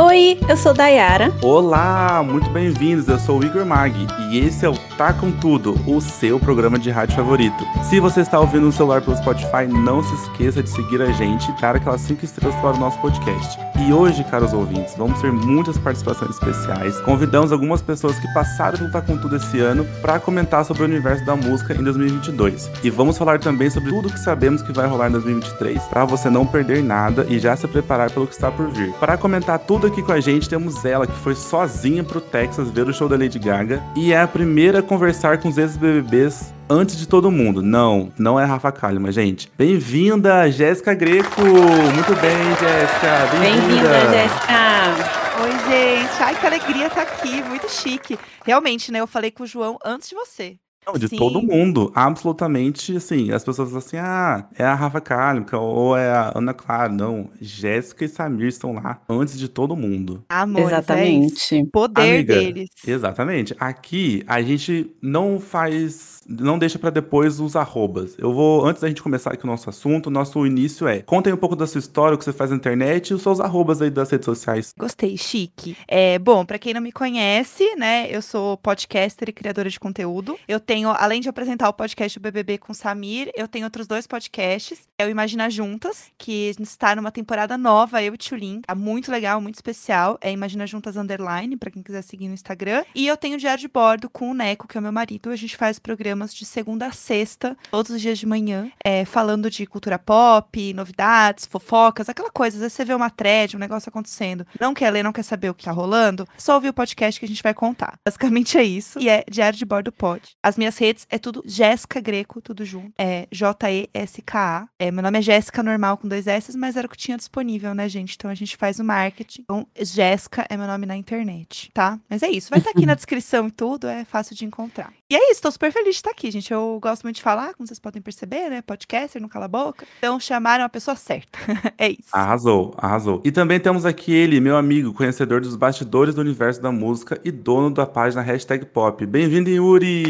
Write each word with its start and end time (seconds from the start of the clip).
Oi, 0.00 0.38
eu 0.48 0.56
sou 0.56 0.72
Dayara. 0.72 1.32
Olá, 1.42 2.22
muito 2.22 2.48
bem-vindos. 2.50 3.08
Eu 3.08 3.18
sou 3.18 3.40
o 3.40 3.44
Igor 3.44 3.66
Mag 3.66 3.92
e 4.30 4.38
esse 4.38 4.64
é 4.64 4.68
o 4.68 4.74
Tá 4.98 5.12
Com 5.12 5.30
Tudo, 5.30 5.78
o 5.86 6.00
seu 6.00 6.40
programa 6.40 6.76
de 6.76 6.90
rádio 6.90 7.14
favorito. 7.14 7.64
Se 7.88 8.00
você 8.00 8.20
está 8.20 8.40
ouvindo 8.40 8.66
no 8.66 8.72
celular 8.72 9.00
pelo 9.00 9.16
Spotify, 9.16 9.64
não 9.68 10.02
se 10.02 10.12
esqueça 10.12 10.60
de 10.60 10.68
seguir 10.68 11.00
a 11.00 11.12
gente 11.12 11.48
e 11.48 11.60
dar 11.60 11.76
aquelas 11.76 12.00
5 12.00 12.24
estrelas 12.24 12.56
para 12.56 12.74
o 12.74 12.80
nosso 12.80 13.00
podcast. 13.00 13.60
E 13.86 13.92
hoje, 13.92 14.24
caros 14.24 14.52
ouvintes, 14.52 14.96
vamos 14.98 15.20
ter 15.20 15.30
muitas 15.30 15.78
participações 15.78 16.32
especiais. 16.32 17.00
Convidamos 17.02 17.52
algumas 17.52 17.80
pessoas 17.80 18.18
que 18.18 18.26
passaram 18.34 18.76
pelo 18.76 18.90
Tá 18.90 19.00
Com 19.00 19.16
Tudo 19.16 19.36
esse 19.36 19.60
ano 19.60 19.86
para 20.02 20.18
comentar 20.18 20.64
sobre 20.64 20.82
o 20.82 20.86
universo 20.86 21.24
da 21.24 21.36
música 21.36 21.74
em 21.74 21.84
2022. 21.84 22.68
E 22.82 22.90
vamos 22.90 23.16
falar 23.16 23.38
também 23.38 23.70
sobre 23.70 23.90
tudo 23.90 24.12
que 24.12 24.18
sabemos 24.18 24.62
que 24.62 24.72
vai 24.72 24.88
rolar 24.88 25.10
em 25.10 25.12
2023, 25.12 25.80
para 25.84 26.04
você 26.04 26.28
não 26.28 26.44
perder 26.44 26.82
nada 26.82 27.24
e 27.28 27.38
já 27.38 27.54
se 27.54 27.68
preparar 27.68 28.10
pelo 28.10 28.26
que 28.26 28.34
está 28.34 28.50
por 28.50 28.68
vir. 28.68 28.92
Para 28.94 29.16
comentar 29.16 29.60
tudo 29.60 29.86
aqui 29.86 30.02
com 30.02 30.10
a 30.10 30.18
gente 30.18 30.48
temos 30.48 30.84
ela, 30.84 31.06
que 31.06 31.16
foi 31.20 31.36
sozinha 31.36 32.02
pro 32.02 32.20
Texas 32.20 32.72
ver 32.72 32.88
o 32.88 32.92
show 32.92 33.08
da 33.08 33.16
Lady 33.16 33.38
Gaga 33.38 33.80
e 33.94 34.12
é 34.12 34.20
a 34.20 34.26
primeira 34.26 34.82
conversar 34.88 35.38
com 35.38 35.48
os 35.48 35.58
ex-BBBs 35.58 36.52
antes 36.68 36.96
de 36.96 37.06
todo 37.06 37.30
mundo. 37.30 37.60
Não, 37.62 38.10
não 38.18 38.40
é 38.40 38.44
Rafa 38.44 38.72
Kalimann, 38.72 39.12
gente. 39.12 39.52
Bem-vinda, 39.56 40.50
Jéssica 40.50 40.94
Greco! 40.94 41.42
Muito 41.42 42.14
bem, 42.20 42.38
Jéssica! 42.58 43.38
Bem-vinda, 43.38 43.88
Bem 43.88 44.10
Jéssica! 44.10 45.18
Oi, 45.42 45.50
gente! 45.70 46.22
Ai, 46.22 46.34
que 46.34 46.46
alegria 46.46 46.86
estar 46.86 47.02
aqui, 47.02 47.42
muito 47.42 47.68
chique. 47.70 48.18
Realmente, 48.44 48.90
né? 48.90 49.00
Eu 49.00 49.06
falei 49.06 49.30
com 49.30 49.44
o 49.44 49.46
João 49.46 49.78
antes 49.84 50.08
de 50.08 50.14
você. 50.14 50.56
Não, 50.88 50.98
de 50.98 51.06
Sim. 51.08 51.16
todo 51.16 51.42
mundo, 51.42 51.92
absolutamente, 51.94 52.96
assim, 52.96 53.30
as 53.30 53.44
pessoas 53.44 53.68
falam 53.68 53.84
assim, 53.84 53.98
ah, 53.98 54.48
é 54.56 54.64
a 54.64 54.74
Rafa 54.74 55.00
Kalimann, 55.02 55.46
ou 55.52 55.94
é 55.94 56.08
a 56.08 56.32
Ana 56.34 56.54
Clara, 56.54 56.88
não, 56.88 57.28
Jéssica 57.38 58.06
e 58.06 58.08
Samir 58.08 58.46
estão 58.46 58.72
lá 58.72 58.98
antes 59.06 59.38
de 59.38 59.48
todo 59.48 59.76
mundo. 59.76 60.24
Amor, 60.30 60.62
exatamente. 60.62 61.56
É 61.58 61.64
poder 61.70 62.00
Amiga, 62.00 62.34
deles. 62.36 62.70
Exatamente. 62.86 63.54
Aqui, 63.60 64.24
a 64.26 64.40
gente 64.40 64.90
não 65.02 65.38
faz, 65.38 66.17
não 66.28 66.58
deixa 66.58 66.78
para 66.78 66.90
depois 66.90 67.40
os 67.40 67.56
arrobas. 67.56 68.14
Eu 68.18 68.32
vou, 68.32 68.66
antes 68.66 68.82
da 68.82 68.88
gente 68.88 69.02
começar 69.02 69.32
aqui 69.32 69.44
o 69.44 69.46
nosso 69.46 69.70
assunto, 69.70 70.10
nosso 70.10 70.46
início 70.46 70.86
é, 70.86 71.00
contem 71.00 71.32
um 71.32 71.36
pouco 71.36 71.56
da 71.56 71.66
sua 71.66 71.78
história, 71.78 72.14
o 72.14 72.18
que 72.18 72.24
você 72.24 72.32
faz 72.32 72.50
na 72.50 72.56
internet 72.56 73.10
e 73.10 73.14
os 73.14 73.22
seus 73.22 73.40
arrobas 73.40 73.80
aí 73.80 73.90
das 73.90 74.10
redes 74.10 74.26
sociais. 74.26 74.74
Gostei, 74.76 75.16
chique. 75.16 75.76
É, 75.86 76.18
bom, 76.18 76.44
para 76.44 76.58
quem 76.58 76.74
não 76.74 76.80
me 76.80 76.92
conhece, 76.92 77.74
né, 77.76 78.06
eu 78.10 78.20
sou 78.20 78.56
podcaster 78.58 79.28
e 79.28 79.32
criadora 79.32 79.70
de 79.70 79.80
conteúdo. 79.80 80.38
Eu 80.46 80.60
tenho 80.60 80.90
além 80.90 81.20
de 81.20 81.28
apresentar 81.28 81.68
o 81.68 81.72
podcast 81.72 82.18
BBB 82.20 82.58
com 82.58 82.72
o 82.72 82.74
Samir, 82.74 83.30
eu 83.34 83.48
tenho 83.48 83.64
outros 83.64 83.86
dois 83.86 84.06
podcasts. 84.06 84.80
É 84.98 85.06
o 85.06 85.10
Imagina 85.10 85.48
Juntas, 85.48 86.10
que 86.18 86.52
está 86.60 86.94
numa 86.94 87.10
temporada 87.10 87.56
nova, 87.56 88.02
eu 88.02 88.14
e 88.14 88.18
Tchulin. 88.18 88.60
Tá 88.62 88.74
muito 88.74 89.10
legal, 89.10 89.40
muito 89.40 89.54
especial. 89.54 90.18
É 90.20 90.30
Imagina 90.32 90.66
Juntas 90.66 90.96
Underline, 90.96 91.56
para 91.56 91.70
quem 91.70 91.82
quiser 91.82 92.02
seguir 92.02 92.28
no 92.28 92.34
Instagram. 92.34 92.84
E 92.94 93.06
eu 93.06 93.16
tenho 93.16 93.36
o 93.36 93.38
Diário 93.38 93.60
de 93.60 93.68
Bordo 93.68 94.10
com 94.10 94.30
o 94.30 94.34
Neco, 94.34 94.66
que 94.66 94.76
é 94.76 94.80
o 94.80 94.82
meu 94.82 94.92
marido. 94.92 95.30
A 95.30 95.36
gente 95.36 95.56
faz 95.56 95.78
programas 96.18 96.34
de 96.34 96.44
segunda 96.44 96.86
a 96.86 96.92
sexta, 96.92 97.56
todos 97.70 97.90
os 97.90 98.00
dias 98.00 98.18
de 98.18 98.26
manhã, 98.26 98.70
é, 98.84 99.04
falando 99.04 99.50
de 99.50 99.66
cultura 99.66 99.98
pop, 99.98 100.72
novidades, 100.72 101.46
fofocas, 101.46 102.08
aquela 102.08 102.30
coisa. 102.30 102.56
Às 102.56 102.60
vezes 102.60 102.72
você 102.74 102.84
vê 102.84 102.94
uma 102.94 103.10
thread, 103.10 103.56
um 103.56 103.60
negócio 103.60 103.88
acontecendo. 103.88 104.46
Não 104.60 104.72
quer 104.72 104.90
ler, 104.90 105.02
não 105.02 105.12
quer 105.12 105.22
saber 105.22 105.50
o 105.50 105.54
que 105.54 105.64
tá 105.64 105.72
rolando? 105.72 106.26
Só 106.36 106.54
ouvir 106.54 106.68
o 106.68 106.72
podcast 106.72 107.18
que 107.18 107.26
a 107.26 107.28
gente 107.28 107.42
vai 107.42 107.54
contar. 107.54 107.98
Basicamente 108.04 108.56
é 108.56 108.62
isso. 108.62 108.98
E 109.00 109.08
é 109.08 109.24
Diário 109.28 109.58
de 109.58 109.64
Bordo 109.64 109.90
Pod. 109.90 110.22
As 110.42 110.56
minhas 110.56 110.68
minhas 110.68 110.76
redes 110.76 111.06
é 111.10 111.18
tudo 111.18 111.42
Jéssica 111.46 112.00
Greco, 112.00 112.40
tudo 112.40 112.64
junto. 112.64 112.92
É 112.98 113.26
J-E-S-K-A. 113.32 114.68
É, 114.78 114.90
meu 114.90 115.02
nome 115.02 115.18
é 115.18 115.22
Jéssica 115.22 115.62
normal 115.62 115.96
com 115.96 116.06
dois 116.06 116.26
S, 116.26 116.56
mas 116.56 116.76
era 116.76 116.86
o 116.86 116.90
que 116.90 116.96
tinha 116.96 117.16
disponível, 117.16 117.74
né, 117.74 117.88
gente? 117.88 118.14
Então 118.14 118.30
a 118.30 118.34
gente 118.34 118.56
faz 118.56 118.78
o 118.78 118.84
marketing. 118.84 119.42
Então, 119.42 119.66
Jéssica 119.80 120.46
é 120.48 120.56
meu 120.56 120.66
nome 120.66 120.86
na 120.86 120.96
internet, 120.96 121.70
tá? 121.72 121.98
Mas 122.08 122.22
é 122.22 122.28
isso. 122.28 122.50
Vai 122.50 122.58
estar 122.58 122.72
tá 122.72 122.78
aqui 122.78 122.86
na 122.86 122.94
descrição 122.94 123.48
e 123.48 123.50
tudo, 123.50 123.86
é 123.88 124.04
fácil 124.04 124.36
de 124.36 124.44
encontrar. 124.44 124.92
E 125.10 125.16
é 125.16 125.30
isso, 125.30 125.40
tô 125.40 125.50
super 125.50 125.72
feliz 125.72 125.94
de 125.94 126.00
estar 126.00 126.10
aqui, 126.10 126.30
gente. 126.30 126.52
Eu 126.52 126.78
gosto 126.82 127.02
muito 127.02 127.16
de 127.16 127.22
falar, 127.22 127.54
como 127.54 127.66
vocês 127.66 127.78
podem 127.78 128.02
perceber, 128.02 128.50
né? 128.50 128.60
Podcaster, 128.60 129.22
não 129.22 129.26
cala 129.26 129.46
a 129.46 129.48
boca. 129.48 129.86
Então 129.96 130.20
chamaram 130.20 130.62
a 130.62 130.68
pessoa 130.68 130.94
certa. 130.94 131.38
é 131.78 131.88
isso. 131.88 132.10
Arrasou, 132.12 132.74
arrasou. 132.76 133.22
E 133.24 133.32
também 133.32 133.58
temos 133.58 133.86
aqui 133.86 134.12
ele, 134.12 134.38
meu 134.38 134.54
amigo, 134.54 134.92
conhecedor 134.92 135.40
dos 135.40 135.56
bastidores 135.56 136.14
do 136.14 136.20
universo 136.20 136.60
da 136.60 136.70
música 136.70 137.18
e 137.24 137.30
dono 137.30 137.70
da 137.70 137.86
página 137.86 138.20
Hashtag 138.20 138.66
Pop. 138.66 139.06
Bem-vindo, 139.06 139.48
Yuri! 139.48 140.02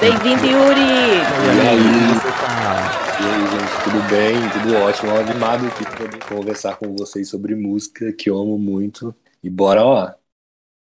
Bem-vindo, 0.00 0.46
Yuri! 0.46 0.80
E 0.80 1.68
aí, 1.68 2.14
você 2.14 2.28
tá? 2.28 2.98
E 3.20 3.24
aí, 3.24 3.46
gente, 3.52 3.84
tudo 3.84 4.08
bem? 4.10 4.50
Tudo 4.50 4.76
ótimo. 4.78 5.14
Animado 5.14 5.66
aqui 5.68 5.84
pra 5.84 5.96
poder 5.96 6.24
conversar 6.24 6.74
com 6.74 6.92
vocês 6.96 7.28
sobre 7.28 7.54
música, 7.54 8.12
que 8.12 8.28
eu 8.28 8.36
amo 8.36 8.58
muito. 8.58 9.14
E 9.44 9.48
bora 9.48 9.84
lá! 9.84 10.18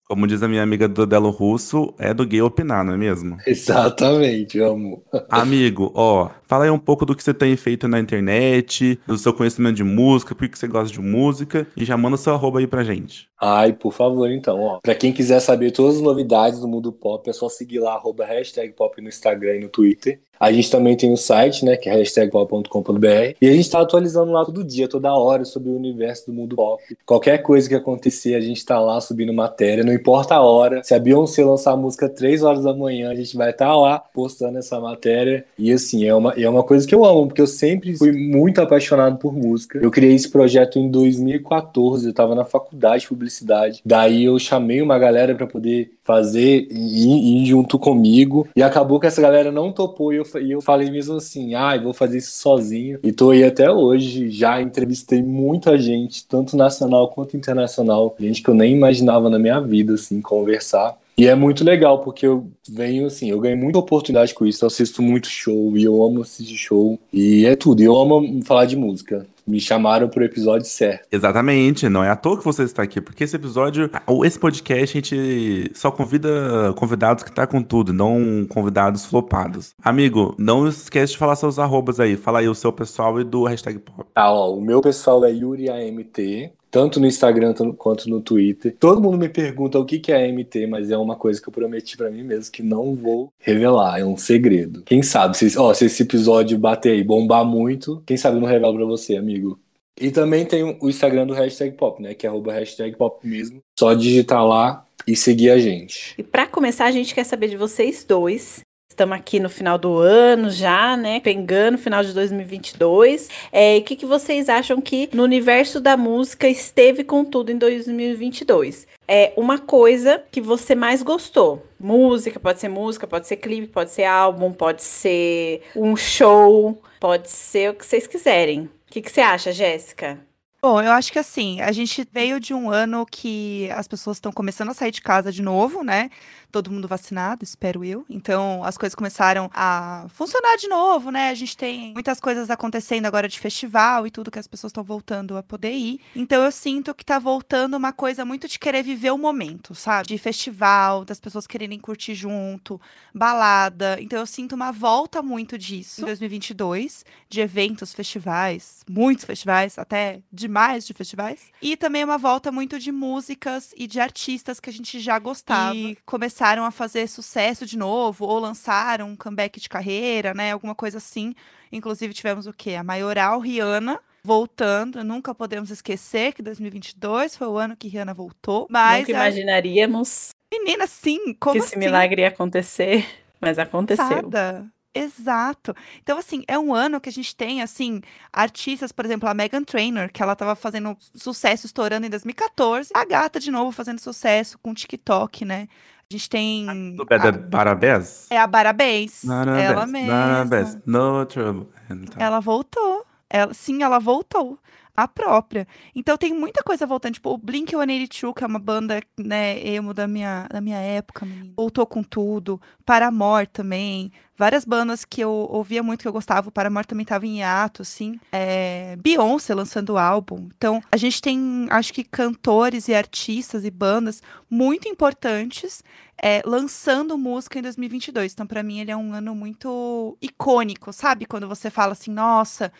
Como 0.07 0.27
diz 0.27 0.43
a 0.43 0.47
minha 0.47 0.61
amiga 0.61 0.87
do 0.87 1.03
Delo 1.03 1.31
Russo, 1.31 1.91
é 1.97 2.13
do 2.13 2.27
gay 2.27 2.39
opinar, 2.39 2.85
não 2.85 2.93
é 2.93 2.97
mesmo? 2.97 3.37
Exatamente, 3.47 4.59
amo. 4.59 5.03
Amigo, 5.31 5.91
ó, 5.95 6.29
fala 6.43 6.65
aí 6.65 6.69
um 6.69 6.77
pouco 6.77 7.07
do 7.07 7.15
que 7.15 7.23
você 7.23 7.33
tem 7.33 7.55
feito 7.55 7.87
na 7.87 7.99
internet, 7.99 8.99
do 9.07 9.17
seu 9.17 9.33
conhecimento 9.33 9.77
de 9.77 9.83
música, 9.83 10.35
por 10.35 10.47
que 10.47 10.59
você 10.59 10.67
gosta 10.67 10.93
de 10.93 11.01
música, 11.01 11.65
e 11.75 11.83
já 11.83 11.97
manda 11.97 12.17
seu 12.17 12.35
arroba 12.35 12.59
aí 12.59 12.67
pra 12.67 12.83
gente. 12.83 13.27
Ai, 13.41 13.73
por 13.73 13.91
favor, 13.91 14.29
então, 14.29 14.61
ó. 14.61 14.79
Pra 14.79 14.93
quem 14.93 15.11
quiser 15.11 15.39
saber 15.39 15.71
todas 15.71 15.95
as 15.95 16.01
novidades 16.01 16.59
do 16.59 16.67
mundo 16.67 16.91
pop, 16.91 17.27
é 17.27 17.33
só 17.33 17.49
seguir 17.49 17.79
lá, 17.79 17.95
arroba 17.95 18.25
hashtag 18.25 18.73
pop 18.73 19.01
no 19.01 19.09
Instagram 19.09 19.55
e 19.55 19.59
no 19.61 19.69
Twitter. 19.69 20.21
A 20.39 20.51
gente 20.51 20.69
também 20.69 20.95
tem 20.95 21.11
o 21.11 21.17
site, 21.17 21.65
né, 21.65 21.75
que 21.75 21.89
é 21.89 21.93
hashtagpop.com.br. 21.93 23.35
E 23.41 23.47
a 23.47 23.53
gente 23.53 23.69
tá 23.69 23.81
atualizando 23.81 24.31
lá 24.31 24.45
todo 24.45 24.63
dia, 24.63 24.87
toda 24.87 25.13
hora, 25.13 25.45
sobre 25.45 25.69
o 25.69 25.75
universo 25.75 26.27
do 26.27 26.33
mundo 26.33 26.55
pop. 26.55 26.81
Qualquer 27.05 27.39
coisa 27.39 27.67
que 27.67 27.75
acontecer, 27.75 28.35
a 28.35 28.41
gente 28.41 28.65
tá 28.65 28.79
lá 28.79 28.99
subindo 29.01 29.33
matéria, 29.33 29.83
não 29.83 29.93
importa 29.93 30.35
a 30.35 30.41
hora. 30.41 30.83
Se 30.83 30.93
a 30.93 30.99
Beyoncé 30.99 31.43
lançar 31.43 31.71
a 31.71 31.77
música 31.77 32.09
3 32.09 32.43
horas 32.43 32.63
da 32.63 32.73
manhã, 32.73 33.09
a 33.09 33.15
gente 33.15 33.35
vai 33.35 33.51
estar 33.51 33.67
tá 33.67 33.75
lá 33.75 33.99
postando 33.99 34.57
essa 34.57 34.79
matéria. 34.79 35.45
E 35.57 35.71
assim, 35.71 36.05
é 36.05 36.13
uma, 36.13 36.33
é 36.33 36.49
uma 36.49 36.63
coisa 36.63 36.87
que 36.87 36.93
eu 36.93 37.05
amo, 37.05 37.27
porque 37.27 37.41
eu 37.41 37.47
sempre 37.47 37.95
fui 37.97 38.11
muito 38.11 38.61
apaixonado 38.61 39.17
por 39.17 39.33
música. 39.33 39.79
Eu 39.79 39.91
criei 39.91 40.13
esse 40.13 40.29
projeto 40.29 40.79
em 40.79 40.89
2014, 40.89 42.07
eu 42.07 42.13
tava 42.13 42.35
na 42.35 42.45
faculdade 42.45 43.03
de 43.03 43.09
publicidade. 43.09 43.81
Daí 43.85 44.25
eu 44.25 44.37
chamei 44.39 44.81
uma 44.81 44.97
galera 44.97 45.35
para 45.35 45.47
poder 45.47 45.91
fazer 46.05 46.67
e 46.69 47.41
ir 47.41 47.45
junto 47.47 47.77
comigo. 47.77 48.47
E 48.55 48.63
acabou 48.63 48.99
que 48.99 49.07
essa 49.07 49.21
galera 49.21 49.51
não 49.51 49.71
topou 49.71 50.13
e 50.13 50.17
eu, 50.17 50.25
e 50.41 50.51
eu 50.51 50.61
falei 50.61 50.89
mesmo 50.89 51.15
assim, 51.15 51.55
ah, 51.55 51.77
vou 51.81 51.93
fazer 51.93 52.19
isso 52.19 52.37
sozinho. 52.37 52.99
E 53.03 53.11
tô 53.11 53.31
aí 53.31 53.43
até 53.43 53.69
hoje, 53.69 54.29
já 54.29 54.61
entrevistei 54.61 55.21
muita 55.21 55.77
gente, 55.77 56.25
tanto 56.27 56.55
nacional 56.55 57.09
quanto 57.09 57.35
internacional, 57.35 58.15
gente 58.19 58.43
que 58.43 58.49
eu 58.49 58.53
nem 58.53 58.73
imaginava 58.73 59.29
na 59.29 59.39
minha 59.39 59.59
vida, 59.59 59.95
assim, 59.95 60.21
conversar. 60.21 60.95
E 61.17 61.27
é 61.27 61.33
muito 61.33 61.63
legal, 61.63 61.99
porque 61.99 62.27
eu 62.27 62.45
venho 62.69 63.07
assim, 63.07 63.29
eu 63.29 63.39
ganho 63.39 63.57
muita 63.57 63.79
oportunidade 63.79 64.33
com 64.33 64.45
isso, 64.45 64.63
eu 64.63 64.67
assisto 64.67 65.01
muito 65.01 65.29
show 65.29 65.75
e 65.77 65.83
eu 65.83 66.03
amo 66.03 66.21
assistir 66.21 66.57
show. 66.57 66.99
E 67.11 67.45
é 67.45 67.55
tudo, 67.55 67.81
eu 67.81 67.95
amo 67.95 68.43
falar 68.43 68.65
de 68.65 68.75
música 68.75 69.25
me 69.47 69.59
chamaram 69.59 70.07
pro 70.07 70.23
episódio 70.23 70.67
certo. 70.67 71.07
Exatamente, 71.11 71.87
não 71.89 72.03
é 72.03 72.09
à 72.09 72.15
toa 72.15 72.37
que 72.37 72.45
você 72.45 72.63
está 72.63 72.83
aqui, 72.83 72.99
porque 72.99 73.23
esse 73.23 73.35
episódio, 73.35 73.89
ou 74.07 74.25
esse 74.25 74.39
podcast, 74.39 74.97
a 74.97 75.01
gente 75.01 75.71
só 75.73 75.91
convida 75.91 76.73
convidados 76.75 77.23
que 77.23 77.31
tá 77.31 77.45
com 77.45 77.61
tudo, 77.61 77.93
não 77.93 78.45
convidados 78.49 79.05
flopados. 79.05 79.73
Amigo, 79.83 80.35
não 80.37 80.67
esquece 80.67 81.13
de 81.13 81.17
falar 81.17 81.35
seus 81.35 81.59
arrobas 81.59 81.99
aí, 81.99 82.17
fala 82.17 82.39
aí 82.39 82.49
o 82.49 82.55
seu 82.55 82.71
pessoal 82.71 83.19
e 83.19 83.23
do 83.23 83.43
hashtag 83.45 83.79
pop. 83.79 84.05
Tá, 84.13 84.31
ó, 84.31 84.53
o 84.55 84.61
meu 84.61 84.81
pessoal 84.81 85.23
é 85.25 85.31
YuriAMT, 85.31 86.51
tanto 86.75 86.99
no 86.99 87.07
Instagram 87.07 87.53
quanto 87.77 88.09
no 88.09 88.19
Twitter. 88.19 88.75
Todo 88.77 88.99
mundo 88.99 89.17
me 89.17 89.29
pergunta 89.29 89.79
o 89.79 89.85
que 89.85 90.11
é 90.11 90.25
AMT, 90.25 90.67
mas 90.67 90.91
é 90.91 90.97
uma 90.97 91.15
coisa 91.15 91.41
que 91.41 91.47
eu 91.47 91.53
prometi 91.53 91.95
para 91.95 92.11
mim 92.11 92.21
mesmo 92.21 92.51
que 92.51 92.61
não 92.61 92.93
vou 92.93 93.31
revelar, 93.39 93.97
é 93.97 94.03
um 94.03 94.17
segredo. 94.17 94.81
Quem 94.81 95.01
sabe, 95.01 95.37
se, 95.37 95.57
ó, 95.57 95.73
se 95.73 95.85
esse 95.85 96.03
episódio 96.03 96.59
bater 96.59 96.91
aí, 96.91 97.01
bombar 97.01 97.45
muito, 97.45 98.03
quem 98.05 98.17
sabe 98.17 98.35
eu 98.35 98.41
não 98.41 98.47
revelo 98.49 98.75
pra 98.75 98.83
você, 98.83 99.15
amigo. 99.15 99.57
E 99.97 100.11
também 100.11 100.45
tem 100.45 100.77
o 100.81 100.89
Instagram 100.89 101.25
do 101.25 101.33
Hashtag 101.33 101.77
Pop, 101.77 102.03
né, 102.03 102.13
que 102.13 102.27
é 102.27 102.29
arroba 102.29 102.51
hashtag 102.51 102.97
Pop 102.97 103.25
mesmo. 103.25 103.61
Só 103.79 103.93
digitar 103.93 104.45
lá 104.45 104.85
e 105.07 105.15
seguir 105.15 105.51
a 105.51 105.57
gente. 105.57 106.13
E 106.17 106.23
para 106.23 106.45
começar, 106.45 106.87
a 106.87 106.91
gente 106.91 107.15
quer 107.15 107.23
saber 107.23 107.47
de 107.47 107.55
vocês 107.55 108.03
dois 108.03 108.64
Estamos 108.95 109.17
aqui 109.17 109.41
no 109.41 109.49
final 109.49 109.77
do 109.77 109.97
ano 109.97 110.49
já, 110.49 110.95
né? 110.95 111.19
Pegando 111.19 111.77
final 111.77 112.01
de 112.01 112.13
2022. 112.13 113.29
É, 113.51 113.77
o 113.77 113.83
que, 113.83 113.95
que 113.95 114.05
vocês 114.05 114.47
acham 114.47 114.79
que 114.79 115.09
no 115.11 115.23
universo 115.23 115.81
da 115.81 115.97
música 115.97 116.47
esteve 116.47 117.03
com 117.03 117.25
tudo 117.25 117.51
em 117.51 117.57
2022? 117.57 118.87
É 119.05 119.33
uma 119.35 119.57
coisa 119.59 120.23
que 120.31 120.39
você 120.39 120.75
mais 120.75 121.03
gostou. 121.03 121.61
Música, 121.77 122.39
pode 122.39 122.61
ser 122.61 122.69
música, 122.69 123.05
pode 123.05 123.27
ser 123.27 123.35
clipe, 123.35 123.67
pode 123.67 123.91
ser 123.91 124.05
álbum, 124.05 124.53
pode 124.53 124.81
ser 124.81 125.63
um 125.75 125.97
show, 125.97 126.81
pode 126.97 127.29
ser 127.29 127.71
o 127.71 127.73
que 127.73 127.85
vocês 127.85 128.07
quiserem. 128.07 128.61
O 128.61 128.91
que, 128.91 129.01
que 129.01 129.11
você 129.11 129.19
acha, 129.19 129.51
Jéssica? 129.51 130.19
Bom, 130.65 130.81
eu 130.81 130.91
acho 130.93 131.11
que 131.13 131.19
assim, 131.19 131.61
a 131.61 131.71
gente 131.71 132.07
veio 132.11 132.39
de 132.39 132.51
um 132.51 132.71
ano 132.71 133.05
que 133.05 133.69
as 133.69 133.87
pessoas 133.87 134.17
estão 134.17 134.31
começando 134.31 134.71
a 134.71 134.73
sair 134.73 134.89
de 134.89 134.99
casa 134.99 135.31
de 135.31 135.43
novo, 135.43 135.83
né? 135.83 136.09
Todo 136.51 136.71
mundo 136.71 136.87
vacinado, 136.87 137.43
espero 137.43 137.85
eu. 137.85 138.03
Então, 138.09 138.63
as 138.63 138.75
coisas 138.75 138.95
começaram 138.95 139.47
a 139.53 140.07
funcionar 140.09 140.57
de 140.57 140.67
novo, 140.67 141.11
né? 141.11 141.29
A 141.29 141.35
gente 141.35 141.55
tem 141.55 141.93
muitas 141.93 142.19
coisas 142.19 142.49
acontecendo 142.49 143.05
agora 143.05 143.27
de 143.27 143.39
festival 143.39 144.07
e 144.07 144.09
tudo 144.09 144.31
que 144.31 144.39
as 144.39 144.47
pessoas 144.47 144.71
estão 144.71 144.83
voltando 144.83 145.37
a 145.37 145.43
poder 145.43 145.71
ir. 145.71 145.99
Então, 146.15 146.43
eu 146.43 146.51
sinto 146.51 146.95
que 146.95 147.05
tá 147.05 147.19
voltando 147.19 147.77
uma 147.77 147.93
coisa 147.93 148.25
muito 148.25 148.47
de 148.47 148.57
querer 148.57 148.81
viver 148.81 149.11
o 149.11 149.19
momento, 149.19 149.75
sabe? 149.75 150.07
De 150.07 150.17
festival, 150.17 151.05
das 151.05 151.19
pessoas 151.19 151.45
quererem 151.45 151.77
curtir 151.77 152.15
junto, 152.15 152.81
balada. 153.13 154.01
Então, 154.01 154.17
eu 154.17 154.25
sinto 154.25 154.55
uma 154.55 154.71
volta 154.71 155.21
muito 155.21 155.59
disso 155.59 156.01
em 156.01 156.05
2022, 156.05 157.05
de 157.29 157.39
eventos, 157.39 157.93
festivais, 157.93 158.83
muitos 158.89 159.25
festivais, 159.25 159.77
até 159.77 160.21
de 160.33 160.54
mais 160.55 160.87
de 160.87 160.93
festivais. 160.93 161.51
E 161.61 161.75
também 161.75 162.01
uma 162.05 162.17
volta 162.17 162.49
muito 162.49 162.79
de 162.79 162.89
músicas 162.89 163.73
e 163.75 163.85
de 163.85 163.99
artistas 163.99 164.57
que 164.57 164.69
a 164.69 164.73
gente 164.73 165.01
já 165.01 165.19
gostava. 165.19 165.75
E 165.75 165.97
começaram 166.05 166.63
a 166.63 166.71
fazer 166.71 167.07
sucesso 167.07 167.65
de 167.65 167.77
novo, 167.77 168.25
ou 168.25 168.39
lançaram 168.39 169.09
um 169.09 169.17
comeback 169.17 169.59
de 169.59 169.67
carreira, 169.67 170.33
né? 170.33 170.53
Alguma 170.53 170.73
coisa 170.73 170.99
assim. 170.99 171.35
Inclusive 171.73 172.13
tivemos 172.13 172.47
o 172.47 172.53
quê? 172.53 172.75
A 172.75 172.83
Maioral 172.83 173.41
Rihanna 173.41 173.99
voltando. 174.23 175.03
Nunca 175.03 175.35
podemos 175.35 175.69
esquecer 175.69 176.31
que 176.31 176.41
2022 176.41 177.35
foi 177.35 177.47
o 177.47 177.57
ano 177.57 177.75
que 177.75 177.89
Rihanna 177.89 178.13
voltou. 178.13 178.65
Mas 178.69 179.01
Nunca 179.01 179.11
imaginaríamos. 179.11 180.29
Menina, 180.53 180.87
sim, 180.87 181.33
como 181.33 181.53
que 181.53 181.59
assim? 181.59 181.67
esse 181.67 181.77
milagre 181.77 182.21
ia 182.21 182.29
acontecer, 182.29 183.05
mas 183.41 183.59
aconteceu. 183.59 184.07
Passada. 184.07 184.65
Exato. 184.95 185.75
Então, 186.01 186.17
assim, 186.17 186.43
é 186.47 186.57
um 186.57 186.73
ano 186.73 187.01
que 187.01 187.09
a 187.09 187.11
gente 187.11 187.35
tem, 187.35 187.61
assim, 187.61 188.01
artistas, 188.31 188.93
por 188.93 189.03
exemplo, 189.03 189.27
a 189.27 189.33
Megan 189.33 189.63
Trainor, 189.63 190.09
que 190.09 190.23
ela 190.23 190.35
tava 190.37 190.55
fazendo 190.55 190.95
sucesso, 191.13 191.65
estourando 191.65 192.07
em 192.07 192.09
2014. 192.09 192.91
A 192.93 193.03
gata, 193.03 193.37
de 193.37 193.51
novo, 193.51 193.73
fazendo 193.73 193.99
sucesso 193.99 194.57
com 194.59 194.73
TikTok, 194.73 195.43
né? 195.43 195.67
A 196.09 196.13
gente 196.13 196.29
tem. 196.29 196.95
Do 196.95 197.05
Better 197.05 197.49
Parabéns? 197.49 198.27
É 198.29 198.37
a 198.37 198.47
Barabéns. 198.47 199.25
Ela 199.25 199.85
mesma. 199.85 200.13
Parabéns. 200.13 200.77
No 200.85 201.25
trouble. 201.25 201.67
Então, 201.89 202.21
Ela 202.25 202.39
voltou. 202.39 203.05
Ela, 203.29 203.53
sim, 203.53 203.83
ela 203.83 203.99
voltou. 203.99 204.57
A 204.95 205.07
própria. 205.07 205.67
Então 205.93 206.17
tem 206.17 206.33
muita 206.33 206.63
coisa 206.63 206.85
voltando. 206.85 207.15
Tipo, 207.15 207.31
o 207.31 207.37
Blink-182, 207.37 208.33
que 208.33 208.43
é 208.43 208.47
uma 208.47 208.59
banda, 208.59 209.01
né, 209.19 209.59
emo 209.67 209.93
da 209.93 210.07
minha, 210.07 210.47
da 210.49 210.61
minha 210.61 210.79
época, 210.79 211.25
menina. 211.25 211.53
Voltou 211.57 211.85
com 211.85 212.01
tudo. 212.01 212.61
Paramore 212.85 213.47
também. 213.47 214.11
Várias 214.37 214.65
bandas 214.65 215.05
que 215.05 215.21
eu 215.21 215.31
ouvia 215.31 215.81
muito, 215.81 216.01
que 216.01 216.07
eu 216.07 216.13
gostava. 216.13 216.49
O 216.49 216.51
Paramore 216.51 216.85
também 216.85 217.05
tava 217.05 217.25
em 217.25 217.39
hiato, 217.39 217.81
assim. 217.81 218.19
É, 218.31 218.97
Beyoncé 218.97 219.53
lançando 219.53 219.97
álbum. 219.97 220.49
Então, 220.55 220.81
a 220.91 220.97
gente 220.97 221.21
tem, 221.21 221.67
acho 221.69 221.93
que, 221.93 222.03
cantores 222.03 222.89
e 222.89 222.93
artistas 222.93 223.63
e 223.63 223.71
bandas 223.71 224.21
muito 224.49 224.89
importantes 224.89 225.81
é, 226.21 226.41
lançando 226.45 227.17
música 227.17 227.59
em 227.59 227.61
2022. 227.61 228.33
Então, 228.33 228.45
pra 228.45 228.61
mim, 228.63 228.79
ele 228.79 228.91
é 228.91 228.97
um 228.97 229.13
ano 229.13 229.33
muito 229.33 230.17
icônico, 230.21 230.91
sabe? 230.91 231.25
Quando 231.25 231.47
você 231.47 231.69
fala 231.69 231.93
assim, 231.93 232.11
nossa, 232.11 232.73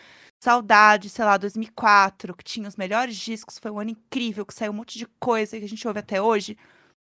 saudade, 0.46 1.08
sei 1.08 1.24
lá, 1.24 1.36
2004, 1.36 2.36
que 2.36 2.44
tinha 2.44 2.68
os 2.68 2.76
melhores 2.76 3.16
discos, 3.16 3.58
foi 3.58 3.68
um 3.68 3.80
ano 3.80 3.90
incrível, 3.90 4.46
que 4.46 4.54
saiu 4.54 4.70
um 4.70 4.76
monte 4.76 4.96
de 4.96 5.04
coisa 5.18 5.58
que 5.58 5.64
a 5.64 5.68
gente 5.68 5.86
ouve 5.88 5.98
até 5.98 6.22
hoje. 6.22 6.56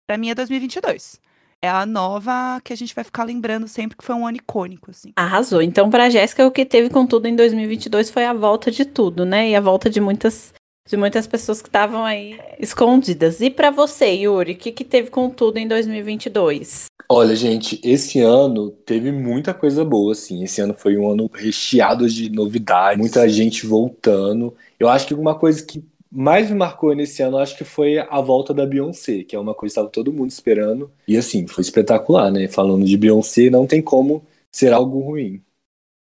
Pra 0.05 0.17
mim 0.17 0.29
é 0.29 0.35
2022. 0.35 1.21
É 1.61 1.69
a 1.69 1.85
nova 1.85 2.59
que 2.63 2.73
a 2.73 2.75
gente 2.75 2.93
vai 2.93 3.03
ficar 3.03 3.23
lembrando 3.23 3.67
sempre 3.67 3.97
que 3.97 4.03
foi 4.03 4.15
um 4.15 4.27
ano 4.27 4.37
icônico, 4.37 4.91
assim. 4.91 5.13
Arrasou. 5.15 5.61
Então, 5.61 5.89
pra 5.89 6.09
Jéssica, 6.09 6.45
o 6.45 6.51
que 6.51 6.65
teve 6.65 6.89
com 6.89 7.05
tudo 7.05 7.27
em 7.27 7.35
2022 7.35 8.09
foi 8.09 8.25
a 8.25 8.33
volta 8.33 8.69
de 8.71 8.83
tudo, 8.83 9.25
né? 9.25 9.49
E 9.49 9.55
a 9.55 9.61
volta 9.61 9.89
de 9.89 10.01
muitas 10.01 10.53
de 10.89 10.97
muitas 10.97 11.27
pessoas 11.27 11.61
que 11.61 11.69
estavam 11.69 12.03
aí 12.03 12.39
escondidas. 12.59 13.39
E 13.41 13.51
pra 13.51 13.69
você, 13.69 14.07
Yuri, 14.07 14.53
o 14.53 14.57
que, 14.57 14.71
que 14.71 14.83
teve 14.83 15.11
com 15.11 15.29
tudo 15.29 15.57
em 15.57 15.67
2022? 15.67 16.85
Olha, 17.07 17.35
gente, 17.35 17.79
esse 17.83 18.19
ano 18.19 18.71
teve 18.71 19.11
muita 19.11 19.53
coisa 19.53 19.85
boa, 19.85 20.13
assim. 20.13 20.43
Esse 20.43 20.61
ano 20.61 20.73
foi 20.73 20.97
um 20.97 21.11
ano 21.11 21.29
recheado 21.31 22.09
de 22.09 22.31
novidades, 22.31 22.99
muita 22.99 23.29
gente 23.29 23.67
voltando. 23.67 24.55
Eu 24.79 24.89
acho 24.89 25.05
que 25.05 25.13
uma 25.13 25.35
coisa 25.35 25.63
que 25.63 25.83
mais 26.11 26.49
me 26.49 26.57
marcou 26.57 26.95
nesse 26.95 27.21
ano, 27.21 27.37
acho 27.37 27.55
que 27.55 27.63
foi 27.63 27.99
a 27.99 28.19
volta 28.19 28.51
da 28.51 28.65
Beyoncé, 28.65 29.23
que 29.23 29.35
é 29.35 29.39
uma 29.39 29.53
coisa 29.53 29.73
que 29.73 29.79
estava 29.79 29.89
todo 29.89 30.11
mundo 30.11 30.31
esperando. 30.31 30.91
E 31.07 31.15
assim, 31.15 31.45
foi 31.45 31.61
espetacular, 31.61 32.31
né? 32.31 32.47
Falando 32.47 32.83
de 32.83 32.97
Beyoncé, 32.97 33.51
não 33.51 33.67
tem 33.67 33.79
como 33.79 34.25
ser 34.51 34.73
algo 34.73 34.99
ruim. 34.99 35.39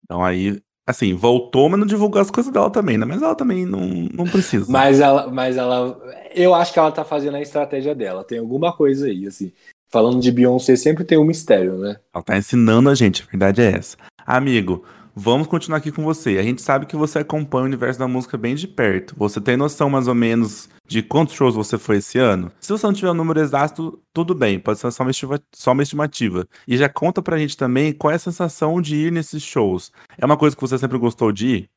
Então 0.05 0.23
aí, 0.23 0.61
assim, 0.89 1.13
voltou, 1.13 1.69
mas 1.69 1.79
não 1.79 1.85
divulgou 1.85 2.19
as 2.19 2.31
coisas 2.31 2.51
dela 2.51 2.71
também, 2.71 2.97
né? 2.97 3.05
Mas 3.05 3.21
ela 3.21 3.35
também 3.35 3.63
não, 3.63 3.79
não 4.11 4.25
precisa. 4.25 4.65
Mas 4.71 4.99
ela, 4.99 5.29
mas 5.29 5.55
ela, 5.55 5.95
eu 6.33 6.55
acho 6.55 6.73
que 6.73 6.79
ela 6.79 6.91
tá 6.91 7.03
fazendo 7.03 7.35
a 7.35 7.41
estratégia 7.41 7.93
dela. 7.93 8.23
Tem 8.23 8.39
alguma 8.39 8.73
coisa 8.73 9.05
aí, 9.05 9.27
assim. 9.27 9.51
Falando 9.91 10.19
de 10.19 10.31
Beyoncé, 10.31 10.75
sempre 10.75 11.03
tem 11.03 11.17
um 11.17 11.23
mistério, 11.23 11.77
né? 11.77 11.97
Ela 12.13 12.23
tá 12.23 12.37
ensinando 12.37 12.89
a 12.89 12.95
gente, 12.95 13.21
a 13.21 13.25
verdade 13.29 13.61
é 13.61 13.77
essa. 13.77 13.97
Amigo, 14.25 14.83
vamos 15.19 15.47
continuar 15.47 15.77
aqui 15.79 15.91
com 15.91 16.03
você. 16.03 16.37
A 16.37 16.43
gente 16.43 16.61
sabe 16.61 16.85
que 16.85 16.95
você 16.95 17.19
acompanha 17.19 17.63
o 17.63 17.67
universo 17.67 17.99
da 17.99 18.07
música 18.07 18.37
bem 18.37 18.55
de 18.55 18.67
perto. 18.67 19.13
Você 19.17 19.41
tem 19.41 19.57
noção 19.57 19.89
mais 19.89 20.07
ou 20.07 20.15
menos 20.15 20.69
de 20.87 21.03
quantos 21.03 21.35
shows 21.35 21.55
você 21.55 21.77
foi 21.77 21.97
esse 21.97 22.17
ano? 22.17 22.51
Se 22.59 22.71
você 22.71 22.85
não 22.85 22.93
tiver 22.93 23.11
o 23.11 23.13
número 23.13 23.39
exato, 23.39 23.99
tudo 24.13 24.33
bem, 24.33 24.59
pode 24.59 24.79
ser 24.79 24.89
só 24.91 25.03
uma, 25.03 25.11
só 25.53 25.71
uma 25.73 25.83
estimativa. 25.83 26.47
E 26.67 26.77
já 26.77 26.87
conta 26.87 27.21
pra 27.21 27.37
gente 27.37 27.57
também 27.57 27.91
qual 27.91 28.11
é 28.11 28.15
a 28.15 28.19
sensação 28.19 28.81
de 28.81 28.95
ir 28.95 29.11
nesses 29.11 29.43
shows. 29.43 29.91
É 30.17 30.25
uma 30.25 30.37
coisa 30.37 30.55
que 30.55 30.61
você 30.61 30.77
sempre 30.77 30.97
gostou 30.97 31.31
de 31.31 31.47
ir? 31.47 31.69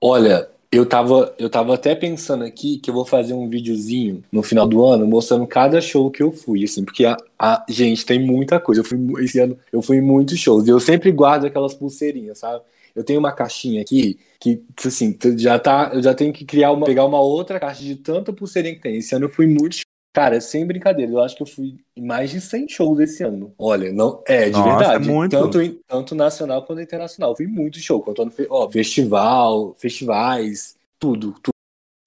Olha, 0.00 0.48
eu 0.70 0.84
tava, 0.86 1.34
eu 1.38 1.48
tava 1.48 1.74
até 1.74 1.94
pensando 1.94 2.44
aqui 2.44 2.78
que 2.78 2.90
eu 2.90 2.94
vou 2.94 3.04
fazer 3.04 3.34
um 3.34 3.48
videozinho 3.48 4.22
no 4.30 4.42
final 4.42 4.66
do 4.66 4.84
ano 4.84 5.06
mostrando 5.06 5.46
cada 5.46 5.80
show 5.80 6.10
que 6.10 6.22
eu 6.22 6.32
fui, 6.32 6.64
assim, 6.64 6.84
porque 6.84 7.04
a, 7.04 7.16
a- 7.38 7.64
gente 7.68 8.04
tem 8.04 8.18
muita 8.24 8.60
coisa. 8.60 8.80
Eu 8.80 8.84
fui 8.84 8.98
esse 9.24 9.38
ano, 9.38 9.56
eu 9.72 9.80
fui 9.82 9.96
em 9.98 10.02
muitos 10.02 10.38
shows. 10.38 10.66
E 10.66 10.70
eu 10.70 10.80
sempre 10.80 11.10
guardo 11.12 11.46
aquelas 11.46 11.74
pulseirinhas, 11.74 12.38
sabe? 12.38 12.62
Eu 12.94 13.04
tenho 13.04 13.18
uma 13.18 13.32
caixinha 13.32 13.82
aqui 13.82 14.18
que, 14.40 14.62
assim, 14.84 15.12
tu 15.12 15.36
já 15.38 15.58
tá, 15.58 15.90
eu 15.94 16.02
já 16.02 16.14
tenho 16.14 16.32
que 16.32 16.44
criar 16.44 16.72
uma, 16.72 16.86
pegar 16.86 17.04
uma 17.04 17.20
outra 17.20 17.58
caixa 17.60 17.82
de 17.82 17.96
tanta 17.96 18.32
pulseirinha 18.32 18.74
que 18.74 18.80
tem. 18.80 18.96
Esse 18.96 19.14
ano 19.14 19.26
eu 19.26 19.30
fui 19.30 19.46
em 19.46 19.54
muitos 19.54 19.82
Cara, 20.14 20.42
sem 20.42 20.66
brincadeira, 20.66 21.10
eu 21.10 21.20
acho 21.22 21.34
que 21.34 21.42
eu 21.42 21.46
fui 21.46 21.78
em 21.96 22.04
mais 22.04 22.30
de 22.30 22.38
100 22.38 22.68
shows 22.68 23.00
esse 23.00 23.22
ano. 23.24 23.54
Olha, 23.58 23.90
não, 23.90 24.22
é, 24.26 24.44
de 24.44 24.50
Nossa, 24.50 24.76
verdade. 24.76 25.08
é 25.08 25.10
muito. 25.10 25.30
Tanto, 25.30 25.58
tanto 25.88 26.14
nacional 26.14 26.66
quanto 26.66 26.82
internacional. 26.82 27.30
Eu 27.30 27.36
fui 27.36 27.46
muito 27.46 27.78
show, 27.78 28.02
contando, 28.02 28.30
ó, 28.50 28.70
festival, 28.70 29.74
festivais, 29.78 30.76
tudo, 30.98 31.32
tudo. 31.42 31.52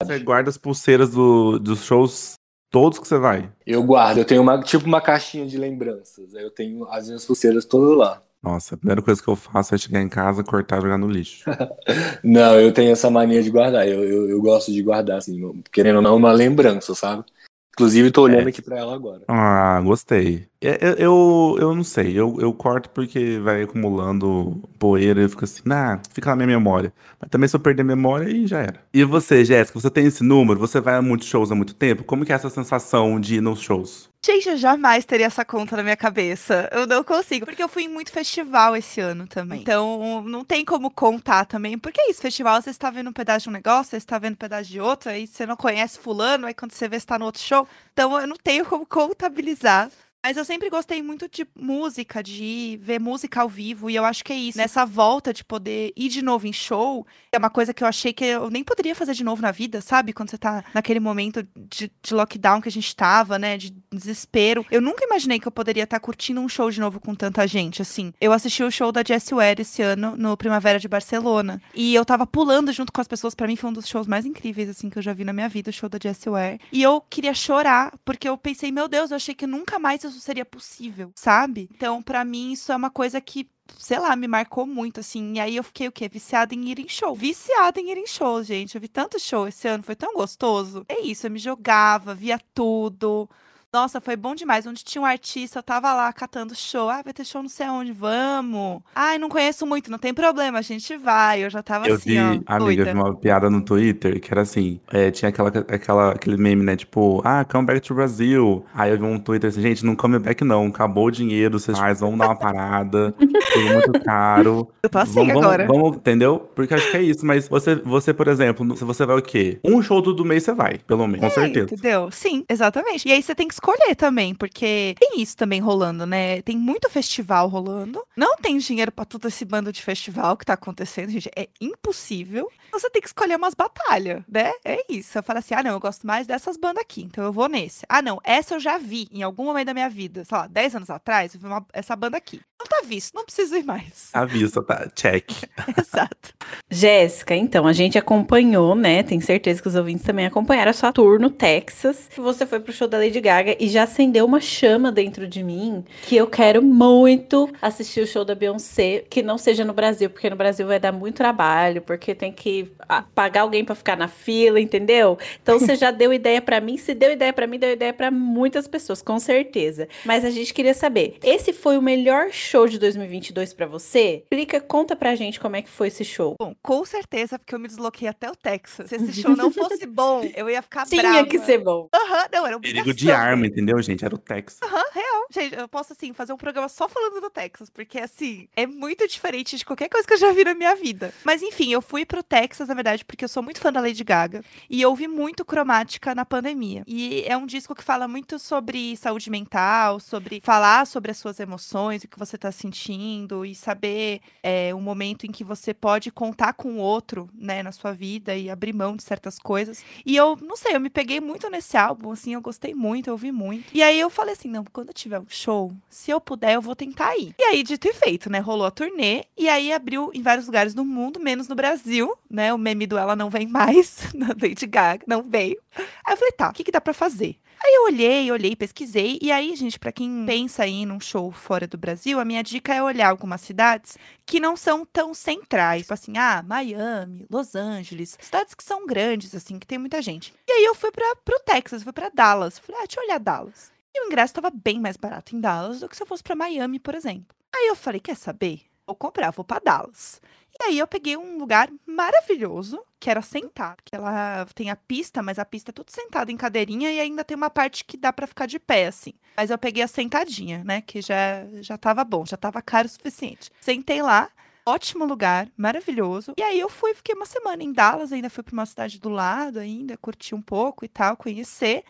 Você 0.04 0.20
guarda 0.20 0.48
as 0.48 0.56
pulseiras 0.56 1.10
do- 1.10 1.58
dos 1.58 1.84
shows 1.84 2.34
todos 2.70 3.00
que 3.00 3.08
você 3.08 3.18
vai? 3.18 3.50
Eu 3.66 3.82
guardo, 3.82 4.18
eu 4.18 4.24
tenho 4.24 4.40
uma, 4.40 4.62
tipo 4.62 4.86
uma 4.86 5.00
caixinha 5.00 5.44
de 5.44 5.58
lembranças. 5.58 6.32
Aí 6.36 6.44
eu 6.44 6.50
tenho 6.50 6.84
as 6.88 7.06
minhas 7.08 7.24
pulseiras 7.24 7.64
todas 7.64 7.96
lá. 7.96 8.22
Nossa, 8.46 8.76
a 8.76 8.78
primeira 8.78 9.02
coisa 9.02 9.20
que 9.20 9.26
eu 9.28 9.34
faço 9.34 9.74
é 9.74 9.78
chegar 9.78 10.00
em 10.00 10.08
casa, 10.08 10.44
cortar 10.44 10.78
e 10.78 10.82
jogar 10.82 10.96
no 10.96 11.08
lixo. 11.08 11.44
Não, 12.22 12.60
eu 12.60 12.72
tenho 12.72 12.92
essa 12.92 13.10
mania 13.10 13.42
de 13.42 13.50
guardar. 13.50 13.88
Eu, 13.88 14.04
eu, 14.04 14.30
eu 14.30 14.40
gosto 14.40 14.72
de 14.72 14.80
guardar, 14.82 15.18
assim, 15.18 15.62
querendo 15.72 15.96
ou 15.96 16.02
não, 16.02 16.16
uma 16.16 16.32
lembrança, 16.32 16.94
sabe? 16.94 17.24
Inclusive, 17.72 18.10
tô 18.10 18.22
olhando 18.22 18.46
É. 18.46 18.50
aqui 18.50 18.62
pra 18.62 18.78
ela 18.78 18.94
agora. 18.94 19.22
Ah, 19.28 19.80
gostei. 19.82 20.48
É, 20.60 20.78
Eu, 20.80 20.94
eu, 20.94 21.56
eu 21.58 21.74
não 21.74 21.84
sei, 21.84 22.18
eu, 22.18 22.36
eu 22.40 22.52
corto 22.54 22.88
porque 22.90 23.38
vai 23.40 23.62
acumulando 23.62 24.62
poeira 24.78 25.20
e 25.20 25.24
eu 25.24 25.28
fico 25.28 25.44
assim, 25.44 25.62
nah, 25.64 26.00
fica 26.12 26.30
na 26.30 26.36
minha 26.36 26.46
memória. 26.58 26.92
Mas 27.20 27.28
também 27.28 27.48
se 27.48 27.56
eu 27.56 27.60
perder 27.60 27.82
a 27.82 27.84
memória, 27.84 28.28
aí 28.28 28.46
já 28.46 28.60
era. 28.60 28.80
E 28.94 29.04
você, 29.04 29.44
Jéssica, 29.44 29.78
você 29.78 29.90
tem 29.90 30.06
esse 30.06 30.22
número? 30.24 30.58
Você 30.60 30.80
vai 30.80 30.94
a 30.96 31.02
muitos 31.02 31.28
shows 31.28 31.50
há 31.52 31.54
muito 31.54 31.74
tempo? 31.74 32.04
Como 32.04 32.24
que 32.24 32.32
é 32.32 32.36
essa 32.36 32.48
sensação 32.48 33.20
de 33.20 33.36
ir 33.36 33.40
nos 33.40 33.60
shows? 33.60 34.08
Gente, 34.26 34.48
eu 34.48 34.56
jamais 34.56 35.04
teria 35.04 35.26
essa 35.26 35.44
conta 35.44 35.76
na 35.76 35.84
minha 35.84 35.96
cabeça. 35.96 36.68
Eu 36.72 36.84
não 36.84 37.04
consigo. 37.04 37.46
Porque 37.46 37.62
eu 37.62 37.68
fui 37.68 37.84
em 37.84 37.88
muito 37.88 38.10
festival 38.10 38.74
esse 38.74 39.00
ano 39.00 39.24
também. 39.24 39.60
Então, 39.60 40.20
não 40.22 40.44
tem 40.44 40.64
como 40.64 40.90
contar 40.90 41.44
também. 41.44 41.78
Porque 41.78 42.00
é 42.00 42.10
isso, 42.10 42.22
festival, 42.22 42.60
você 42.60 42.70
está 42.70 42.90
vendo 42.90 43.08
um 43.08 43.12
pedaço 43.12 43.44
de 43.44 43.50
um 43.50 43.52
negócio, 43.52 43.90
você 43.90 43.98
está 43.98 44.18
vendo 44.18 44.32
um 44.32 44.36
pedaço 44.38 44.68
de 44.68 44.80
outro, 44.80 45.10
aí 45.10 45.28
você 45.28 45.46
não 45.46 45.54
conhece 45.54 46.00
fulano, 46.00 46.48
aí 46.48 46.54
quando 46.54 46.72
você 46.72 46.88
vê, 46.88 46.98
você 46.98 47.06
tá 47.06 47.20
no 47.20 47.24
outro 47.24 47.40
show. 47.40 47.68
Então, 47.92 48.20
eu 48.20 48.26
não 48.26 48.34
tenho 48.34 48.66
como 48.66 48.84
contabilizar. 48.84 49.92
Mas 50.26 50.36
eu 50.36 50.44
sempre 50.44 50.68
gostei 50.68 51.00
muito 51.04 51.28
de 51.28 51.46
música, 51.56 52.20
de 52.20 52.80
ver 52.82 52.98
música 52.98 53.42
ao 53.42 53.48
vivo, 53.48 53.88
e 53.88 53.94
eu 53.94 54.04
acho 54.04 54.24
que 54.24 54.32
é 54.32 54.36
isso. 54.36 54.58
Nessa 54.58 54.84
volta 54.84 55.32
de 55.32 55.44
poder 55.44 55.92
ir 55.94 56.08
de 56.08 56.20
novo 56.20 56.48
em 56.48 56.52
show, 56.52 57.06
é 57.30 57.38
uma 57.38 57.48
coisa 57.48 57.72
que 57.72 57.84
eu 57.84 57.86
achei 57.86 58.12
que 58.12 58.24
eu 58.24 58.50
nem 58.50 58.64
poderia 58.64 58.92
fazer 58.92 59.14
de 59.14 59.22
novo 59.22 59.40
na 59.40 59.52
vida, 59.52 59.80
sabe? 59.80 60.12
Quando 60.12 60.30
você 60.30 60.36
tá 60.36 60.64
naquele 60.74 60.98
momento 60.98 61.46
de, 61.54 61.92
de 62.02 62.12
lockdown 62.12 62.60
que 62.60 62.68
a 62.68 62.72
gente 62.72 62.96
tava, 62.96 63.38
né? 63.38 63.56
De 63.56 63.72
desespero. 63.92 64.66
Eu 64.68 64.80
nunca 64.80 65.04
imaginei 65.04 65.38
que 65.38 65.46
eu 65.46 65.52
poderia 65.52 65.84
estar 65.84 66.00
curtindo 66.00 66.40
um 66.40 66.48
show 66.48 66.68
de 66.72 66.80
novo 66.80 66.98
com 66.98 67.14
tanta 67.14 67.46
gente, 67.46 67.80
assim. 67.80 68.12
Eu 68.20 68.32
assisti 68.32 68.64
o 68.64 68.70
show 68.70 68.90
da 68.90 69.04
Jessie 69.06 69.32
Ware 69.32 69.62
esse 69.62 69.80
ano, 69.80 70.16
no 70.16 70.36
Primavera 70.36 70.80
de 70.80 70.88
Barcelona. 70.88 71.62
E 71.72 71.94
eu 71.94 72.04
tava 72.04 72.26
pulando 72.26 72.72
junto 72.72 72.92
com 72.92 73.00
as 73.00 73.06
pessoas. 73.06 73.32
Pra 73.32 73.46
mim 73.46 73.54
foi 73.54 73.70
um 73.70 73.72
dos 73.72 73.86
shows 73.86 74.08
mais 74.08 74.26
incríveis, 74.26 74.70
assim, 74.70 74.90
que 74.90 74.98
eu 74.98 75.02
já 75.02 75.12
vi 75.12 75.22
na 75.22 75.32
minha 75.32 75.48
vida, 75.48 75.70
o 75.70 75.72
show 75.72 75.88
da 75.88 76.00
Jessie 76.02 76.28
Ware. 76.28 76.60
E 76.72 76.82
eu 76.82 77.00
queria 77.00 77.32
chorar, 77.32 77.92
porque 78.04 78.28
eu 78.28 78.36
pensei, 78.36 78.72
meu 78.72 78.88
Deus, 78.88 79.12
eu 79.12 79.16
achei 79.16 79.36
que 79.36 79.46
nunca 79.46 79.78
mais 79.78 80.02
eu 80.02 80.15
isso 80.16 80.26
seria 80.26 80.44
possível, 80.44 81.12
sabe? 81.14 81.68
Então, 81.74 82.02
para 82.02 82.24
mim, 82.24 82.52
isso 82.52 82.72
é 82.72 82.76
uma 82.76 82.90
coisa 82.90 83.20
que 83.20 83.48
sei 83.78 83.98
lá, 83.98 84.14
me 84.14 84.28
marcou 84.28 84.66
muito, 84.66 85.00
assim. 85.00 85.34
E 85.34 85.40
aí 85.40 85.56
eu 85.56 85.64
fiquei 85.64 85.88
o 85.88 85.92
quê? 85.92 86.08
Viciada 86.08 86.54
em 86.54 86.68
ir 86.68 86.78
em 86.78 86.88
show. 86.88 87.14
Viciada 87.14 87.80
em 87.80 87.90
ir 87.90 87.98
em 87.98 88.06
show, 88.06 88.42
gente. 88.42 88.74
Eu 88.74 88.80
vi 88.80 88.88
tanto 88.88 89.18
show 89.18 89.46
esse 89.48 89.66
ano, 89.66 89.82
foi 89.82 89.96
tão 89.96 90.14
gostoso. 90.14 90.84
É 90.88 91.00
isso, 91.00 91.26
eu 91.26 91.30
me 91.30 91.38
jogava, 91.38 92.14
via 92.14 92.38
tudo. 92.54 93.28
Nossa, 93.76 94.00
foi 94.00 94.16
bom 94.16 94.34
demais. 94.34 94.66
Onde 94.66 94.82
tinha 94.82 95.02
um 95.02 95.04
artista, 95.04 95.58
eu 95.58 95.62
tava 95.62 95.92
lá 95.92 96.10
catando 96.10 96.54
show. 96.54 96.88
Ah, 96.88 97.02
vai 97.02 97.12
ter 97.12 97.26
show 97.26 97.42
não 97.42 97.48
sei 97.50 97.66
aonde, 97.66 97.92
vamos. 97.92 98.80
Ai, 98.94 99.18
não 99.18 99.28
conheço 99.28 99.66
muito, 99.66 99.90
não 99.90 99.98
tem 99.98 100.14
problema, 100.14 100.58
a 100.60 100.62
gente 100.62 100.96
vai. 100.96 101.44
Eu 101.44 101.50
já 101.50 101.62
tava 101.62 101.86
Eu 101.86 101.96
assim, 101.96 102.10
vi, 102.12 102.18
ó, 102.18 102.22
amiga, 102.46 102.58
doida. 102.58 102.84
vi 102.84 102.98
uma 102.98 103.14
piada 103.14 103.50
no 103.50 103.60
Twitter 103.60 104.18
que 104.18 104.32
era 104.32 104.40
assim: 104.40 104.80
é, 104.90 105.10
tinha 105.10 105.28
aquela, 105.28 105.50
aquela, 105.50 106.12
aquele 106.12 106.38
meme, 106.38 106.62
né? 106.64 106.74
Tipo, 106.74 107.20
ah, 107.22 107.44
come 107.44 107.66
back 107.66 107.80
to 107.86 107.94
Brasil. 107.94 108.64
Aí 108.72 108.90
eu 108.90 108.96
vi 108.98 109.04
um 109.04 109.18
Twitter 109.18 109.50
assim, 109.50 109.60
gente, 109.60 109.84
não 109.84 109.94
come 109.94 110.18
back 110.18 110.42
não, 110.42 110.66
acabou 110.68 111.06
o 111.08 111.10
dinheiro, 111.10 111.58
vocês 111.60 111.78
faz, 111.78 112.00
vamos 112.00 112.18
dar 112.18 112.28
uma 112.28 112.36
parada, 112.38 113.14
tudo 113.52 113.70
muito 113.74 113.92
caro. 114.04 114.68
Eu 114.82 114.88
tô 114.88 114.98
assim 114.98 115.14
Vamos, 115.14 115.28
vamos- 115.34 115.44
agora. 115.44 115.66
vamos, 115.66 115.96
entendeu? 115.98 116.38
Porque 116.54 116.72
acho 116.72 116.90
que 116.90 116.96
é 116.96 117.02
isso, 117.02 117.26
mas 117.26 117.46
você, 117.48 117.74
você, 117.74 118.14
por 118.14 118.28
exemplo, 118.28 118.74
se 118.76 118.84
você 118.84 119.04
vai 119.04 119.18
o 119.18 119.22
quê? 119.22 119.58
Um 119.64 119.82
show 119.82 120.00
todo 120.00 120.24
mês 120.24 120.44
você 120.44 120.54
vai, 120.54 120.78
pelo 120.78 121.06
menos, 121.08 121.20
com 121.20 121.26
É, 121.26 121.30
certeza. 121.44 121.74
Entendeu? 121.74 122.08
Sim, 122.12 122.44
exatamente. 122.48 123.06
E 123.08 123.12
aí 123.12 123.20
você 123.22 123.34
tem 123.34 123.48
que 123.48 123.54
escolher 123.72 123.94
também, 123.96 124.34
porque 124.34 124.94
tem 124.98 125.20
isso 125.20 125.36
também 125.36 125.60
rolando, 125.60 126.06
né? 126.06 126.40
Tem 126.42 126.56
muito 126.56 126.88
festival 126.88 127.48
rolando. 127.48 128.02
Não 128.16 128.36
tem 128.36 128.58
dinheiro 128.58 128.92
pra 128.92 129.04
todo 129.04 129.26
esse 129.28 129.44
bando 129.44 129.72
de 129.72 129.82
festival 129.82 130.36
que 130.36 130.44
tá 130.44 130.52
acontecendo, 130.54 131.10
gente. 131.10 131.30
É 131.36 131.48
impossível. 131.60 132.48
Então 132.68 132.78
você 132.80 132.90
tem 132.90 133.00
que 133.02 133.08
escolher 133.08 133.36
umas 133.36 133.54
batalhas, 133.54 134.22
né? 134.28 134.52
É 134.64 134.84
isso. 134.88 135.18
Eu 135.18 135.22
falo 135.22 135.38
assim: 135.38 135.54
ah, 135.54 135.62
não, 135.62 135.72
eu 135.72 135.80
gosto 135.80 136.06
mais 136.06 136.26
dessas 136.26 136.56
bandas 136.56 136.82
aqui, 136.82 137.02
então 137.02 137.24
eu 137.24 137.32
vou 137.32 137.48
nesse. 137.48 137.84
Ah, 137.88 138.02
não, 138.02 138.20
essa 138.24 138.54
eu 138.54 138.60
já 138.60 138.78
vi 138.78 139.08
em 139.12 139.22
algum 139.22 139.44
momento 139.44 139.66
da 139.66 139.74
minha 139.74 139.88
vida. 139.90 140.24
Sei 140.24 140.36
lá, 140.36 140.46
10 140.46 140.76
anos 140.76 140.90
atrás, 140.90 141.34
eu 141.34 141.40
vi 141.40 141.46
uma- 141.46 141.66
essa 141.72 141.96
banda 141.96 142.16
aqui. 142.16 142.40
Não 142.58 142.66
tá 142.66 142.82
visto, 142.86 143.14
não 143.14 143.24
preciso 143.24 143.54
ir 143.56 143.64
mais. 143.64 144.08
À 144.14 144.24
vista, 144.24 144.62
tá? 144.62 144.88
Check. 144.94 145.30
Exato. 145.78 146.34
Jéssica, 146.70 147.34
então, 147.34 147.66
a 147.66 147.72
gente 147.72 147.98
acompanhou, 147.98 148.74
né? 148.74 149.02
Tenho 149.02 149.20
certeza 149.20 149.60
que 149.60 149.68
os 149.68 149.74
ouvintes 149.74 150.04
também 150.04 150.24
acompanharam 150.26 150.70
a 150.70 150.74
sua 150.74 150.90
tour 150.92 151.20
no 151.20 151.30
Texas. 151.30 152.08
Você 152.16 152.46
foi 152.46 152.58
pro 152.60 152.72
show 152.72 152.88
da 152.88 152.96
Lady 152.98 153.20
Gaga 153.20 153.45
e 153.58 153.68
já 153.68 153.84
acendeu 153.84 154.24
uma 154.24 154.40
chama 154.40 154.90
dentro 154.90 155.26
de 155.28 155.42
mim 155.42 155.84
que 156.02 156.16
eu 156.16 156.26
quero 156.26 156.62
muito 156.62 157.48
assistir 157.60 158.00
o 158.00 158.06
show 158.06 158.24
da 158.24 158.34
Beyoncé, 158.34 159.04
que 159.08 159.22
não 159.22 159.38
seja 159.38 159.64
no 159.64 159.72
Brasil, 159.72 160.08
porque 160.10 160.30
no 160.30 160.36
Brasil 160.36 160.66
vai 160.66 160.80
dar 160.80 160.92
muito 160.92 161.16
trabalho, 161.16 161.82
porque 161.82 162.14
tem 162.14 162.32
que 162.32 162.70
ah, 162.88 163.04
pagar 163.14 163.42
alguém 163.42 163.64
pra 163.64 163.74
ficar 163.74 163.96
na 163.96 164.08
fila, 164.08 164.60
entendeu? 164.60 165.18
Então 165.42 165.58
você 165.58 165.74
já 165.76 165.90
deu 165.90 166.12
ideia 166.12 166.40
pra 166.40 166.60
mim, 166.60 166.76
se 166.76 166.94
deu 166.94 167.12
ideia 167.12 167.32
pra 167.32 167.46
mim, 167.46 167.58
deu 167.58 167.72
ideia 167.72 167.92
pra 167.92 168.10
muitas 168.10 168.66
pessoas, 168.66 169.02
com 169.02 169.18
certeza. 169.18 169.88
Mas 170.04 170.24
a 170.24 170.30
gente 170.30 170.52
queria 170.52 170.74
saber, 170.74 171.18
esse 171.22 171.52
foi 171.52 171.76
o 171.78 171.82
melhor 171.82 172.30
show 172.30 172.66
de 172.66 172.78
2022 172.78 173.52
pra 173.52 173.66
você? 173.66 174.22
Explica, 174.24 174.60
conta 174.60 174.96
pra 174.96 175.14
gente 175.14 175.38
como 175.40 175.56
é 175.56 175.62
que 175.62 175.70
foi 175.70 175.88
esse 175.88 176.04
show. 176.04 176.34
Bom, 176.38 176.54
com 176.62 176.84
certeza, 176.84 177.38
porque 177.38 177.54
eu 177.54 177.58
me 177.58 177.68
desloquei 177.68 178.08
até 178.08 178.30
o 178.30 178.34
Texas. 178.36 178.88
Se 178.88 178.96
esse 178.96 179.20
show 179.20 179.34
não 179.36 179.50
fosse 179.50 179.86
bom, 179.86 180.22
eu 180.34 180.48
ia 180.48 180.62
ficar 180.62 180.84
Tinha 180.86 181.02
brava. 181.02 181.26
que 181.26 181.38
ser 181.38 181.58
bom. 181.58 181.88
Aham, 181.94 182.26
não, 182.32 182.46
era 182.46 182.60
Perigo 182.60 182.94
de 182.94 183.06
obrigação. 183.06 183.35
Entendeu, 183.44 183.80
gente? 183.82 184.04
Era 184.04 184.14
o 184.14 184.18
Texas. 184.18 184.60
Aham, 184.62 184.84
real. 184.92 185.26
Gente, 185.30 185.56
eu 185.56 185.68
posso, 185.68 185.92
assim, 185.92 186.12
fazer 186.12 186.32
um 186.32 186.36
programa 186.36 186.68
só 186.68 186.88
falando 186.88 187.20
do 187.20 187.30
Texas, 187.30 187.68
porque, 187.68 187.98
assim, 187.98 188.48
é 188.56 188.66
muito 188.66 189.06
diferente 189.08 189.56
de 189.56 189.64
qualquer 189.64 189.88
coisa 189.88 190.06
que 190.06 190.14
eu 190.14 190.18
já 190.18 190.32
vi 190.32 190.44
na 190.44 190.54
minha 190.54 190.74
vida. 190.76 191.12
Mas, 191.24 191.42
enfim, 191.42 191.72
eu 191.72 191.82
fui 191.82 192.06
pro 192.06 192.22
Texas, 192.22 192.68
na 192.68 192.74
verdade, 192.74 193.04
porque 193.04 193.24
eu 193.24 193.28
sou 193.28 193.42
muito 193.42 193.60
fã 193.60 193.72
da 193.72 193.80
Lady 193.80 194.04
Gaga 194.04 194.42
e 194.70 194.80
eu 194.80 194.90
ouvi 194.90 195.08
muito 195.08 195.44
cromática 195.44 196.14
na 196.14 196.24
pandemia. 196.24 196.84
E 196.86 197.24
é 197.26 197.36
um 197.36 197.46
disco 197.46 197.74
que 197.74 197.82
fala 197.82 198.06
muito 198.06 198.38
sobre 198.38 198.96
saúde 198.96 199.30
mental, 199.30 199.98
sobre 200.00 200.40
falar 200.40 200.86
sobre 200.86 201.10
as 201.10 201.16
suas 201.18 201.40
emoções, 201.40 202.04
o 202.04 202.08
que 202.08 202.18
você 202.18 202.38
tá 202.38 202.52
sentindo 202.52 203.44
e 203.44 203.54
saber 203.54 204.20
é, 204.42 204.74
um 204.74 204.80
momento 204.80 205.26
em 205.26 205.32
que 205.32 205.44
você 205.44 205.74
pode 205.74 206.10
contar 206.10 206.52
com 206.52 206.74
o 206.74 206.78
outro, 206.78 207.28
né, 207.34 207.62
na 207.62 207.72
sua 207.72 207.92
vida 207.92 208.34
e 208.36 208.48
abrir 208.48 208.72
mão 208.72 208.96
de 208.96 209.02
certas 209.02 209.38
coisas. 209.38 209.84
E 210.04 210.16
eu, 210.16 210.36
não 210.40 210.56
sei, 210.56 210.76
eu 210.76 210.80
me 210.80 210.90
peguei 210.90 211.20
muito 211.20 211.48
nesse 211.50 211.76
álbum, 211.76 212.12
assim, 212.12 212.34
eu 212.34 212.40
gostei 212.40 212.74
muito, 212.74 213.08
eu 213.08 213.14
ouvi 213.14 213.25
muito. 213.32 213.70
E 213.72 213.82
aí 213.82 213.98
eu 213.98 214.10
falei 214.10 214.32
assim, 214.32 214.48
não, 214.48 214.64
quando 214.64 214.88
eu 214.88 214.94
tiver 214.94 215.18
um 215.18 215.26
show, 215.28 215.72
se 215.88 216.10
eu 216.10 216.20
puder, 216.20 216.54
eu 216.54 216.62
vou 216.62 216.76
tentar 216.76 217.16
ir. 217.16 217.34
E 217.38 217.42
aí, 217.42 217.62
dito 217.62 217.88
e 217.88 217.92
feito, 217.92 218.30
né, 218.30 218.38
rolou 218.38 218.66
a 218.66 218.70
turnê, 218.70 219.24
e 219.36 219.48
aí 219.48 219.72
abriu 219.72 220.10
em 220.14 220.22
vários 220.22 220.46
lugares 220.46 220.74
do 220.74 220.84
mundo, 220.84 221.20
menos 221.20 221.48
no 221.48 221.54
Brasil, 221.54 222.16
né, 222.30 222.52
o 222.52 222.58
meme 222.58 222.86
do 222.86 222.98
Ela 222.98 223.16
Não 223.16 223.30
Vem 223.30 223.46
Mais, 223.46 224.08
da 224.14 224.28
Lady 224.28 224.66
Gaga, 224.66 225.04
não 225.06 225.22
veio. 225.22 225.60
Aí 226.04 226.14
eu 226.14 226.16
falei, 226.16 226.32
tá, 226.32 226.50
o 226.50 226.52
que 226.52 226.64
que 226.64 226.72
dá 226.72 226.80
pra 226.80 226.94
fazer? 226.94 227.36
Aí 227.62 227.74
eu 227.74 227.84
olhei, 227.84 228.30
olhei, 228.30 228.54
pesquisei, 228.54 229.18
e 229.20 229.32
aí, 229.32 229.56
gente, 229.56 229.78
pra 229.78 229.90
quem 229.90 230.24
pensa 230.26 230.66
em 230.66 230.82
ir 230.82 230.86
num 230.86 231.00
show 231.00 231.30
fora 231.32 231.66
do 231.66 231.78
Brasil, 231.78 232.20
a 232.20 232.24
minha 232.24 232.42
dica 232.42 232.74
é 232.74 232.82
olhar 232.82 233.08
algumas 233.08 233.40
cidades 233.40 233.96
que 234.24 234.38
não 234.38 234.56
são 234.56 234.84
tão 234.84 235.14
centrais, 235.14 235.82
tipo 235.82 235.94
assim, 235.94 236.18
ah, 236.18 236.44
Miami, 236.46 237.26
Los 237.30 237.54
Angeles, 237.54 238.16
cidades 238.20 238.54
que 238.54 238.62
são 238.62 238.86
grandes, 238.86 239.34
assim, 239.34 239.58
que 239.58 239.66
tem 239.66 239.78
muita 239.78 240.02
gente. 240.02 240.34
E 240.46 240.52
aí 240.52 240.64
eu 240.64 240.74
fui 240.74 240.90
para 240.92 241.16
pro 241.24 241.40
Texas, 241.40 241.82
fui 241.82 241.92
pra 241.92 242.10
Dallas, 242.10 242.58
falei, 242.58 242.82
ah, 242.82 242.86
deixa 242.86 243.00
eu 243.00 243.04
olhar 243.04 243.18
Dallas. 243.18 243.72
E 243.94 244.02
o 244.02 244.06
ingresso 244.06 244.34
tava 244.34 244.50
bem 244.50 244.78
mais 244.78 244.96
barato 244.96 245.34
em 245.34 245.40
Dallas 245.40 245.80
do 245.80 245.88
que 245.88 245.96
se 245.96 246.02
eu 246.02 246.06
fosse 246.06 246.22
pra 246.22 246.36
Miami, 246.36 246.78
por 246.78 246.94
exemplo. 246.94 247.34
Aí 247.54 247.68
eu 247.68 247.74
falei, 247.74 248.00
quer 248.00 248.16
saber? 248.16 248.60
Vou 248.86 248.94
comprar, 248.94 249.30
vou 249.30 249.44
pra 249.44 249.58
Dallas. 249.58 250.20
E 250.58 250.64
aí 250.64 250.78
eu 250.78 250.86
peguei 250.86 251.16
um 251.16 251.36
lugar 251.38 251.70
maravilhoso, 251.86 252.80
que 252.98 253.10
era 253.10 253.20
sentado, 253.20 253.76
que 253.84 253.94
ela 253.94 254.46
tem 254.54 254.70
a 254.70 254.76
pista, 254.76 255.22
mas 255.22 255.38
a 255.38 255.44
pista 255.44 255.70
é 255.70 255.72
tudo 255.72 255.90
sentada 255.90 256.32
em 256.32 256.36
cadeirinha 256.36 256.90
e 256.90 256.98
ainda 256.98 257.24
tem 257.24 257.36
uma 257.36 257.50
parte 257.50 257.84
que 257.84 257.96
dá 257.96 258.12
pra 258.12 258.26
ficar 258.26 258.46
de 258.46 258.58
pé, 258.58 258.86
assim. 258.86 259.12
Mas 259.36 259.50
eu 259.50 259.58
peguei 259.58 259.82
a 259.82 259.88
sentadinha, 259.88 260.64
né, 260.64 260.80
que 260.80 261.02
já, 261.02 261.44
já 261.60 261.76
tava 261.76 262.02
bom, 262.04 262.24
já 262.24 262.38
tava 262.38 262.62
caro 262.62 262.86
o 262.86 262.90
suficiente. 262.90 263.50
Sentei 263.60 264.00
lá, 264.00 264.30
ótimo 264.64 265.04
lugar, 265.04 265.48
maravilhoso. 265.56 266.32
E 266.38 266.42
aí 266.42 266.58
eu 266.58 266.70
fui, 266.70 266.94
fiquei 266.94 267.14
uma 267.14 267.26
semana 267.26 267.62
em 267.62 267.72
Dallas, 267.72 268.12
ainda 268.12 268.30
fui 268.30 268.42
pra 268.42 268.54
uma 268.54 268.66
cidade 268.66 268.98
do 268.98 269.10
lado 269.10 269.58
ainda, 269.58 269.96
curti 269.98 270.34
um 270.34 270.42
pouco 270.42 270.84
e 270.84 270.88
tal, 270.88 271.16
conhecer. 271.16 271.84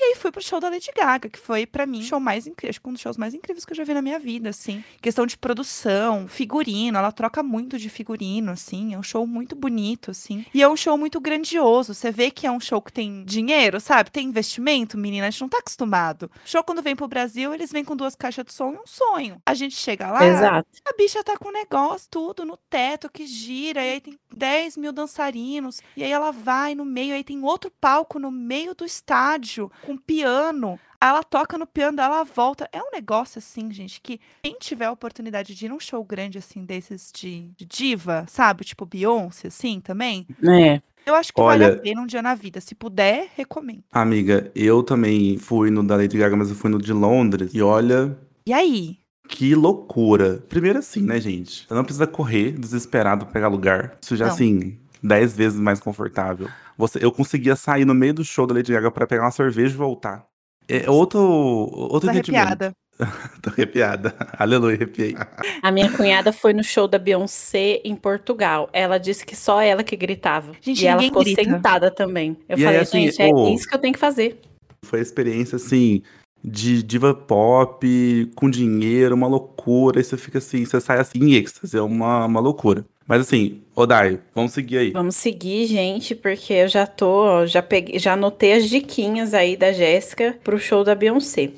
E 0.00 0.02
aí 0.02 0.14
fui 0.16 0.32
pro 0.32 0.42
show 0.42 0.58
da 0.58 0.70
Lady 0.70 0.90
Gaga, 0.96 1.28
que 1.28 1.38
foi 1.38 1.66
pra 1.66 1.84
mim 1.84 2.00
o 2.00 2.02
show 2.02 2.18
mais 2.18 2.46
incrível, 2.46 2.70
acho 2.70 2.80
que 2.80 2.88
um 2.88 2.92
dos 2.94 3.02
shows 3.02 3.18
mais 3.18 3.34
incríveis 3.34 3.66
que 3.66 3.72
eu 3.72 3.76
já 3.76 3.84
vi 3.84 3.92
na 3.92 4.00
minha 4.00 4.18
vida, 4.18 4.48
assim. 4.48 4.82
Questão 5.02 5.26
de 5.26 5.36
produção, 5.36 6.26
figurino, 6.26 6.96
ela 6.96 7.12
troca 7.12 7.42
muito 7.42 7.78
de 7.78 7.90
figurino, 7.90 8.50
assim, 8.50 8.94
é 8.94 8.98
um 8.98 9.02
show 9.02 9.26
muito 9.26 9.54
bonito, 9.54 10.10
assim. 10.10 10.46
E 10.54 10.62
é 10.62 10.68
um 10.68 10.74
show 10.76 10.96
muito 10.96 11.20
grandioso, 11.20 11.92
você 11.92 12.10
vê 12.10 12.30
que 12.30 12.46
é 12.46 12.50
um 12.50 12.58
show 12.58 12.80
que 12.80 12.90
tem 12.90 13.22
dinheiro, 13.26 13.78
sabe? 13.78 14.10
Tem 14.10 14.26
investimento, 14.26 14.96
menina, 14.96 15.26
a 15.26 15.30
gente 15.30 15.42
não 15.42 15.50
tá 15.50 15.58
acostumado. 15.58 16.30
Show 16.46 16.64
quando 16.64 16.80
vem 16.80 16.96
pro 16.96 17.06
Brasil, 17.06 17.52
eles 17.52 17.70
vêm 17.70 17.84
com 17.84 17.94
duas 17.94 18.14
caixas 18.14 18.46
de 18.46 18.54
som 18.54 18.72
e 18.72 18.76
um 18.76 18.86
sonho. 18.86 19.42
A 19.44 19.52
gente 19.52 19.76
chega 19.76 20.10
lá, 20.10 20.26
Exato. 20.26 20.66
a 20.82 20.96
bicha 20.96 21.22
tá 21.22 21.36
com 21.36 21.50
um 21.50 21.52
negócio 21.52 22.08
tudo 22.10 22.46
no 22.46 22.56
teto 22.56 23.10
que 23.10 23.26
gira, 23.26 23.84
e 23.84 23.90
aí 23.90 24.00
tem 24.00 24.18
10 24.34 24.78
mil 24.78 24.92
dançarinos, 24.92 25.82
e 25.94 26.02
aí 26.02 26.10
ela 26.10 26.30
vai 26.30 26.74
no 26.74 26.86
meio, 26.86 27.14
aí 27.14 27.22
tem 27.22 27.44
outro 27.44 27.70
palco 27.78 28.18
no 28.18 28.30
meio 28.30 28.74
do 28.74 28.86
estádio, 28.86 29.70
com 29.90 29.96
piano. 29.96 30.78
Aí 31.00 31.08
ela 31.08 31.22
toca 31.22 31.56
no 31.58 31.66
piano, 31.66 32.00
ela 32.00 32.22
volta. 32.24 32.68
É 32.72 32.80
um 32.80 32.90
negócio 32.92 33.38
assim, 33.38 33.72
gente, 33.72 34.00
que 34.00 34.20
quem 34.42 34.56
tiver 34.60 34.84
a 34.86 34.92
oportunidade 34.92 35.54
de 35.54 35.66
ir 35.66 35.68
num 35.68 35.80
show 35.80 36.04
grande 36.04 36.38
assim, 36.38 36.64
desses 36.64 37.10
de, 37.14 37.50
de 37.56 37.64
diva, 37.64 38.24
sabe? 38.28 38.64
Tipo 38.64 38.84
Beyoncé, 38.84 39.48
assim, 39.48 39.80
também. 39.80 40.26
É. 40.46 40.80
Eu 41.06 41.14
acho 41.14 41.32
que 41.32 41.40
vale 41.40 41.64
a 41.64 41.68
Olha- 41.68 41.78
pena 41.78 42.02
um 42.02 42.06
dia 42.06 42.20
na 42.20 42.34
vida. 42.34 42.60
Se 42.60 42.74
puder, 42.74 43.30
recomendo. 43.34 43.82
Amiga, 43.90 44.50
eu 44.54 44.82
também 44.82 45.38
fui 45.38 45.70
no 45.70 45.82
da 45.82 45.96
Lady 45.96 46.18
Gaga, 46.18 46.36
mas 46.36 46.50
eu 46.50 46.54
fui 46.54 46.70
no 46.70 46.78
de 46.80 46.92
Londres. 46.92 47.52
E 47.54 47.62
olha, 47.62 48.16
E 48.46 48.52
aí? 48.52 48.98
que 49.26 49.54
loucura. 49.54 50.44
Primeiro 50.48 50.80
assim, 50.80 51.00
né, 51.02 51.18
gente? 51.18 51.66
Você 51.66 51.72
não 51.74 51.84
precisa 51.84 52.06
correr 52.06 52.52
desesperado 52.52 53.24
pra 53.24 53.32
pegar 53.32 53.48
lugar. 53.48 53.96
Isso 54.02 54.14
já, 54.16 54.26
Não. 54.26 54.32
assim, 54.34 54.76
dez 55.02 55.34
vezes 55.34 55.58
mais 55.58 55.80
confortável. 55.80 56.48
Você, 56.76 56.98
eu 57.04 57.12
conseguia 57.12 57.56
sair 57.56 57.84
no 57.84 57.94
meio 57.94 58.14
do 58.14 58.24
show 58.24 58.46
da 58.46 58.54
Lady 58.54 58.72
Gaga 58.72 58.90
pra 58.90 59.06
pegar 59.06 59.24
uma 59.24 59.30
cerveja 59.30 59.74
e 59.74 59.76
voltar. 59.76 60.24
É 60.68 60.88
outro, 60.88 61.20
outro 61.20 62.02
Tô 62.02 62.10
arrepiada. 62.10 62.72
Tô 63.42 63.50
arrepiada. 63.50 64.14
Aleluia, 64.38 64.76
arrepiei. 64.76 65.16
A 65.62 65.72
minha 65.72 65.90
cunhada 65.90 66.32
foi 66.32 66.52
no 66.52 66.62
show 66.62 66.86
da 66.86 66.98
Beyoncé 66.98 67.80
em 67.84 67.96
Portugal. 67.96 68.68
Ela 68.72 68.98
disse 68.98 69.24
que 69.26 69.34
só 69.34 69.60
ela 69.60 69.82
que 69.82 69.96
gritava. 69.96 70.52
Gente, 70.60 70.84
e 70.84 70.86
ela 70.86 71.02
ficou 71.02 71.24
grita. 71.24 71.42
sentada 71.42 71.90
também. 71.90 72.36
Eu 72.48 72.56
E 72.58 72.62
falei, 72.62 72.80
assim, 72.80 73.10
gente, 73.10 73.22
é 73.22 73.34
ô, 73.34 73.48
isso 73.52 73.66
que 73.66 73.74
eu 73.74 73.78
tenho 73.80 73.94
que 73.94 73.98
fazer. 73.98 74.38
Foi 74.84 75.00
a 75.00 75.02
experiência, 75.02 75.56
assim, 75.56 76.02
de 76.42 76.82
diva 76.82 77.14
pop, 77.14 78.30
com 78.34 78.50
dinheiro, 78.50 79.14
uma 79.14 79.26
loucura. 79.26 80.00
Aí 80.00 80.04
você 80.04 80.16
fica 80.16 80.38
assim, 80.38 80.64
você 80.64 80.80
sai 80.80 80.98
assim 80.98 81.18
em 81.18 81.34
êxtase, 81.34 81.76
é 81.76 81.82
uma, 81.82 82.26
uma 82.26 82.40
loucura. 82.40 82.84
Mas 83.06 83.22
assim, 83.22 83.60
Odai, 83.74 84.20
vamos 84.32 84.52
seguir 84.52 84.78
aí. 84.78 84.90
Vamos 84.92 85.16
seguir, 85.16 85.66
gente, 85.66 86.14
porque 86.14 86.52
eu 86.52 86.68
já 86.68 86.86
tô, 86.86 87.44
já 87.44 87.60
peguei, 87.60 87.98
já 87.98 88.12
anotei 88.12 88.52
as 88.52 88.68
diquinhas 88.68 89.34
aí 89.34 89.56
da 89.56 89.72
Jéssica 89.72 90.38
pro 90.44 90.60
show 90.60 90.84
da 90.84 90.94
Beyoncé. 90.94 91.50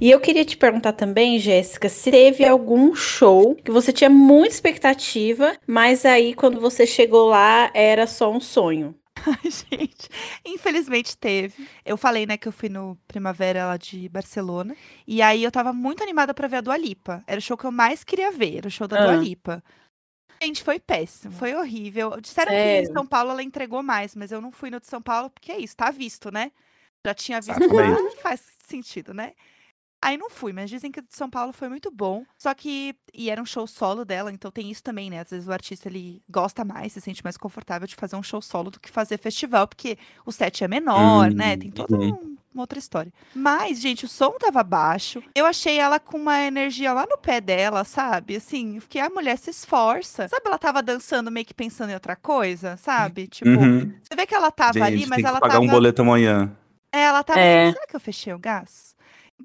E 0.00 0.10
eu 0.10 0.20
queria 0.20 0.44
te 0.44 0.56
perguntar 0.56 0.92
também, 0.92 1.38
Jéssica, 1.38 1.88
se 1.88 2.10
teve 2.10 2.44
algum 2.44 2.94
show 2.94 3.54
que 3.54 3.70
você 3.70 3.92
tinha 3.92 4.10
muita 4.10 4.54
expectativa, 4.54 5.54
mas 5.66 6.04
aí 6.04 6.34
quando 6.34 6.60
você 6.60 6.86
chegou 6.86 7.28
lá 7.28 7.70
era 7.72 8.06
só 8.06 8.30
um 8.30 8.40
sonho. 8.40 8.94
Ai, 9.26 9.50
gente, 9.50 10.08
infelizmente 10.44 11.16
teve. 11.16 11.68
Eu 11.84 11.96
falei, 11.96 12.26
né, 12.26 12.36
que 12.36 12.48
eu 12.48 12.52
fui 12.52 12.68
no 12.68 12.96
Primavera 13.06 13.66
lá 13.66 13.76
de 13.76 14.08
Barcelona. 14.08 14.76
E 15.06 15.20
aí 15.22 15.42
eu 15.42 15.50
tava 15.50 15.72
muito 15.72 16.02
animada 16.02 16.32
pra 16.34 16.48
ver 16.48 16.56
a 16.56 16.60
Dua 16.60 16.76
Lipa. 16.76 17.22
Era 17.26 17.38
o 17.38 17.42
show 17.42 17.56
que 17.56 17.64
eu 17.64 17.72
mais 17.72 18.04
queria 18.04 18.30
ver, 18.32 18.58
era 18.58 18.68
o 18.68 18.70
show 18.70 18.86
da 18.88 18.98
Ah. 18.98 19.06
Dua 19.06 19.16
Lipa. 19.16 19.62
Gente, 20.42 20.62
foi 20.64 20.80
péssimo, 20.80 21.34
foi 21.34 21.54
horrível. 21.54 22.18
Disseram 22.20 22.50
que 22.52 22.58
Sério? 22.58 22.90
em 22.90 22.92
São 22.94 23.06
Paulo 23.06 23.30
ela 23.30 23.42
entregou 23.42 23.82
mais, 23.82 24.14
mas 24.16 24.32
eu 24.32 24.40
não 24.40 24.50
fui 24.50 24.70
no 24.70 24.80
de 24.80 24.86
São 24.86 25.02
Paulo 25.02 25.28
porque 25.28 25.52
é 25.52 25.58
isso, 25.58 25.76
tá 25.76 25.90
visto, 25.90 26.32
né? 26.32 26.50
Já 27.06 27.14
tinha 27.14 27.40
visto 27.40 27.74
lá, 27.74 27.96
faz 28.22 28.42
sentido, 28.66 29.12
né? 29.12 29.32
Aí 30.02 30.16
não 30.16 30.30
fui, 30.30 30.52
mas 30.52 30.70
dizem 30.70 30.90
que 30.90 31.00
o 31.00 31.02
de 31.02 31.14
São 31.14 31.28
Paulo 31.28 31.52
foi 31.52 31.68
muito 31.68 31.90
bom. 31.90 32.24
Só 32.38 32.54
que. 32.54 32.94
E 33.12 33.28
era 33.28 33.42
um 33.42 33.44
show 33.46 33.66
solo 33.66 34.04
dela, 34.04 34.32
então 34.32 34.50
tem 34.50 34.70
isso 34.70 34.82
também, 34.82 35.10
né? 35.10 35.20
Às 35.20 35.30
vezes 35.30 35.46
o 35.48 35.52
artista 35.52 35.88
ele 35.88 36.22
gosta 36.28 36.64
mais, 36.64 36.92
se 36.92 37.00
sente 37.00 37.22
mais 37.22 37.36
confortável 37.36 37.86
de 37.86 37.94
fazer 37.96 38.16
um 38.16 38.22
show 38.22 38.40
solo 38.40 38.70
do 38.70 38.80
que 38.80 38.90
fazer 38.90 39.18
festival, 39.18 39.66
porque 39.68 39.98
o 40.24 40.32
set 40.32 40.64
é 40.64 40.68
menor, 40.68 41.30
né? 41.34 41.56
Tem 41.56 41.70
toda 41.70 41.96
Uhum. 41.96 42.08
um- 42.14 42.36
uma 42.54 42.62
outra 42.62 42.78
história. 42.78 43.12
Mas, 43.34 43.78
gente, 43.80 44.04
o 44.04 44.08
som 44.08 44.32
tava 44.38 44.62
baixo. 44.62 45.22
Eu 45.34 45.44
achei 45.46 45.78
ela 45.78 46.00
com 46.00 46.16
uma 46.16 46.40
energia 46.40 46.92
lá 46.92 47.06
no 47.08 47.18
pé 47.18 47.40
dela, 47.40 47.84
sabe? 47.84 48.36
Assim, 48.36 48.80
fiquei, 48.80 49.00
a 49.02 49.10
mulher 49.10 49.36
se 49.38 49.50
esforça. 49.50 50.26
Sabe, 50.28 50.42
ela 50.46 50.58
tava 50.58 50.82
dançando 50.82 51.30
meio 51.30 51.44
que 51.46 51.54
pensando 51.54 51.90
em 51.90 51.94
outra 51.94 52.16
coisa, 52.16 52.76
sabe? 52.78 53.26
Tipo, 53.28 53.50
Uhum. 53.50 53.92
você 54.02 54.16
vê 54.16 54.26
que 54.26 54.34
ela 54.34 54.50
tava 54.50 54.82
ali, 54.84 54.98
Gente, 54.98 55.08
mas 55.08 55.16
tem 55.16 55.24
que 55.24 55.28
ela 55.30 55.40
pagar 55.40 55.54
tava. 55.54 55.64
um 55.64 55.68
boleto 55.68 56.00
amanhã. 56.02 56.50
É, 56.92 57.02
ela 57.02 57.22
tava 57.22 57.38
É. 57.40 57.64
assim, 57.64 57.72
será 57.74 57.86
que 57.86 57.94
eu 57.96 58.00
fechei 58.00 58.32
o 58.32 58.38
gás? 58.38 58.96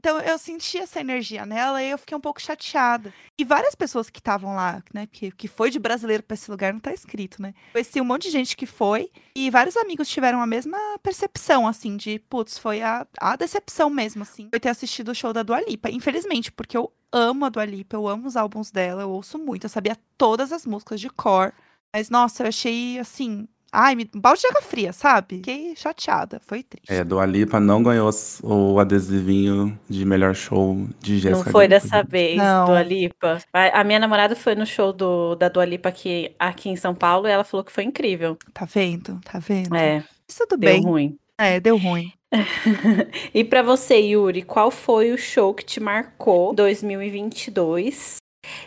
Então 0.06 0.20
eu 0.20 0.38
senti 0.38 0.78
essa 0.78 1.00
energia 1.00 1.48
nela 1.48 1.82
e 1.82 1.90
eu 1.90 1.98
fiquei 1.98 2.16
um 2.16 2.22
pouco 2.22 2.40
chateada. 2.40 3.12
E 3.40 3.44
várias 3.44 3.74
pessoas 3.74 4.08
que 4.08 4.20
estavam 4.20 4.54
lá, 4.54 4.84
né, 4.94 5.08
que, 5.12 5.32
que 5.32 5.48
foi 5.48 5.72
de 5.72 5.80
brasileiro 5.80 6.22
pra 6.22 6.36
esse 6.36 6.52
lugar, 6.52 6.72
não 6.72 6.80
tá 6.80 6.94
escrito, 6.94 7.42
né? 7.42 7.56
Conheci 7.72 8.00
um 8.00 8.06
monte 8.06 8.26
de 8.26 8.30
gente 8.30 8.56
que 8.56 8.68
foi 8.68 9.10
e 9.36 9.50
vários 9.50 9.76
amigos 9.76 10.08
tiveram 10.08 10.40
a 10.40 10.46
mesma 10.46 10.78
percepção, 11.02 11.68
assim, 11.68 11.98
de, 11.98 12.20
putz, 12.20 12.56
foi 12.56 12.84
a, 12.84 13.08
a 13.20 13.36
decepção 13.36 13.90
mesmo, 13.90 14.22
assim, 14.22 14.48
foi 14.52 14.60
ter 14.60 14.70
assistido 14.70 15.10
o 15.10 15.16
show 15.16 15.34
da 15.34 15.42
Dua 15.42 15.60
Lipa. 15.60 15.90
Infelizmente, 15.90 16.52
porque 16.52 16.78
eu 16.78 16.94
amo 17.12 17.44
a 17.44 17.50
Dua 17.50 17.66
Lipa, 17.66 17.96
eu 17.96 18.08
amo 18.08 18.28
os 18.28 18.38
álbuns 18.38 18.70
dela, 18.70 19.02
eu 19.02 19.10
ouço 19.10 19.40
muito, 19.40 19.64
eu 19.64 19.70
sabia 19.72 19.98
todas 20.20 20.52
as 20.52 20.68
músicas 20.68 21.02
de 21.02 21.10
cor. 21.10 21.52
Mas, 21.92 22.12
nossa, 22.12 22.44
eu 22.44 22.50
achei, 22.50 23.00
assim, 23.00 23.48
ai, 23.76 23.96
me- 23.96 24.10
um 24.16 24.20
balde 24.20 24.42
de 24.42 24.48
água 24.48 24.62
fria, 24.62 24.92
sabe? 24.94 25.38
Fiquei 25.38 25.76
chateada, 25.76 26.40
foi 26.46 26.64
triste. 26.64 26.92
É, 26.92 27.04
do 27.04 27.20
Alipa 27.20 27.60
não 27.60 27.84
ganhou 27.84 28.10
o 28.44 28.80
adesivinho 28.80 29.78
de 29.90 30.06
melhor 30.06 30.34
show 30.34 30.88
de 31.00 31.20
Jéssica. 31.20 31.46
Não 31.46 31.52
foi 31.52 31.68
dessa 31.68 32.04
vez, 32.04 32.38
Não. 32.38 32.66
Dua 32.66 32.82
Lipa. 32.82 33.40
A 33.54 33.84
minha 33.84 34.00
namorada 34.00 34.36
foi 34.36 34.56
no 34.56 34.66
show 34.66 34.92
do, 34.94 35.36
da 35.36 35.50
Dua 35.50 35.66
Lipa 35.66 35.90
aqui, 35.90 36.32
aqui 36.40 36.70
em 36.70 36.76
São 36.76 36.96
Paulo 36.96 37.28
e 37.28 37.32
ela 37.32 37.44
falou 37.44 37.64
que 37.64 37.72
foi 37.72 37.84
incrível. 37.84 38.38
Tá 38.54 38.66
vendo? 38.66 39.20
Tá 39.24 39.40
vendo? 39.40 39.76
É, 39.76 39.98
Mas 40.28 40.38
tudo 40.38 40.58
deu 40.58 40.72
bem. 40.72 40.84
ruim. 40.84 41.18
É, 41.38 41.60
deu 41.60 41.78
ruim. 41.78 42.12
E 43.34 43.44
pra 43.44 43.62
você, 43.62 43.98
Yuri, 43.98 44.42
qual 44.42 44.72
foi 44.72 45.12
o 45.12 45.18
show 45.18 45.54
que 45.54 45.64
te 45.64 45.80
marcou 45.80 46.52
em 46.52 46.56
2022? 46.56 48.18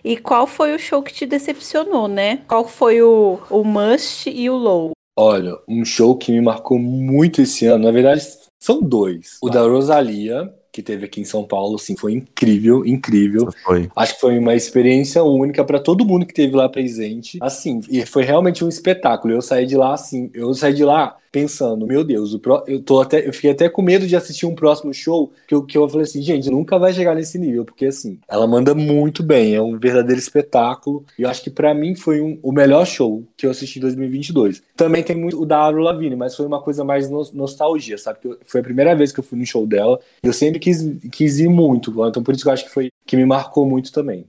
E 0.04 0.16
qual 0.16 0.46
foi 0.46 0.74
o 0.74 0.78
show 0.78 1.02
que 1.02 1.12
te 1.12 1.26
decepcionou, 1.26 2.08
né? 2.08 2.38
Qual 2.48 2.66
foi 2.66 3.00
o, 3.02 3.38
o 3.50 3.64
must 3.64 4.28
e 4.30 4.48
o 4.50 4.56
low? 4.56 4.92
Olha, 5.20 5.58
um 5.66 5.84
show 5.84 6.16
que 6.16 6.30
me 6.30 6.40
marcou 6.40 6.78
muito 6.78 7.42
esse 7.42 7.66
ano, 7.66 7.87
na 7.87 7.90
verdade, 7.90 8.22
são 8.56 8.80
dois. 8.80 9.37
O 9.42 9.50
da 9.50 9.62
Rosalia, 9.62 10.48
que 10.70 10.80
teve 10.80 11.06
aqui 11.06 11.20
em 11.20 11.25
São 11.25 11.42
Paulo, 11.42 11.75
assim, 11.75 11.96
foi 11.96 12.12
incrível, 12.12 12.87
incrível. 12.87 13.48
Foi. 13.64 13.90
Acho 13.96 14.14
que 14.14 14.20
foi 14.20 14.38
uma 14.38 14.54
experiência 14.54 15.25
única 15.25 15.64
para 15.64 15.80
todo 15.80 16.04
mundo 16.04 16.25
que 16.25 16.30
esteve 16.30 16.54
lá 16.54 16.68
presente. 16.68 17.37
Assim, 17.40 17.80
e 17.90 18.06
foi 18.06 18.22
realmente 18.22 18.64
um 18.64 18.68
espetáculo. 18.68 19.34
Eu 19.34 19.42
saí 19.42 19.66
de 19.66 19.76
lá 19.76 19.92
assim, 19.92 20.30
eu 20.32 20.54
saí 20.54 20.72
de 20.72 20.84
lá 20.84 21.16
pensando, 21.30 21.87
meu 21.87 22.02
Deus, 22.04 22.32
o 22.35 22.38
pró- 22.38 22.64
eu 22.66 22.80
tô 22.82 23.00
até, 23.00 23.26
eu 23.26 23.32
fiquei 23.32 23.50
até 23.50 23.68
com 23.68 23.82
medo 23.82 24.06
de 24.06 24.16
assistir 24.16 24.47
um 24.47 24.54
próximo 24.54 24.92
show, 24.94 25.32
que 25.47 25.54
eu, 25.54 25.62
que 25.62 25.76
eu 25.76 25.88
falei 25.88 26.04
assim, 26.04 26.23
gente, 26.23 26.50
nunca 26.50 26.78
vai 26.78 26.92
chegar 26.92 27.14
nesse 27.14 27.38
nível, 27.38 27.64
porque 27.64 27.87
assim, 27.87 28.18
ela 28.28 28.47
manda 28.47 28.75
muito 28.75 29.23
bem, 29.23 29.54
é 29.54 29.62
um 29.62 29.78
verdadeiro 29.78 30.18
espetáculo. 30.18 31.04
E 31.18 31.23
eu 31.23 31.28
acho 31.28 31.42
que 31.42 31.50
para 31.50 31.75
mim 31.75 31.94
foi 31.94 32.20
um- 32.20 32.38
o 32.42 32.52
melhor 32.52 32.87
show 32.87 33.25
que 33.37 33.47
eu 33.47 33.50
assisti 33.50 33.78
em 33.78 33.82
2022. 33.82 34.62
Também 34.76 35.02
tem 35.02 35.16
muito 35.16 35.40
o 35.40 35.47
da 35.47 35.66
Avril 35.66 35.82
Lavigne, 35.85 36.16
mas 36.16 36.35
foi 36.35 36.47
uma 36.47 36.61
coisa 36.62 36.85
mais 36.85 37.11
nos- 37.11 37.32
nostalgia, 37.32 37.99
sabe? 37.99 38.20
Que 38.20 38.28
eu- 38.28 38.38
foi 38.47 38.61
a 38.61 38.64
primeira 38.64 38.94
vez 38.97 39.12
que 39.12 39.20
eu 39.20 39.25
fui 39.25 39.38
no 39.38 39.47
show 39.47 39.66
dela, 39.66 39.99
e 40.23 40.26
eu 40.26 40.32
sempre 40.32 40.58
quis, 40.58 40.82
quis 41.12 41.38
ir 41.38 41.49
muito, 41.49 41.90
então 42.06 42.23
por 42.23 42.35
isso 42.35 42.42
que 42.44 42.49
eu 42.49 42.52
acho 42.52 42.64
que 42.64 42.70
foi 42.70 42.88
que 43.06 43.16
me 43.16 43.25
marcou 43.25 43.66
muito 43.66 43.92
também. 43.92 44.25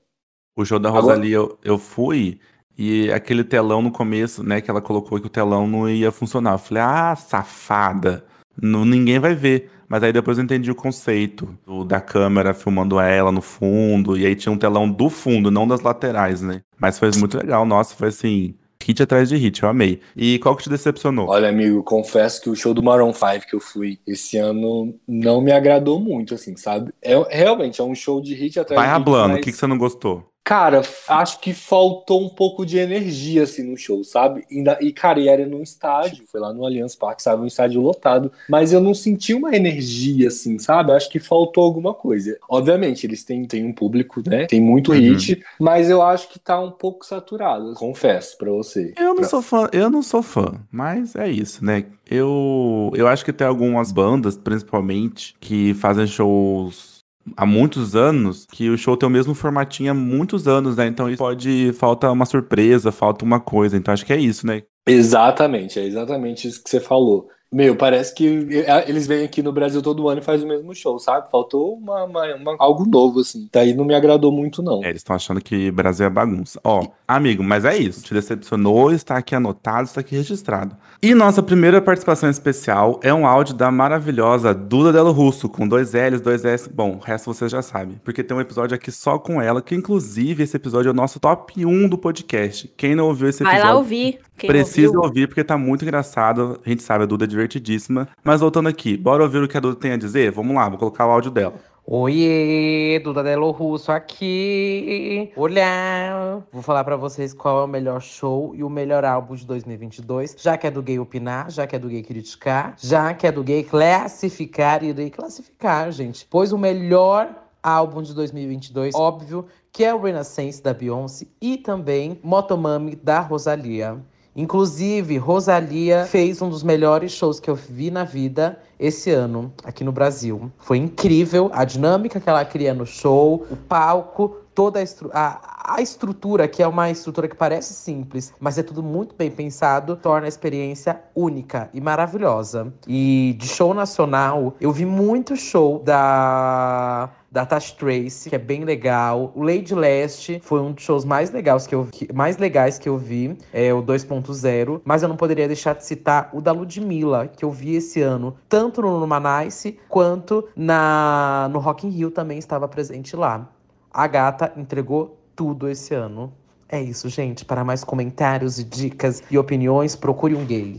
O 0.57 0.65
show 0.65 0.79
da 0.79 0.89
Agora- 0.89 1.03
Rosalia 1.15 1.35
eu, 1.35 1.57
eu 1.63 1.77
fui 1.77 2.39
e 2.79 3.11
aquele 3.11 3.43
telão 3.43 3.81
no 3.81 3.91
começo, 3.91 4.41
né, 4.41 4.61
que 4.61 4.71
ela 4.71 4.81
colocou 4.81 5.19
que 5.19 5.27
o 5.27 5.29
telão 5.29 5.67
não 5.67 5.89
ia 5.89 6.11
funcionar. 6.11 6.53
Eu 6.53 6.59
falei, 6.59 6.81
ah, 6.83 7.15
safada, 7.15 8.23
não, 8.61 8.85
ninguém 8.85 9.19
vai 9.19 9.35
ver. 9.35 9.69
Mas 9.87 10.03
aí 10.03 10.13
depois 10.13 10.37
eu 10.37 10.43
entendi 10.43 10.69
o 10.69 10.75
conceito 10.75 11.57
do- 11.65 11.83
da 11.83 11.99
câmera 11.99 12.53
filmando 12.53 12.99
ela 12.99 13.31
no 13.31 13.41
fundo, 13.41 14.15
e 14.15 14.25
aí 14.25 14.35
tinha 14.35 14.51
um 14.51 14.57
telão 14.57 14.89
do 14.89 15.09
fundo, 15.09 15.49
não 15.49 15.67
das 15.67 15.81
laterais, 15.81 16.41
né? 16.41 16.61
Mas 16.79 16.99
foi 16.99 17.09
muito 17.17 17.35
legal, 17.37 17.65
nossa, 17.65 17.95
foi 17.95 18.09
assim, 18.09 18.53
hit 18.81 19.01
atrás 19.01 19.27
de 19.27 19.35
hit, 19.35 19.63
eu 19.63 19.69
amei. 19.69 19.99
E 20.15 20.37
qual 20.39 20.55
que 20.55 20.63
te 20.63 20.69
decepcionou? 20.69 21.27
Olha, 21.27 21.49
amigo, 21.49 21.81
confesso 21.83 22.39
que 22.41 22.49
o 22.51 22.55
show 22.55 22.73
do 22.73 22.83
Maroon 22.83 23.11
5 23.13 23.47
que 23.49 23.55
eu 23.55 23.59
fui 23.59 23.99
esse 24.07 24.37
ano 24.37 24.93
não 25.07 25.41
me 25.41 25.51
agradou 25.51 25.99
muito, 25.99 26.35
assim, 26.35 26.55
sabe? 26.55 26.93
É, 27.01 27.15
realmente, 27.35 27.81
é 27.81 27.83
um 27.83 27.95
show 27.95 28.21
de 28.21 28.35
hit 28.35 28.59
atrás 28.59 28.79
Vai 28.79 28.87
de 28.87 28.93
hit, 28.93 28.99
rablando, 28.99 29.33
o 29.33 29.35
mas, 29.37 29.43
que, 29.43 29.51
que 29.51 29.57
você 29.57 29.65
não 29.67 29.77
gostou? 29.77 30.28
Cara, 30.49 30.81
acho 31.07 31.39
que 31.41 31.53
faltou 31.53 32.25
um 32.25 32.27
pouco 32.27 32.65
de 32.65 32.79
energia, 32.79 33.43
assim, 33.43 33.61
no 33.61 33.77
show, 33.77 34.03
sabe? 34.03 34.43
E, 34.49 34.91
cara, 34.91 35.19
e 35.19 35.27
era 35.27 35.45
num 35.45 35.61
estádio, 35.61 36.25
foi 36.25 36.39
lá 36.41 36.51
no 36.51 36.65
Allianz 36.65 36.95
Parque, 36.95 37.21
sabe? 37.21 37.43
Um 37.43 37.45
estádio 37.45 37.79
lotado, 37.79 38.31
mas 38.49 38.73
eu 38.73 38.81
não 38.81 38.95
senti 38.95 39.31
uma 39.31 39.55
energia, 39.55 40.29
assim, 40.29 40.57
sabe? 40.57 40.91
Acho 40.91 41.07
que 41.07 41.19
faltou 41.19 41.63
alguma 41.63 41.93
coisa. 41.93 42.35
Obviamente, 42.49 43.05
eles 43.05 43.23
têm, 43.23 43.45
têm 43.45 43.63
um 43.63 43.71
público, 43.71 44.23
né? 44.27 44.47
Tem 44.47 44.59
muito 44.59 44.91
Uhum. 44.91 44.97
hit, 44.97 45.39
mas 45.59 45.87
eu 45.87 46.01
acho 46.01 46.27
que 46.29 46.39
tá 46.39 46.59
um 46.59 46.71
pouco 46.71 47.05
saturado, 47.05 47.75
confesso 47.75 48.35
pra 48.35 48.49
você. 48.49 48.95
Eu 48.97 49.09
não 49.09 49.15
Pra- 49.17 49.27
sou 49.29 49.43
fã, 49.43 49.69
eu 49.71 49.87
não 49.87 50.01
sou 50.01 50.23
fã, 50.23 50.53
mas 50.71 51.15
é 51.15 51.29
isso, 51.29 51.63
né? 51.63 51.85
Eu, 52.09 52.91
eu 52.95 53.07
acho 53.07 53.23
que 53.23 53.31
tem 53.31 53.45
algumas 53.45 53.91
bandas, 53.91 54.35
principalmente, 54.35 55.35
que 55.39 55.75
fazem 55.75 56.07
shows 56.07 56.98
há 57.35 57.45
muitos 57.45 57.95
anos, 57.95 58.45
que 58.51 58.69
o 58.69 58.77
show 58.77 58.95
tem 58.97 59.07
o 59.07 59.11
mesmo 59.11 59.33
formatinho 59.33 59.91
há 59.91 59.93
muitos 59.93 60.47
anos, 60.47 60.77
né? 60.77 60.87
Então 60.87 61.13
pode 61.15 61.73
falta 61.73 62.11
uma 62.11 62.25
surpresa, 62.25 62.91
falta 62.91 63.25
uma 63.25 63.39
coisa. 63.39 63.77
Então 63.77 63.93
acho 63.93 64.05
que 64.05 64.13
é 64.13 64.17
isso, 64.17 64.45
né? 64.45 64.63
Exatamente, 64.87 65.79
é 65.79 65.85
exatamente 65.85 66.47
isso 66.47 66.63
que 66.63 66.69
você 66.69 66.79
falou. 66.79 67.27
Meu, 67.51 67.75
parece 67.75 68.13
que 68.13 68.47
é, 68.67 68.87
eles 68.87 69.07
vêm 69.07 69.25
aqui 69.25 69.41
no 69.41 69.51
Brasil 69.51 69.81
todo 69.81 70.07
ano 70.07 70.21
e 70.21 70.23
fazem 70.23 70.45
o 70.45 70.49
mesmo 70.49 70.75
show, 70.75 70.99
sabe? 70.99 71.31
Faltou 71.31 71.73
uma, 71.73 72.03
uma- 72.03 72.35
uma- 72.35 72.55
algo 72.59 72.85
novo, 72.87 73.21
assim. 73.21 73.49
Daí 73.51 73.73
não 73.73 73.83
me 73.83 73.95
agradou 73.95 74.31
muito, 74.31 74.61
não. 74.61 74.83
É, 74.83 74.89
eles 74.89 74.99
estão 74.99 75.15
achando 75.15 75.41
que 75.41 75.71
Brasil 75.71 76.05
é 76.05 76.09
bagunça. 76.11 76.59
Ó, 76.63 76.85
amigo, 77.07 77.43
mas 77.43 77.65
é 77.65 77.75
isso. 77.75 78.03
Te 78.03 78.13
decepcionou, 78.13 78.91
está 78.91 79.17
aqui 79.17 79.33
anotado, 79.33 79.85
está 79.85 80.01
aqui 80.01 80.15
registrado. 80.15 80.75
E 81.01 81.15
nossa 81.15 81.41
primeira 81.41 81.81
participação 81.81 82.29
especial 82.29 82.99
é 83.01 83.11
um 83.11 83.25
áudio 83.25 83.55
da 83.55 83.71
maravilhosa 83.71 84.53
Duda 84.53 84.93
Delo 84.93 85.11
Russo, 85.11 85.49
com 85.49 85.67
dois 85.67 85.93
L's, 85.93 86.21
dois 86.21 86.45
S. 86.45 86.69
Bom, 86.69 86.97
o 86.97 86.99
resto 86.99 87.33
vocês 87.33 87.49
já 87.51 87.63
sabem. 87.63 87.99
Porque 88.03 88.23
tem 88.23 88.37
um 88.37 88.41
episódio 88.41 88.75
aqui 88.75 88.91
só 88.91 89.17
com 89.17 89.41
ela, 89.41 89.59
que 89.59 89.73
inclusive 89.73 90.43
esse 90.43 90.55
episódio 90.55 90.89
é 90.89 90.91
o 90.91 90.95
nosso 90.95 91.19
top 91.19 91.65
1 91.65 91.89
do 91.89 91.97
podcast. 91.97 92.71
Quem 92.77 92.93
não 92.95 93.07
ouviu 93.07 93.27
esse 93.27 93.41
Vai 93.43 93.53
episódio. 93.53 93.73
lá 93.73 93.79
ouvir. 93.79 94.19
Quem 94.39 94.47
Precisa 94.49 94.87
ouviu. 94.87 95.01
ouvir 95.01 95.27
porque 95.27 95.43
tá 95.43 95.57
muito 95.57 95.83
engraçado. 95.83 96.59
A 96.65 96.69
gente 96.69 96.81
sabe, 96.81 97.03
a 97.03 97.07
Duda 97.07 97.25
é 97.25 97.27
divertidíssima. 97.27 98.07
Mas 98.23 98.39
voltando 98.39 98.69
aqui, 98.69 98.95
bora 98.95 99.21
ouvir 99.21 99.43
o 99.43 99.47
que 99.47 99.57
a 99.57 99.59
Duda 99.59 99.75
tem 99.75 99.91
a 99.91 99.97
dizer? 99.97 100.31
Vamos 100.31 100.55
lá, 100.55 100.69
vou 100.69 100.79
colocar 100.79 101.05
o 101.05 101.11
áudio 101.11 101.29
dela. 101.29 101.55
Oiê, 101.85 103.01
Duda 103.03 103.21
Delo 103.23 103.49
Russo 103.51 103.91
aqui. 103.91 105.31
Olá! 105.35 106.39
Vou 106.53 106.61
falar 106.61 106.83
pra 106.83 106.95
vocês 106.95 107.33
qual 107.33 107.61
é 107.61 107.65
o 107.65 107.67
melhor 107.67 107.99
show 107.99 108.53
e 108.55 108.63
o 108.63 108.69
melhor 108.69 109.03
álbum 109.03 109.35
de 109.35 109.45
2022. 109.45 110.35
Já 110.39 110.55
que 110.55 110.67
é 110.67 110.71
do 110.71 110.83
gay 110.83 110.99
opinar, 110.99 111.49
já 111.49 111.65
que 111.65 111.75
é 111.75 111.79
do 111.79 111.89
gay 111.89 112.03
criticar, 112.03 112.75
já 112.77 113.13
que 113.13 113.25
é 113.25 113.31
do 113.31 113.43
gay 113.43 113.63
classificar, 113.63 114.83
irei 114.83 115.09
classificar, 115.09 115.91
gente. 115.91 116.27
Pois 116.29 116.53
o 116.53 116.57
melhor 116.59 117.27
álbum 117.61 118.01
de 118.01 118.13
2022, 118.13 118.93
óbvio, 118.95 119.47
que 119.71 119.83
é 119.83 119.93
o 119.93 119.99
Renaissance 119.99 120.61
da 120.61 120.73
Beyoncé 120.73 121.25
e 121.41 121.57
também 121.57 122.19
Motomami 122.23 122.95
da 122.95 123.19
Rosalia. 123.19 123.97
Inclusive, 124.35 125.17
Rosalia 125.17 126.05
fez 126.05 126.41
um 126.41 126.49
dos 126.49 126.63
melhores 126.63 127.11
shows 127.11 127.39
que 127.39 127.49
eu 127.49 127.55
vi 127.55 127.91
na 127.91 128.03
vida 128.03 128.59
esse 128.79 129.11
ano 129.11 129.51
aqui 129.63 129.83
no 129.83 129.91
Brasil. 129.91 130.51
Foi 130.57 130.77
incrível 130.77 131.49
a 131.53 131.65
dinâmica 131.65 132.19
que 132.19 132.29
ela 132.29 132.45
cria 132.45 132.73
no 132.73 132.85
show, 132.85 133.45
o 133.49 133.55
palco, 133.55 134.37
toda 134.53 134.79
a, 134.81 135.19
a, 135.58 135.58
a, 135.75 135.81
estrutura, 135.81 136.47
que 136.47 136.63
é 136.63 136.67
uma 136.67 136.89
estrutura 136.89 137.27
que 137.27 137.35
parece 137.35 137.73
simples, 137.73 138.33
mas 138.39 138.57
é 138.57 138.63
tudo 138.63 138.81
muito 138.81 139.15
bem 139.15 139.29
pensado, 139.29 139.95
torna 139.95 140.25
a 140.25 140.29
experiência 140.29 141.01
única 141.15 141.69
e 141.73 141.79
maravilhosa. 141.79 142.73
E 142.87 143.35
de 143.37 143.47
show 143.47 143.73
nacional, 143.73 144.55
eu 144.59 144.71
vi 144.71 144.85
muito 144.85 145.35
show 145.35 145.79
da 145.79 147.09
da 147.31 147.45
Tash 147.45 147.73
Trace, 147.73 148.27
que 148.27 148.35
é 148.35 148.39
bem 148.39 148.63
legal. 148.63 149.31
O 149.35 149.43
Lady 149.43 149.75
Last 149.75 150.39
foi 150.41 150.61
um 150.61 150.71
dos 150.71 150.83
shows 150.83 151.05
mais 151.05 151.29
legais 151.29 151.67
que 151.67 151.75
eu, 151.75 151.87
que, 151.91 152.11
mais 152.11 152.37
legais 152.37 152.79
que 152.79 152.89
eu 152.89 152.97
vi, 152.97 153.37
é 153.53 153.71
o 153.71 153.83
2.0. 153.83 154.81
Mas 154.83 155.03
eu 155.03 155.09
não 155.09 155.15
poderia 155.15 155.47
deixar 155.47 155.75
de 155.75 155.85
citar 155.85 156.31
o 156.33 156.41
da 156.41 156.51
Ludmilla, 156.51 157.27
que 157.27 157.45
eu 157.45 157.51
vi 157.51 157.75
esse 157.75 158.01
ano, 158.01 158.35
tanto 158.47 158.81
no 158.81 158.99
Numanice 158.99 159.79
quanto 159.87 160.47
na 160.55 161.47
no 161.51 161.59
Rock 161.59 161.85
in 161.85 161.91
Rio 161.91 162.09
também 162.09 162.39
estava 162.39 162.67
presente 162.67 163.15
lá. 163.15 163.47
A 163.91 164.07
gata 164.07 164.51
entregou 164.55 165.18
tudo 165.39 165.69
esse 165.69 165.95
ano. 165.95 166.33
É 166.67 166.83
isso, 166.83 167.07
gente. 167.07 167.45
Para 167.45 167.63
mais 167.63 167.81
comentários 167.81 168.59
e 168.59 168.63
dicas 168.65 169.23
e 169.31 169.37
opiniões, 169.37 169.95
procure 169.95 170.35
um 170.35 170.45
gay. 170.45 170.77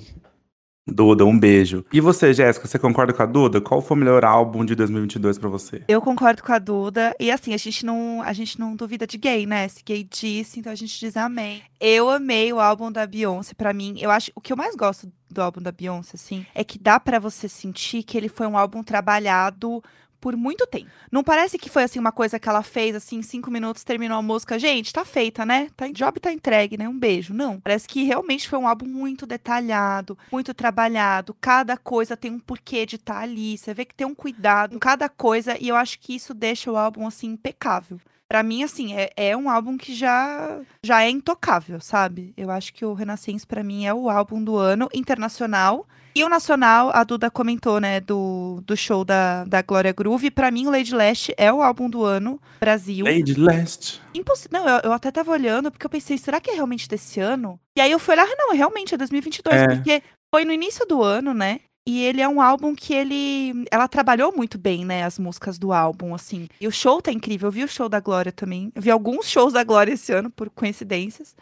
Duda, 0.86 1.24
um 1.24 1.38
beijo. 1.38 1.82
E 1.90 1.98
você, 1.98 2.34
Jéssica, 2.34 2.68
você 2.68 2.78
concorda 2.78 3.14
com 3.14 3.22
a 3.22 3.26
Duda? 3.26 3.58
Qual 3.58 3.80
foi 3.80 3.96
o 3.96 4.00
melhor 4.00 4.22
álbum 4.22 4.62
de 4.62 4.74
2022 4.74 5.38
para 5.38 5.48
você? 5.48 5.82
Eu 5.88 6.02
concordo 6.02 6.42
com 6.42 6.52
a 6.52 6.58
Duda. 6.58 7.16
E 7.18 7.30
assim, 7.30 7.54
a 7.54 7.56
gente 7.56 7.86
não, 7.86 8.20
a 8.20 8.34
gente 8.34 8.60
não 8.60 8.76
duvida 8.76 9.06
de 9.06 9.16
gay, 9.16 9.46
né? 9.46 9.66
Se 9.66 9.82
gay 9.82 10.04
disse, 10.04 10.60
então 10.60 10.70
a 10.70 10.76
gente 10.76 11.00
diz 11.00 11.16
amém. 11.16 11.62
Eu 11.80 12.10
amei 12.10 12.52
o 12.52 12.60
álbum 12.60 12.92
da 12.92 13.06
Beyoncé. 13.06 13.54
Para 13.54 13.72
mim, 13.72 13.96
eu 13.98 14.10
acho 14.10 14.30
o 14.34 14.42
que 14.42 14.52
eu 14.52 14.58
mais 14.58 14.76
gosto 14.76 15.10
do 15.30 15.40
álbum 15.40 15.62
da 15.62 15.72
Beyoncé, 15.72 16.12
assim, 16.16 16.44
é 16.54 16.62
que 16.62 16.78
dá 16.78 17.00
para 17.00 17.18
você 17.18 17.48
sentir 17.48 18.02
que 18.02 18.18
ele 18.18 18.28
foi 18.28 18.46
um 18.46 18.58
álbum 18.58 18.82
trabalhado 18.82 19.82
por 20.20 20.36
muito 20.36 20.66
tempo. 20.66 20.90
Não 21.10 21.24
parece 21.24 21.58
que 21.58 21.70
foi 21.70 21.84
assim 21.84 21.98
uma 21.98 22.12
coisa 22.12 22.38
que 22.38 22.48
ela 22.48 22.62
fez 22.62 22.94
assim 22.94 23.16
em 23.16 23.22
cinco 23.22 23.50
minutos, 23.50 23.84
terminou 23.84 24.18
a 24.18 24.22
música, 24.22 24.58
gente, 24.58 24.92
tá 24.92 25.04
feita, 25.04 25.46
né? 25.46 25.68
Tá, 25.76 25.88
job 25.88 26.20
tá 26.20 26.32
entregue, 26.32 26.76
né? 26.76 26.88
Um 26.88 26.98
beijo. 26.98 27.32
Não. 27.32 27.60
Parece 27.60 27.88
que 27.88 28.04
realmente 28.04 28.48
foi 28.48 28.58
um 28.58 28.68
álbum 28.68 28.86
muito 28.86 29.26
detalhado, 29.26 30.16
muito 30.30 30.52
trabalhado. 30.52 31.34
Cada 31.40 31.76
coisa 31.76 32.16
tem 32.16 32.30
um 32.30 32.38
porquê 32.38 32.84
de 32.84 32.96
estar 32.96 33.14
tá 33.14 33.20
ali. 33.20 33.56
Você 33.56 33.72
vê 33.72 33.84
que 33.84 33.94
tem 33.94 34.06
um 34.06 34.14
cuidado 34.14 34.76
em 34.76 34.78
cada 34.78 35.08
coisa 35.08 35.56
e 35.58 35.68
eu 35.68 35.76
acho 35.76 35.98
que 35.98 36.14
isso 36.14 36.34
deixa 36.34 36.70
o 36.70 36.76
álbum 36.76 37.06
assim 37.06 37.28
impecável. 37.28 38.00
Pra 38.30 38.44
mim, 38.44 38.62
assim, 38.62 38.94
é, 38.94 39.10
é 39.16 39.36
um 39.36 39.50
álbum 39.50 39.76
que 39.76 39.92
já, 39.92 40.60
já 40.84 41.02
é 41.02 41.10
intocável, 41.10 41.80
sabe? 41.80 42.32
Eu 42.36 42.48
acho 42.48 42.72
que 42.72 42.84
o 42.84 42.94
Renascença, 42.94 43.44
para 43.44 43.64
mim, 43.64 43.86
é 43.86 43.92
o 43.92 44.08
álbum 44.08 44.40
do 44.40 44.56
ano 44.56 44.88
internacional. 44.94 45.84
E 46.14 46.24
o 46.24 46.28
nacional, 46.28 46.90
a 46.92 47.04
Duda 47.04 47.30
comentou, 47.30 47.80
né, 47.80 48.00
do, 48.00 48.62
do 48.66 48.76
show 48.76 49.04
da, 49.04 49.44
da 49.44 49.62
Glória 49.62 49.92
Groove. 49.92 50.30
Pra 50.30 50.50
mim, 50.50 50.66
Lady 50.66 50.94
Last 50.94 51.32
é 51.36 51.52
o 51.52 51.62
álbum 51.62 51.88
do 51.88 52.04
ano, 52.04 52.40
Brasil. 52.58 53.04
Lady 53.04 53.34
Last. 53.34 54.00
Impossível. 54.14 54.60
Não, 54.60 54.68
eu, 54.68 54.80
eu, 54.84 54.92
até 54.92 55.10
tava 55.10 55.30
olhando, 55.30 55.70
porque 55.70 55.86
eu 55.86 55.90
pensei, 55.90 56.18
será 56.18 56.40
que 56.40 56.50
é 56.50 56.54
realmente 56.54 56.88
desse 56.88 57.20
ano? 57.20 57.58
E 57.76 57.80
aí 57.80 57.90
eu 57.90 57.98
fui 57.98 58.14
olhar, 58.14 58.26
ah, 58.26 58.36
não, 58.36 58.54
realmente 58.54 58.94
é 58.94 58.98
2022, 58.98 59.56
é. 59.56 59.66
porque 59.68 60.02
foi 60.34 60.44
no 60.44 60.52
início 60.52 60.84
do 60.86 61.02
ano, 61.02 61.32
né? 61.32 61.60
E 61.88 62.04
ele 62.04 62.20
é 62.20 62.28
um 62.28 62.40
álbum 62.40 62.74
que 62.74 62.94
ele. 62.94 63.64
Ela 63.70 63.88
trabalhou 63.88 64.32
muito 64.36 64.58
bem, 64.58 64.84
né? 64.84 65.02
As 65.02 65.18
músicas 65.18 65.58
do 65.58 65.72
álbum, 65.72 66.14
assim. 66.14 66.46
E 66.60 66.68
o 66.68 66.70
show 66.70 67.00
tá 67.00 67.10
incrível. 67.10 67.48
Eu 67.48 67.52
vi 67.52 67.64
o 67.64 67.68
show 67.68 67.88
da 67.88 67.98
Glória 68.00 68.30
também. 68.30 68.70
Eu 68.74 68.82
vi 68.82 68.90
alguns 68.90 69.28
shows 69.28 69.54
da 69.54 69.64
Glória 69.64 69.94
esse 69.94 70.12
ano, 70.12 70.30
por 70.30 70.50
coincidências. 70.50 71.34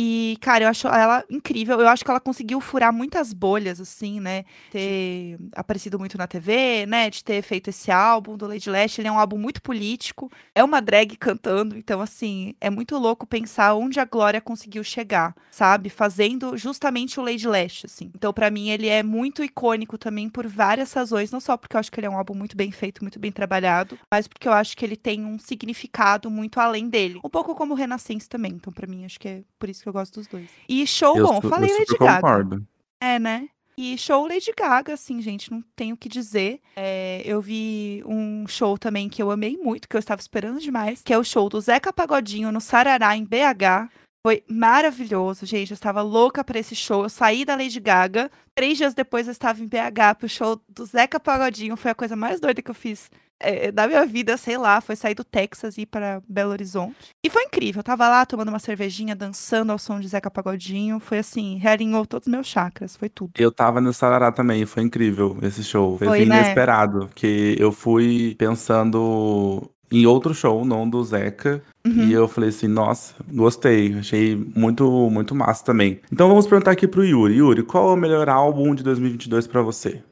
E, 0.00 0.36
cara, 0.40 0.64
eu 0.64 0.68
acho 0.68 0.88
ela 0.88 1.24
incrível. 1.30 1.80
Eu 1.80 1.88
acho 1.88 2.04
que 2.04 2.10
ela 2.10 2.18
conseguiu 2.18 2.60
furar 2.60 2.92
muitas 2.92 3.32
bolhas, 3.32 3.80
assim, 3.80 4.20
né? 4.20 4.44
Ter 4.70 5.38
aparecido 5.54 5.98
muito 5.98 6.16
na 6.18 6.26
TV, 6.26 6.86
né? 6.86 7.10
De 7.10 7.22
ter 7.22 7.42
feito 7.42 7.68
esse 7.70 7.90
álbum 7.90 8.36
do 8.36 8.46
Lady 8.46 8.68
Lash. 8.68 8.98
Ele 8.98 9.08
é 9.08 9.12
um 9.12 9.18
álbum 9.18 9.38
muito 9.38 9.62
político. 9.62 10.30
É 10.54 10.64
uma 10.64 10.80
drag 10.80 11.16
cantando. 11.16 11.76
Então, 11.76 12.00
assim, 12.00 12.54
é 12.60 12.70
muito 12.70 12.96
louco 12.98 13.26
pensar 13.26 13.74
onde 13.74 14.00
a 14.00 14.04
Glória 14.04 14.40
conseguiu 14.40 14.82
chegar, 14.82 15.34
sabe? 15.50 15.88
Fazendo 15.88 16.56
justamente 16.56 17.20
o 17.20 17.22
Lady 17.22 17.46
Lash, 17.46 17.84
assim. 17.84 18.10
Então, 18.14 18.32
para 18.32 18.50
mim, 18.50 18.70
ele 18.70 18.88
é 18.88 19.02
muito 19.02 19.44
icônico 19.44 19.96
também 19.98 20.28
por 20.28 20.46
várias 20.46 20.92
razões. 20.92 21.30
Não 21.30 21.40
só 21.40 21.56
porque 21.56 21.76
eu 21.76 21.80
acho 21.80 21.92
que 21.92 22.00
ele 22.00 22.06
é 22.06 22.10
um 22.10 22.16
álbum 22.18 22.34
muito 22.34 22.56
bem 22.56 22.72
feito, 22.72 23.02
muito 23.02 23.20
bem 23.20 23.30
trabalhado, 23.30 23.98
mas 24.10 24.26
porque 24.26 24.48
eu 24.48 24.52
acho 24.52 24.76
que 24.76 24.84
ele 24.84 24.96
tem 24.96 25.24
um 25.24 25.38
significado 25.38 26.30
muito 26.30 26.58
além 26.58 26.88
dele. 26.88 27.20
Um 27.22 27.30
pouco 27.30 27.54
como 27.54 27.74
o 27.74 27.76
Renascença 27.76 28.28
também. 28.28 28.52
Então, 28.52 28.72
para 28.72 28.86
mim, 28.86 29.04
acho 29.04 29.20
que 29.20 29.28
é 29.28 29.42
por 29.58 29.68
isso 29.68 29.81
que 29.82 29.88
eu 29.88 29.92
gosto 29.92 30.14
dos 30.14 30.26
dois. 30.26 30.48
E 30.68 30.86
show 30.86 31.16
eu 31.16 31.26
bom, 31.26 31.40
falei 31.42 31.70
eu 31.70 31.78
Lady 31.78 31.98
Gaga. 31.98 32.14
Concordo. 32.14 32.66
É, 33.00 33.18
né? 33.18 33.48
E 33.76 33.96
show 33.96 34.26
Lady 34.26 34.52
Gaga, 34.56 34.94
assim, 34.94 35.20
gente, 35.20 35.50
não 35.50 35.62
tenho 35.74 35.94
o 35.94 35.98
que 35.98 36.08
dizer. 36.08 36.60
É, 36.76 37.22
eu 37.24 37.40
vi 37.40 38.02
um 38.06 38.46
show 38.46 38.76
também 38.76 39.08
que 39.08 39.22
eu 39.22 39.30
amei 39.30 39.56
muito, 39.56 39.88
que 39.88 39.96
eu 39.96 39.98
estava 39.98 40.20
esperando 40.20 40.60
demais, 40.60 41.02
que 41.02 41.12
é 41.12 41.18
o 41.18 41.24
show 41.24 41.48
do 41.48 41.60
Zeca 41.60 41.92
Pagodinho 41.92 42.52
no 42.52 42.60
Sarará, 42.60 43.16
em 43.16 43.24
BH. 43.24 43.90
Foi 44.24 44.44
maravilhoso, 44.48 45.44
gente. 45.44 45.72
Eu 45.72 45.74
estava 45.74 46.00
louca 46.00 46.44
para 46.44 46.58
esse 46.58 46.76
show. 46.76 47.02
Eu 47.02 47.08
saí 47.08 47.44
da 47.44 47.56
Lady 47.56 47.80
Gaga. 47.80 48.30
Três 48.54 48.78
dias 48.78 48.94
depois 48.94 49.26
eu 49.26 49.32
estava 49.32 49.60
em 49.60 49.66
BH 49.66 50.16
pro 50.18 50.28
show 50.28 50.60
do 50.68 50.84
Zeca 50.86 51.18
Pagodinho. 51.18 51.76
Foi 51.76 51.90
a 51.90 51.94
coisa 51.94 52.14
mais 52.14 52.38
doida 52.38 52.62
que 52.62 52.70
eu 52.70 52.74
fiz 52.74 53.10
é, 53.42 53.72
da 53.72 53.88
minha 53.88 54.06
vida, 54.06 54.36
sei 54.36 54.56
lá, 54.56 54.80
foi 54.80 54.94
sair 54.94 55.14
do 55.14 55.24
Texas 55.24 55.76
e 55.76 55.82
ir 55.82 55.86
para 55.86 56.22
Belo 56.28 56.52
Horizonte. 56.52 57.10
E 57.24 57.28
foi 57.28 57.42
incrível. 57.42 57.80
Eu 57.80 57.84
tava 57.84 58.08
lá 58.08 58.24
tomando 58.24 58.48
uma 58.48 58.60
cervejinha, 58.60 59.16
dançando 59.16 59.72
ao 59.72 59.78
som 59.78 59.98
de 59.98 60.06
Zeca 60.06 60.30
Pagodinho. 60.30 61.00
Foi 61.00 61.18
assim, 61.18 61.58
realinhou 61.58 62.06
todos 62.06 62.28
os 62.28 62.32
meus 62.32 62.46
chakras, 62.46 62.96
foi 62.96 63.08
tudo. 63.08 63.32
Eu 63.36 63.50
tava 63.50 63.80
no 63.80 63.92
Sarará 63.92 64.30
também, 64.30 64.64
foi 64.64 64.84
incrível 64.84 65.36
esse 65.42 65.64
show. 65.64 65.98
Foi, 65.98 66.06
foi 66.06 66.24
né? 66.24 66.36
inesperado, 66.36 67.10
que 67.14 67.56
eu 67.58 67.72
fui 67.72 68.36
pensando 68.38 69.68
em 69.92 70.06
outro 70.06 70.34
show, 70.34 70.64
não 70.64 70.88
do 70.88 71.04
Zeca. 71.04 71.62
Uhum. 71.86 72.08
E 72.08 72.12
eu 72.12 72.26
falei 72.26 72.50
assim, 72.50 72.66
nossa, 72.66 73.14
gostei, 73.32 73.94
achei 73.98 74.34
muito, 74.56 74.84
muito 75.10 75.34
massa 75.34 75.64
também. 75.64 76.00
Então 76.10 76.28
vamos 76.28 76.46
perguntar 76.46 76.70
aqui 76.70 76.88
pro 76.88 77.04
Yuri. 77.04 77.36
Yuri, 77.36 77.62
qual 77.62 77.90
é 77.90 77.92
o 77.92 77.96
melhor 77.96 78.28
álbum 78.28 78.74
de 78.74 78.82
2022 78.82 79.46
para 79.46 79.62
você? 79.62 80.02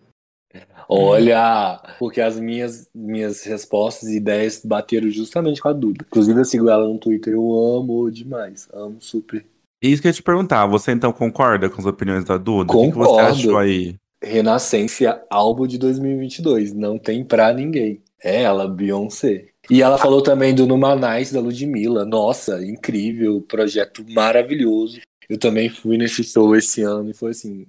Olha, 0.92 1.80
porque 2.00 2.20
as 2.20 2.38
minhas, 2.38 2.88
minhas 2.92 3.44
respostas 3.44 4.08
e 4.08 4.16
ideias 4.16 4.60
bateram 4.64 5.08
justamente 5.08 5.60
com 5.62 5.68
a 5.68 5.72
Duda. 5.72 6.04
Inclusive, 6.04 6.40
eu 6.40 6.44
sigo 6.44 6.68
ela 6.68 6.88
no 6.88 6.98
Twitter, 6.98 7.34
eu 7.34 7.76
amo 7.78 8.10
demais, 8.10 8.68
amo 8.74 8.96
super. 8.98 9.46
Isso 9.80 10.02
que 10.02 10.08
eu 10.08 10.10
ia 10.10 10.14
te 10.14 10.22
perguntar, 10.22 10.66
você 10.66 10.90
então 10.90 11.12
concorda 11.12 11.70
com 11.70 11.80
as 11.80 11.86
opiniões 11.86 12.24
da 12.24 12.36
Duda? 12.36 12.72
Concordo. 12.72 13.12
O 13.12 13.16
que, 13.16 13.22
você 13.22 13.46
achou 13.46 13.56
aí? 13.56 13.94
Renascença, 14.20 15.24
álbum 15.30 15.64
de 15.64 15.78
2022, 15.78 16.74
não 16.74 16.98
tem 16.98 17.24
pra 17.24 17.52
ninguém. 17.52 18.02
É 18.22 18.42
ela, 18.42 18.66
Beyoncé. 18.66 19.49
E 19.70 19.83
ela 19.83 19.96
falou 19.96 20.20
também 20.20 20.52
do 20.52 20.66
Numanais 20.66 21.30
da 21.30 21.40
Ludmilla. 21.40 22.04
Nossa, 22.04 22.64
incrível, 22.64 23.40
projeto 23.40 24.04
maravilhoso. 24.11 25.00
Eu 25.28 25.38
também 25.38 25.68
fui 25.68 25.96
nesse 25.96 26.24
show 26.24 26.56
esse 26.56 26.83
ano 26.83 27.11
e 27.11 27.14
foi 27.14 27.30
assim, 27.30 27.66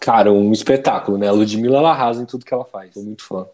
cara, 0.00 0.32
um 0.32 0.50
espetáculo, 0.50 1.18
né? 1.18 1.28
A 1.28 1.32
Ludmilla 1.32 1.76
ela 1.76 1.90
arrasa 1.90 2.22
em 2.22 2.26
tudo 2.26 2.44
que 2.44 2.54
ela 2.54 2.64
faz. 2.64 2.94
Sou 2.94 3.04
muito 3.04 3.22
fã. 3.22 3.46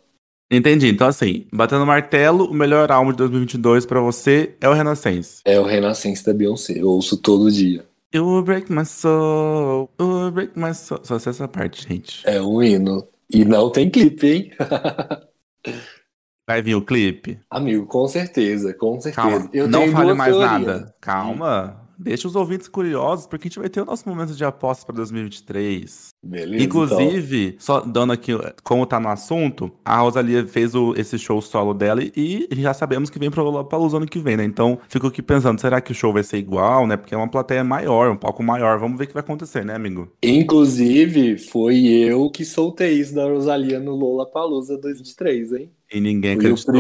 Entendi. 0.49 0.89
Então, 0.89 1.09
assim, 1.09 1.47
batendo 1.53 1.85
martelo, 1.85 2.45
o 2.45 2.55
melhor 2.55 2.93
álbum 2.93 3.11
de 3.11 3.17
2022 3.17 3.85
pra 3.85 4.01
você 4.01 4.55
é 4.61 4.69
o 4.69 4.75
Renascença. 4.75 5.41
É 5.45 5.59
o 5.59 5.65
Renascença 5.65 6.27
da 6.27 6.39
Beyoncé. 6.39 6.75
Eu 6.79 6.89
ouço 6.89 7.17
todo 7.17 7.51
dia. 7.51 7.85
You 8.15 8.27
will 8.27 8.43
break 8.43 8.71
my 8.71 8.85
soul, 8.85 9.89
you 9.99 10.07
will 10.07 10.31
break 10.31 10.53
my 10.55 10.75
soul. 10.75 11.01
Só 11.03 11.17
essa 11.17 11.49
parte, 11.49 11.89
gente. 11.89 12.21
É 12.25 12.41
um 12.41 12.63
hino. 12.63 13.09
E 13.33 13.45
não 13.45 13.71
tem 13.71 13.89
clipe, 13.89 14.27
hein? 14.27 14.53
Vai 16.47 16.61
vir 16.61 16.75
o 16.75 16.83
clipe? 16.83 17.39
Amigo, 17.51 17.87
com 17.87 18.07
certeza, 18.09 18.75
com 18.75 19.01
certeza. 19.01 19.29
Calma, 19.29 19.51
Eu 19.53 19.69
não 19.69 19.89
fale 19.89 20.13
mais 20.15 20.35
teoria. 20.37 20.59
nada. 20.59 20.95
Calma. 21.01 21.83
Deixa 22.03 22.27
os 22.27 22.35
ouvintes 22.35 22.67
curiosos, 22.67 23.27
porque 23.27 23.47
a 23.47 23.49
gente 23.49 23.61
vai 23.61 23.69
ter 23.69 23.81
o 23.81 23.85
nosso 23.85 24.09
momento 24.09 24.35
de 24.35 24.45
apostas 24.45 24.85
para 24.85 24.97
2023. 24.97 26.09
Beleza. 26.21 26.65
Inclusive, 26.65 27.47
então. 27.47 27.61
só 27.61 27.81
dando 27.81 28.13
aqui, 28.13 28.33
como 28.65 28.85
tá 28.87 28.99
no 28.99 29.09
assunto, 29.09 29.71
a 29.85 29.99
Rosalia 29.99 30.45
fez 30.45 30.75
o, 30.75 30.95
esse 30.97 31.17
show 31.17 31.41
solo 31.41 31.73
dela 31.73 32.03
e 32.03 32.49
já 32.57 32.75
sabemos 32.75 33.09
que 33.09 33.21
vem 33.21 33.31
para 33.31 33.45
o 33.45 33.97
ano 33.97 34.07
que 34.07 34.19
vem, 34.19 34.37
né? 34.37 34.45
Então, 34.45 34.81
fico 34.89 35.07
aqui 35.07 35.23
pensando, 35.23 35.61
será 35.61 35.81
que 35.81 35.93
o 35.93 35.95
show 35.95 36.13
vai 36.13 36.25
ser 36.25 36.39
igual, 36.39 36.89
né? 36.89 36.97
Porque 36.97 37.15
é 37.15 37.17
uma 37.17 37.31
plateia 37.31 37.63
maior, 37.63 38.11
um 38.11 38.17
palco 38.17 38.43
maior. 38.43 38.81
Vamos 38.81 38.99
ver 38.99 39.05
o 39.05 39.07
que 39.07 39.15
vai 39.15 39.23
acontecer, 39.23 39.65
né, 39.65 39.77
amigo? 39.77 40.11
Inclusive, 40.23 41.39
foi 41.39 41.87
eu 41.87 42.29
que 42.31 42.45
soltei 42.45 42.95
isso 42.95 43.15
da 43.15 43.27
Rosalia 43.27 43.79
no 43.79 43.95
Lola 43.95 44.29
Palusa 44.29 44.77
2023, 44.77 45.53
hein? 45.53 45.71
E 45.93 46.01
ninguém 46.01 46.33
acreditou. 46.33 46.75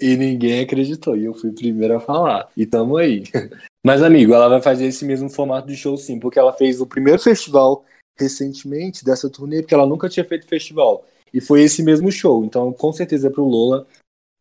E 0.00 0.16
ninguém 0.16 0.60
acreditou. 0.60 1.16
E 1.16 1.24
eu 1.24 1.34
fui 1.34 1.50
o 1.50 1.54
primeiro 1.54 1.96
a 1.96 2.00
falar. 2.00 2.48
E 2.56 2.64
tamo 2.64 2.96
aí. 2.96 3.24
Mas, 3.84 4.02
amigo, 4.02 4.32
ela 4.32 4.48
vai 4.48 4.62
fazer 4.62 4.86
esse 4.86 5.04
mesmo 5.04 5.28
formato 5.28 5.66
de 5.66 5.76
show 5.76 5.96
sim, 5.96 6.20
porque 6.20 6.38
ela 6.38 6.52
fez 6.52 6.80
o 6.80 6.86
primeiro 6.86 7.18
festival 7.18 7.84
recentemente 8.16 9.04
dessa 9.04 9.28
turnê, 9.28 9.62
porque 9.62 9.74
ela 9.74 9.86
nunca 9.86 10.08
tinha 10.08 10.24
feito 10.24 10.46
festival. 10.46 11.04
E 11.34 11.40
foi 11.40 11.62
esse 11.62 11.82
mesmo 11.82 12.12
show. 12.12 12.44
Então, 12.44 12.72
com 12.72 12.92
certeza, 12.92 13.30
pro 13.30 13.44
Lola, 13.44 13.86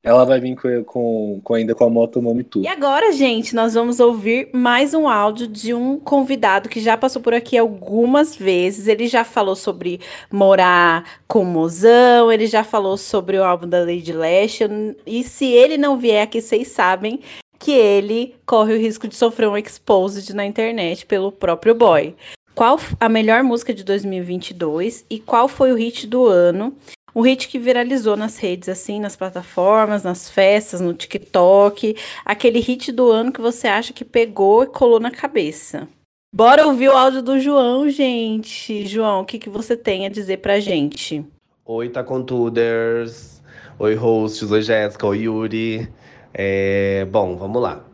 Ela 0.03 0.25
vai 0.25 0.39
vir 0.39 0.55
com, 0.55 0.83
com, 0.83 1.41
com 1.43 1.53
ainda 1.53 1.75
com 1.75 1.83
a 1.83 1.89
Motomami 1.89 2.43
Tour. 2.43 2.63
E 2.63 2.67
agora, 2.67 3.11
gente, 3.11 3.53
nós 3.53 3.75
vamos 3.75 3.99
ouvir 3.99 4.49
mais 4.51 4.95
um 4.95 5.07
áudio 5.07 5.47
de 5.47 5.75
um 5.75 5.99
convidado 5.99 6.67
que 6.67 6.79
já 6.79 6.97
passou 6.97 7.21
por 7.21 7.35
aqui 7.35 7.55
algumas 7.55 8.35
vezes. 8.35 8.87
Ele 8.87 9.05
já 9.07 9.23
falou 9.23 9.55
sobre 9.55 9.99
morar 10.31 11.19
com 11.27 11.45
mozão, 11.45 12.31
ele 12.31 12.47
já 12.47 12.63
falou 12.63 12.97
sobre 12.97 13.37
o 13.37 13.43
álbum 13.43 13.69
da 13.69 13.81
Lady 13.81 14.11
Lash. 14.11 14.61
E 15.05 15.23
se 15.23 15.45
ele 15.45 15.77
não 15.77 15.97
vier 15.97 16.23
aqui, 16.23 16.41
vocês 16.41 16.69
sabem 16.69 17.19
que 17.59 17.71
ele 17.71 18.33
corre 18.43 18.73
o 18.73 18.79
risco 18.79 19.07
de 19.07 19.15
sofrer 19.15 19.47
um 19.47 19.55
exposed 19.55 20.33
na 20.33 20.43
internet 20.43 21.05
pelo 21.05 21.31
próprio 21.31 21.75
boy. 21.75 22.15
Qual 22.55 22.79
a 22.99 23.07
melhor 23.07 23.43
música 23.43 23.71
de 23.71 23.83
2022 23.83 25.05
e 25.09 25.19
qual 25.19 25.47
foi 25.47 25.71
o 25.71 25.75
hit 25.75 26.07
do 26.07 26.25
ano? 26.25 26.75
O 27.13 27.21
hit 27.21 27.47
que 27.47 27.60
viralizou 27.60 28.15
nas 28.15 28.38
redes, 28.38 28.69
assim, 28.69 29.00
nas 29.00 29.15
plataformas, 29.15 30.04
nas 30.04 30.30
festas, 30.30 30.80
no 30.80 30.93
TikTok. 30.93 31.95
Aquele 32.24 32.60
hit 32.60 32.91
do 32.91 33.12
ano 33.12 33.32
que 33.32 33.41
você 33.41 33.67
acha 33.67 33.91
que 33.91 34.06
pegou 34.06 34.63
e 34.63 34.67
colou 34.67 35.00
na 35.00 35.12
cabeça. 35.12 35.88
Bora 36.34 36.65
ouvir 36.65 36.88
o 36.88 36.95
áudio 36.95 37.21
do 37.21 37.39
João, 37.39 37.89
gente. 37.89 38.86
João, 38.88 39.21
o 39.21 39.26
que, 39.26 39.38
que 39.38 39.50
você 39.50 39.76
tem 39.76 40.06
a 40.06 40.10
dizer 40.10 40.38
pra 40.38 40.62
gente? 40.62 41.26
Oi, 41.65 41.89
Tacontuders. 41.89 43.41
Oi, 43.78 43.95
hosts. 43.95 44.50
Oi, 44.50 44.62
Jéssica. 44.62 45.08
Oi, 45.08 45.24
Yuri. 45.24 45.91
É... 46.34 47.06
Bom, 47.12 47.36
vamos 47.36 47.62
lá. 47.62 47.86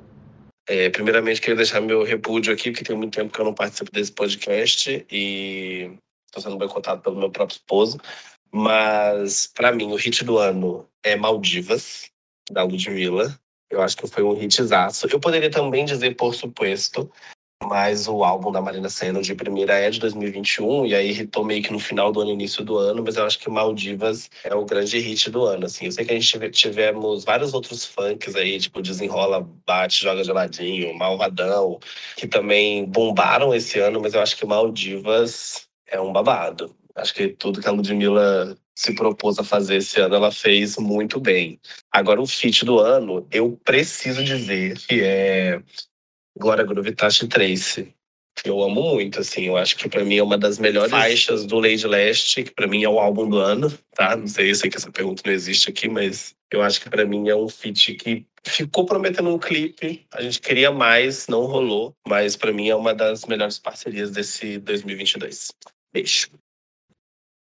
É, 0.69 0.89
primeiramente, 0.89 1.39
queria 1.39 1.55
deixar 1.55 1.81
meu 1.81 2.03
repúdio 2.03 2.53
aqui, 2.53 2.71
porque 2.71 2.83
tem 2.83 2.95
muito 2.95 3.15
tempo 3.15 3.33
que 3.33 3.39
eu 3.39 3.45
não 3.45 3.53
participo 3.53 3.89
desse 3.89 4.11
podcast 4.11 5.05
e 5.09 5.91
estou 6.27 6.43
sendo 6.43 6.57
boicotado 6.57 7.01
pelo 7.01 7.17
meu 7.17 7.31
próprio 7.31 7.55
esposo. 7.55 7.97
Mas, 8.51 9.47
para 9.47 9.71
mim, 9.71 9.91
o 9.91 9.95
hit 9.95 10.23
do 10.23 10.37
ano 10.37 10.87
é 11.03 11.15
Maldivas, 11.15 12.11
da 12.49 12.63
Ludmilla. 12.63 13.37
Eu 13.69 13.81
acho 13.81 13.97
que 13.97 14.07
foi 14.07 14.23
um 14.23 14.41
hitzaço. 14.41 15.07
Eu 15.07 15.19
poderia 15.19 15.49
também 15.49 15.85
dizer 15.85 16.15
Por 16.15 16.33
Supuesto, 16.33 17.11
mas 17.63 18.07
o 18.07 18.23
álbum 18.23 18.51
da 18.51 18.61
Marina 18.61 18.87
Senna 18.87 19.21
de 19.21 19.33
primeira 19.35 19.73
é 19.73 19.89
de 19.89 19.99
2021 19.99 20.85
e 20.85 20.95
aí 20.95 21.11
hitou 21.11 21.43
meio 21.43 21.63
que 21.63 21.71
no 21.71 21.79
final 21.79 22.11
do 22.11 22.21
ano, 22.21 22.31
início 22.31 22.63
do 22.63 22.77
ano, 22.77 23.03
mas 23.03 23.17
eu 23.17 23.25
acho 23.25 23.39
que 23.39 23.49
Maldivas 23.49 24.29
é 24.43 24.53
o 24.53 24.63
grande 24.63 24.99
hit 24.99 25.29
do 25.29 25.43
ano, 25.43 25.65
assim. 25.65 25.85
Eu 25.85 25.91
sei 25.91 26.05
que 26.05 26.13
a 26.13 26.19
gente 26.19 26.51
tivemos 26.51 27.25
vários 27.25 27.53
outros 27.53 27.83
funks 27.83 28.35
aí, 28.35 28.59
tipo 28.59 28.81
Desenrola, 28.81 29.47
Bate, 29.65 30.03
Joga 30.03 30.23
Geladinho, 30.23 30.93
Malvadão, 30.95 31.79
que 32.15 32.27
também 32.27 32.85
bombaram 32.85 33.53
esse 33.53 33.79
ano, 33.79 33.99
mas 33.99 34.13
eu 34.13 34.21
acho 34.21 34.37
que 34.37 34.45
Maldivas 34.45 35.67
é 35.87 35.99
um 35.99 36.13
babado. 36.13 36.73
Acho 36.97 37.13
que 37.13 37.29
tudo 37.29 37.61
que 37.61 37.67
a 37.67 37.71
Ludmilla 37.71 38.57
se 38.75 38.93
propôs 38.93 39.37
a 39.39 39.43
fazer 39.43 39.77
esse 39.77 39.99
ano, 39.99 40.15
ela 40.15 40.31
fez 40.31 40.77
muito 40.77 41.19
bem. 41.19 41.59
Agora, 41.91 42.21
o 42.21 42.27
feat 42.27 42.65
do 42.65 42.79
ano, 42.79 43.25
eu 43.31 43.59
preciso 43.63 44.23
dizer 44.23 44.77
que 44.79 45.01
é 45.01 45.61
Glória 46.37 46.63
Groove 46.63 46.91
Tashi 46.91 47.27
Trace. 47.27 47.93
Eu 48.45 48.61
amo 48.61 48.81
muito, 48.81 49.19
assim. 49.19 49.45
Eu 49.45 49.57
acho 49.57 49.75
que 49.75 49.89
para 49.89 50.03
mim 50.03 50.17
é 50.17 50.23
uma 50.23 50.37
das 50.37 50.59
melhores 50.59 50.91
faixas 50.91 51.45
do 51.45 51.59
Lady 51.59 51.87
Leste, 51.87 52.43
que 52.43 52.51
para 52.51 52.67
mim 52.67 52.83
é 52.83 52.89
o 52.89 52.99
álbum 52.99 53.27
do 53.27 53.39
ano, 53.39 53.71
tá? 53.95 54.15
Não 54.15 54.27
sei, 54.27 54.51
eu 54.51 54.55
sei 54.55 54.69
que 54.69 54.77
essa 54.77 54.91
pergunta 54.91 55.23
não 55.25 55.33
existe 55.33 55.69
aqui, 55.69 55.89
mas 55.89 56.35
eu 56.51 56.61
acho 56.61 56.79
que 56.81 56.89
para 56.89 57.05
mim 57.05 57.29
é 57.29 57.35
um 57.35 57.49
feat 57.49 57.95
que 57.95 58.25
ficou 58.43 58.85
prometendo 58.85 59.33
um 59.33 59.39
clipe. 59.39 60.05
A 60.13 60.21
gente 60.21 60.39
queria 60.39 60.71
mais, 60.71 61.27
não 61.27 61.45
rolou, 61.45 61.95
mas 62.07 62.35
para 62.35 62.53
mim 62.53 62.69
é 62.69 62.75
uma 62.75 62.93
das 62.93 63.25
melhores 63.25 63.57
parcerias 63.57 64.11
desse 64.11 64.59
2022. 64.59 65.51
Beijo. 65.91 66.27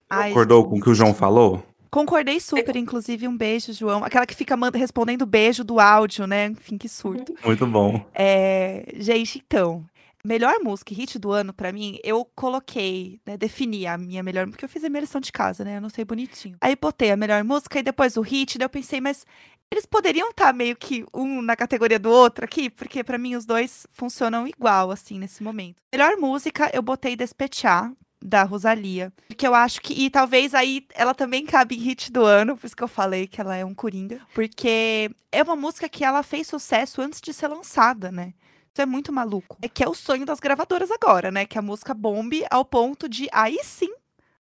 Ai, 0.08 0.28
Concordou 0.30 0.68
com 0.68 0.78
o 0.78 0.80
que 0.80 0.90
o 0.90 0.94
João 0.94 1.12
falou? 1.12 1.62
Concordei 1.90 2.38
super, 2.40 2.76
inclusive 2.76 3.26
um 3.26 3.36
beijo, 3.36 3.72
João. 3.72 4.04
Aquela 4.04 4.26
que 4.26 4.34
fica 4.34 4.54
respondendo 4.74 5.24
beijo 5.24 5.64
do 5.64 5.80
áudio, 5.80 6.26
né? 6.26 6.46
Enfim, 6.46 6.76
que 6.76 6.88
surto. 6.88 7.34
Muito 7.44 7.66
bom. 7.66 8.04
É, 8.14 8.84
gente, 8.96 9.42
então, 9.44 9.84
melhor 10.26 10.56
música 10.62 10.92
e 10.92 10.96
hit 10.96 11.18
do 11.18 11.32
ano 11.32 11.54
para 11.54 11.72
mim, 11.72 11.98
eu 12.04 12.26
coloquei, 12.34 13.20
né, 13.24 13.36
defini 13.36 13.86
a 13.86 13.96
minha 13.96 14.22
melhor, 14.22 14.46
porque 14.48 14.64
eu 14.64 14.68
fiz 14.68 14.84
a 14.84 14.90
minha 14.90 15.00
lição 15.00 15.20
de 15.20 15.32
casa, 15.32 15.64
né? 15.64 15.76
Eu 15.76 15.80
não 15.80 15.88
sei 15.88 16.04
bonitinho. 16.04 16.56
Aí 16.60 16.76
botei 16.76 17.10
a 17.10 17.16
melhor 17.16 17.42
música 17.44 17.78
e 17.78 17.82
depois 17.82 18.16
o 18.16 18.20
hit, 18.20 18.58
daí 18.58 18.66
eu 18.66 18.70
pensei, 18.70 19.00
mas 19.00 19.24
eles 19.70 19.86
poderiam 19.86 20.30
estar 20.30 20.46
tá 20.46 20.52
meio 20.52 20.76
que 20.76 21.04
um 21.14 21.40
na 21.40 21.56
categoria 21.56 21.98
do 21.98 22.10
outro 22.10 22.44
aqui, 22.44 22.68
porque 22.68 23.02
para 23.02 23.18
mim 23.18 23.36
os 23.36 23.46
dois 23.46 23.86
funcionam 23.90 24.46
igual 24.46 24.90
assim 24.90 25.18
nesse 25.18 25.42
momento. 25.42 25.76
Melhor 25.92 26.16
música, 26.16 26.70
eu 26.74 26.82
botei 26.82 27.16
Despechar, 27.16 27.90
da 28.22 28.42
Rosalia. 28.42 29.12
Porque 29.28 29.46
eu 29.46 29.54
acho 29.54 29.80
que. 29.80 29.92
E 29.92 30.10
talvez 30.10 30.54
aí 30.54 30.86
ela 30.94 31.14
também 31.14 31.44
cabe 31.44 31.76
em 31.76 31.80
hit 31.80 32.10
do 32.10 32.24
ano, 32.24 32.56
por 32.56 32.66
isso 32.66 32.76
que 32.76 32.82
eu 32.82 32.88
falei 32.88 33.26
que 33.26 33.40
ela 33.40 33.56
é 33.56 33.64
um 33.64 33.74
coringa. 33.74 34.20
Porque 34.34 35.10
é 35.30 35.42
uma 35.42 35.56
música 35.56 35.88
que 35.88 36.04
ela 36.04 36.22
fez 36.22 36.46
sucesso 36.46 37.00
antes 37.00 37.20
de 37.20 37.32
ser 37.32 37.48
lançada, 37.48 38.10
né? 38.10 38.34
Isso 38.72 38.82
é 38.82 38.86
muito 38.86 39.12
maluco. 39.12 39.56
É 39.62 39.68
que 39.68 39.82
é 39.82 39.88
o 39.88 39.94
sonho 39.94 40.26
das 40.26 40.38
gravadoras 40.38 40.90
agora, 40.90 41.30
né? 41.30 41.46
Que 41.46 41.58
a 41.58 41.62
música 41.62 41.94
bombe 41.94 42.44
ao 42.50 42.64
ponto 42.64 43.08
de 43.08 43.28
aí 43.32 43.58
sim 43.62 43.92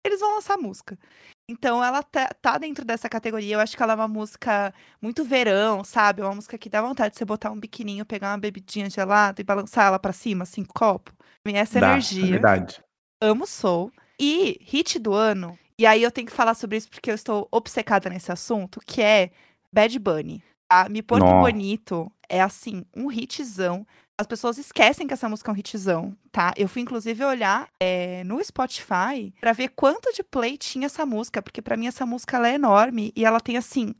eles 0.04 0.20
vão 0.20 0.34
lançar 0.34 0.54
a 0.54 0.58
música. 0.58 0.98
Então 1.50 1.82
ela 1.82 2.02
tá, 2.02 2.28
tá, 2.40 2.58
dentro 2.58 2.84
dessa 2.84 3.08
categoria. 3.08 3.56
Eu 3.56 3.60
acho 3.60 3.76
que 3.76 3.82
ela 3.82 3.94
é 3.94 3.96
uma 3.96 4.08
música 4.08 4.72
muito 5.00 5.24
verão, 5.24 5.82
sabe? 5.82 6.20
É 6.20 6.24
uma 6.24 6.34
música 6.34 6.58
que 6.58 6.68
dá 6.68 6.82
vontade 6.82 7.12
de 7.12 7.18
você 7.18 7.24
botar 7.24 7.50
um 7.50 7.58
biquininho, 7.58 8.04
pegar 8.04 8.32
uma 8.32 8.38
bebidinha 8.38 8.90
gelada 8.90 9.40
e 9.40 9.44
balançar 9.44 9.86
ela 9.86 9.98
para 9.98 10.12
cima, 10.12 10.42
assim, 10.42 10.62
copo. 10.62 11.12
Essa 11.46 11.80
dá, 11.80 11.92
energia. 11.92 12.26
É 12.26 12.30
verdade 12.32 12.82
amo 13.20 13.46
Soul. 13.46 13.92
E 14.20 14.58
hit 14.62 14.98
do 14.98 15.12
ano, 15.12 15.56
e 15.78 15.86
aí 15.86 16.02
eu 16.02 16.10
tenho 16.10 16.26
que 16.26 16.32
falar 16.32 16.54
sobre 16.54 16.76
isso 16.76 16.90
porque 16.90 17.10
eu 17.10 17.14
estou 17.14 17.46
obcecada 17.52 18.10
nesse 18.10 18.32
assunto, 18.32 18.80
que 18.84 19.00
é 19.00 19.30
Bad 19.72 19.96
Bunny. 19.98 20.42
Tá? 20.68 20.88
Me 20.88 21.02
Porto 21.02 21.24
Bonito 21.24 22.10
é 22.28 22.42
assim, 22.42 22.84
um 22.96 23.10
hitzão. 23.12 23.86
As 24.20 24.26
pessoas 24.26 24.58
esquecem 24.58 25.06
que 25.06 25.14
essa 25.14 25.28
música 25.28 25.52
é 25.52 25.54
um 25.54 25.56
hitzão, 25.56 26.16
tá? 26.32 26.52
Eu 26.56 26.68
fui 26.68 26.82
inclusive 26.82 27.24
olhar 27.24 27.68
é, 27.78 28.24
no 28.24 28.42
Spotify 28.42 29.32
para 29.40 29.52
ver 29.52 29.68
quanto 29.68 30.12
de 30.12 30.24
play 30.24 30.58
tinha 30.58 30.86
essa 30.86 31.06
música, 31.06 31.40
porque 31.40 31.62
para 31.62 31.76
mim 31.76 31.86
essa 31.86 32.04
música 32.04 32.44
é 32.48 32.54
enorme 32.54 33.12
e 33.14 33.24
ela 33.24 33.38
tem 33.38 33.56
assim 33.56 33.94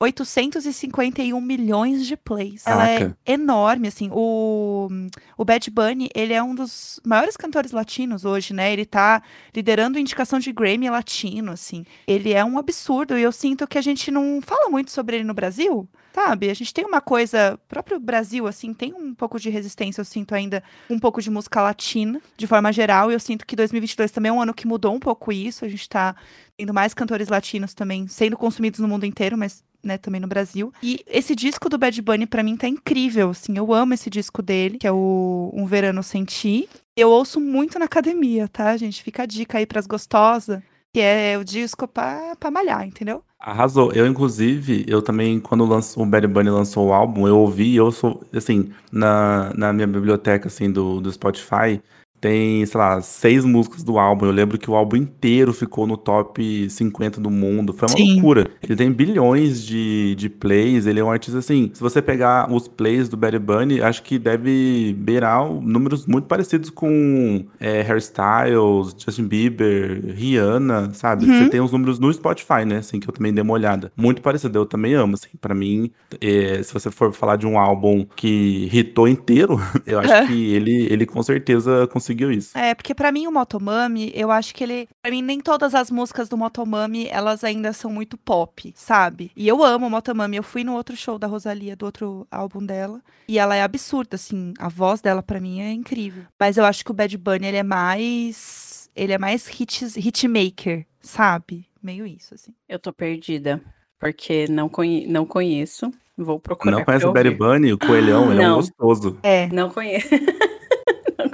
851 0.00 1.38
milhões 1.42 2.06
de 2.06 2.16
plays. 2.16 2.66
Ela 2.66 2.88
é 2.88 3.14
enorme, 3.26 3.88
assim. 3.88 4.08
O, 4.10 4.88
o 5.36 5.44
Bad 5.44 5.70
Bunny, 5.70 6.08
ele 6.14 6.32
é 6.32 6.42
um 6.42 6.54
dos 6.54 6.98
maiores 7.04 7.36
cantores 7.36 7.70
latinos 7.70 8.24
hoje, 8.24 8.54
né? 8.54 8.72
Ele 8.72 8.86
tá 8.86 9.22
liderando 9.54 9.98
indicação 9.98 10.38
de 10.38 10.52
Grammy 10.52 10.88
latino, 10.88 11.52
assim. 11.52 11.84
Ele 12.06 12.32
é 12.32 12.42
um 12.42 12.58
absurdo 12.58 13.18
e 13.18 13.22
eu 13.22 13.30
sinto 13.30 13.66
que 13.66 13.76
a 13.76 13.82
gente 13.82 14.10
não 14.10 14.40
fala 14.40 14.70
muito 14.70 14.90
sobre 14.90 15.16
ele 15.16 15.24
no 15.24 15.34
Brasil. 15.34 15.86
Sabe, 16.12 16.50
a 16.50 16.54
gente 16.54 16.74
tem 16.74 16.84
uma 16.84 17.00
coisa, 17.00 17.56
próprio 17.68 18.00
Brasil, 18.00 18.48
assim, 18.48 18.74
tem 18.74 18.92
um 18.92 19.14
pouco 19.14 19.38
de 19.38 19.48
resistência, 19.48 20.00
eu 20.00 20.04
sinto 20.04 20.34
ainda 20.34 20.60
um 20.88 20.98
pouco 20.98 21.22
de 21.22 21.30
música 21.30 21.62
latina, 21.62 22.20
de 22.36 22.48
forma 22.48 22.72
geral, 22.72 23.12
e 23.12 23.14
eu 23.14 23.20
sinto 23.20 23.46
que 23.46 23.54
2022 23.54 24.10
também 24.10 24.28
é 24.28 24.32
um 24.32 24.42
ano 24.42 24.52
que 24.52 24.66
mudou 24.66 24.92
um 24.92 24.98
pouco 24.98 25.30
isso, 25.30 25.64
a 25.64 25.68
gente 25.68 25.88
tá 25.88 26.16
tendo 26.56 26.74
mais 26.74 26.92
cantores 26.92 27.28
latinos 27.28 27.74
também 27.74 28.08
sendo 28.08 28.36
consumidos 28.36 28.80
no 28.80 28.88
mundo 28.88 29.06
inteiro, 29.06 29.38
mas 29.38 29.62
né, 29.82 29.98
também 29.98 30.20
no 30.20 30.26
Brasil. 30.26 30.72
E 30.82 31.04
esse 31.06 31.34
disco 31.34 31.68
do 31.68 31.78
Bad 31.78 32.00
Bunny 32.02 32.26
para 32.26 32.42
mim 32.42 32.56
tá 32.56 32.68
incrível, 32.68 33.30
assim, 33.30 33.56
eu 33.56 33.72
amo 33.72 33.94
esse 33.94 34.10
disco 34.10 34.42
dele, 34.42 34.78
que 34.78 34.86
é 34.86 34.92
o 34.92 35.50
Um 35.54 35.66
Verano 35.66 36.02
Senti. 36.02 36.68
Eu 36.96 37.10
ouço 37.10 37.40
muito 37.40 37.78
na 37.78 37.86
academia, 37.86 38.48
tá, 38.48 38.76
gente? 38.76 39.02
Fica 39.02 39.22
a 39.22 39.26
dica 39.26 39.58
aí 39.58 39.66
pras 39.66 39.86
gostosas, 39.86 40.60
que 40.92 41.00
é 41.00 41.38
o 41.38 41.44
disco 41.44 41.86
pra, 41.86 42.36
pra 42.38 42.50
malhar, 42.50 42.86
entendeu? 42.86 43.22
Arrasou. 43.38 43.90
Eu, 43.92 44.06
inclusive, 44.06 44.84
eu 44.86 45.00
também, 45.00 45.40
quando 45.40 45.64
lançou, 45.64 46.02
o 46.02 46.06
Bad 46.06 46.26
Bunny 46.26 46.50
lançou 46.50 46.88
o 46.88 46.92
álbum, 46.92 47.26
eu 47.26 47.38
ouvi, 47.38 47.74
eu 47.74 47.90
sou, 47.90 48.22
assim, 48.34 48.70
na, 48.92 49.50
na 49.56 49.72
minha 49.72 49.86
biblioteca, 49.86 50.48
assim, 50.48 50.70
do, 50.70 51.00
do 51.00 51.10
Spotify, 51.10 51.80
tem, 52.20 52.64
sei 52.66 52.78
lá, 52.78 53.00
seis 53.00 53.44
músicas 53.44 53.82
do 53.82 53.98
álbum. 53.98 54.26
Eu 54.26 54.32
lembro 54.32 54.58
que 54.58 54.70
o 54.70 54.74
álbum 54.74 54.96
inteiro 54.96 55.52
ficou 55.52 55.86
no 55.86 55.96
top 55.96 56.68
50 56.68 57.20
do 57.20 57.30
mundo. 57.30 57.72
Foi 57.72 57.88
uma 57.88 57.96
Sim. 57.96 58.12
loucura. 58.14 58.46
Ele 58.62 58.76
tem 58.76 58.92
bilhões 58.92 59.64
de, 59.64 60.14
de 60.16 60.28
plays. 60.28 60.86
Ele 60.86 61.00
é 61.00 61.04
um 61.04 61.10
artista 61.10 61.38
assim. 61.38 61.70
Se 61.72 61.80
você 61.80 62.02
pegar 62.02 62.52
os 62.52 62.68
plays 62.68 63.08
do 63.08 63.16
Bad 63.16 63.38
Bunny, 63.38 63.80
acho 63.80 64.02
que 64.02 64.18
deve 64.18 64.94
beirar 64.98 65.50
números 65.50 66.06
muito 66.06 66.26
parecidos 66.26 66.68
com 66.68 67.44
é, 67.58 67.80
Hairstyles, 67.80 68.94
Justin 68.98 69.26
Bieber, 69.26 70.14
Rihanna, 70.14 70.92
sabe? 70.92 71.24
Uhum. 71.24 71.44
Você 71.44 71.48
tem 71.48 71.60
os 71.60 71.72
números 71.72 71.98
no 71.98 72.12
Spotify, 72.12 72.66
né? 72.66 72.78
Assim, 72.78 73.00
que 73.00 73.08
eu 73.08 73.12
também 73.14 73.32
dei 73.32 73.42
uma 73.42 73.54
olhada. 73.54 73.90
Muito 73.96 74.20
parecido. 74.20 74.58
Eu 74.58 74.66
também 74.66 74.92
amo, 74.92 75.14
assim. 75.14 75.30
Pra 75.40 75.54
mim, 75.54 75.90
é, 76.20 76.62
se 76.62 76.72
você 76.72 76.90
for 76.90 77.12
falar 77.12 77.36
de 77.36 77.46
um 77.46 77.58
álbum 77.58 78.04
que 78.14 78.68
hitou 78.70 79.08
inteiro, 79.08 79.58
eu 79.86 79.98
acho 79.98 80.26
que 80.26 80.54
ele, 80.54 80.86
ele 80.90 81.06
com 81.06 81.22
certeza 81.22 81.86
conseguiu 81.86 82.09
conseguiu 82.10 82.30
isso. 82.32 82.56
É, 82.56 82.74
porque 82.74 82.94
para 82.94 83.12
mim 83.12 83.26
o 83.26 83.32
Motomami, 83.32 84.10
eu 84.14 84.30
acho 84.30 84.54
que 84.54 84.64
ele. 84.64 84.88
Pra 85.02 85.10
mim, 85.10 85.22
nem 85.22 85.40
todas 85.40 85.74
as 85.74 85.90
músicas 85.90 86.28
do 86.28 86.36
Motomami, 86.36 87.06
elas 87.08 87.44
ainda 87.44 87.72
são 87.72 87.90
muito 87.90 88.16
pop, 88.16 88.72
sabe? 88.76 89.30
E 89.36 89.46
eu 89.46 89.62
amo 89.64 89.86
o 89.86 89.90
Motomami. 89.90 90.36
Eu 90.36 90.42
fui 90.42 90.64
no 90.64 90.74
outro 90.74 90.96
show 90.96 91.18
da 91.18 91.26
Rosalia, 91.26 91.76
do 91.76 91.86
outro 91.86 92.26
álbum 92.30 92.64
dela. 92.64 93.00
E 93.28 93.38
ela 93.38 93.54
é 93.54 93.62
absurda, 93.62 94.16
assim. 94.16 94.52
A 94.58 94.68
voz 94.68 95.00
dela, 95.00 95.22
para 95.22 95.40
mim, 95.40 95.60
é 95.60 95.72
incrível. 95.72 96.24
Mas 96.38 96.56
eu 96.56 96.64
acho 96.64 96.84
que 96.84 96.90
o 96.90 96.94
Bad 96.94 97.16
Bunny, 97.16 97.46
ele 97.46 97.56
é 97.56 97.62
mais. 97.62 98.88
Ele 98.94 99.12
é 99.12 99.18
mais 99.18 99.48
hits, 99.48 99.96
hitmaker, 99.96 100.84
sabe? 101.00 101.66
Meio 101.82 102.06
isso, 102.06 102.34
assim. 102.34 102.52
Eu 102.68 102.78
tô 102.78 102.92
perdida. 102.92 103.60
porque 103.98 104.46
não, 104.48 104.68
conhe 104.68 105.06
não 105.06 105.24
conheço. 105.24 105.92
Vou 106.18 106.38
procurar. 106.38 106.76
Não 106.76 106.84
conhece 106.84 107.06
o 107.06 107.12
Bad. 107.12 107.30
Bunny, 107.30 107.72
o 107.72 107.78
coelhão, 107.78 108.30
ele 108.30 108.42
é 108.42 108.46
um 108.46 108.50
Não. 108.50 108.56
gostoso. 108.56 109.18
É. 109.22 109.46
Não 109.48 109.70
conheço. 109.70 110.08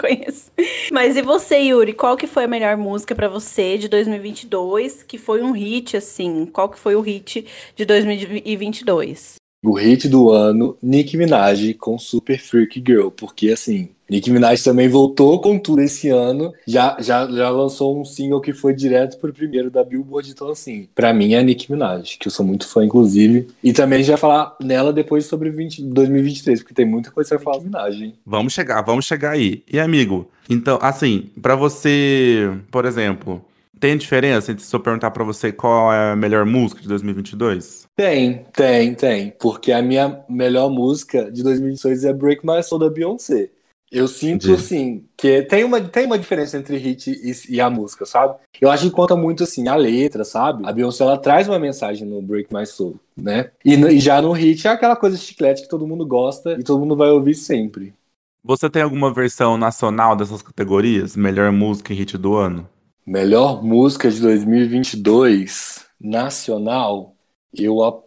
conheço. 0.06 0.50
Mas 0.92 1.16
e 1.16 1.22
você, 1.22 1.58
Yuri? 1.58 1.92
Qual 1.92 2.16
que 2.16 2.26
foi 2.26 2.44
a 2.44 2.48
melhor 2.48 2.76
música 2.76 3.14
pra 3.14 3.28
você 3.28 3.76
de 3.78 3.88
2022? 3.88 5.02
Que 5.02 5.18
foi 5.18 5.42
um 5.42 5.52
hit, 5.52 5.96
assim. 5.96 6.46
Qual 6.46 6.68
que 6.68 6.78
foi 6.78 6.94
o 6.94 7.00
hit 7.00 7.46
de 7.74 7.84
2022? 7.84 9.36
O 9.66 9.72
hit 9.74 10.08
do 10.08 10.30
ano, 10.30 10.76
Nicki 10.80 11.16
Minaj 11.16 11.74
com 11.74 11.98
Super 11.98 12.38
Freak 12.38 12.80
Girl, 12.86 13.08
porque 13.08 13.50
assim, 13.50 13.88
Nicki 14.08 14.30
Minaj 14.30 14.62
também 14.62 14.88
voltou 14.88 15.40
com 15.40 15.58
tudo 15.58 15.82
esse 15.82 16.08
ano, 16.08 16.52
já, 16.64 16.96
já, 17.00 17.26
já 17.26 17.50
lançou 17.50 18.00
um 18.00 18.04
single 18.04 18.40
que 18.40 18.52
foi 18.52 18.72
direto 18.72 19.18
pro 19.18 19.32
primeiro 19.32 19.68
da 19.68 19.82
Billboard, 19.82 20.30
então 20.30 20.50
assim, 20.50 20.88
pra 20.94 21.12
mim 21.12 21.34
é 21.34 21.42
Nicki 21.42 21.72
Minaj, 21.72 22.16
que 22.16 22.28
eu 22.28 22.32
sou 22.32 22.46
muito 22.46 22.68
fã, 22.68 22.84
inclusive, 22.84 23.48
e 23.60 23.72
também 23.72 23.96
a 23.96 24.02
gente 24.02 24.10
vai 24.10 24.16
falar 24.16 24.56
nela 24.62 24.92
depois 24.92 25.26
sobre 25.26 25.50
20, 25.50 25.82
2023, 25.82 26.60
porque 26.60 26.72
tem 26.72 26.86
muita 26.86 27.10
coisa 27.10 27.30
pra 27.30 27.40
falar 27.40 27.60
Minaj, 27.60 28.00
hein? 28.00 28.14
Vamos 28.24 28.52
chegar, 28.52 28.80
vamos 28.82 29.04
chegar 29.04 29.32
aí. 29.32 29.64
E 29.68 29.80
amigo, 29.80 30.30
então, 30.48 30.78
assim, 30.80 31.24
pra 31.42 31.56
você, 31.56 32.52
por 32.70 32.84
exemplo, 32.84 33.44
tem 33.78 33.96
diferença 33.96 34.52
entre 34.52 34.64
se 34.64 34.74
eu 34.74 34.80
perguntar 34.80 35.10
pra 35.10 35.24
você 35.24 35.52
qual 35.52 35.92
é 35.92 36.12
a 36.12 36.16
melhor 36.16 36.44
música 36.46 36.80
de 36.80 36.88
2022? 36.88 37.86
Tem, 37.94 38.44
tem, 38.52 38.94
tem, 38.94 39.30
porque 39.38 39.72
a 39.72 39.82
minha 39.82 40.24
melhor 40.28 40.70
música 40.70 41.30
de 41.30 41.42
2022 41.42 42.04
é 42.04 42.12
Break 42.12 42.46
My 42.46 42.62
Soul 42.62 42.80
da 42.80 42.90
Beyoncé. 42.90 43.50
Eu 43.90 44.08
sinto, 44.08 44.46
Entendi. 44.48 44.60
assim, 44.60 45.04
que 45.16 45.42
tem 45.42 45.62
uma, 45.62 45.80
tem 45.80 46.06
uma 46.06 46.18
diferença 46.18 46.58
entre 46.58 46.76
hit 46.76 47.08
e, 47.08 47.54
e 47.54 47.60
a 47.60 47.70
música, 47.70 48.04
sabe? 48.04 48.34
Eu 48.60 48.68
acho 48.68 48.84
que 48.84 48.90
conta 48.90 49.14
muito, 49.14 49.44
assim, 49.44 49.68
a 49.68 49.76
letra, 49.76 50.24
sabe? 50.24 50.66
A 50.66 50.72
Beyoncé, 50.72 51.04
ela 51.04 51.16
traz 51.16 51.48
uma 51.48 51.58
mensagem 51.58 52.06
no 52.06 52.20
Break 52.20 52.52
My 52.52 52.66
Soul, 52.66 52.98
né? 53.16 53.50
E, 53.64 53.74
e 53.74 54.00
já 54.00 54.20
no 54.20 54.32
hit 54.32 54.66
é 54.66 54.70
aquela 54.70 54.96
coisa 54.96 55.16
chiclete 55.16 55.62
que 55.62 55.68
todo 55.68 55.86
mundo 55.86 56.04
gosta 56.04 56.56
e 56.58 56.64
todo 56.64 56.80
mundo 56.80 56.96
vai 56.96 57.10
ouvir 57.10 57.34
sempre. 57.34 57.94
Você 58.42 58.68
tem 58.68 58.82
alguma 58.82 59.12
versão 59.12 59.56
nacional 59.56 60.16
dessas 60.16 60.42
categorias? 60.42 61.14
Melhor 61.14 61.52
música 61.52 61.92
e 61.92 61.96
hit 61.96 62.18
do 62.18 62.34
ano? 62.34 62.68
Melhor 63.06 63.62
música 63.62 64.10
de 64.10 64.20
2022, 64.20 65.86
nacional, 66.00 67.14
eu... 67.56 68.02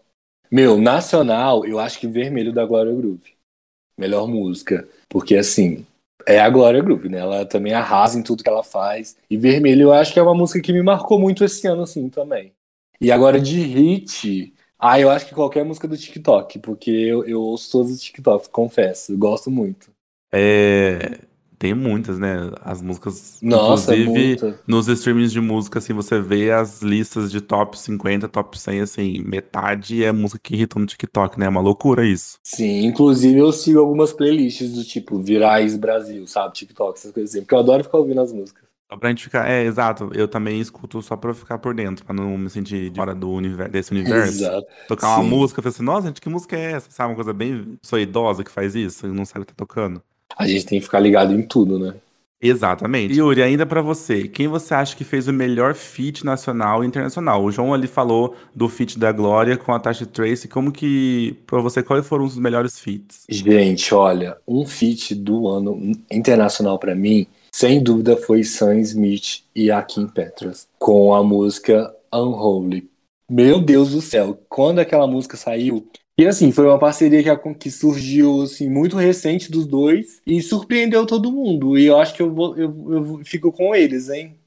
Meu, 0.52 0.78
nacional, 0.78 1.66
eu 1.66 1.80
acho 1.80 2.00
que 2.00 2.08
Vermelho 2.08 2.52
da 2.52 2.66
Glória 2.66 2.92
Groove. 2.92 3.34
Melhor 3.98 4.28
música. 4.28 4.88
Porque, 5.08 5.38
assim, 5.38 5.86
é 6.26 6.40
a 6.40 6.50
Glória 6.50 6.82
Groove, 6.82 7.08
né? 7.08 7.20
Ela 7.20 7.46
também 7.46 7.72
arrasa 7.72 8.20
em 8.20 8.24
tudo 8.24 8.44
que 8.44 8.50
ela 8.50 8.64
faz. 8.64 9.16
E 9.30 9.38
Vermelho 9.38 9.84
eu 9.84 9.94
acho 9.94 10.12
que 10.12 10.20
é 10.20 10.22
uma 10.22 10.36
música 10.36 10.60
que 10.60 10.74
me 10.74 10.82
marcou 10.84 11.18
muito 11.18 11.46
esse 11.46 11.66
ano, 11.66 11.84
assim, 11.84 12.10
também. 12.10 12.52
E 13.00 13.12
agora 13.12 13.40
de 13.40 13.58
hit... 13.58 14.54
Ah, 14.78 15.00
eu 15.00 15.10
acho 15.10 15.28
que 15.28 15.36
qualquer 15.36 15.64
música 15.64 15.88
do 15.88 15.98
TikTok, 15.98 16.60
porque 16.60 16.90
eu, 16.90 17.26
eu 17.26 17.42
ouço 17.42 17.70
todos 17.72 17.92
os 17.92 18.02
TikToks, 18.02 18.48
confesso. 18.48 19.12
Eu 19.12 19.18
gosto 19.18 19.52
muito. 19.52 19.92
É, 20.32 21.20
Tem 21.60 21.74
muitas, 21.74 22.18
né? 22.18 22.50
As 22.62 22.82
músicas. 22.82 23.38
Nossa, 23.42 23.94
inclusive, 23.94 24.56
nos 24.66 24.88
streamings 24.88 25.30
de 25.34 25.42
música, 25.42 25.80
assim, 25.80 25.92
você 25.92 26.22
vê 26.22 26.52
as 26.52 26.82
listas 26.82 27.30
de 27.30 27.42
top 27.42 27.78
50, 27.78 28.30
top 28.30 28.58
100, 28.58 28.80
assim, 28.80 29.22
metade 29.26 30.02
é 30.02 30.12
música 30.14 30.40
que 30.42 30.56
irritou 30.56 30.80
no 30.80 30.86
TikTok, 30.86 31.38
né? 31.38 31.48
É 31.48 31.50
uma 31.50 31.60
loucura 31.60 32.06
isso. 32.06 32.38
Sim, 32.42 32.86
inclusive 32.86 33.38
eu 33.38 33.52
sigo 33.52 33.78
algumas 33.78 34.14
playlists 34.14 34.72
do 34.72 34.86
tipo 34.86 35.20
Virais 35.20 35.76
Brasil, 35.76 36.26
sabe? 36.26 36.54
TikTok, 36.54 36.98
essas 36.98 37.12
coisas 37.12 37.32
assim. 37.32 37.42
Porque 37.42 37.54
eu 37.54 37.60
adoro 37.60 37.84
ficar 37.84 37.98
ouvindo 37.98 38.22
as 38.22 38.32
músicas. 38.32 38.64
Só 38.90 38.98
pra 38.98 39.10
gente 39.10 39.24
ficar. 39.24 39.48
É, 39.48 39.64
exato. 39.64 40.10
Eu 40.14 40.28
também 40.28 40.62
escuto 40.62 41.02
só 41.02 41.18
pra 41.18 41.34
ficar 41.34 41.60
por 41.60 41.76
dentro, 41.76 42.06
pra 42.06 42.16
não 42.16 42.38
me 42.38 42.50
sentir 42.50 42.92
fora 42.96 43.14
do 43.14 43.30
universo, 43.30 43.72
desse 43.72 43.92
universo. 43.92 44.44
Exato. 44.44 44.66
Tocar 44.88 45.16
uma 45.16 45.24
Sim. 45.24 45.30
música, 45.30 45.60
eu 45.60 45.64
falei 45.64 45.76
assim, 45.76 45.84
nossa, 45.84 46.08
gente, 46.08 46.22
que 46.22 46.30
música 46.30 46.56
é 46.56 46.72
essa? 46.72 46.90
Sabe, 46.90 47.10
uma 47.10 47.16
coisa 47.16 47.34
bem. 47.34 47.78
Sou 47.84 48.00
idosa 48.00 48.44
que 48.46 48.50
faz 48.50 48.76
isso 48.76 49.06
e 49.06 49.12
não 49.12 49.26
sabe 49.26 49.44
o 49.44 49.46
que 49.46 49.54
tá 49.54 49.66
tocando. 49.66 50.02
A 50.38 50.48
gente 50.48 50.66
tem 50.66 50.80
que 50.80 50.86
ficar 50.86 51.00
ligado 51.00 51.34
em 51.34 51.42
tudo, 51.42 51.78
né? 51.78 51.94
Exatamente. 52.42 53.14
Yuri, 53.14 53.42
ainda 53.42 53.66
pra 53.66 53.82
você, 53.82 54.28
quem 54.28 54.48
você 54.48 54.74
acha 54.74 54.96
que 54.96 55.04
fez 55.04 55.28
o 55.28 55.34
melhor 55.34 55.76
feat 55.76 56.24
nacional 56.24 56.84
e 56.84 56.88
internacional? 56.88 57.44
O 57.44 57.52
João 57.52 57.74
ali 57.74 57.86
falou 57.86 58.34
do 58.56 58.70
feat 58.70 58.98
da 58.98 59.12
Glória 59.12 59.58
com 59.58 59.74
a 59.74 59.80
Tasha 59.80 60.06
Trace. 60.06 60.48
Como 60.48 60.72
que, 60.72 61.36
pra 61.46 61.60
você, 61.60 61.84
quais 61.84 62.08
foram 62.08 62.24
os 62.24 62.38
melhores 62.38 62.80
feats? 62.80 63.26
Gente, 63.28 63.94
olha, 63.94 64.38
um 64.48 64.66
feat 64.66 65.14
do 65.16 65.50
ano 65.50 65.92
internacional 66.10 66.80
pra 66.80 66.96
mim, 66.96 67.28
sem 67.52 67.84
dúvida, 67.84 68.16
foi 68.16 68.44
Sam 68.46 68.80
Smith 68.80 69.42
e 69.54 69.70
a 69.70 69.82
Kim 69.82 70.08
Petras, 70.08 70.66
com 70.78 71.14
a 71.14 71.22
música 71.22 71.94
Unholy. 72.14 72.90
Meu 73.30 73.60
Deus 73.60 73.92
do 73.92 74.02
céu, 74.02 74.40
quando 74.48 74.80
aquela 74.80 75.06
música 75.06 75.36
saiu. 75.36 75.86
E 76.20 76.28
assim, 76.28 76.52
foi 76.52 76.66
uma 76.66 76.78
parceria 76.78 77.24
que, 77.24 77.54
que 77.56 77.72
surgiu 77.72 78.42
assim, 78.42 78.70
muito 78.70 78.98
recente 78.98 79.50
dos 79.50 79.66
dois 79.66 80.22
e 80.28 80.42
surpreendeu 80.42 81.06
todo 81.08 81.32
mundo. 81.32 81.78
E 81.78 81.86
eu 81.86 81.98
acho 81.98 82.14
que 82.14 82.22
eu, 82.22 82.34
vou, 82.34 82.58
eu, 82.58 82.94
eu 82.94 83.26
fico 83.26 83.52
com 83.52 83.74
eles, 83.74 84.10
hein? 84.10 84.38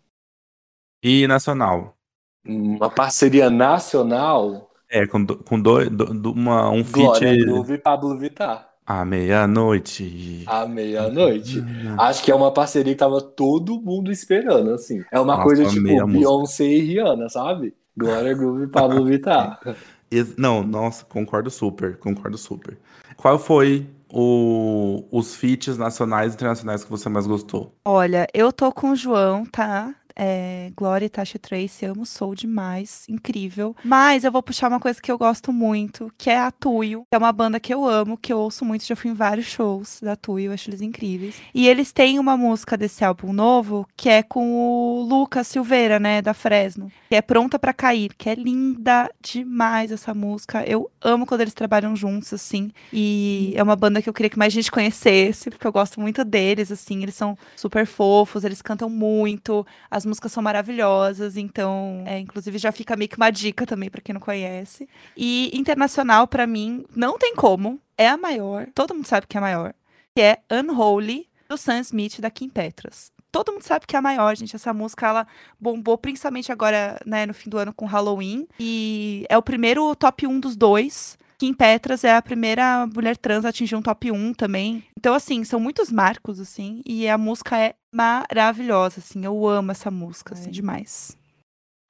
E 1.02 1.26
nacional? 1.26 1.96
Uma 2.44 2.90
parceria 2.90 3.48
nacional, 3.50 4.70
É, 4.88 5.06
com, 5.06 5.24
do- 5.24 5.38
com 5.38 5.61
dois, 5.61 5.88
do- 5.88 6.12
do- 6.12 6.32
uma, 6.32 6.70
um 6.70 6.85
feat 6.85 6.94
Glória 6.94 7.37
Groove 7.37 7.74
e 7.74 7.78
Pablo 7.78 8.18
Vittar. 8.18 8.68
à 8.87 9.04
meia-noite. 9.04 10.44
À 10.46 10.66
meia-noite. 10.66 11.61
Acho 11.98 12.22
que 12.24 12.30
é 12.30 12.35
uma 12.35 12.52
parceria 12.52 12.92
que 12.92 12.98
tava 12.98 13.20
todo 13.20 13.80
mundo 13.80 14.11
esperando, 14.12 14.72
assim. 14.74 15.02
É 15.11 15.18
uma 15.20 15.37
Nossa, 15.37 15.42
coisa 15.44 15.64
tipo 15.66 15.98
a 16.00 16.06
música. 16.06 16.06
Beyoncé 16.06 16.64
e 16.64 16.80
Rihanna, 16.80 17.28
sabe? 17.28 17.74
Glória 17.96 18.35
Groove 18.35 18.64
e 18.64 18.68
Pablo 18.68 19.04
Vittar. 19.04 19.61
Não, 20.37 20.62
nossa, 20.62 21.05
concordo 21.05 21.51
super, 21.51 21.96
concordo 21.96 22.37
super. 22.37 22.79
Qual 23.16 23.38
foi 23.38 23.87
o, 24.12 25.05
os 25.11 25.35
feats 25.35 25.79
nacionais 25.79 26.33
e 26.33 26.35
internacionais 26.37 26.85
que 26.85 26.90
você 26.90 27.09
mais 27.09 27.27
gostou? 27.27 27.75
Olha, 27.85 28.27
eu 28.35 28.53
tô 28.53 28.70
com 28.70 28.90
o 28.90 28.96
João, 28.96 29.46
tá? 29.46 29.94
É, 30.16 30.70
Glória 30.77 31.07
e 31.07 31.09
Tasha 31.09 31.38
Trace, 31.38 31.85
amo 31.85 32.05
Soul 32.07 32.35
demais, 32.35 33.05
incrível. 33.09 33.75
Mas 33.85 34.25
eu 34.25 34.33
vou 34.33 34.42
puxar 34.42 34.68
uma 34.68 34.81
coisa 34.81 35.01
que 35.01 35.11
eu 35.11 35.18
gosto 35.18 35.53
muito, 35.53 36.12
que 36.18 36.31
é 36.31 36.38
a 36.38 36.51
Tuyo. 36.51 37.07
É 37.11 37.18
uma 37.18 37.33
banda 37.33 37.61
que 37.61 37.72
eu 37.72 37.87
amo, 37.87 38.16
que 38.16 38.33
eu 38.33 38.38
ouço 38.38 38.64
muito, 38.64 38.85
já 38.87 38.96
fui 38.96 39.11
em 39.11 39.14
vários 39.14 39.46
shows 39.46 40.01
da 40.03 40.16
Tuyo, 40.16 40.53
acho 40.53 40.68
eles 40.68 40.81
incríveis. 40.81 41.37
E 41.55 41.68
eles 41.68 41.92
têm 41.92 42.18
uma 42.18 42.37
música 42.37 42.77
desse 42.77 43.05
álbum 43.05 43.33
novo, 43.33 43.87
que 43.96 44.09
é 44.09 44.22
com 44.22 44.55
o 44.55 45.03
Lucas 45.03 45.46
Silveira, 45.48 45.98
né, 45.98 46.22
da 46.22 46.35
Fresno, 46.35 46.90
que 47.09 47.14
é 47.14 47.22
Pronta 47.22 47.59
pra 47.59 47.72
Cair, 47.72 48.12
que 48.16 48.29
é 48.29 48.35
linda 48.35 49.11
demais 49.20 49.90
essa 49.90 50.14
música. 50.14 50.64
Eu 50.66 50.90
amo 51.01 51.27
quando 51.27 51.40
eles 51.40 51.55
trabalham 51.55 51.94
juntos, 51.96 52.33
assim. 52.33 52.70
E 52.92 53.53
é 53.57 53.62
uma 53.62 53.77
banda 53.77 54.01
que 54.03 54.09
eu 54.09 54.12
queria 54.12 54.31
que 54.31 54.38
mais 54.38 54.53
gente 54.53 54.70
conhecesse, 54.70 55.51
porque 55.51 55.66
eu 55.66 55.72
gosto 55.72 56.01
muito 56.01 56.25
deles, 56.25 56.70
assim. 56.70 57.03
Eles 57.03 57.14
são 57.14 57.37
super 57.57 57.87
fofos, 57.87 58.44
eles 58.44 58.62
cantam 58.62 58.88
muito, 58.88 59.66
as 59.90 60.02
músicas 60.05 60.33
são 60.33 60.43
maravilhosas, 60.43 61.37
então, 61.37 62.03
é, 62.07 62.19
inclusive 62.19 62.59
já 62.59 62.73
fica 62.73 62.97
meio 62.97 63.09
que 63.09 63.17
uma 63.17 63.31
dica 63.31 63.67
também 63.67 63.91
pra 63.91 64.01
quem 64.01 64.12
não 64.12 64.21
conhece. 64.21 64.88
E 65.17 65.51
internacional, 65.53 66.27
pra 66.27 66.47
mim, 66.47 66.85
não 66.95 67.19
tem 67.19 67.35
como, 67.35 67.81
é 67.97 68.09
a 68.09 68.17
maior, 68.17 68.67
todo 68.75 68.95
mundo 68.95 69.07
sabe 69.07 69.27
que 69.27 69.37
é 69.37 69.38
a 69.38 69.43
maior, 69.43 69.75
que 70.15 70.23
é 70.23 70.38
Unholy, 70.51 71.29
do 71.49 71.57
Sam 71.59 71.81
Smith 71.81 72.21
da 72.21 72.31
Kim 72.31 72.49
Petras. 72.49 73.12
Todo 73.31 73.53
mundo 73.53 73.62
sabe 73.62 73.87
que 73.87 73.97
é 73.97 73.99
a 73.99 74.03
maior, 74.03 74.37
gente. 74.37 74.55
Essa 74.55 74.75
música, 74.75 75.07
ela 75.07 75.27
bombou 75.59 75.97
principalmente 75.97 76.53
agora, 76.53 77.01
né, 77.07 77.25
no 77.25 77.33
fim 77.33 77.49
do 77.49 77.57
ano 77.57 77.73
com 77.73 77.87
Halloween. 77.87 78.47
E 78.61 79.25
é 79.29 79.38
o 79.38 79.43
primeiro 79.43 79.95
top 79.97 80.27
1 80.27 80.38
dos 80.38 80.55
dois. 80.55 81.17
Kim 81.38 81.55
Petras 81.55 82.05
é 82.05 82.15
a 82.15 82.23
primeira 82.23 82.87
mulher 82.87 83.17
trans 83.17 83.45
a 83.45 83.49
atingir 83.49 83.75
um 83.75 83.83
top 83.83 84.12
1 84.12 84.35
também. 84.35 84.85
Então, 84.99 85.15
assim, 85.15 85.45
são 85.45 85.59
muitos 85.59 85.91
marcos, 85.91 86.38
assim. 86.38 86.83
E 86.87 87.09
a 87.09 87.17
música 87.17 87.59
é 87.59 87.75
maravilhosa, 87.92 89.00
assim. 89.00 89.24
Eu 89.24 89.46
amo 89.46 89.70
essa 89.72 89.90
música, 89.90 90.35
assim, 90.35 90.50
demais. 90.50 91.16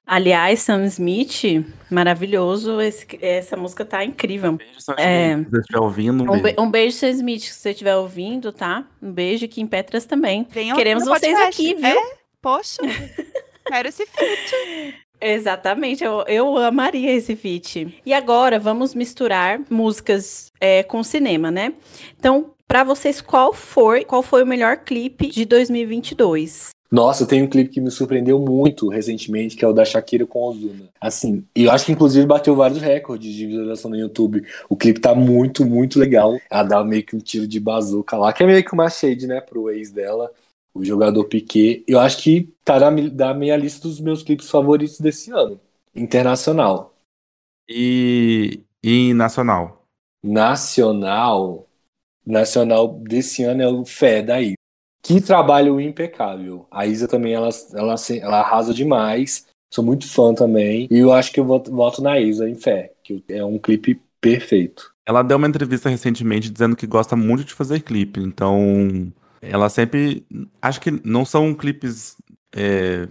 Aliás, 0.05 0.59
Sam 0.59 0.83
Smith, 0.85 1.65
maravilhoso. 1.89 2.81
esse- 2.81 3.07
essa 3.21 3.55
música 3.55 3.85
tá 3.85 4.03
incrível. 4.03 4.51
Beijo, 4.57 4.81
Sam 4.81 4.95
É. 4.97 5.31
Smith. 5.31 5.45
Se 5.45 5.51
você 5.51 5.59
estiver 5.61 5.79
ouvindo, 5.79 6.23
um 6.23 6.27
Um, 6.27 6.41
beijo. 6.41 6.55
be- 6.57 6.61
um 6.61 6.69
beijo, 6.71 6.97
Sam 6.97 7.09
Smith, 7.11 7.41
se 7.43 7.53
você 7.53 7.69
estiver 7.71 7.95
ouvindo, 7.95 8.51
tá? 8.51 8.85
Um 9.01 9.13
beijo 9.13 9.45
aqui 9.45 9.61
em 9.61 9.67
Petras 9.67 10.05
também. 10.05 10.45
Venham 10.49 10.75
Queremos 10.75 11.05
vocês 11.05 11.31
podcast. 11.37 11.61
aqui, 11.61 11.73
viu? 11.75 11.97
É? 11.97 12.13
Poxa, 12.41 12.81
quero 13.65 13.87
esse 13.87 14.05
feat. 14.05 14.95
Exatamente, 15.21 16.03
eu, 16.03 16.25
eu 16.27 16.57
amaria 16.57 17.13
esse 17.13 17.33
feat. 17.37 18.01
E 18.05 18.13
agora 18.13 18.59
vamos 18.59 18.93
misturar 18.93 19.61
músicas 19.69 20.51
é, 20.59 20.83
com 20.83 21.01
cinema, 21.01 21.49
né? 21.49 21.73
Então, 22.19 22.53
pra 22.73 22.83
vocês, 22.83 23.21
qual 23.21 23.53
foi, 23.53 24.03
qual 24.03 24.23
foi 24.23 24.41
o 24.41 24.47
melhor 24.47 24.77
clipe 24.77 25.29
de 25.29 25.45
2022? 25.45 26.71
Nossa, 26.91 27.23
tem 27.23 27.43
um 27.43 27.47
clipe 27.47 27.69
que 27.69 27.79
me 27.79 27.91
surpreendeu 27.91 28.39
muito 28.39 28.89
recentemente, 28.89 29.55
que 29.55 29.63
é 29.63 29.67
o 29.67 29.73
da 29.73 29.85
Shakira 29.85 30.25
com 30.25 30.43
Ozuna. 30.43 30.89
Assim, 30.99 31.45
e 31.55 31.65
eu 31.65 31.71
acho 31.71 31.85
que 31.85 31.91
inclusive 31.91 32.25
bateu 32.25 32.55
vários 32.55 32.81
recordes 32.81 33.31
de 33.31 33.45
visualização 33.45 33.91
no 33.91 33.97
YouTube. 33.97 34.43
O 34.67 34.75
clipe 34.75 34.99
tá 34.99 35.13
muito, 35.13 35.63
muito 35.63 35.99
legal. 35.99 36.35
Ela 36.49 36.63
dá 36.63 36.83
meio 36.83 37.05
que 37.05 37.15
um 37.15 37.19
tiro 37.19 37.47
de 37.47 37.59
bazuca 37.59 38.17
lá, 38.17 38.33
que 38.33 38.41
é 38.41 38.47
meio 38.47 38.65
que 38.65 38.73
uma 38.73 38.89
shade, 38.89 39.27
né, 39.27 39.39
pro 39.39 39.69
ex 39.69 39.91
dela, 39.91 40.31
o 40.73 40.83
jogador 40.83 41.25
Piquet. 41.25 41.83
Eu 41.87 41.99
acho 41.99 42.23
que 42.23 42.51
tá 42.65 42.79
na, 42.79 42.89
da 42.89 43.35
minha 43.35 43.55
lista 43.55 43.87
dos 43.87 43.99
meus 43.99 44.23
clipes 44.23 44.49
favoritos 44.49 44.99
desse 44.99 45.29
ano. 45.29 45.59
Internacional. 45.95 46.95
E, 47.69 48.61
e 48.83 49.13
nacional? 49.13 49.85
Nacional. 50.23 51.67
Nacional 52.25 52.99
desse 52.99 53.43
ano 53.43 53.61
é 53.61 53.67
o 53.67 53.85
Fé 53.85 54.21
da 54.21 54.41
Isa. 54.41 54.55
Que 55.03 55.19
trabalho 55.19 55.81
impecável. 55.81 56.65
A 56.71 56.85
Isa 56.85 57.07
também, 57.07 57.33
ela, 57.33 57.49
ela, 57.73 57.95
ela 58.21 58.39
arrasa 58.39 58.73
demais. 58.73 59.45
Sou 59.73 59.83
muito 59.83 60.07
fã 60.07 60.33
também. 60.33 60.87
E 60.89 60.99
eu 60.99 61.11
acho 61.11 61.31
que 61.31 61.39
eu 61.39 61.45
voto, 61.45 62.01
na 62.01 62.19
Isa 62.19 62.49
em 62.49 62.55
Fé, 62.55 62.93
que 63.03 63.23
é 63.27 63.43
um 63.43 63.57
clipe 63.57 64.01
perfeito. 64.21 64.93
Ela 65.05 65.21
deu 65.21 65.35
uma 65.35 65.47
entrevista 65.47 65.89
recentemente 65.89 66.49
dizendo 66.49 66.75
que 66.75 66.87
gosta 66.87 67.15
muito 67.15 67.43
de 67.43 67.53
fazer 67.53 67.81
clipe. 67.81 68.21
Então, 68.21 69.11
ela 69.41 69.67
sempre. 69.69 70.25
Acho 70.61 70.79
que 70.79 70.91
não 71.03 71.25
são 71.25 71.53
clipes. 71.53 72.15
É, 72.55 73.07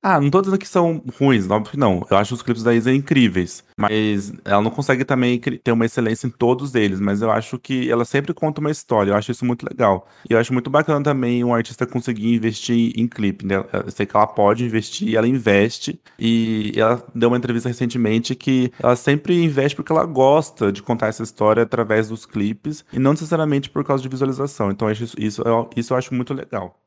ah, 0.00 0.20
não 0.20 0.30
tô 0.30 0.40
dizendo 0.40 0.58
que 0.58 0.68
são 0.68 1.02
ruins, 1.18 1.46
que 1.70 1.76
não. 1.76 2.06
Eu 2.08 2.16
acho 2.16 2.32
os 2.32 2.42
clipes 2.42 2.62
da 2.62 2.72
Isa 2.72 2.92
incríveis. 2.92 3.64
Mas 3.76 4.32
ela 4.44 4.62
não 4.62 4.70
consegue 4.70 5.04
também 5.04 5.40
ter 5.40 5.72
uma 5.72 5.86
excelência 5.86 6.26
em 6.28 6.30
todos 6.30 6.74
eles. 6.76 7.00
Mas 7.00 7.20
eu 7.20 7.30
acho 7.30 7.58
que 7.58 7.90
ela 7.90 8.04
sempre 8.04 8.32
conta 8.32 8.60
uma 8.60 8.70
história. 8.70 9.10
Eu 9.10 9.16
acho 9.16 9.32
isso 9.32 9.44
muito 9.44 9.64
legal. 9.68 10.06
E 10.28 10.32
eu 10.32 10.38
acho 10.38 10.52
muito 10.52 10.70
bacana 10.70 11.02
também 11.02 11.42
um 11.42 11.52
artista 11.52 11.84
conseguir 11.84 12.32
investir 12.32 12.92
em 12.96 13.08
clipe, 13.08 13.44
né? 13.44 13.56
Eu 13.72 13.90
sei 13.90 14.06
que 14.06 14.16
ela 14.16 14.26
pode 14.26 14.64
investir, 14.64 15.16
ela 15.16 15.26
investe. 15.26 16.00
E 16.16 16.72
ela 16.76 17.04
deu 17.12 17.28
uma 17.28 17.36
entrevista 17.36 17.68
recentemente 17.68 18.36
que 18.36 18.72
ela 18.80 18.94
sempre 18.94 19.42
investe 19.42 19.74
porque 19.74 19.90
ela 19.90 20.04
gosta 20.04 20.70
de 20.70 20.80
contar 20.80 21.08
essa 21.08 21.24
história 21.24 21.64
através 21.64 22.08
dos 22.08 22.24
clipes. 22.24 22.84
E 22.92 23.00
não 23.00 23.12
necessariamente 23.12 23.68
por 23.68 23.82
causa 23.84 24.02
de 24.02 24.08
visualização. 24.08 24.70
Então 24.70 24.88
isso, 24.90 25.16
isso, 25.18 25.42
isso 25.76 25.92
eu 25.92 25.98
acho 25.98 26.14
muito 26.14 26.32
legal. 26.32 26.78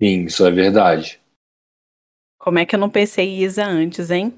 Sim, 0.00 0.26
isso 0.26 0.46
é 0.46 0.50
verdade. 0.50 1.18
Como 2.48 2.58
é 2.58 2.64
que 2.64 2.74
eu 2.74 2.78
não 2.78 2.88
pensei 2.88 3.44
Isa 3.44 3.66
antes, 3.66 4.10
hein? 4.10 4.32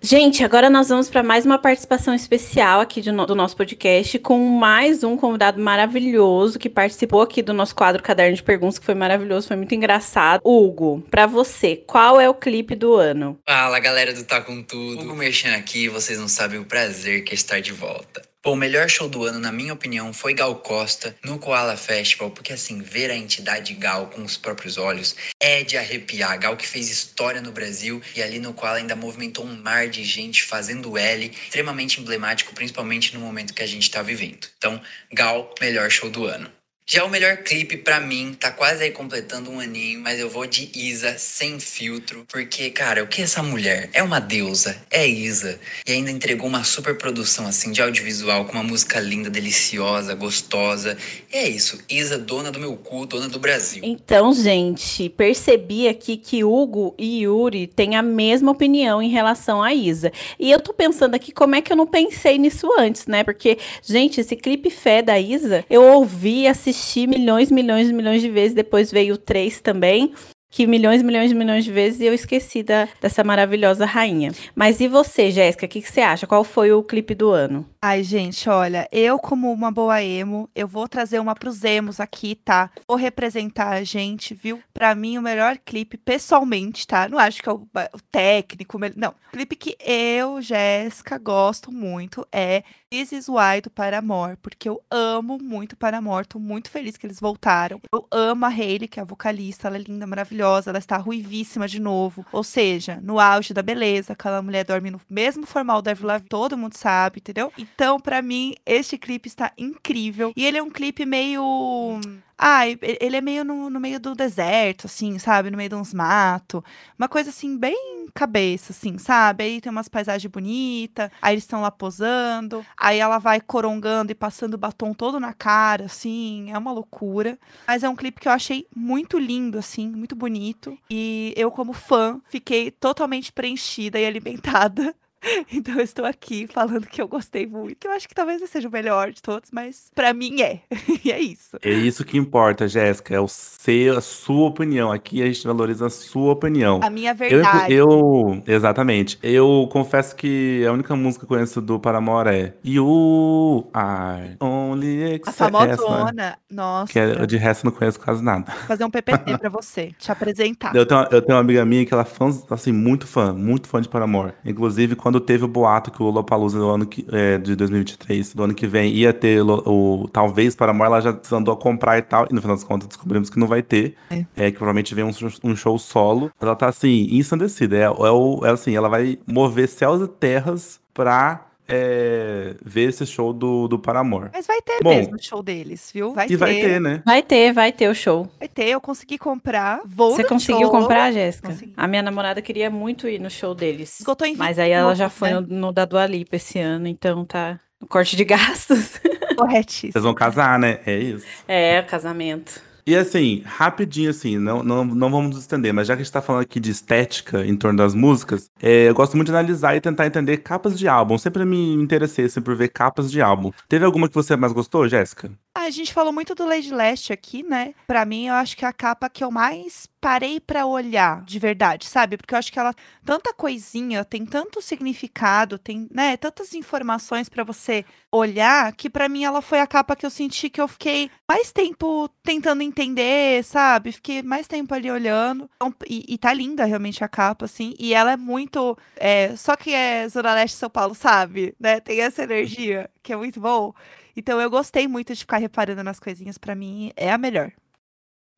Gente, 0.00 0.42
agora 0.42 0.70
nós 0.70 0.88
vamos 0.88 1.10
para 1.10 1.22
mais 1.22 1.44
uma 1.44 1.58
participação 1.58 2.14
especial 2.14 2.80
aqui 2.80 3.02
no, 3.12 3.26
do 3.26 3.34
nosso 3.34 3.54
podcast 3.54 4.18
com 4.20 4.38
mais 4.38 5.04
um 5.04 5.14
convidado 5.14 5.60
maravilhoso 5.60 6.58
que 6.58 6.70
participou 6.70 7.20
aqui 7.20 7.42
do 7.42 7.52
nosso 7.52 7.74
quadro 7.74 8.02
Caderno 8.02 8.34
de 8.34 8.42
Perguntas, 8.42 8.78
que 8.78 8.86
foi 8.86 8.94
maravilhoso, 8.94 9.48
foi 9.48 9.58
muito 9.58 9.74
engraçado. 9.74 10.40
Hugo, 10.42 11.04
para 11.10 11.26
você, 11.26 11.76
qual 11.76 12.18
é 12.18 12.30
o 12.30 12.34
clipe 12.34 12.74
do 12.74 12.94
ano? 12.94 13.38
Fala, 13.46 13.78
galera 13.78 14.14
do 14.14 14.24
Tá 14.24 14.40
Com 14.40 14.62
Tudo. 14.62 15.02
Hugo 15.02 15.14
Merchan 15.14 15.54
aqui, 15.54 15.86
vocês 15.86 16.18
não 16.18 16.28
sabem 16.28 16.58
o 16.58 16.64
prazer 16.64 17.24
que 17.24 17.32
é 17.32 17.34
estar 17.34 17.60
de 17.60 17.74
volta. 17.74 18.22
O 18.42 18.56
melhor 18.56 18.88
show 18.88 19.06
do 19.06 19.24
ano, 19.24 19.38
na 19.38 19.52
minha 19.52 19.74
opinião, 19.74 20.14
foi 20.14 20.32
Gal 20.32 20.56
Costa 20.56 21.14
no 21.22 21.38
Koala 21.38 21.76
Festival, 21.76 22.30
porque 22.30 22.54
assim, 22.54 22.80
ver 22.80 23.10
a 23.10 23.14
entidade 23.14 23.74
Gal 23.74 24.06
com 24.06 24.22
os 24.22 24.38
próprios 24.38 24.78
olhos 24.78 25.14
é 25.38 25.62
de 25.62 25.76
arrepiar. 25.76 26.38
Gal 26.38 26.56
que 26.56 26.66
fez 26.66 26.88
história 26.88 27.42
no 27.42 27.52
Brasil 27.52 28.00
e 28.16 28.22
ali 28.22 28.38
no 28.38 28.54
Koala 28.54 28.78
ainda 28.78 28.96
movimentou 28.96 29.44
um 29.44 29.60
mar 29.60 29.88
de 29.88 30.02
gente 30.04 30.42
fazendo 30.42 30.96
L, 30.96 31.26
extremamente 31.26 32.00
emblemático, 32.00 32.54
principalmente 32.54 33.12
no 33.12 33.20
momento 33.20 33.52
que 33.52 33.62
a 33.62 33.66
gente 33.66 33.82
está 33.82 34.00
vivendo. 34.00 34.48
Então, 34.56 34.80
Gal, 35.12 35.54
melhor 35.60 35.90
show 35.90 36.08
do 36.08 36.24
ano. 36.24 36.50
Já 36.92 37.04
o 37.04 37.08
melhor 37.08 37.36
clipe 37.36 37.76
para 37.76 38.00
mim 38.00 38.34
tá 38.36 38.50
quase 38.50 38.82
aí 38.82 38.90
completando 38.90 39.48
um 39.48 39.60
aninho, 39.60 40.00
mas 40.00 40.18
eu 40.18 40.28
vou 40.28 40.44
de 40.44 40.72
Isa 40.74 41.16
sem 41.18 41.60
filtro, 41.60 42.26
porque 42.28 42.68
cara, 42.68 43.04
o 43.04 43.06
que 43.06 43.20
é 43.20 43.24
essa 43.24 43.44
mulher? 43.44 43.88
É 43.92 44.02
uma 44.02 44.18
deusa, 44.18 44.76
é 44.90 45.06
Isa, 45.06 45.60
e 45.86 45.92
ainda 45.92 46.10
entregou 46.10 46.48
uma 46.48 46.64
super 46.64 46.98
produção 46.98 47.46
assim 47.46 47.70
de 47.70 47.80
audiovisual 47.80 48.44
com 48.44 48.54
uma 48.54 48.64
música 48.64 48.98
linda, 48.98 49.30
deliciosa, 49.30 50.16
gostosa. 50.16 50.98
E 51.32 51.36
é 51.36 51.48
isso, 51.48 51.78
Isa, 51.88 52.18
dona 52.18 52.50
do 52.50 52.58
meu 52.58 52.74
cu, 52.76 53.06
dona 53.06 53.28
do 53.28 53.38
Brasil. 53.38 53.82
Então, 53.84 54.34
gente, 54.34 55.08
percebi 55.10 55.86
aqui 55.86 56.16
que 56.16 56.42
Hugo 56.42 56.96
e 56.98 57.22
Yuri 57.22 57.68
têm 57.68 57.94
a 57.94 58.02
mesma 58.02 58.50
opinião 58.50 59.00
em 59.00 59.10
relação 59.10 59.62
a 59.62 59.72
Isa. 59.72 60.10
E 60.40 60.50
eu 60.50 60.58
tô 60.58 60.74
pensando 60.74 61.14
aqui 61.14 61.30
como 61.30 61.54
é 61.54 61.62
que 61.62 61.72
eu 61.72 61.76
não 61.76 61.86
pensei 61.86 62.36
nisso 62.36 62.68
antes, 62.76 63.06
né? 63.06 63.22
Porque, 63.22 63.58
gente, 63.84 64.20
esse 64.20 64.34
clipe 64.34 64.70
fé 64.70 65.02
da 65.02 65.20
Isa, 65.20 65.64
eu 65.70 65.84
ouvi 65.84 66.48
assisti 66.48 66.79
assisti 66.80 67.06
milhões, 67.06 67.50
milhões, 67.50 67.90
milhões 67.90 68.22
de 68.22 68.30
vezes. 68.30 68.54
Depois 68.54 68.90
veio 68.90 69.14
o 69.14 69.18
3 69.18 69.60
também 69.60 70.14
que 70.50 70.66
milhões, 70.66 71.00
milhões, 71.00 71.32
milhões 71.32 71.64
de 71.64 71.70
vezes 71.70 72.00
eu 72.00 72.12
esqueci 72.12 72.64
da, 72.64 72.88
dessa 73.00 73.22
maravilhosa 73.22 73.86
rainha. 73.86 74.32
Mas 74.54 74.80
e 74.80 74.88
você, 74.88 75.30
Jéssica? 75.30 75.64
O 75.64 75.68
que, 75.68 75.80
que, 75.80 75.88
você 75.88 76.00
acha? 76.00 76.26
Qual 76.26 76.42
foi 76.42 76.72
o 76.72 76.82
clipe 76.82 77.14
do 77.14 77.30
ano? 77.30 77.64
Ai, 77.80 78.02
gente, 78.02 78.48
olha, 78.50 78.88
eu 78.90 79.16
como 79.18 79.52
uma 79.52 79.70
boa 79.70 80.02
emo, 80.02 80.50
eu 80.54 80.66
vou 80.66 80.88
trazer 80.88 81.20
uma 81.20 81.36
pros 81.36 81.62
emos 81.62 82.00
aqui, 82.00 82.34
tá? 82.34 82.68
Vou 82.88 82.96
representar 82.96 83.68
a 83.68 83.84
gente, 83.84 84.34
viu? 84.34 84.60
Pra 84.74 84.92
mim, 84.94 85.16
o 85.16 85.22
melhor 85.22 85.56
clipe, 85.56 85.96
pessoalmente, 85.96 86.84
tá? 86.84 87.08
Não 87.08 87.18
acho 87.18 87.40
que 87.40 87.48
é 87.48 87.52
o, 87.52 87.66
o 87.94 88.00
técnico, 88.10 88.76
não. 88.96 89.10
O 89.10 89.30
clipe 89.32 89.54
que 89.54 89.76
eu, 89.80 90.42
Jéssica, 90.42 91.16
gosto 91.16 91.70
muito 91.70 92.26
é 92.32 92.64
This 92.92 93.12
Is 93.12 93.28
Why 93.28 93.60
do 93.62 93.70
Paramore, 93.70 94.36
porque 94.42 94.68
eu 94.68 94.82
amo 94.90 95.38
muito 95.40 95.76
Paramore, 95.76 96.26
tô 96.26 96.40
muito 96.40 96.68
feliz 96.68 96.96
que 96.96 97.06
eles 97.06 97.20
voltaram. 97.20 97.80
Eu 97.92 98.04
amo 98.10 98.44
a 98.44 98.48
Hayley, 98.48 98.88
que 98.88 98.98
é 98.98 99.02
a 99.04 99.06
vocalista, 99.06 99.68
ela 99.68 99.76
é 99.76 99.80
linda, 99.80 100.08
maravilhosa, 100.08 100.70
ela 100.70 100.78
está 100.80 100.96
ruivíssima 100.96 101.68
de 101.68 101.80
novo. 101.80 102.26
Ou 102.32 102.42
seja, 102.42 102.98
no 103.00 103.20
auge 103.20 103.54
da 103.54 103.62
beleza, 103.62 104.14
aquela 104.14 104.42
mulher 104.42 104.64
dorme 104.64 104.90
no 104.90 105.00
mesmo 105.08 105.46
formal 105.46 105.80
da 105.80 105.92
Avril 105.92 106.20
todo 106.28 106.58
mundo 106.58 106.76
sabe, 106.76 107.20
entendeu? 107.20 107.52
Então, 107.56 108.00
para 108.00 108.20
mim, 108.20 108.56
este 108.66 108.98
clipe 108.98 109.28
está 109.28 109.52
incrível. 109.56 110.32
E 110.36 110.44
ele 110.44 110.58
é 110.58 110.62
um 110.62 110.68
clipe 110.68 111.06
meio 111.06 112.00
ah, 112.42 112.66
ele 112.66 113.16
é 113.16 113.20
meio 113.20 113.44
no, 113.44 113.68
no 113.68 113.78
meio 113.78 114.00
do 114.00 114.14
deserto, 114.14 114.86
assim, 114.86 115.18
sabe? 115.18 115.50
No 115.50 115.58
meio 115.58 115.68
de 115.68 115.74
uns 115.74 115.92
matos. 115.92 116.62
Uma 116.98 117.06
coisa 117.06 117.28
assim, 117.28 117.58
bem 117.58 118.08
cabeça, 118.14 118.72
assim, 118.72 118.96
sabe? 118.96 119.44
Aí 119.44 119.60
tem 119.60 119.70
umas 119.70 119.88
paisagens 119.88 120.32
bonitas, 120.32 121.10
aí 121.20 121.34
eles 121.34 121.44
estão 121.44 121.60
lá 121.60 121.70
posando, 121.70 122.64
aí 122.78 122.98
ela 122.98 123.18
vai 123.18 123.42
corongando 123.42 124.10
e 124.10 124.14
passando 124.14 124.56
batom 124.56 124.94
todo 124.94 125.20
na 125.20 125.34
cara, 125.34 125.84
assim, 125.84 126.50
é 126.50 126.56
uma 126.56 126.72
loucura. 126.72 127.38
Mas 127.66 127.84
é 127.84 127.88
um 127.90 127.94
clipe 127.94 128.18
que 128.18 128.26
eu 128.28 128.32
achei 128.32 128.66
muito 128.74 129.18
lindo, 129.18 129.58
assim, 129.58 129.86
muito 129.88 130.16
bonito. 130.16 130.78
E 130.88 131.34
eu, 131.36 131.50
como 131.50 131.74
fã, 131.74 132.20
fiquei 132.24 132.70
totalmente 132.70 133.30
preenchida 133.30 134.00
e 134.00 134.06
alimentada 134.06 134.94
Então 135.52 135.74
eu 135.74 135.82
estou 135.82 136.04
aqui 136.04 136.46
falando 136.46 136.86
que 136.86 137.00
eu 137.00 137.08
gostei 137.08 137.46
muito. 137.46 137.86
Eu 137.86 137.92
acho 137.92 138.08
que 138.08 138.14
talvez 138.14 138.42
seja 138.48 138.68
o 138.68 138.72
melhor 138.72 139.10
de 139.10 139.22
todos, 139.22 139.50
mas 139.52 139.90
para 139.94 140.12
mim 140.12 140.40
é. 140.40 140.60
e 141.04 141.10
é 141.10 141.20
isso. 141.20 141.56
É 141.62 141.70
isso 141.70 142.04
que 142.04 142.16
importa, 142.16 142.68
Jéssica. 142.68 143.14
É 143.14 143.20
o 143.20 143.28
seu, 143.28 143.98
a 143.98 144.00
sua 144.00 144.48
opinião. 144.48 144.90
Aqui 144.90 145.22
a 145.22 145.26
gente 145.26 145.46
valoriza 145.46 145.86
a 145.86 145.90
sua 145.90 146.32
opinião. 146.32 146.80
A 146.82 146.90
minha 146.90 147.12
verdade. 147.14 147.72
Eu, 147.72 148.42
eu 148.46 148.54
exatamente. 148.54 149.18
Eu 149.22 149.68
confesso 149.72 150.14
que 150.14 150.64
a 150.66 150.72
única 150.72 150.94
música 150.96 151.26
que 151.26 151.32
eu 151.32 151.36
conheço 151.36 151.60
do 151.60 151.78
Paramore 151.78 152.28
é 152.28 152.54
You 152.64 153.68
Are 153.72 154.36
Only 154.40 155.14
Except. 155.14 155.28
A 155.28 155.32
famosona. 155.32 156.38
Nossa. 156.50 156.92
Que 156.92 156.98
é, 156.98 157.26
de 157.26 157.36
resto 157.36 157.64
não 157.64 157.72
conheço 157.72 157.98
quase 157.98 158.22
nada. 158.22 158.52
Vou 158.52 158.66
fazer 158.66 158.84
um 158.84 158.90
PPT 158.90 159.36
pra 159.38 159.48
você, 159.48 159.92
te 159.98 160.10
apresentar. 160.10 160.74
Eu 160.74 160.86
tenho, 160.86 161.02
eu 161.10 161.22
tenho 161.22 161.36
uma 161.36 161.40
amiga 161.40 161.64
minha 161.64 161.84
que 161.84 161.92
ela 161.92 162.02
é 162.02 162.06
fã, 162.06 162.30
assim, 162.50 162.72
muito 162.72 163.06
fã, 163.06 163.32
muito 163.32 163.68
fã 163.68 163.80
de 163.80 163.88
Paramore. 163.88 164.32
Inclusive, 164.44 164.96
quando 164.96 165.09
quando 165.10 165.20
teve 165.20 165.44
o 165.44 165.48
boato 165.48 165.90
que 165.90 166.00
o 166.00 166.06
Lollapalooza 166.06 166.56
do 166.56 166.70
ano 166.70 166.86
que, 166.86 167.04
é, 167.10 167.36
de 167.36 167.56
2023, 167.56 168.32
do 168.32 168.44
ano 168.44 168.54
que 168.54 168.64
vem, 168.64 168.92
ia 168.92 169.12
ter 169.12 169.42
o, 169.42 170.02
o 170.04 170.08
talvez 170.08 170.54
para 170.54 170.72
a 170.72 170.84
ela 170.86 171.00
já 171.00 171.18
andou 171.32 171.52
a 171.52 171.56
comprar 171.56 171.98
e 171.98 172.02
tal, 172.02 172.28
e 172.30 172.32
no 172.32 172.40
final 172.40 172.56
das 172.56 172.64
contas 172.64 172.86
descobrimos 172.86 173.28
que 173.28 173.38
não 173.38 173.48
vai 173.48 173.60
ter, 173.60 173.96
é, 174.08 174.24
é 174.36 174.50
que 174.52 174.56
provavelmente 174.56 174.94
vem 174.94 175.04
um, 175.04 175.10
um, 175.42 175.56
show 175.56 175.76
solo. 175.80 176.30
Ela 176.40 176.54
tá 176.54 176.68
assim, 176.68 177.08
ensandecida, 177.10 177.76
é, 177.76 177.82
é, 177.82 177.88
o, 177.88 178.40
é 178.44 178.50
assim, 178.50 178.76
ela 178.76 178.88
vai 178.88 179.18
mover 179.26 179.68
céus 179.68 180.00
e 180.00 180.06
terras 180.06 180.80
pra 180.94 181.49
é, 181.70 182.54
ver 182.64 182.88
esse 182.88 183.06
show 183.06 183.32
do, 183.32 183.68
do 183.68 183.78
Paramore. 183.78 184.30
Mas 184.32 184.46
vai 184.46 184.60
ter 184.60 184.78
Bom, 184.82 184.90
mesmo 184.90 185.16
o 185.16 185.22
show 185.22 185.42
deles, 185.42 185.90
viu? 185.92 186.12
Vai 186.12 186.26
e 186.26 186.28
ter. 186.28 186.36
vai 186.36 186.54
ter, 186.54 186.80
né? 186.80 187.02
Vai 187.04 187.22
ter, 187.22 187.52
vai 187.52 187.72
ter 187.72 187.88
o 187.88 187.94
show. 187.94 188.28
Vai 188.38 188.48
ter, 188.48 188.68
eu 188.68 188.80
consegui 188.80 189.18
comprar. 189.18 189.80
Vou 189.84 190.10
Você 190.10 190.24
conseguiu 190.24 190.68
show. 190.68 190.70
comprar, 190.70 191.12
Jéssica? 191.12 191.56
A 191.76 191.86
minha 191.86 192.02
namorada 192.02 192.42
queria 192.42 192.70
muito 192.70 193.08
ir 193.08 193.18
no 193.20 193.30
show 193.30 193.54
deles. 193.54 194.00
Esgotou 194.00 194.26
em 194.26 194.36
Mas 194.36 194.58
aí 194.58 194.70
ela 194.70 194.94
já 194.94 195.08
foi 195.08 195.30
né? 195.30 195.40
no, 195.40 195.46
no 195.46 195.72
da 195.72 195.84
Dua 195.84 196.06
Lipa 196.06 196.36
esse 196.36 196.58
ano, 196.58 196.86
então 196.88 197.24
tá 197.24 197.60
no 197.80 197.86
corte 197.86 198.16
de 198.16 198.24
gastos. 198.24 199.00
Corretíssimo. 199.36 199.92
Vocês 199.92 200.04
vão 200.04 200.14
casar, 200.14 200.58
né? 200.58 200.80
É 200.84 200.98
isso. 200.98 201.26
É, 201.48 201.80
casamento. 201.82 202.60
E 202.86 202.96
assim, 202.96 203.42
rapidinho 203.44 204.10
assim, 204.10 204.38
não, 204.38 204.62
não, 204.62 204.84
não 204.84 205.10
vamos 205.10 205.30
nos 205.30 205.40
estender, 205.40 205.72
mas 205.72 205.86
já 205.86 205.94
que 205.94 206.02
a 206.02 206.04
gente 206.04 206.12
tá 206.12 206.22
falando 206.22 206.42
aqui 206.42 206.58
de 206.60 206.70
estética 206.70 207.44
em 207.44 207.56
torno 207.56 207.78
das 207.78 207.94
músicas, 207.94 208.50
é, 208.60 208.88
eu 208.88 208.94
gosto 208.94 209.16
muito 209.16 209.28
de 209.28 209.32
analisar 209.36 209.76
e 209.76 209.80
tentar 209.80 210.06
entender 210.06 210.38
capas 210.38 210.78
de 210.78 210.88
álbum. 210.88 211.18
Sempre 211.18 211.44
me 211.44 211.74
interessei 211.74 212.26
assim, 212.26 212.40
por 212.40 212.56
ver 212.56 212.68
capas 212.68 213.10
de 213.10 213.20
álbum. 213.20 213.50
Teve 213.68 213.84
alguma 213.84 214.08
que 214.08 214.14
você 214.14 214.36
mais 214.36 214.52
gostou, 214.52 214.88
Jéssica? 214.88 215.30
A 215.52 215.68
gente 215.68 215.92
falou 215.92 216.12
muito 216.12 216.32
do 216.34 216.46
Lady 216.46 216.72
Leste 216.72 217.12
aqui, 217.12 217.42
né? 217.42 217.74
Pra 217.86 218.04
mim, 218.04 218.28
eu 218.28 218.34
acho 218.34 218.56
que 218.56 218.64
é 218.64 218.68
a 218.68 218.72
capa 218.72 219.10
que 219.10 219.22
eu 219.22 219.32
mais 219.32 219.88
parei 220.00 220.40
pra 220.40 220.64
olhar, 220.64 221.22
de 221.24 221.38
verdade, 221.38 221.86
sabe? 221.86 222.16
Porque 222.16 222.32
eu 222.32 222.38
acho 222.38 222.52
que 222.52 222.58
ela 222.58 222.72
tanta 223.04 223.34
coisinha, 223.34 224.04
tem 224.04 224.24
tanto 224.24 224.62
significado, 224.62 225.58
tem, 225.58 225.88
né, 225.92 226.16
tantas 226.16 226.54
informações 226.54 227.28
pra 227.28 227.44
você 227.44 227.84
olhar, 228.10 228.72
que 228.74 228.88
pra 228.88 229.08
mim 229.08 229.24
ela 229.24 229.42
foi 229.42 229.60
a 229.60 229.66
capa 229.66 229.94
que 229.94 230.06
eu 230.06 230.10
senti 230.10 230.48
que 230.48 230.60
eu 230.60 230.68
fiquei 230.68 231.10
mais 231.28 231.52
tempo 231.52 232.08
tentando 232.22 232.62
entender, 232.62 233.44
sabe? 233.44 233.92
Fiquei 233.92 234.22
mais 234.22 234.46
tempo 234.46 234.72
ali 234.72 234.90
olhando. 234.90 235.50
Então, 235.56 235.74
e, 235.86 236.04
e 236.08 236.16
tá 236.16 236.32
linda 236.32 236.64
realmente 236.64 237.02
a 237.04 237.08
capa, 237.08 237.44
assim. 237.44 237.74
E 237.78 237.92
ela 237.92 238.12
é 238.12 238.16
muito. 238.16 238.78
é, 238.96 239.34
só 239.36 239.56
que 239.56 239.74
é 239.74 240.08
Zona 240.08 240.32
Leste 240.32 240.56
São 240.56 240.70
Paulo, 240.70 240.94
sabe? 240.94 241.54
Né? 241.58 241.80
Tem 241.80 242.00
essa 242.00 242.22
energia 242.22 242.88
que 243.02 243.12
é 243.12 243.16
muito 243.16 243.40
bom. 243.40 243.74
Então 244.16 244.40
eu 244.40 244.50
gostei 244.50 244.88
muito 244.88 245.14
de 245.14 245.20
ficar 245.20 245.38
reparando 245.38 245.82
nas 245.82 246.00
coisinhas. 246.00 246.38
Pra 246.38 246.54
mim, 246.54 246.92
é 246.96 247.12
a 247.12 247.18
melhor. 247.18 247.52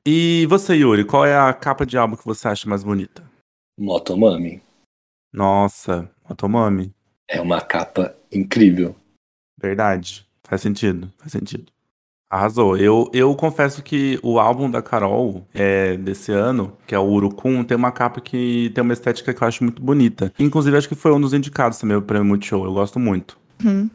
E 0.06 0.46
você, 0.46 0.74
Yuri, 0.74 1.04
qual 1.04 1.24
é 1.24 1.36
a 1.36 1.52
capa 1.54 1.86
de 1.86 1.96
álbum 1.96 2.16
que 2.16 2.24
você 2.24 2.48
acha 2.48 2.68
mais 2.68 2.82
bonita? 2.82 3.22
Motomami. 3.78 4.60
Nossa, 5.32 6.10
Motomami. 6.28 6.92
É 7.28 7.40
uma 7.40 7.60
capa 7.60 8.14
incrível. 8.30 8.96
Verdade. 9.60 10.26
Faz 10.42 10.60
sentido, 10.60 11.10
faz 11.18 11.32
sentido. 11.32 11.72
Arrasou. 12.28 12.76
Eu, 12.76 13.10
eu 13.12 13.34
confesso 13.36 13.82
que 13.82 14.18
o 14.22 14.38
álbum 14.38 14.70
da 14.70 14.82
Carol 14.82 15.46
é, 15.54 15.96
desse 15.96 16.32
ano, 16.32 16.76
que 16.86 16.94
é 16.94 16.98
o 16.98 17.04
Urucum, 17.04 17.62
tem 17.62 17.76
uma 17.76 17.92
capa 17.92 18.20
que 18.20 18.70
tem 18.74 18.82
uma 18.82 18.92
estética 18.92 19.32
que 19.32 19.42
eu 19.42 19.48
acho 19.48 19.62
muito 19.62 19.82
bonita. 19.82 20.32
Inclusive, 20.38 20.76
acho 20.76 20.88
que 20.88 20.94
foi 20.94 21.12
um 21.12 21.20
dos 21.20 21.32
indicados 21.34 21.78
também 21.78 21.96
o 21.96 22.02
Prêmio 22.02 22.26
Multishow. 22.26 22.64
Eu 22.64 22.72
gosto 22.72 22.98
muito. 22.98 23.38
Uhum. 23.62 23.88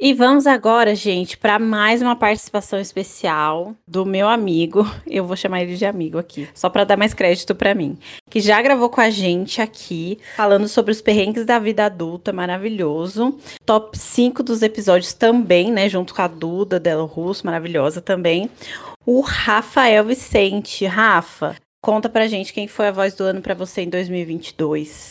E 0.00 0.14
vamos 0.14 0.46
agora, 0.46 0.94
gente, 0.94 1.36
para 1.36 1.58
mais 1.58 2.00
uma 2.00 2.14
participação 2.14 2.78
especial 2.78 3.74
do 3.84 4.06
meu 4.06 4.28
amigo. 4.28 4.86
Eu 5.04 5.24
vou 5.24 5.34
chamar 5.34 5.62
ele 5.62 5.74
de 5.74 5.84
amigo 5.84 6.18
aqui, 6.18 6.48
só 6.54 6.70
para 6.70 6.84
dar 6.84 6.96
mais 6.96 7.12
crédito 7.12 7.52
para 7.52 7.74
mim. 7.74 7.98
Que 8.30 8.38
já 8.40 8.62
gravou 8.62 8.88
com 8.88 9.00
a 9.00 9.10
gente 9.10 9.60
aqui, 9.60 10.20
falando 10.36 10.68
sobre 10.68 10.92
os 10.92 11.00
perrengues 11.00 11.44
da 11.44 11.58
vida 11.58 11.84
adulta, 11.84 12.32
maravilhoso. 12.32 13.36
Top 13.66 13.98
5 13.98 14.40
dos 14.40 14.62
episódios 14.62 15.14
também, 15.14 15.72
né? 15.72 15.88
Junto 15.88 16.14
com 16.14 16.22
a 16.22 16.28
Duda 16.28 16.78
Delo 16.78 17.04
Russo, 17.04 17.44
maravilhosa 17.44 18.00
também. 18.00 18.48
O 19.04 19.20
Rafael 19.20 20.04
Vicente. 20.04 20.86
Rafa, 20.86 21.56
conta 21.82 22.08
pra 22.08 22.28
gente 22.28 22.52
quem 22.52 22.68
foi 22.68 22.86
a 22.86 22.92
voz 22.92 23.14
do 23.16 23.24
ano 23.24 23.42
para 23.42 23.54
você 23.54 23.80
em 23.80 23.88
2022. 23.88 25.08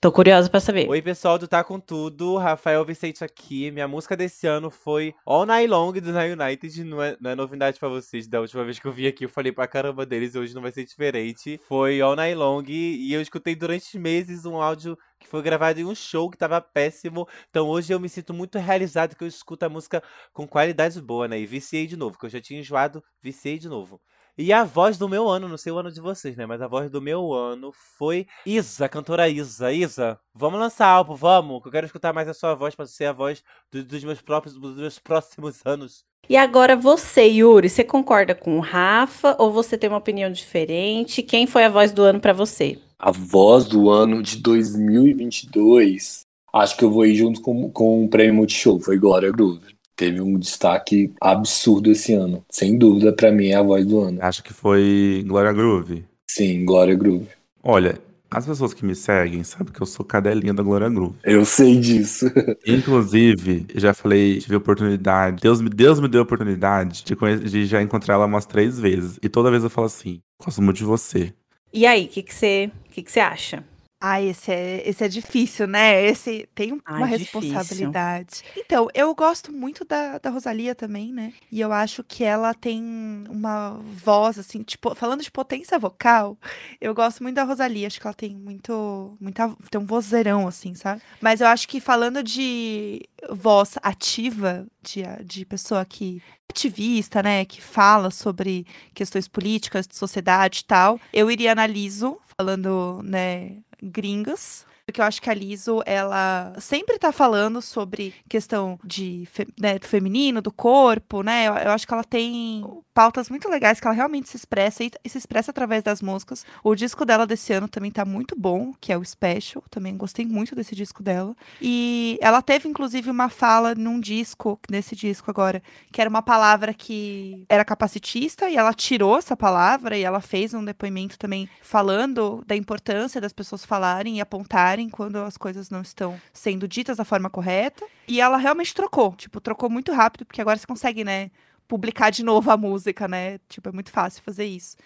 Tô 0.00 0.12
curiosa 0.12 0.48
pra 0.48 0.60
saber. 0.60 0.88
Oi, 0.88 1.02
pessoal 1.02 1.40
do 1.40 1.48
Tá 1.48 1.64
Com 1.64 1.80
Tudo, 1.80 2.36
Rafael 2.36 2.84
Vicente 2.84 3.24
aqui. 3.24 3.68
Minha 3.72 3.88
música 3.88 4.16
desse 4.16 4.46
ano 4.46 4.70
foi 4.70 5.12
All 5.26 5.44
Night 5.44 5.66
Long 5.68 5.90
do 5.90 6.12
Na 6.12 6.22
United. 6.22 6.84
Não 6.84 7.02
é, 7.02 7.16
não 7.20 7.32
é 7.32 7.34
novidade 7.34 7.80
pra 7.80 7.88
vocês. 7.88 8.28
Da 8.28 8.40
última 8.40 8.62
vez 8.62 8.78
que 8.78 8.86
eu 8.86 8.92
vim 8.92 9.08
aqui, 9.08 9.24
eu 9.24 9.28
falei 9.28 9.50
pra 9.50 9.66
caramba 9.66 10.06
deles. 10.06 10.36
Hoje 10.36 10.54
não 10.54 10.62
vai 10.62 10.70
ser 10.70 10.84
diferente. 10.84 11.60
Foi 11.66 12.00
All 12.00 12.14
Night 12.14 12.36
Long 12.36 12.62
e 12.68 13.12
eu 13.12 13.20
escutei 13.20 13.56
durante 13.56 13.98
meses 13.98 14.44
um 14.46 14.62
áudio 14.62 14.96
que 15.18 15.26
foi 15.26 15.42
gravado 15.42 15.80
em 15.80 15.84
um 15.84 15.96
show 15.96 16.30
que 16.30 16.38
tava 16.38 16.60
péssimo. 16.60 17.26
Então 17.50 17.66
hoje 17.66 17.92
eu 17.92 17.98
me 17.98 18.08
sinto 18.08 18.32
muito 18.32 18.56
realizado 18.56 19.16
que 19.16 19.24
eu 19.24 19.28
escuto 19.28 19.66
a 19.66 19.68
música 19.68 20.00
com 20.32 20.46
qualidade 20.46 21.02
boa, 21.02 21.26
né? 21.26 21.40
E 21.40 21.44
viciei 21.44 21.88
de 21.88 21.96
novo, 21.96 22.16
que 22.16 22.24
eu 22.24 22.30
já 22.30 22.40
tinha 22.40 22.60
enjoado, 22.60 23.02
viciei 23.20 23.58
de 23.58 23.68
novo. 23.68 24.00
E 24.38 24.52
a 24.52 24.62
voz 24.62 24.96
do 24.96 25.08
meu 25.08 25.28
ano, 25.28 25.48
não 25.48 25.56
sei 25.56 25.72
o 25.72 25.78
ano 25.78 25.90
de 25.90 26.00
vocês, 26.00 26.36
né? 26.36 26.46
Mas 26.46 26.62
a 26.62 26.68
voz 26.68 26.88
do 26.88 27.02
meu 27.02 27.32
ano 27.34 27.72
foi 27.98 28.24
Isa, 28.46 28.84
a 28.84 28.88
cantora 28.88 29.28
Isa. 29.28 29.72
Isa, 29.72 30.16
vamos 30.32 30.60
lançar 30.60 30.86
álbum, 30.86 31.16
vamos. 31.16 31.60
Que 31.60 31.68
eu 31.68 31.72
quero 31.72 31.86
escutar 31.86 32.12
mais 32.12 32.28
a 32.28 32.34
sua 32.34 32.54
voz 32.54 32.74
pra 32.74 32.86
ser 32.86 33.06
a 33.06 33.12
voz 33.12 33.42
do- 33.72 33.82
dos 33.84 34.04
meus 34.04 34.20
próprios, 34.22 34.54
dos 34.54 34.76
meus 34.76 34.98
próximos 35.00 35.60
anos. 35.64 36.04
E 36.28 36.36
agora 36.36 36.76
você, 36.76 37.22
Yuri, 37.26 37.68
você 37.68 37.82
concorda 37.82 38.34
com 38.34 38.58
o 38.58 38.60
Rafa 38.60 39.34
ou 39.38 39.52
você 39.52 39.76
tem 39.76 39.88
uma 39.88 39.98
opinião 39.98 40.30
diferente? 40.30 41.22
Quem 41.22 41.46
foi 41.46 41.64
a 41.64 41.68
voz 41.70 41.90
do 41.90 42.02
ano 42.02 42.20
pra 42.20 42.32
você? 42.32 42.78
A 42.98 43.10
voz 43.10 43.64
do 43.64 43.90
ano 43.90 44.22
de 44.22 44.36
2022. 44.36 46.20
Acho 46.52 46.76
que 46.76 46.84
eu 46.84 46.90
vou 46.90 47.04
ir 47.06 47.14
junto 47.14 47.40
com, 47.40 47.70
com 47.70 48.04
o 48.04 48.08
prêmio 48.08 48.34
Multishow. 48.34 48.78
Foi 48.80 48.98
Glória 48.98 49.30
Groove. 49.30 49.77
Teve 49.98 50.20
um 50.20 50.38
destaque 50.38 51.12
absurdo 51.20 51.90
esse 51.90 52.14
ano. 52.14 52.44
Sem 52.48 52.78
dúvida, 52.78 53.12
pra 53.12 53.32
mim, 53.32 53.48
é 53.48 53.56
a 53.56 53.62
voz 53.62 53.84
do 53.84 54.00
ano. 54.00 54.18
Acho 54.22 54.44
que 54.44 54.52
foi 54.54 55.24
Gloria 55.26 55.52
Groove. 55.52 56.04
Sim, 56.30 56.64
Glória 56.64 56.94
Groove. 56.94 57.26
Olha, 57.60 57.98
as 58.30 58.46
pessoas 58.46 58.72
que 58.72 58.86
me 58.86 58.94
seguem 58.94 59.42
sabem 59.42 59.72
que 59.72 59.80
eu 59.80 59.86
sou 59.86 60.06
cadelinha 60.06 60.54
da 60.54 60.62
Gloria 60.62 60.88
Groove. 60.88 61.16
Eu 61.24 61.44
sei 61.44 61.80
disso. 61.80 62.30
Inclusive, 62.64 63.66
eu 63.74 63.80
já 63.80 63.92
falei, 63.92 64.38
tive 64.38 64.54
oportunidade, 64.54 65.42
Deus 65.42 65.60
me, 65.60 65.68
Deus 65.68 65.98
me 65.98 66.06
deu 66.06 66.20
a 66.20 66.22
oportunidade 66.22 67.02
de, 67.02 67.50
de 67.50 67.66
já 67.66 67.82
encontrar 67.82 68.14
ela 68.14 68.26
umas 68.26 68.46
três 68.46 68.78
vezes. 68.78 69.18
E 69.20 69.28
toda 69.28 69.50
vez 69.50 69.64
eu 69.64 69.70
falo 69.70 69.88
assim, 69.88 70.20
gosto 70.40 70.62
muito 70.62 70.76
de 70.76 70.84
você. 70.84 71.34
E 71.72 71.84
aí, 71.84 72.04
o 72.04 72.08
que 72.08 72.22
que 72.22 72.32
você 72.32 72.70
que 72.98 73.02
que 73.02 73.10
você 73.10 73.20
acha? 73.20 73.64
Ah, 74.00 74.22
esse 74.22 74.52
é, 74.52 74.88
esse 74.88 75.02
é 75.04 75.08
difícil, 75.08 75.66
né? 75.66 76.04
Esse 76.06 76.48
tem 76.54 76.72
um- 76.72 76.80
Ai, 76.86 76.98
uma 77.02 77.08
difícil. 77.18 77.40
responsabilidade. 77.40 78.44
Então, 78.56 78.86
eu 78.94 79.12
gosto 79.12 79.52
muito 79.52 79.84
da, 79.84 80.18
da 80.18 80.30
Rosalia 80.30 80.72
também, 80.72 81.12
né? 81.12 81.32
E 81.50 81.60
eu 81.60 81.72
acho 81.72 82.04
que 82.04 82.22
ela 82.22 82.54
tem 82.54 82.80
uma 83.28 83.70
voz, 83.82 84.38
assim, 84.38 84.62
tipo, 84.62 84.94
falando 84.94 85.22
de 85.22 85.30
potência 85.32 85.76
vocal, 85.80 86.38
eu 86.80 86.94
gosto 86.94 87.24
muito 87.24 87.34
da 87.34 87.42
Rosalia. 87.42 87.88
Acho 87.88 88.00
que 88.00 88.06
ela 88.06 88.14
tem 88.14 88.36
muito, 88.36 89.16
muita, 89.20 89.48
tem 89.68 89.80
um 89.80 89.86
vozeirão, 89.86 90.46
assim, 90.46 90.76
sabe? 90.76 91.02
Mas 91.20 91.40
eu 91.40 91.48
acho 91.48 91.66
que 91.66 91.80
falando 91.80 92.22
de 92.22 93.02
voz 93.30 93.74
ativa, 93.82 94.64
de, 94.80 95.02
de 95.24 95.44
pessoa 95.44 95.84
que 95.84 96.22
ativista, 96.48 97.20
né, 97.22 97.44
que 97.44 97.60
fala 97.60 98.10
sobre 98.12 98.64
questões 98.94 99.26
políticas, 99.28 99.86
de 99.88 99.96
sociedade 99.96 100.60
e 100.60 100.64
tal, 100.64 101.00
eu 101.12 101.30
iria 101.30 101.54
na 101.54 101.66
Liso, 101.66 102.16
falando, 102.38 103.00
né, 103.04 103.56
gringas. 103.82 104.66
Porque 104.88 105.02
eu 105.02 105.04
acho 105.04 105.20
que 105.20 105.28
a 105.28 105.34
Liso, 105.34 105.82
ela 105.84 106.54
sempre 106.58 106.98
tá 106.98 107.12
falando 107.12 107.60
sobre 107.60 108.14
questão 108.26 108.80
de, 108.82 109.28
né, 109.60 109.78
do 109.78 109.86
feminino, 109.86 110.40
do 110.40 110.50
corpo, 110.50 111.22
né? 111.22 111.46
Eu, 111.46 111.54
eu 111.56 111.72
acho 111.72 111.86
que 111.86 111.92
ela 111.92 112.02
tem 112.02 112.64
pautas 112.94 113.28
muito 113.28 113.50
legais 113.50 113.78
que 113.78 113.86
ela 113.86 113.94
realmente 113.94 114.30
se 114.30 114.36
expressa 114.36 114.82
e, 114.82 114.90
e 115.04 115.08
se 115.10 115.18
expressa 115.18 115.50
através 115.50 115.82
das 115.82 116.00
músicas. 116.00 116.44
O 116.64 116.74
disco 116.74 117.04
dela 117.04 117.26
desse 117.26 117.52
ano 117.52 117.68
também 117.68 117.90
tá 117.90 118.02
muito 118.02 118.34
bom, 118.34 118.72
que 118.80 118.90
é 118.90 118.96
o 118.96 119.04
Special. 119.04 119.62
Também 119.68 119.94
gostei 119.94 120.24
muito 120.24 120.54
desse 120.56 120.74
disco 120.74 121.02
dela. 121.02 121.36
E 121.60 122.18
ela 122.22 122.40
teve, 122.40 122.66
inclusive, 122.66 123.10
uma 123.10 123.28
fala 123.28 123.74
num 123.74 124.00
disco, 124.00 124.58
nesse 124.70 124.96
disco 124.96 125.30
agora, 125.30 125.62
que 125.92 126.00
era 126.00 126.08
uma 126.08 126.22
palavra 126.22 126.72
que 126.72 127.44
era 127.46 127.62
capacitista 127.62 128.48
e 128.48 128.56
ela 128.56 128.72
tirou 128.72 129.18
essa 129.18 129.36
palavra 129.36 129.98
e 129.98 130.02
ela 130.02 130.22
fez 130.22 130.54
um 130.54 130.64
depoimento 130.64 131.18
também 131.18 131.46
falando 131.60 132.42
da 132.46 132.56
importância 132.56 133.20
das 133.20 133.34
pessoas 133.34 133.66
falarem 133.66 134.16
e 134.16 134.20
apontarem 134.20 134.77
quando 134.86 135.16
as 135.16 135.38
coisas 135.38 135.70
não 135.70 135.80
estão 135.80 136.20
sendo 136.30 136.68
ditas 136.68 136.98
da 136.98 137.04
forma 137.06 137.30
correta. 137.30 137.86
E 138.06 138.20
ela 138.20 138.36
realmente 138.36 138.74
trocou, 138.74 139.16
tipo, 139.16 139.40
trocou 139.40 139.70
muito 139.70 139.90
rápido, 139.92 140.26
porque 140.26 140.42
agora 140.42 140.58
você 140.58 140.66
consegue, 140.66 141.04
né, 141.04 141.30
publicar 141.66 142.10
de 142.10 142.22
novo 142.22 142.50
a 142.50 142.56
música, 142.58 143.08
né? 143.08 143.38
Tipo, 143.48 143.70
é 143.70 143.72
muito 143.72 143.90
fácil 143.90 144.22
fazer 144.22 144.44
isso. 144.44 144.76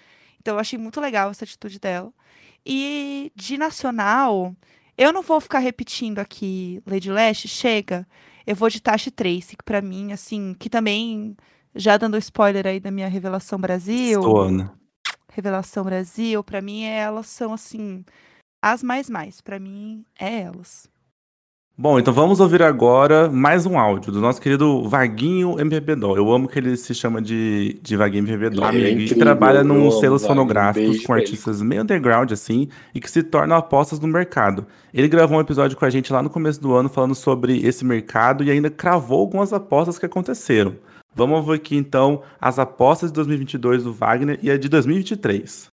Então 0.41 0.55
eu 0.55 0.61
achei 0.61 0.79
muito 0.79 1.01
legal 1.01 1.31
essa 1.31 1.45
atitude 1.45 1.81
dela. 1.81 2.13
E 2.65 3.33
de 3.35 3.59
nacional, 3.59 4.55
eu 4.97 5.13
não 5.13 5.23
vou 5.23 5.41
ficar 5.41 5.59
repetindo 5.59 6.19
aqui 6.19 6.81
Lady 6.87 7.11
Lash, 7.11 7.47
chega. 7.49 8.07
Eu 8.47 8.57
vou 8.57 8.69
de 8.69 8.81
Tashi 8.81 9.11
Trace, 9.11 9.57
que 9.57 9.65
pra 9.65 9.81
mim, 9.81 10.13
assim, 10.13 10.55
que 10.59 10.69
também, 10.69 11.37
já 11.75 11.97
dando 11.97 12.19
spoiler 12.19 12.67
aí 12.67 12.81
da 12.81 12.91
minha 12.91 13.09
Revelação 13.09 13.59
Brasil, 13.59 14.21
Estou, 14.21 14.41
Ana. 14.41 14.75
Revelação 15.33 15.85
Brasil, 15.85 16.43
pra 16.43 16.61
mim 16.61 16.85
elas 16.85 17.27
são, 17.29 17.53
assim, 17.53 18.05
as 18.63 18.83
mais 18.83 19.11
mais. 19.11 19.41
Pra 19.41 19.59
mim, 19.59 20.05
é 20.19 20.43
elas. 20.43 20.91
Bom, 21.77 21.99
então 21.99 22.13
vamos 22.13 22.39
ouvir 22.39 22.63
agora 22.63 23.31
mais 23.31 23.65
um 23.65 23.79
áudio 23.79 24.13
do 24.13 24.21
nosso 24.21 24.41
querido 24.41 24.87
Vaguinho 24.89 25.59
MPB 25.59 25.97
Doll. 25.97 26.17
Eu 26.17 26.31
amo 26.31 26.47
que 26.47 26.59
ele 26.59 26.77
se 26.77 26.95
chama 26.95 27.21
de, 27.21 27.81
de 27.83 27.97
Vaguinho 27.97 28.25
MPB 28.25 28.51
Doll. 28.51 28.73
Ele 28.73 29.03
é 29.03 29.07
e 29.07 29.15
trabalha 29.15 29.65
num 29.65 29.91
selos 29.91 30.25
fonográficos 30.25 31.01
com 31.01 31.07
pra 31.07 31.17
ele. 31.17 31.25
artistas 31.25 31.63
meio 31.63 31.83
underground, 31.83 32.31
assim, 32.31 32.69
e 32.95 33.01
que 33.01 33.11
se 33.11 33.23
tornam 33.23 33.57
apostas 33.57 33.99
no 33.99 34.07
mercado. 34.07 34.67
Ele 34.93 35.09
gravou 35.09 35.39
um 35.39 35.41
episódio 35.41 35.77
com 35.77 35.85
a 35.87 35.91
gente 35.91 36.13
lá 36.13 36.23
no 36.23 36.29
começo 36.31 36.61
do 36.61 36.75
ano 36.75 36.91
falando 36.91 37.15
sobre 37.15 37.67
esse 37.67 37.85
mercado 37.87 38.45
e 38.45 38.51
ainda 38.51 38.71
cravou 38.71 39.21
algumas 39.21 39.53
apostas 39.53 39.99
que 39.99 40.07
aconteceram. 40.07 40.77
Vamos 41.15 41.39
ouvir 41.39 41.55
aqui 41.55 41.75
então 41.75 42.23
as 42.39 42.59
apostas 42.59 43.11
de 43.11 43.15
2022 43.15 43.85
do 43.85 43.95
Wagner 43.95 44.39
e 44.43 44.51
a 44.51 44.59
de 44.59 44.69
2023. 44.69 45.69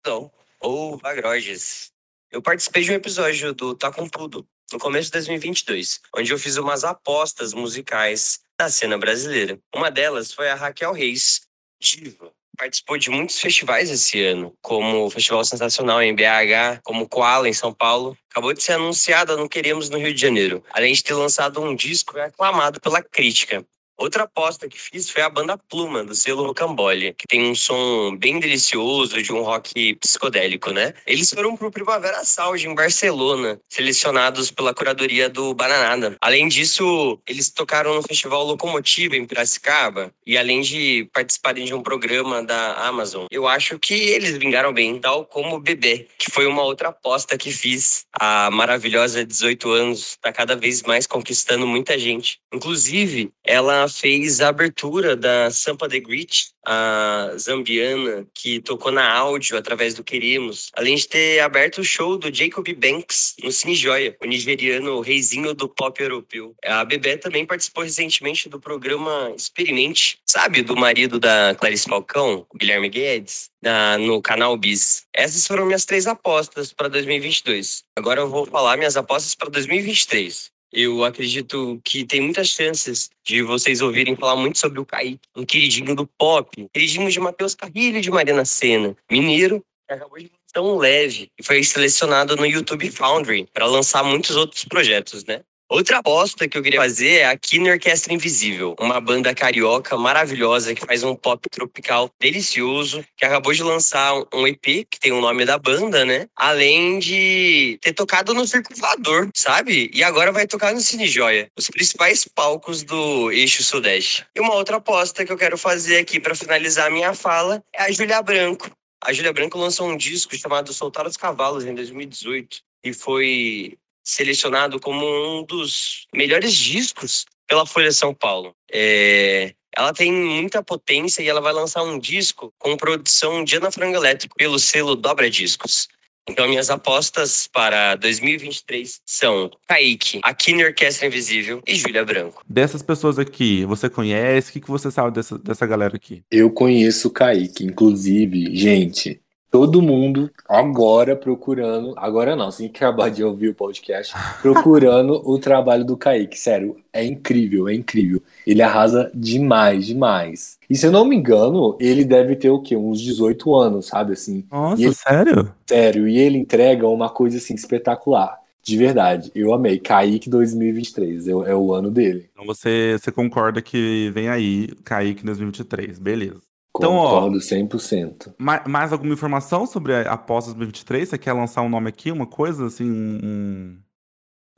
Então, 0.00 0.30
ou 0.64 0.96
Vagroges. 0.96 1.92
Eu 2.32 2.40
participei 2.40 2.82
de 2.82 2.90
um 2.90 2.94
episódio 2.94 3.52
do 3.52 3.74
Tá 3.74 3.92
Com 3.92 4.08
Tudo, 4.08 4.46
no 4.72 4.78
começo 4.78 5.06
de 5.06 5.12
2022, 5.12 6.00
onde 6.16 6.32
eu 6.32 6.38
fiz 6.38 6.56
umas 6.56 6.84
apostas 6.84 7.52
musicais 7.52 8.40
da 8.58 8.70
cena 8.70 8.96
brasileira. 8.96 9.58
Uma 9.74 9.90
delas 9.90 10.32
foi 10.32 10.48
a 10.48 10.54
Raquel 10.54 10.92
Reis, 10.92 11.42
diva. 11.78 12.32
Participou 12.56 12.96
de 12.96 13.10
muitos 13.10 13.38
festivais 13.40 13.90
esse 13.90 14.24
ano, 14.24 14.56
como 14.62 15.04
o 15.04 15.10
Festival 15.10 15.44
Sensacional 15.44 16.00
em 16.00 16.14
BH, 16.14 16.80
como 16.82 17.08
Koala 17.08 17.48
em 17.48 17.52
São 17.52 17.74
Paulo. 17.74 18.16
Acabou 18.30 18.54
de 18.54 18.62
ser 18.62 18.72
anunciada 18.72 19.36
no 19.36 19.48
Queremos 19.48 19.90
no 19.90 19.98
Rio 19.98 20.14
de 20.14 20.20
Janeiro, 20.20 20.64
além 20.70 20.94
de 20.94 21.02
ter 21.02 21.14
lançado 21.14 21.60
um 21.60 21.74
disco 21.74 22.18
aclamado 22.18 22.80
pela 22.80 23.02
crítica. 23.02 23.66
Outra 23.96 24.24
aposta 24.24 24.68
que 24.68 24.80
fiz 24.80 25.08
foi 25.08 25.22
a 25.22 25.30
banda 25.30 25.56
Pluma, 25.56 26.04
do 26.04 26.14
selo 26.14 26.44
Rocambole, 26.44 27.14
que 27.14 27.28
tem 27.28 27.44
um 27.48 27.54
som 27.54 28.16
bem 28.16 28.40
delicioso 28.40 29.22
de 29.22 29.32
um 29.32 29.42
rock 29.42 29.94
psicodélico, 29.94 30.72
né? 30.72 30.94
Eles 31.06 31.30
foram 31.30 31.56
pro 31.56 31.70
Primavera 31.70 32.24
Sound 32.24 32.66
em 32.66 32.74
Barcelona, 32.74 33.60
selecionados 33.68 34.50
pela 34.50 34.74
curadoria 34.74 35.28
do 35.28 35.54
Bananada. 35.54 36.16
Além 36.20 36.48
disso, 36.48 37.20
eles 37.26 37.50
tocaram 37.50 37.94
no 37.94 38.02
Festival 38.02 38.44
Locomotiva 38.44 39.16
em 39.16 39.24
Piracicaba 39.24 40.12
e 40.26 40.36
além 40.36 40.60
de 40.60 41.08
participarem 41.12 41.64
de 41.64 41.72
um 41.72 41.82
programa 41.82 42.42
da 42.42 42.74
Amazon, 42.86 43.26
eu 43.30 43.46
acho 43.46 43.78
que 43.78 43.94
eles 43.94 44.36
vingaram 44.36 44.72
bem, 44.72 44.98
tal 44.98 45.24
como 45.24 45.60
Bebê, 45.60 46.08
que 46.18 46.30
foi 46.30 46.46
uma 46.46 46.62
outra 46.62 46.88
aposta 46.88 47.38
que 47.38 47.52
fiz. 47.52 48.06
A 48.12 48.50
maravilhosa 48.50 49.24
18 49.24 49.70
anos 49.70 50.18
tá 50.20 50.32
cada 50.32 50.56
vez 50.56 50.82
mais 50.82 51.06
conquistando 51.06 51.66
muita 51.66 51.98
gente. 51.98 52.40
Inclusive, 52.52 53.30
ela 53.44 53.83
fez 53.88 54.40
a 54.40 54.48
abertura 54.48 55.16
da 55.16 55.50
Sampa 55.50 55.88
de 55.88 56.00
Grit, 56.00 56.54
a 56.66 57.32
zambiana, 57.36 58.26
que 58.34 58.60
tocou 58.60 58.90
na 58.90 59.12
áudio 59.12 59.56
através 59.56 59.94
do 59.94 60.02
Queremos, 60.02 60.70
além 60.74 60.96
de 60.96 61.06
ter 61.06 61.40
aberto 61.40 61.78
o 61.78 61.84
show 61.84 62.16
do 62.16 62.34
Jacob 62.34 62.66
Banks 62.74 63.34
no 63.42 63.52
Cine 63.52 63.74
Joia, 63.74 64.16
o 64.20 64.26
nigeriano 64.26 65.00
reizinho 65.00 65.54
do 65.54 65.68
pop 65.68 66.02
europeu. 66.02 66.54
A 66.64 66.84
Bebê 66.84 67.16
também 67.16 67.44
participou 67.44 67.84
recentemente 67.84 68.48
do 68.48 68.60
programa 68.60 69.32
Experimente, 69.36 70.18
sabe, 70.26 70.62
do 70.62 70.76
marido 70.76 71.18
da 71.18 71.54
Clarice 71.54 71.88
Falcão, 71.88 72.46
Guilherme 72.56 72.88
Guedes, 72.88 73.50
na, 73.62 73.98
no 73.98 74.20
canal 74.22 74.56
Bis. 74.56 75.04
Essas 75.12 75.46
foram 75.46 75.66
minhas 75.66 75.84
três 75.84 76.06
apostas 76.06 76.72
para 76.72 76.88
2022. 76.88 77.84
Agora 77.96 78.20
eu 78.20 78.28
vou 78.28 78.46
falar 78.46 78.76
minhas 78.76 78.96
apostas 78.96 79.34
para 79.34 79.50
2023. 79.50 80.53
Eu 80.76 81.04
acredito 81.04 81.80
que 81.84 82.04
tem 82.04 82.20
muitas 82.20 82.48
chances 82.48 83.08
de 83.24 83.42
vocês 83.42 83.80
ouvirem 83.80 84.16
falar 84.16 84.34
muito 84.34 84.58
sobre 84.58 84.80
o 84.80 84.84
Kaique, 84.84 85.20
um 85.36 85.46
queridinho 85.46 85.94
do 85.94 86.04
pop, 86.04 86.68
queridinho 86.72 87.08
de 87.08 87.20
Matheus 87.20 87.54
Carrilho 87.54 87.98
e 87.98 88.00
de 88.00 88.10
Mariana 88.10 88.44
Senna, 88.44 88.96
mineiro, 89.08 89.64
que 89.86 89.94
acabou 89.94 90.18
de 90.18 90.32
tão 90.52 90.76
leve 90.76 91.30
e 91.38 91.44
foi 91.44 91.62
selecionado 91.62 92.34
no 92.34 92.44
YouTube 92.44 92.90
Foundry 92.90 93.46
para 93.52 93.66
lançar 93.66 94.02
muitos 94.02 94.34
outros 94.34 94.64
projetos, 94.64 95.24
né? 95.24 95.42
Outra 95.68 95.98
aposta 95.98 96.46
que 96.46 96.58
eu 96.58 96.62
queria 96.62 96.80
fazer 96.80 97.20
é 97.20 97.24
aqui 97.24 97.58
no 97.58 97.70
Orquestra 97.70 98.12
Invisível, 98.12 98.76
uma 98.78 99.00
banda 99.00 99.34
carioca 99.34 99.96
maravilhosa 99.96 100.74
que 100.74 100.84
faz 100.84 101.02
um 101.02 101.16
pop 101.16 101.48
tropical 101.48 102.10
delicioso, 102.20 103.02
que 103.16 103.24
acabou 103.24 103.52
de 103.52 103.62
lançar 103.62 104.12
um 104.32 104.46
EP 104.46 104.86
que 104.88 105.00
tem 105.00 105.10
o 105.10 105.22
nome 105.22 105.46
da 105.46 105.58
banda, 105.58 106.04
né? 106.04 106.28
Além 106.36 106.98
de 106.98 107.78
ter 107.80 107.94
tocado 107.94 108.34
no 108.34 108.46
Circo 108.46 108.74
Voador, 108.76 109.30
sabe? 109.34 109.90
E 109.94 110.04
agora 110.04 110.30
vai 110.32 110.46
tocar 110.46 110.74
no 110.74 110.80
Cine 110.80 111.08
Joia, 111.08 111.48
os 111.58 111.70
principais 111.70 112.26
palcos 112.26 112.82
do 112.82 113.32
eixo 113.32 113.64
Sudeste. 113.64 114.26
E 114.36 114.40
uma 114.40 114.54
outra 114.54 114.76
aposta 114.76 115.24
que 115.24 115.32
eu 115.32 115.38
quero 115.38 115.56
fazer 115.56 115.96
aqui 115.96 116.20
para 116.20 116.34
finalizar 116.34 116.88
a 116.88 116.90
minha 116.90 117.14
fala 117.14 117.62
é 117.74 117.84
a 117.84 117.90
Júlia 117.90 118.20
Branco. 118.20 118.70
A 119.02 119.14
Júlia 119.14 119.32
Branco 119.32 119.58
lançou 119.58 119.88
um 119.88 119.96
disco 119.96 120.36
chamado 120.36 120.74
Soltar 120.74 121.06
os 121.06 121.16
Cavalos 121.16 121.64
em 121.64 121.74
2018 121.74 122.58
e 122.84 122.92
foi 122.92 123.78
selecionado 124.04 124.78
como 124.78 125.04
um 125.04 125.44
dos 125.44 126.06
melhores 126.14 126.54
discos 126.54 127.24
pela 127.46 127.66
Folha 127.66 127.88
de 127.88 127.94
São 127.94 128.14
Paulo. 128.14 128.54
É, 128.70 129.54
ela 129.76 129.92
tem 129.92 130.12
muita 130.12 130.62
potência 130.62 131.22
e 131.22 131.28
ela 131.28 131.40
vai 131.40 131.52
lançar 131.52 131.82
um 131.82 131.98
disco 131.98 132.52
com 132.58 132.76
produção 132.76 133.42
de 133.42 133.56
Ana 133.56 133.72
Frango 133.72 133.96
Elétrico 133.96 134.36
pelo 134.36 134.58
selo 134.58 134.94
Dobra 134.94 135.28
Discos. 135.28 135.88
Então, 136.26 136.48
minhas 136.48 136.70
apostas 136.70 137.46
para 137.52 137.96
2023 137.96 139.00
são 139.04 139.50
Kaique, 139.68 140.20
aqui 140.22 140.54
na 140.54 140.64
Orquestra 140.64 141.06
Invisível 141.06 141.62
e 141.66 141.74
Júlia 141.74 142.02
Branco. 142.02 142.42
Dessas 142.48 142.82
pessoas 142.82 143.18
aqui, 143.18 143.66
você 143.66 143.90
conhece? 143.90 144.48
O 144.48 144.52
que, 144.54 144.60
que 144.62 144.70
você 144.70 144.90
sabe 144.90 145.12
dessa, 145.12 145.36
dessa 145.38 145.66
galera 145.66 145.96
aqui? 145.96 146.22
Eu 146.30 146.50
conheço 146.50 147.08
o 147.08 147.10
Kaique, 147.10 147.64
inclusive, 147.64 148.56
gente, 148.56 149.20
todo 149.54 149.80
mundo 149.80 150.28
agora 150.48 151.14
procurando, 151.14 151.94
agora 151.96 152.34
não, 152.34 152.48
assim 152.48 152.66
que 152.66 152.82
acabar 152.82 153.08
de 153.08 153.22
ouvir 153.22 153.50
o 153.50 153.54
podcast, 153.54 154.12
procurando 154.42 155.22
o 155.24 155.38
trabalho 155.38 155.84
do 155.84 155.96
Kaique. 155.96 156.36
Sério, 156.36 156.76
é 156.92 157.04
incrível, 157.04 157.68
é 157.68 157.74
incrível. 157.74 158.20
Ele 158.44 158.60
arrasa 158.60 159.12
demais, 159.14 159.86
demais. 159.86 160.58
E 160.68 160.74
se 160.74 160.84
eu 160.84 160.90
não 160.90 161.04
me 161.04 161.14
engano, 161.14 161.78
ele 161.78 162.04
deve 162.04 162.34
ter 162.34 162.50
o 162.50 162.60
quê? 162.60 162.74
Uns 162.76 163.00
18 163.00 163.54
anos, 163.54 163.86
sabe 163.86 164.14
assim? 164.14 164.44
Nossa, 164.50 164.82
ele, 164.82 164.92
sério? 164.92 165.54
Sério, 165.64 166.08
e 166.08 166.18
ele 166.18 166.36
entrega 166.36 166.88
uma 166.88 167.08
coisa 167.08 167.38
assim 167.38 167.54
espetacular. 167.54 168.36
De 168.60 168.76
verdade, 168.76 169.30
eu 169.36 169.54
amei. 169.54 169.78
Kaique 169.78 170.28
2023 170.28 171.28
é, 171.28 171.30
é 171.30 171.54
o 171.54 171.72
ano 171.72 171.92
dele. 171.92 172.28
Então 172.32 172.44
você, 172.44 172.96
você 172.98 173.12
concorda 173.12 173.62
que 173.62 174.10
vem 174.12 174.28
aí 174.28 174.66
Kaique 174.82 175.24
2023, 175.24 176.00
beleza. 176.00 176.42
Então, 176.76 176.92
Concordo 176.92 177.36
ó, 177.36 177.40
100%. 177.40 178.34
Mais, 178.36 178.66
mais 178.66 178.92
alguma 178.92 179.12
informação 179.12 179.64
sobre 179.64 179.94
a 179.94 180.12
aposta 180.12 180.50
2023? 180.50 181.08
Você 181.08 181.18
quer 181.18 181.32
lançar 181.32 181.62
um 181.62 181.68
nome 181.68 181.88
aqui, 181.88 182.10
uma 182.10 182.26
coisa 182.26 182.66
assim, 182.66 182.90
um... 182.90 183.78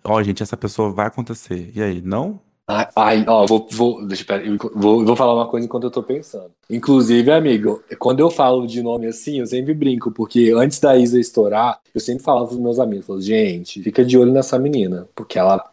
Ó, 0.02 0.22
gente, 0.22 0.42
essa 0.42 0.56
pessoa 0.56 0.90
vai 0.90 1.08
acontecer. 1.08 1.70
E 1.74 1.82
aí, 1.82 2.00
não? 2.00 2.40
Ai, 2.68 2.88
ai 2.96 3.24
ó, 3.28 3.46
vou, 3.46 3.68
vou, 3.70 4.06
deixa, 4.06 4.24
pera, 4.24 4.44
eu 4.44 4.56
vou, 4.74 5.04
vou 5.04 5.14
falar 5.14 5.34
uma 5.34 5.48
coisa 5.48 5.66
enquanto 5.66 5.84
eu 5.84 5.90
tô 5.90 6.02
pensando. 6.02 6.50
Inclusive, 6.68 7.30
amigo, 7.30 7.82
quando 7.98 8.20
eu 8.20 8.28
falo 8.28 8.66
de 8.66 8.82
nome 8.82 9.06
assim, 9.06 9.38
eu 9.38 9.46
sempre 9.46 9.72
brinco, 9.72 10.10
porque 10.10 10.52
antes 10.56 10.80
da 10.80 10.96
Isa 10.96 11.20
estourar, 11.20 11.80
eu 11.94 12.00
sempre 12.00 12.24
falava 12.24 12.46
pros 12.46 12.58
meus 12.58 12.80
amigos, 12.80 13.06
falo, 13.06 13.20
gente, 13.20 13.80
fica 13.82 14.04
de 14.04 14.18
olho 14.18 14.32
nessa 14.32 14.58
menina, 14.58 15.08
porque 15.14 15.38
ela 15.38 15.64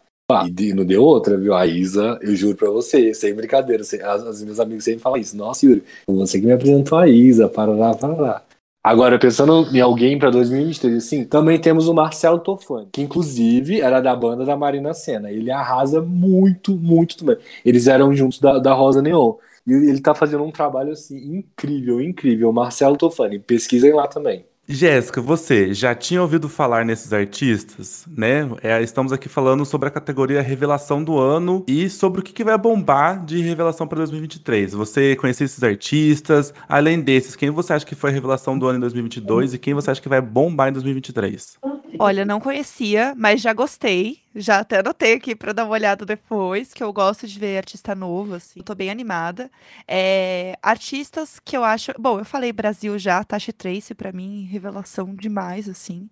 e 0.58 0.72
não 0.72 0.86
deu 0.86 1.02
outra, 1.02 1.36
viu? 1.36 1.54
A 1.54 1.66
Isa, 1.66 2.18
eu 2.22 2.34
juro 2.34 2.56
pra 2.56 2.70
você, 2.70 3.12
sem 3.12 3.34
brincadeira. 3.34 3.82
Os 3.82 4.42
meus 4.42 4.58
amigos 4.58 4.84
sempre 4.84 5.02
falam 5.02 5.18
isso. 5.18 5.36
Nossa, 5.36 5.66
Yuri, 5.66 5.84
você 6.06 6.40
que 6.40 6.46
me 6.46 6.52
apresentou 6.52 6.96
a 6.96 7.06
Isa, 7.06 7.46
parará, 7.46 7.94
parará. 7.94 8.42
Agora, 8.82 9.18
pensando 9.18 9.68
em 9.74 9.80
alguém 9.80 10.18
pra 10.18 10.30
2023, 10.30 10.96
assim, 10.96 11.24
também 11.24 11.58
temos 11.58 11.88
o 11.88 11.94
Marcelo 11.94 12.38
Tofani, 12.38 12.88
que 12.92 13.02
inclusive 13.02 13.80
era 13.80 14.00
da 14.00 14.14
banda 14.14 14.44
da 14.44 14.56
Marina 14.56 14.94
Senna. 14.94 15.30
Ele 15.30 15.50
arrasa 15.50 16.00
muito, 16.00 16.74
muito 16.74 17.18
também. 17.18 17.36
Eles 17.64 17.86
eram 17.86 18.14
juntos 18.14 18.38
da, 18.38 18.58
da 18.58 18.72
Rosa 18.72 19.02
Neon. 19.02 19.34
E 19.66 19.72
ele 19.72 20.00
tá 20.00 20.14
fazendo 20.14 20.44
um 20.44 20.50
trabalho, 20.50 20.92
assim, 20.92 21.16
incrível, 21.38 22.00
incrível. 22.00 22.52
Marcelo 22.52 22.96
Tofani, 22.96 23.38
pesquisem 23.38 23.92
lá 23.92 24.06
também. 24.06 24.44
Jéssica, 24.66 25.20
você 25.20 25.74
já 25.74 25.94
tinha 25.94 26.22
ouvido 26.22 26.48
falar 26.48 26.86
nesses 26.86 27.12
artistas, 27.12 28.06
né? 28.08 28.48
É, 28.62 28.82
estamos 28.82 29.12
aqui 29.12 29.28
falando 29.28 29.64
sobre 29.66 29.88
a 29.88 29.90
categoria 29.90 30.40
Revelação 30.40 31.04
do 31.04 31.18
Ano 31.18 31.62
e 31.68 31.90
sobre 31.90 32.20
o 32.20 32.22
que, 32.22 32.32
que 32.32 32.42
vai 32.42 32.56
bombar 32.56 33.22
de 33.22 33.42
revelação 33.42 33.86
para 33.86 33.98
2023. 33.98 34.72
Você 34.72 35.16
conhecia 35.16 35.44
esses 35.44 35.62
artistas? 35.62 36.54
Além 36.66 36.98
desses, 37.00 37.36
quem 37.36 37.50
você 37.50 37.74
acha 37.74 37.84
que 37.84 37.94
foi 37.94 38.08
a 38.08 38.12
revelação 38.12 38.58
do 38.58 38.66
ano 38.66 38.78
em 38.78 38.80
2022 38.80 39.52
e 39.52 39.58
quem 39.58 39.74
você 39.74 39.90
acha 39.90 40.00
que 40.00 40.08
vai 40.08 40.22
bombar 40.22 40.70
em 40.70 40.72
2023? 40.72 41.58
Olha, 41.98 42.24
não 42.24 42.40
conhecia, 42.40 43.14
mas 43.16 43.40
já 43.40 43.52
gostei. 43.52 44.18
Já 44.34 44.60
até 44.60 44.80
anotei 44.80 45.14
aqui 45.14 45.34
para 45.34 45.52
dar 45.52 45.64
uma 45.64 45.72
olhada 45.72 46.04
depois, 46.04 46.74
que 46.74 46.82
eu 46.82 46.92
gosto 46.92 47.26
de 47.26 47.38
ver 47.38 47.58
artista 47.58 47.94
novo, 47.94 48.34
assim. 48.34 48.60
Tô 48.62 48.74
bem 48.74 48.90
animada. 48.90 49.50
É, 49.86 50.56
artistas 50.62 51.38
que 51.38 51.56
eu 51.56 51.62
acho. 51.64 51.92
Bom, 51.98 52.18
eu 52.18 52.24
falei 52.24 52.52
Brasil 52.52 52.98
já, 52.98 53.22
Tasha 53.22 53.52
Trace, 53.52 53.94
para 53.94 54.12
mim, 54.12 54.44
revelação 54.50 55.14
demais, 55.14 55.68
assim. 55.68 56.10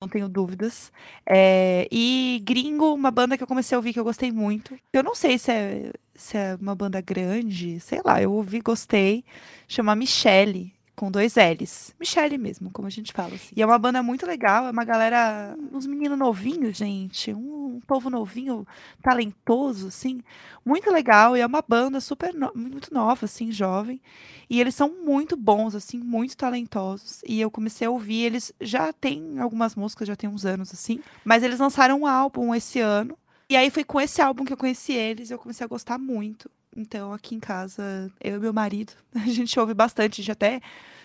Não 0.00 0.08
tenho 0.08 0.28
dúvidas. 0.28 0.92
É, 1.24 1.88
e 1.92 2.42
Gringo, 2.44 2.92
uma 2.94 3.10
banda 3.10 3.36
que 3.36 3.42
eu 3.42 3.46
comecei 3.46 3.76
a 3.76 3.78
ouvir 3.78 3.92
que 3.92 4.00
eu 4.00 4.04
gostei 4.04 4.32
muito. 4.32 4.76
Eu 4.92 5.02
não 5.02 5.14
sei 5.14 5.38
se 5.38 5.52
é, 5.52 5.92
se 6.14 6.36
é 6.36 6.56
uma 6.60 6.74
banda 6.74 7.00
grande, 7.00 7.78
sei 7.80 8.00
lá, 8.04 8.20
eu 8.20 8.32
ouvi, 8.32 8.60
gostei. 8.60 9.24
Chama 9.68 9.94
Michelle 9.94 10.72
com 10.94 11.10
dois 11.10 11.34
L's. 11.36 11.94
Michelle 11.98 12.36
mesmo, 12.38 12.70
como 12.70 12.86
a 12.86 12.90
gente 12.90 13.12
fala. 13.12 13.34
Assim. 13.34 13.54
E 13.56 13.62
é 13.62 13.66
uma 13.66 13.78
banda 13.78 14.02
muito 14.02 14.26
legal, 14.26 14.66
é 14.66 14.70
uma 14.70 14.84
galera, 14.84 15.56
uns 15.72 15.86
meninos 15.86 16.18
novinhos, 16.18 16.76
gente, 16.76 17.32
um, 17.32 17.76
um 17.76 17.80
povo 17.80 18.10
novinho, 18.10 18.66
talentoso, 19.02 19.88
assim, 19.88 20.22
muito 20.64 20.90
legal. 20.90 21.36
E 21.36 21.40
é 21.40 21.46
uma 21.46 21.64
banda 21.66 22.00
super, 22.00 22.34
no, 22.34 22.52
muito 22.54 22.92
nova, 22.92 23.24
assim, 23.24 23.50
jovem. 23.50 24.00
E 24.48 24.60
eles 24.60 24.74
são 24.74 24.90
muito 25.02 25.36
bons, 25.36 25.74
assim, 25.74 25.98
muito 25.98 26.36
talentosos. 26.36 27.22
E 27.26 27.40
eu 27.40 27.50
comecei 27.50 27.86
a 27.86 27.90
ouvir, 27.90 28.24
eles 28.24 28.52
já 28.60 28.92
têm 28.92 29.38
algumas 29.38 29.74
músicas, 29.74 30.08
já 30.08 30.16
tem 30.16 30.28
uns 30.28 30.44
anos, 30.44 30.72
assim. 30.72 31.00
Mas 31.24 31.42
eles 31.42 31.58
lançaram 31.58 32.00
um 32.00 32.06
álbum 32.06 32.54
esse 32.54 32.80
ano. 32.80 33.16
E 33.48 33.56
aí 33.56 33.70
foi 33.70 33.84
com 33.84 34.00
esse 34.00 34.22
álbum 34.22 34.44
que 34.44 34.52
eu 34.52 34.56
conheci 34.56 34.92
eles 34.92 35.30
eu 35.30 35.38
comecei 35.38 35.64
a 35.64 35.68
gostar 35.68 35.98
muito. 35.98 36.50
Então, 36.76 37.12
aqui 37.12 37.34
em 37.34 37.40
casa, 37.40 38.10
eu 38.20 38.36
e 38.36 38.40
meu 38.40 38.52
marido, 38.52 38.92
a 39.14 39.26
gente 39.26 39.58
ouve 39.58 39.74
bastante, 39.74 40.20
a 40.20 40.22
gente 40.22 40.32
até 40.32 40.60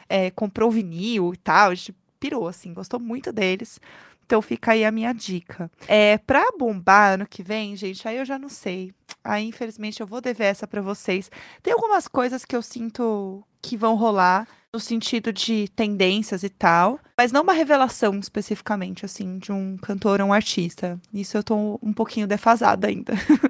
é, 0.07 0.31
comprou 0.31 0.71
vinil 0.71 1.33
e 1.33 1.37
tal, 1.37 1.71
a 1.71 1.75
gente 1.75 1.95
pirou, 2.19 2.47
assim, 2.47 2.73
gostou 2.73 2.99
muito 2.99 3.31
deles. 3.31 3.79
Então 4.25 4.41
fica 4.41 4.73
aí 4.73 4.83
a 4.83 4.91
minha 4.91 5.13
dica. 5.13 5.71
É, 5.87 6.17
pra 6.17 6.43
bombar 6.59 7.13
ano 7.13 7.25
que 7.25 7.41
vem, 7.41 7.77
gente, 7.77 8.05
aí 8.05 8.17
eu 8.17 8.25
já 8.25 8.37
não 8.37 8.49
sei. 8.49 8.93
Aí, 9.23 9.45
infelizmente, 9.45 10.01
eu 10.01 10.07
vou 10.07 10.19
dever 10.19 10.47
essa 10.47 10.67
para 10.67 10.81
vocês. 10.81 11.31
Tem 11.63 11.73
algumas 11.73 12.09
coisas 12.09 12.43
que 12.43 12.55
eu 12.55 12.61
sinto 12.61 13.41
que 13.61 13.77
vão 13.77 13.95
rolar 13.95 14.45
no 14.73 14.81
sentido 14.81 15.31
de 15.31 15.69
tendências 15.69 16.43
e 16.43 16.49
tal, 16.49 16.99
mas 17.17 17.31
não 17.31 17.41
uma 17.41 17.53
revelação 17.53 18.19
especificamente, 18.19 19.05
assim, 19.05 19.39
de 19.39 19.51
um 19.51 19.77
cantor 19.77 20.19
ou 20.19 20.27
um 20.27 20.33
artista. 20.33 20.99
Isso 21.13 21.37
eu 21.37 21.43
tô 21.43 21.79
um 21.81 21.93
pouquinho 21.93 22.27
defasada 22.27 22.87
ainda. 22.87 23.13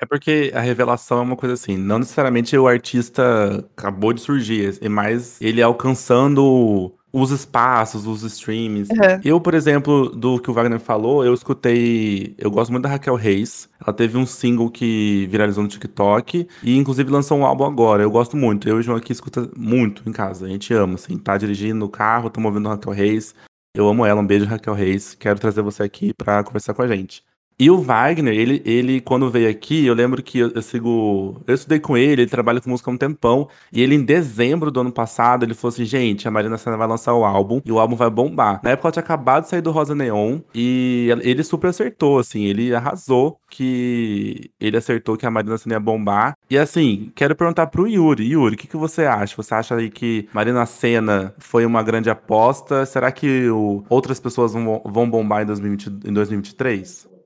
É 0.00 0.06
porque 0.06 0.52
a 0.54 0.60
revelação 0.60 1.18
é 1.18 1.22
uma 1.22 1.36
coisa 1.36 1.54
assim, 1.54 1.76
não 1.76 1.98
necessariamente 1.98 2.56
o 2.56 2.68
artista 2.68 3.64
acabou 3.76 4.12
de 4.12 4.20
surgir, 4.20 4.78
é 4.80 4.88
mais 4.88 5.40
ele 5.40 5.60
alcançando 5.60 6.94
os 7.12 7.30
espaços, 7.30 8.06
os 8.06 8.22
streams. 8.22 8.88
Uhum. 8.90 9.20
Eu, 9.24 9.40
por 9.40 9.54
exemplo, 9.54 10.10
do 10.10 10.38
que 10.38 10.50
o 10.50 10.54
Wagner 10.54 10.78
falou, 10.78 11.24
eu 11.24 11.32
escutei. 11.34 12.34
Eu 12.38 12.50
gosto 12.50 12.70
muito 12.70 12.82
da 12.82 12.90
Raquel 12.90 13.14
Reis. 13.14 13.68
Ela 13.80 13.92
teve 13.92 14.16
um 14.18 14.26
single 14.26 14.70
que 14.70 15.26
viralizou 15.30 15.62
no 15.62 15.68
TikTok 15.68 16.46
e, 16.62 16.76
inclusive, 16.76 17.10
lançou 17.10 17.38
um 17.38 17.46
álbum 17.46 17.64
agora. 17.64 18.02
Eu 18.02 18.10
gosto 18.10 18.36
muito. 18.36 18.68
Eu 18.68 18.76
e 18.76 18.80
o 18.80 18.82
João 18.82 18.98
aqui 18.98 19.12
escuta 19.12 19.50
muito 19.56 20.08
em 20.08 20.12
casa. 20.12 20.46
A 20.46 20.48
gente 20.48 20.72
ama, 20.74 20.94
assim. 20.94 21.16
Tá 21.16 21.36
dirigindo 21.36 21.76
no 21.76 21.88
carro, 21.88 22.28
estamos 22.28 22.48
ouvindo 22.48 22.68
a 22.68 22.72
Raquel 22.72 22.92
Reis. 22.92 23.34
Eu 23.74 23.88
amo 23.88 24.04
ela. 24.04 24.20
Um 24.20 24.26
beijo, 24.26 24.44
Raquel 24.44 24.74
Reis. 24.74 25.14
Quero 25.14 25.40
trazer 25.40 25.62
você 25.62 25.82
aqui 25.82 26.12
pra 26.12 26.44
conversar 26.44 26.74
com 26.74 26.82
a 26.82 26.88
gente. 26.88 27.22
E 27.60 27.70
o 27.70 27.78
Wagner, 27.78 28.32
ele, 28.32 28.62
ele 28.64 29.00
quando 29.00 29.28
veio 29.28 29.50
aqui, 29.50 29.84
eu 29.84 29.92
lembro 29.92 30.22
que 30.22 30.38
eu, 30.38 30.52
eu 30.54 30.62
sigo. 30.62 31.42
Eu 31.44 31.54
estudei 31.56 31.80
com 31.80 31.96
ele, 31.96 32.22
ele 32.22 32.30
trabalha 32.30 32.60
com 32.60 32.70
música 32.70 32.88
há 32.88 32.94
um 32.94 32.96
tempão. 32.96 33.48
E 33.72 33.82
ele, 33.82 33.96
em 33.96 34.04
dezembro 34.04 34.70
do 34.70 34.80
ano 34.80 34.92
passado, 34.92 35.44
ele 35.44 35.54
falou 35.54 35.72
assim: 35.72 35.84
gente, 35.84 36.28
a 36.28 36.30
Marina 36.30 36.56
Senna 36.56 36.76
vai 36.76 36.86
lançar 36.86 37.14
o 37.14 37.24
álbum 37.24 37.60
e 37.64 37.72
o 37.72 37.80
álbum 37.80 37.96
vai 37.96 38.08
bombar. 38.08 38.60
Na 38.62 38.70
época 38.70 38.86
ela 38.86 38.92
tinha 38.92 39.02
acabado 39.02 39.42
de 39.42 39.50
sair 39.50 39.60
do 39.60 39.72
Rosa 39.72 39.92
Neon 39.92 40.38
e 40.54 41.08
ele 41.22 41.42
super 41.42 41.68
acertou, 41.68 42.20
assim, 42.20 42.44
ele 42.44 42.72
arrasou 42.72 43.40
que 43.50 44.50
ele 44.60 44.76
acertou 44.76 45.16
que 45.16 45.26
a 45.26 45.30
Marina 45.30 45.58
Senna 45.58 45.74
ia 45.74 45.80
bombar. 45.80 46.36
E 46.48 46.56
assim, 46.56 47.10
quero 47.16 47.34
perguntar 47.34 47.66
pro 47.66 47.88
Yuri: 47.88 48.30
Yuri, 48.30 48.54
o 48.54 48.58
que, 48.58 48.68
que 48.68 48.76
você 48.76 49.04
acha? 49.04 49.34
Você 49.36 49.52
acha 49.52 49.74
aí 49.74 49.90
que 49.90 50.28
Marina 50.32 50.64
Senna 50.64 51.34
foi 51.38 51.66
uma 51.66 51.82
grande 51.82 52.08
aposta? 52.08 52.86
Será 52.86 53.10
que 53.10 53.48
o, 53.50 53.82
outras 53.88 54.20
pessoas 54.20 54.52
vão, 54.52 54.80
vão 54.84 55.10
bombar 55.10 55.42
em, 55.42 55.46
2020, 55.46 55.86
em 56.06 56.12
2023? 56.12 57.17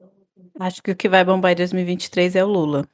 Acho 0.62 0.80
que 0.80 0.92
o 0.92 0.96
que 0.96 1.08
vai 1.08 1.24
bombar 1.24 1.50
em 1.50 1.56
2023 1.56 2.36
é 2.36 2.44
o 2.44 2.48
Lula. 2.48 2.86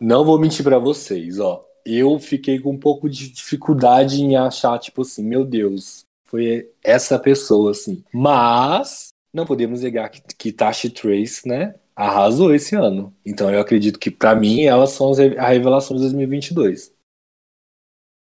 Não 0.00 0.24
vou 0.24 0.38
mentir 0.38 0.64
pra 0.64 0.78
vocês, 0.78 1.38
ó. 1.38 1.62
Eu 1.84 2.18
fiquei 2.18 2.58
com 2.58 2.72
um 2.72 2.78
pouco 2.78 3.10
de 3.10 3.30
dificuldade 3.30 4.22
em 4.22 4.34
achar, 4.34 4.78
tipo 4.78 5.02
assim, 5.02 5.22
meu 5.22 5.44
Deus, 5.44 6.06
foi 6.24 6.70
essa 6.82 7.18
pessoa, 7.18 7.72
assim. 7.72 8.02
Mas 8.10 9.10
não 9.34 9.44
podemos 9.44 9.82
negar 9.82 10.08
que, 10.08 10.22
que 10.34 10.50
Tashi 10.50 10.88
Trace, 10.88 11.46
né, 11.46 11.74
arrasou 11.94 12.54
esse 12.54 12.74
ano. 12.74 13.14
Então 13.24 13.50
eu 13.50 13.60
acredito 13.60 13.98
que, 13.98 14.10
pra 14.10 14.34
mim, 14.34 14.62
elas 14.62 14.92
são 14.92 15.10
as 15.10 15.18
revelação 15.18 15.94
de 15.94 16.04
2022. 16.04 16.90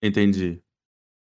Entendi. 0.02 0.58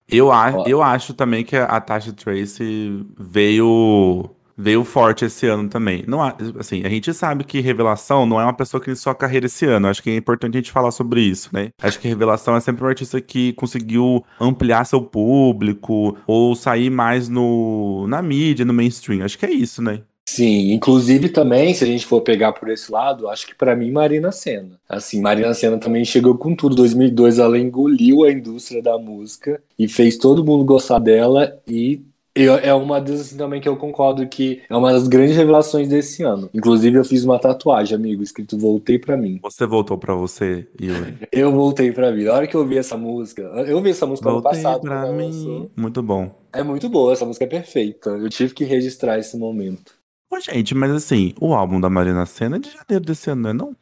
Eu, 0.09 0.31
a, 0.31 0.63
eu 0.65 0.81
acho 0.81 1.13
também 1.13 1.43
que 1.43 1.57
a 1.57 1.81
Tasha 1.81 2.13
Trace 2.13 3.05
veio 3.19 4.36
veio 4.57 4.83
forte 4.83 5.25
esse 5.25 5.45
ano 5.47 5.69
também. 5.69 6.03
Não, 6.07 6.21
há- 6.21 6.35
assim, 6.59 6.83
a 6.83 6.89
gente 6.89 7.13
sabe 7.13 7.43
que 7.43 7.59
Revelação 7.59 8.25
não 8.25 8.39
é 8.41 8.43
uma 8.43 8.53
pessoa 8.53 8.81
que 8.81 8.89
iniciou 8.89 9.11
a 9.11 9.15
carreira 9.15 9.45
esse 9.45 9.65
ano. 9.65 9.87
Acho 9.87 10.01
que 10.01 10.09
é 10.09 10.15
importante 10.15 10.55
a 10.55 10.59
gente 10.59 10.71
falar 10.71 10.91
sobre 10.91 11.21
isso, 11.21 11.49
né? 11.53 11.69
Acho 11.81 11.99
que 11.99 12.07
Revelação 12.07 12.55
é 12.55 12.59
sempre 12.59 12.83
um 12.83 12.87
artista 12.87 13.21
que 13.21 13.53
conseguiu 13.53 14.25
ampliar 14.39 14.85
seu 14.85 15.01
público 15.01 16.17
ou 16.25 16.55
sair 16.55 16.89
mais 16.89 17.29
no 17.29 18.05
na 18.07 18.21
mídia, 18.21 18.65
no 18.65 18.73
mainstream. 18.73 19.23
Acho 19.23 19.37
que 19.37 19.45
é 19.45 19.51
isso, 19.51 19.81
né? 19.81 20.01
Sim, 20.29 20.73
inclusive 20.73 21.29
também, 21.29 21.73
se 21.73 21.85
a 21.85 21.87
gente 21.87 22.05
for 22.05 22.19
pegar 22.21 22.51
por 22.51 22.67
esse 22.69 22.91
lado, 22.91 23.29
acho 23.29 23.47
que 23.47 23.55
pra 23.55 23.75
mim 23.77 23.91
Marina 23.91 24.29
Senna. 24.29 24.77
Assim, 24.87 25.21
Marina 25.21 25.53
Senna 25.53 25.77
também 25.77 26.03
chegou 26.03 26.37
com 26.37 26.53
tudo. 26.53 26.75
2002 26.75 27.39
ela 27.39 27.57
engoliu 27.57 28.25
a 28.25 28.31
indústria 28.31 28.81
da 28.83 28.97
música 28.97 29.61
e 29.79 29.87
fez 29.87 30.17
todo 30.17 30.43
mundo 30.43 30.65
gostar 30.65 30.99
dela 30.99 31.57
e 31.65 32.01
eu- 32.43 32.55
é 32.57 32.73
uma 32.73 32.99
das 33.01 33.21
assim, 33.21 33.37
também 33.37 33.59
que 33.61 33.67
eu 33.67 33.75
concordo 33.77 34.27
que 34.27 34.61
é 34.69 34.75
uma 34.75 34.91
das 34.91 35.07
grandes 35.07 35.35
revelações 35.35 35.87
desse 35.87 36.23
ano. 36.23 36.49
Inclusive 36.53 36.97
eu 36.97 37.03
fiz 37.05 37.23
uma 37.23 37.39
tatuagem, 37.39 37.95
amigo, 37.95 38.21
escrito 38.23 38.57
Voltei 38.57 38.97
pra 38.99 39.15
mim. 39.17 39.39
Você 39.43 39.65
voltou 39.65 39.97
pra 39.97 40.13
você, 40.15 40.67
Yuri. 40.81 41.15
Eu 41.31 41.51
voltei 41.51 41.91
pra 41.91 42.11
mim. 42.11 42.23
Na 42.23 42.33
hora 42.33 42.47
que 42.47 42.55
eu 42.55 42.61
ouvi 42.61 42.77
essa 42.77 42.97
música, 42.97 43.41
eu 43.41 43.77
ouvi 43.77 43.89
essa 43.91 44.05
música 44.05 44.29
ano 44.29 44.41
Voltei 44.41 44.61
passado, 44.63 44.81
pra 44.81 45.01
ela 45.07 45.11
mim. 45.13 45.25
lançou. 45.25 45.71
Muito 45.75 46.01
bom. 46.03 46.31
É 46.53 46.63
muito 46.63 46.89
boa, 46.89 47.13
essa 47.13 47.25
música 47.25 47.45
é 47.45 47.47
perfeita. 47.47 48.09
Eu 48.09 48.29
tive 48.29 48.53
que 48.53 48.63
registrar 48.63 49.19
esse 49.19 49.37
momento. 49.37 49.93
Ô, 50.31 50.39
gente, 50.39 50.75
mas 50.75 50.91
assim, 50.91 51.33
o 51.39 51.53
álbum 51.53 51.79
da 51.79 51.89
Marina 51.89 52.25
Senna 52.25 52.57
é 52.57 52.59
de 52.59 52.69
janeiro 52.71 53.05
desse 53.05 53.29
ano, 53.29 53.41
não 53.43 53.49
é 53.49 53.53
não? 53.53 53.75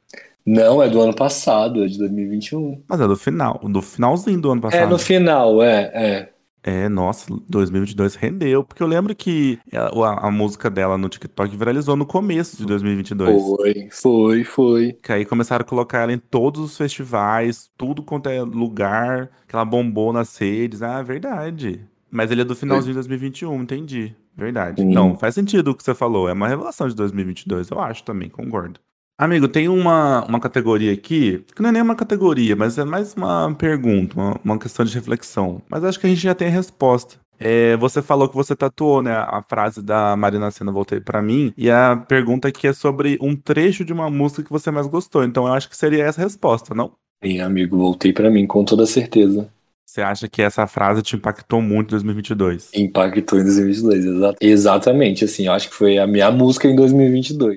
Não, 0.45 0.84
é 0.84 0.88
do 0.88 1.01
ano 1.01 1.16
passado, 1.16 1.84
é 1.84 1.88
de 1.88 1.97
2021. 1.97 2.84
Mas 2.88 3.01
é 3.01 3.08
do 3.08 3.16
final, 3.18 3.60
do 3.64 3.82
finalzinho 3.82 4.39
do 4.39 4.51
ano 4.51 4.62
passado. 4.62 4.80
É 4.84 4.86
no 4.86 4.99
final, 4.99 5.64
é, 5.64 5.91
é. 5.95 6.30
É, 6.68 6.89
nossa, 6.89 7.28
2022 7.47 8.16
rendeu, 8.16 8.63
porque 8.63 8.82
eu 8.82 8.88
lembro 8.88 9.16
que 9.16 9.59
a, 9.72 10.28
a 10.28 10.32
música 10.32 10.68
dela 10.68 10.97
no 10.97 11.07
TikTok 11.07 11.55
viralizou 11.55 11.95
no 11.95 12.07
começo 12.07 12.57
de 12.57 12.66
2022. 12.66 13.39
Foi, 13.39 13.89
foi, 13.91 14.43
foi. 14.43 14.93
Que 14.93 15.11
aí 15.11 15.26
começaram 15.26 15.61
a 15.61 15.68
colocar 15.68 15.99
ela 15.99 16.11
em 16.11 16.18
todos 16.18 16.59
os 16.59 16.76
festivais, 16.76 17.70
tudo 17.78 18.01
quanto 18.01 18.30
é 18.30 18.41
lugar, 18.41 19.30
que 19.47 19.55
ela 19.55 19.63
bombou 19.63 20.11
nas 20.11 20.36
redes. 20.36 20.82
Ah, 20.82 21.03
verdade. 21.03 21.88
Mas 22.09 22.32
ele 22.32 22.41
é 22.41 22.43
do 22.43 22.55
finalzinho 22.55 22.93
de 22.93 22.95
2021, 22.95 23.61
entendi. 23.61 24.16
Verdade. 24.36 24.82
Sim. 24.82 24.91
Não, 24.91 25.16
faz 25.16 25.36
sentido 25.36 25.70
o 25.70 25.76
que 25.76 25.84
você 25.84 25.93
falou. 25.93 26.28
É 26.28 26.34
uma 26.34 26.47
revelação 26.47 26.88
de 26.88 26.95
2022, 26.95 27.70
eu 27.70 27.80
acho 27.80 28.03
também, 28.03 28.28
concordo. 28.28 28.80
Amigo, 29.18 29.47
tem 29.47 29.70
uma, 29.70 30.26
uma 30.26 30.41
categoria 30.41 30.91
aqui, 30.91 31.39
que 31.55 31.61
não 31.61 31.70
é 31.70 31.72
nem 31.72 31.82
uma 31.82 31.95
categoria, 31.95 32.53
mas 32.53 32.78
é 32.78 32.84
mais 32.84 33.13
uma 33.13 33.53
pergunta, 33.55 34.13
uma, 34.20 34.39
uma 34.43 34.59
questão 34.59 34.84
de 34.84 34.93
reflexão. 34.93 35.61
Mas 35.70 35.86
acho 35.86 35.97
que 35.99 36.05
a 36.05 36.09
gente 36.09 36.22
já 36.22 36.36
tem 36.36 36.49
a 36.49 36.51
resposta. 36.51 37.16
É, 37.39 37.78
você 37.78 38.01
falou 38.01 38.28
que 38.28 38.36
você 38.36 38.55
tatuou, 38.55 39.01
né, 39.01 39.13
a 39.13 39.41
frase 39.47 39.82
da 39.82 40.16
Marina 40.18 40.51
Senna 40.51 40.72
Voltei 40.72 40.99
Pra 40.99 41.22
Mim, 41.22 41.53
e 41.57 41.72
a 41.72 41.95
pergunta 41.95 42.49
aqui 42.49 42.68
é 42.68 42.74
sobre 42.74 43.18
um 43.22 43.36
trecho 43.38 43.86
de 43.86 43.93
uma 43.93 44.09
música 44.09 44.43
que 44.43 44.51
você 44.51 44.70
mais 44.70 44.88
gostou. 44.88 45.24
Então 45.24 45.47
eu 45.47 45.53
acho 45.53 45.70
que 45.70 45.78
seria 45.78 46.03
essa 46.03 46.20
a 46.20 46.24
resposta, 46.26 46.76
não? 46.76 46.91
Sim, 47.24 47.39
amigo, 47.39 47.78
voltei 47.78 48.11
pra 48.11 48.30
mim 48.30 48.45
com 48.45 48.66
toda 48.66 48.86
certeza. 48.86 49.49
Você 49.88 50.01
acha 50.01 50.28
que 50.28 50.41
essa 50.41 50.68
frase 50.68 51.01
te 51.01 51.16
impactou 51.16 51.61
muito 51.61 51.89
em 51.89 51.91
2022? 51.91 52.72
Impactou 52.76 53.39
em 53.39 53.43
2022, 53.43 54.05
exa- 54.05 54.36
exatamente, 54.41 55.24
assim, 55.24 55.45
eu 55.45 55.53
acho 55.53 55.70
que 55.70 55.76
foi 55.76 55.97
a 55.97 56.05
minha 56.05 56.30
música 56.32 56.68
em 56.68 56.76
2022. 56.76 57.55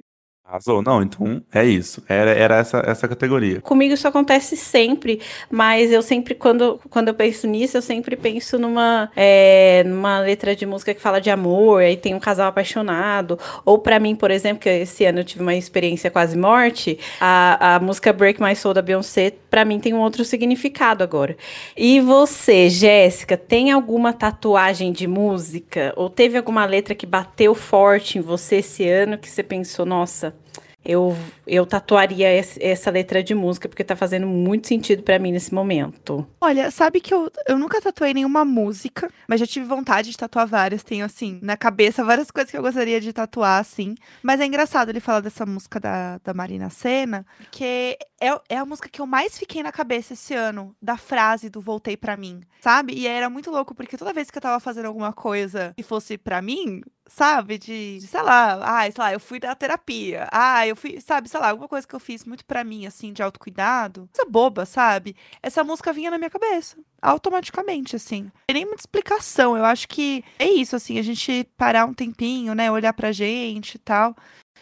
Arrasou? 0.48 0.80
Não, 0.80 1.02
então 1.02 1.42
é 1.52 1.62
isso. 1.62 2.02
Era, 2.08 2.30
era 2.30 2.56
essa, 2.56 2.82
essa 2.86 3.06
categoria. 3.06 3.60
Comigo 3.60 3.92
isso 3.92 4.08
acontece 4.08 4.56
sempre, 4.56 5.20
mas 5.50 5.92
eu 5.92 6.00
sempre, 6.00 6.34
quando, 6.34 6.80
quando 6.88 7.08
eu 7.08 7.14
penso 7.14 7.46
nisso, 7.46 7.76
eu 7.76 7.82
sempre 7.82 8.16
penso 8.16 8.58
numa, 8.58 9.10
é, 9.14 9.84
numa 9.84 10.18
letra 10.20 10.56
de 10.56 10.64
música 10.64 10.94
que 10.94 11.02
fala 11.02 11.20
de 11.20 11.28
amor, 11.28 11.82
aí 11.82 11.98
tem 11.98 12.14
um 12.14 12.18
casal 12.18 12.48
apaixonado. 12.48 13.38
Ou 13.62 13.78
pra 13.78 14.00
mim, 14.00 14.16
por 14.16 14.30
exemplo, 14.30 14.60
que 14.60 14.70
esse 14.70 15.04
ano 15.04 15.20
eu 15.20 15.24
tive 15.24 15.42
uma 15.42 15.54
experiência 15.54 16.10
quase 16.10 16.34
morte, 16.34 16.98
a, 17.20 17.74
a 17.74 17.80
música 17.80 18.10
Break 18.10 18.42
My 18.42 18.56
Soul 18.56 18.72
da 18.72 18.80
Beyoncé, 18.80 19.34
pra 19.50 19.66
mim 19.66 19.78
tem 19.78 19.92
um 19.92 20.00
outro 20.00 20.24
significado 20.24 21.04
agora. 21.04 21.36
E 21.76 22.00
você, 22.00 22.70
Jéssica, 22.70 23.36
tem 23.36 23.70
alguma 23.70 24.14
tatuagem 24.14 24.92
de 24.92 25.06
música? 25.06 25.92
Ou 25.94 26.08
teve 26.08 26.38
alguma 26.38 26.64
letra 26.64 26.94
que 26.94 27.04
bateu 27.04 27.54
forte 27.54 28.16
em 28.16 28.22
você 28.22 28.56
esse 28.56 28.88
ano 28.88 29.18
que 29.18 29.28
você 29.28 29.42
pensou, 29.42 29.84
nossa, 29.84 30.37
eu, 30.84 31.16
eu 31.46 31.66
tatuaria 31.66 32.28
essa 32.60 32.90
letra 32.90 33.22
de 33.22 33.34
música 33.34 33.68
porque 33.68 33.84
tá 33.84 33.96
fazendo 33.96 34.26
muito 34.26 34.68
sentido 34.68 35.02
pra 35.02 35.18
mim 35.18 35.32
nesse 35.32 35.52
momento. 35.52 36.26
Olha, 36.40 36.70
sabe 36.70 37.00
que 37.00 37.12
eu, 37.12 37.30
eu 37.46 37.58
nunca 37.58 37.80
tatuei 37.80 38.14
nenhuma 38.14 38.44
música, 38.44 39.10
mas 39.26 39.40
já 39.40 39.46
tive 39.46 39.66
vontade 39.66 40.10
de 40.10 40.16
tatuar 40.16 40.46
várias. 40.46 40.82
Tenho, 40.82 41.04
assim, 41.04 41.38
na 41.42 41.56
cabeça 41.56 42.04
várias 42.04 42.30
coisas 42.30 42.50
que 42.50 42.56
eu 42.56 42.62
gostaria 42.62 43.00
de 43.00 43.12
tatuar, 43.12 43.60
assim. 43.60 43.94
Mas 44.22 44.40
é 44.40 44.46
engraçado 44.46 44.88
ele 44.88 45.00
falar 45.00 45.20
dessa 45.20 45.44
música 45.44 45.78
da, 45.80 46.18
da 46.24 46.32
Marina 46.32 46.70
Senna, 46.70 47.26
porque 47.38 47.98
é, 48.20 48.40
é 48.48 48.56
a 48.56 48.64
música 48.64 48.88
que 48.88 49.00
eu 49.00 49.06
mais 49.06 49.38
fiquei 49.38 49.62
na 49.62 49.72
cabeça 49.72 50.14
esse 50.14 50.34
ano, 50.34 50.74
da 50.80 50.96
frase 50.96 51.48
do 51.48 51.60
Voltei 51.60 51.96
Pra 51.96 52.16
Mim, 52.16 52.40
sabe? 52.60 52.94
E 52.94 53.06
era 53.06 53.30
muito 53.30 53.50
louco, 53.50 53.74
porque 53.74 53.96
toda 53.96 54.12
vez 54.12 54.30
que 54.30 54.38
eu 54.38 54.42
tava 54.42 54.60
fazendo 54.60 54.86
alguma 54.86 55.12
coisa 55.12 55.72
que 55.76 55.82
fosse 55.82 56.18
pra 56.18 56.42
mim, 56.42 56.82
sabe? 57.06 57.58
De, 57.58 57.98
de, 57.98 58.06
sei 58.06 58.22
lá, 58.22 58.60
ah, 58.62 58.90
sei 58.90 59.02
lá, 59.02 59.12
eu 59.12 59.20
fui 59.20 59.38
da 59.38 59.54
terapia. 59.54 60.28
Ah, 60.32 60.66
eu 60.66 60.76
fui, 60.76 61.00
sabe, 61.00 61.28
sei 61.28 61.40
lá, 61.40 61.50
alguma 61.50 61.68
coisa 61.68 61.86
que 61.86 61.94
eu 61.94 62.00
fiz 62.00 62.24
muito 62.24 62.44
pra 62.44 62.64
mim, 62.64 62.86
assim, 62.86 63.12
de 63.12 63.22
autocuidado. 63.22 64.08
Coisa 64.12 64.30
boba, 64.30 64.66
sabe? 64.66 65.16
Essa 65.42 65.64
música 65.64 65.92
vinha 65.92 66.10
na 66.10 66.18
minha 66.18 66.30
cabeça. 66.30 66.76
Automaticamente, 67.00 67.96
assim. 67.96 68.24
Não 68.24 68.32
tem 68.48 68.54
nem 68.54 68.66
muita 68.66 68.82
explicação. 68.82 69.56
Eu 69.56 69.64
acho 69.64 69.88
que 69.88 70.24
é 70.38 70.46
isso, 70.48 70.76
assim, 70.76 70.98
a 70.98 71.02
gente 71.02 71.48
parar 71.56 71.86
um 71.86 71.94
tempinho, 71.94 72.54
né? 72.54 72.70
Olhar 72.70 72.92
pra 72.92 73.12
gente 73.12 73.76
e 73.76 73.78
tal. 73.78 74.14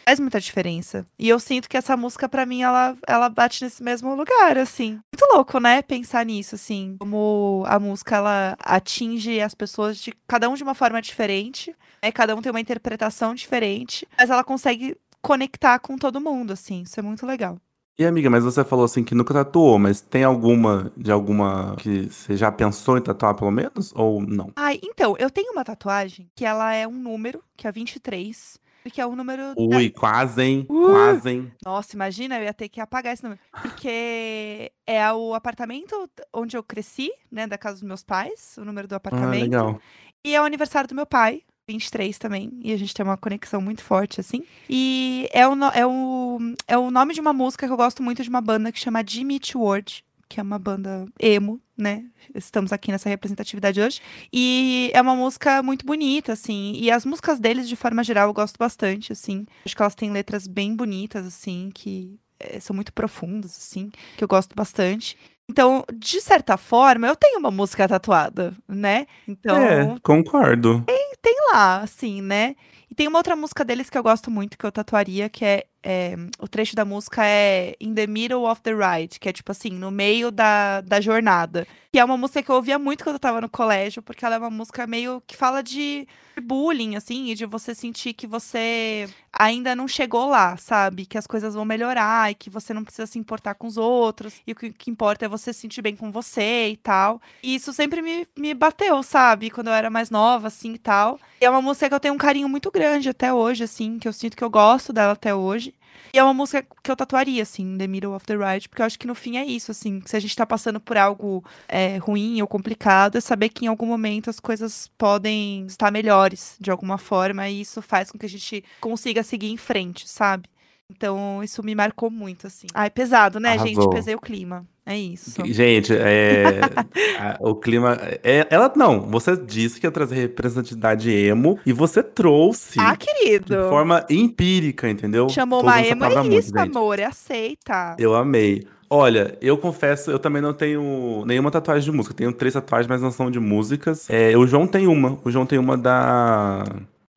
Faz 0.07 0.21
muita 0.21 0.39
diferença. 0.39 1.05
E 1.19 1.27
eu 1.27 1.37
sinto 1.37 1.67
que 1.67 1.75
essa 1.75 1.97
música, 1.97 2.29
pra 2.29 2.45
mim, 2.45 2.61
ela, 2.61 2.95
ela 3.05 3.27
bate 3.27 3.61
nesse 3.61 3.83
mesmo 3.83 4.15
lugar, 4.15 4.57
assim. 4.57 5.01
Muito 5.13 5.35
louco, 5.35 5.59
né? 5.59 5.81
Pensar 5.81 6.25
nisso, 6.25 6.55
assim. 6.55 6.95
Como 6.97 7.65
a 7.67 7.77
música, 7.77 8.15
ela 8.15 8.55
atinge 8.57 9.41
as 9.41 9.53
pessoas 9.53 9.97
de 9.97 10.13
cada 10.25 10.47
um 10.47 10.53
de 10.53 10.63
uma 10.63 10.73
forma 10.73 11.01
diferente. 11.01 11.75
Né? 12.01 12.09
Cada 12.09 12.33
um 12.37 12.41
tem 12.41 12.49
uma 12.49 12.61
interpretação 12.61 13.35
diferente. 13.35 14.07
Mas 14.17 14.29
ela 14.29 14.45
consegue 14.45 14.95
conectar 15.21 15.77
com 15.79 15.97
todo 15.97 16.21
mundo, 16.21 16.53
assim. 16.53 16.83
Isso 16.83 16.97
é 16.97 17.03
muito 17.03 17.25
legal. 17.25 17.59
E 17.99 18.05
amiga, 18.05 18.29
mas 18.29 18.45
você 18.45 18.63
falou 18.63 18.85
assim 18.85 19.03
que 19.03 19.13
nunca 19.13 19.33
tatuou, 19.33 19.77
mas 19.77 19.99
tem 19.99 20.23
alguma 20.23 20.89
de 20.95 21.11
alguma 21.11 21.75
que 21.79 22.05
você 22.09 22.37
já 22.37 22.49
pensou 22.49 22.97
em 22.97 23.01
tatuar 23.01 23.33
pelo 23.35 23.51
menos 23.51 23.91
ou 23.93 24.21
não? 24.21 24.53
Ai, 24.55 24.79
então, 24.81 25.17
eu 25.19 25.29
tenho 25.29 25.51
uma 25.51 25.65
tatuagem 25.65 26.29
que 26.33 26.45
ela 26.45 26.73
é 26.73 26.87
um 26.87 26.93
número, 26.93 27.43
que 27.57 27.67
é 27.67 27.71
23, 27.73 28.57
Porque 28.87 29.01
é 29.01 29.05
o 29.05 29.15
número. 29.15 29.53
da- 29.53 29.77
Ui, 29.77 29.89
quase, 29.89 30.41
hein? 30.41 30.65
Uh! 30.69 30.85
Quase, 30.87 31.29
hein? 31.29 31.51
Nossa, 31.65 31.95
imagina, 31.95 32.37
eu 32.39 32.43
ia 32.43 32.53
ter 32.53 32.69
que 32.69 32.79
apagar 32.79 33.13
esse 33.13 33.21
número. 33.23 33.39
Porque 33.61 34.71
é 34.85 35.11
o 35.11 35.33
apartamento 35.33 36.09
onde 36.33 36.55
eu 36.55 36.63
cresci, 36.63 37.11
né? 37.31 37.45
Da 37.45 37.57
casa 37.57 37.75
dos 37.75 37.83
meus 37.83 38.03
pais, 38.03 38.55
o 38.57 38.63
número 38.65 38.87
do 38.87 38.93
Ah, 38.93 38.97
apartamento. 38.97 39.41
legal. 39.41 39.81
E 40.25 40.33
é 40.33 40.41
o 40.41 40.45
aniversário 40.45 40.87
do 40.87 40.95
meu 40.95 41.05
pai, 41.05 41.41
23 41.69 42.17
também. 42.17 42.51
E 42.63 42.71
a 42.71 42.77
gente 42.77 42.93
tem 42.93 43.05
uma 43.05 43.17
conexão 43.17 43.59
muito 43.61 43.83
forte, 43.83 44.19
assim. 44.21 44.43
E 44.69 45.27
é 45.31 45.47
o, 45.47 45.53
é 45.73 45.85
o, 45.85 46.37
é 46.67 46.77
o 46.77 46.89
nome 46.89 47.13
de 47.13 47.19
uma 47.21 47.33
música 47.33 47.67
que 47.67 47.73
eu 47.73 47.77
gosto 47.77 48.01
muito 48.01 48.23
de 48.23 48.29
uma 48.29 48.41
banda 48.41 48.71
que 48.71 48.79
chama 48.79 49.03
Jimmy 49.05 49.39
World, 49.53 50.03
que 50.29 50.39
é 50.39 50.43
uma 50.43 50.59
banda 50.59 51.05
emo, 51.19 51.61
né? 51.77 52.05
Estamos 52.35 52.71
aqui 52.73 52.91
nessa 52.91 53.09
representatividade 53.09 53.79
hoje. 53.79 54.01
E 54.31 54.91
é 54.93 55.01
uma 55.01 55.15
música 55.15 55.61
muito 55.63 55.85
bonita, 55.85 56.33
assim. 56.33 56.73
E 56.75 56.91
as 56.91 57.05
músicas 57.05 57.39
deles, 57.39 57.67
de 57.67 57.75
forma 57.75 58.03
geral, 58.03 58.27
eu 58.29 58.33
gosto 58.33 58.57
bastante, 58.57 59.11
assim. 59.11 59.45
Acho 59.65 59.75
que 59.75 59.81
elas 59.81 59.95
têm 59.95 60.11
letras 60.11 60.47
bem 60.47 60.75
bonitas, 60.75 61.25
assim, 61.25 61.69
que 61.73 62.19
eh, 62.39 62.59
são 62.59 62.75
muito 62.75 62.91
profundas, 62.93 63.51
assim, 63.57 63.89
que 64.17 64.23
eu 64.23 64.27
gosto 64.27 64.55
bastante. 64.55 65.17
Então, 65.49 65.85
de 65.93 66.19
certa 66.19 66.57
forma, 66.57 67.07
eu 67.07 67.15
tenho 67.15 67.39
uma 67.39 67.49
música 67.51 67.87
tatuada, 67.87 68.53
né? 68.67 69.07
Então, 69.27 69.55
É, 69.57 69.95
concordo. 70.03 70.83
tem 71.21 71.35
lá, 71.53 71.81
assim, 71.81 72.21
né? 72.21 72.55
E 72.91 72.95
tem 72.95 73.07
uma 73.07 73.19
outra 73.19 73.35
música 73.35 73.63
deles 73.63 73.89
que 73.89 73.97
eu 73.97 74.03
gosto 74.03 74.29
muito, 74.29 74.57
que 74.57 74.65
eu 74.65 74.71
tatuaria, 74.71 75.29
que 75.29 75.45
é, 75.45 75.65
é, 75.89 76.17
o 76.37 76.49
trecho 76.49 76.75
da 76.75 76.83
música 76.83 77.25
é 77.25 77.73
In 77.79 77.93
the 77.93 78.05
Middle 78.05 78.43
of 78.43 78.61
the 78.61 78.73
Ride, 78.73 79.17
que 79.17 79.29
é 79.29 79.31
tipo 79.31 79.53
assim, 79.53 79.69
no 79.69 79.89
meio 79.89 80.29
da, 80.29 80.81
da 80.81 80.99
jornada. 80.99 81.65
Que 81.93 81.99
é 81.99 82.03
uma 82.03 82.17
música 82.17 82.43
que 82.43 82.51
eu 82.51 82.55
ouvia 82.55 82.77
muito 82.77 83.05
quando 83.05 83.13
eu 83.13 83.19
tava 83.19 83.39
no 83.39 83.47
colégio, 83.47 84.01
porque 84.01 84.25
ela 84.25 84.35
é 84.35 84.37
uma 84.37 84.49
música 84.49 84.85
meio 84.85 85.23
que 85.25 85.37
fala 85.37 85.63
de 85.63 86.05
bullying, 86.43 86.97
assim, 86.97 87.31
e 87.31 87.35
de 87.35 87.45
você 87.45 87.73
sentir 87.73 88.13
que 88.13 88.27
você 88.27 89.07
ainda 89.31 89.75
não 89.75 89.87
chegou 89.87 90.27
lá, 90.27 90.57
sabe? 90.57 91.05
Que 91.05 91.17
as 91.17 91.25
coisas 91.25 91.53
vão 91.55 91.63
melhorar 91.63 92.29
e 92.29 92.35
que 92.35 92.49
você 92.49 92.73
não 92.73 92.83
precisa 92.83 93.07
se 93.07 93.17
importar 93.17 93.55
com 93.55 93.65
os 93.65 93.77
outros, 93.77 94.41
e 94.45 94.51
o 94.51 94.55
que, 94.55 94.71
que 94.71 94.91
importa 94.91 95.25
é 95.25 95.29
você 95.29 95.53
se 95.53 95.61
sentir 95.61 95.81
bem 95.81 95.95
com 95.95 96.11
você 96.11 96.67
e 96.67 96.77
tal. 96.77 97.21
E 97.41 97.55
isso 97.55 97.71
sempre 97.71 98.01
me, 98.01 98.27
me 98.37 98.53
bateu, 98.53 99.01
sabe? 99.01 99.49
Quando 99.49 99.67
eu 99.67 99.73
era 99.73 99.89
mais 99.89 100.09
nova, 100.09 100.47
assim 100.47 100.73
e 100.73 100.77
tal. 100.77 101.17
E 101.39 101.45
é 101.45 101.49
uma 101.49 101.61
música 101.61 101.87
que 101.87 101.95
eu 101.95 101.99
tenho 101.99 102.13
um 102.13 102.17
carinho 102.17 102.49
muito 102.49 102.69
grande 102.69 103.09
até 103.09 103.33
hoje, 103.33 103.63
assim, 103.63 103.97
que 103.97 104.07
eu 104.07 104.13
sinto 104.13 104.35
que 104.35 104.43
eu 104.43 104.49
gosto 104.49 104.91
dela 104.91 105.13
até 105.13 105.33
hoje. 105.33 105.73
E 106.13 106.19
é 106.19 106.23
uma 106.23 106.33
música 106.33 106.65
que 106.83 106.91
eu 106.91 106.95
tatuaria, 106.95 107.43
assim, 107.43 107.77
The 107.77 107.87
Middle 107.87 108.13
of 108.13 108.25
the 108.25 108.35
Ride, 108.35 108.69
porque 108.69 108.81
eu 108.81 108.85
acho 108.85 108.99
que 108.99 109.07
no 109.07 109.15
fim 109.15 109.37
é 109.37 109.45
isso, 109.45 109.71
assim, 109.71 110.01
se 110.05 110.15
a 110.15 110.19
gente 110.19 110.35
tá 110.35 110.45
passando 110.45 110.79
por 110.79 110.97
algo 110.97 111.43
é, 111.67 111.97
ruim 111.97 112.41
ou 112.41 112.47
complicado, 112.47 113.17
é 113.17 113.21
saber 113.21 113.49
que 113.49 113.65
em 113.65 113.67
algum 113.67 113.85
momento 113.85 114.29
as 114.29 114.39
coisas 114.39 114.89
podem 114.97 115.65
estar 115.65 115.91
melhores 115.91 116.55
de 116.59 116.71
alguma 116.71 116.97
forma, 116.97 117.47
e 117.49 117.61
isso 117.61 117.81
faz 117.81 118.11
com 118.11 118.17
que 118.17 118.25
a 118.25 118.29
gente 118.29 118.63
consiga 118.79 119.23
seguir 119.23 119.51
em 119.51 119.57
frente, 119.57 120.07
sabe? 120.07 120.49
Então, 120.89 121.43
isso 121.43 121.61
me 121.63 121.75
marcou 121.75 122.09
muito, 122.09 122.47
assim. 122.47 122.67
Ah, 122.73 122.85
é 122.85 122.89
pesado, 122.89 123.39
né, 123.39 123.57
gente? 123.57 123.75
Arrasou. 123.75 123.89
Pesei 123.89 124.15
o 124.15 124.19
clima. 124.21 124.65
É 124.89 124.97
isso. 124.97 125.33
Gente, 125.45 125.91
é, 125.93 126.61
a- 127.19 127.37
o 127.41 127.53
clima. 127.55 127.97
é- 128.23 128.47
ela 128.49 128.71
não, 128.75 129.01
você 129.01 129.35
disse 129.35 129.79
que 129.81 129.85
ia 129.85 129.91
trazer 129.91 130.15
representatividade 130.15 131.11
emo 131.11 131.59
e 131.65 131.73
você 131.73 132.01
trouxe 132.01 132.79
Ah, 132.79 132.93
de 132.95 132.99
querido. 133.05 133.67
forma 133.69 134.05
empírica, 134.09 134.89
entendeu? 134.89 135.27
Chamou 135.29 135.59
Tô 135.59 135.65
uma 135.67 135.81
emo, 135.81 135.99
palavra 135.99 136.19
é 136.19 136.23
muito, 136.29 136.39
isso, 136.39 136.57
gente. 136.57 136.77
amor, 136.77 136.99
é 136.99 137.03
aceita. 137.03 137.95
Eu 137.99 138.15
amei. 138.15 138.65
Olha, 138.89 139.37
eu 139.41 139.57
confesso, 139.57 140.09
eu 140.09 140.17
também 140.17 140.41
não 140.41 140.53
tenho 140.53 141.25
nenhuma 141.25 141.51
tatuagem 141.51 141.83
de 141.83 141.91
música. 141.91 142.15
Tenho 142.15 142.31
três 142.31 142.53
tatuagens, 142.53 142.87
mas 142.87 143.01
não 143.01 143.11
são 143.11 143.29
de 143.29 143.37
músicas. 143.37 144.09
É, 144.09 144.37
o 144.37 144.47
João 144.47 144.65
tem 144.65 144.87
uma. 144.87 145.17
O 145.25 145.29
João 145.29 145.45
tem 145.45 145.59
uma 145.59 145.77
da. 145.77 146.63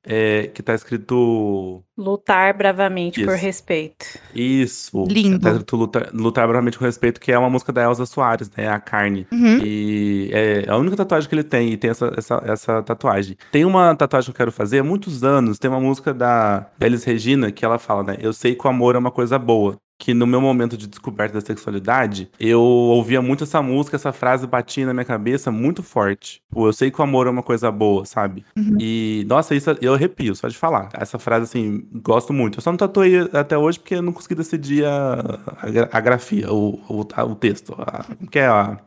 É, 0.05 0.48
que 0.55 0.62
tá 0.62 0.74
escrito. 0.74 1.82
Lutar 1.96 2.57
bravamente 2.57 3.22
por 3.22 3.34
Isso. 3.34 3.44
respeito. 3.44 4.07
Isso. 4.34 5.05
Lindo. 5.07 5.40
Tá 5.40 5.51
escrito 5.51 5.76
lutar, 5.76 6.11
lutar 6.12 6.48
bravamente 6.48 6.78
com 6.78 6.84
respeito, 6.84 7.20
que 7.20 7.30
é 7.30 7.38
uma 7.38 7.51
música 7.51 7.72
da 7.72 7.82
Elza 7.82 8.07
Soares, 8.07 8.51
né? 8.57 8.68
A 8.68 8.80
Carne. 8.80 9.26
Uhum. 9.30 9.59
E 9.62 10.30
é 10.32 10.64
a 10.68 10.76
única 10.76 10.96
tatuagem 10.96 11.28
que 11.28 11.34
ele 11.34 11.44
tem, 11.44 11.72
e 11.72 11.76
tem 11.76 11.90
essa, 11.90 12.12
essa, 12.16 12.42
essa 12.46 12.82
tatuagem. 12.82 13.36
Tem 13.53 13.64
uma 13.64 13.94
tatuagem 13.94 14.26
que 14.26 14.30
eu 14.30 14.36
quero 14.36 14.53
fazer 14.53 14.78
há 14.78 14.84
muitos 14.84 15.22
anos, 15.22 15.59
tem 15.59 15.70
uma 15.70 15.80
música 15.80 16.14
da 16.14 16.70
Elis 16.80 17.05
Regina 17.05 17.53
que 17.53 17.64
ela 17.64 17.78
fala, 17.78 18.03
né? 18.03 18.16
Eu 18.20 18.32
sei 18.32 18.55
que 18.55 18.66
o 18.66 18.70
amor 18.70 18.94
é 18.94 18.98
uma 18.98 19.11
coisa 19.11 19.38
boa. 19.38 19.76
Que 20.03 20.14
no 20.14 20.26
meu 20.26 20.40
momento 20.40 20.78
de 20.78 20.86
descoberta 20.86 21.34
da 21.34 21.44
sexualidade, 21.46 22.30
eu 22.40 22.62
ouvia 22.62 23.20
muito 23.20 23.44
essa 23.44 23.61
música, 23.61 23.96
essa 23.96 24.12
frase 24.14 24.46
batia 24.46 24.86
na 24.86 24.94
minha 24.94 25.05
cabeça 25.05 25.51
muito 25.53 25.82
forte. 25.82 26.40
Pô, 26.51 26.66
eu 26.68 26.72
sei 26.72 26.90
que 26.90 26.98
o 26.98 27.05
amor 27.05 27.26
é 27.26 27.30
uma 27.30 27.42
coisa 27.42 27.70
boa, 27.70 28.07
sabe? 28.07 28.42
E, 28.80 29.26
nossa, 29.28 29.55
isso 29.55 29.76
eu 29.82 29.92
arrepio, 29.92 30.34
só 30.34 30.48
de 30.48 30.57
falar. 30.57 30.88
Essa 30.94 31.18
frase, 31.18 31.44
assim, 31.44 31.86
gosto 32.03 32.32
muito. 32.32 32.59
Eu 32.59 32.62
só 32.62 32.70
não 32.72 32.78
tatuei 32.78 33.28
até 33.34 33.59
hoje 33.59 33.78
porque 33.78 33.96
eu 33.96 34.03
não 34.03 34.12
consegui 34.12 34.36
decidir 34.36 34.86
a, 34.86 35.20
a, 35.20 35.98
a 35.98 36.01
grafia, 36.01 36.51
o, 36.51 36.80
o, 36.88 37.07
a- 37.14 37.24
o 37.24 37.34
texto. 37.34 37.74
A, 37.78 38.07
que 38.30 38.38
é 38.38 38.46
a, 38.46 38.78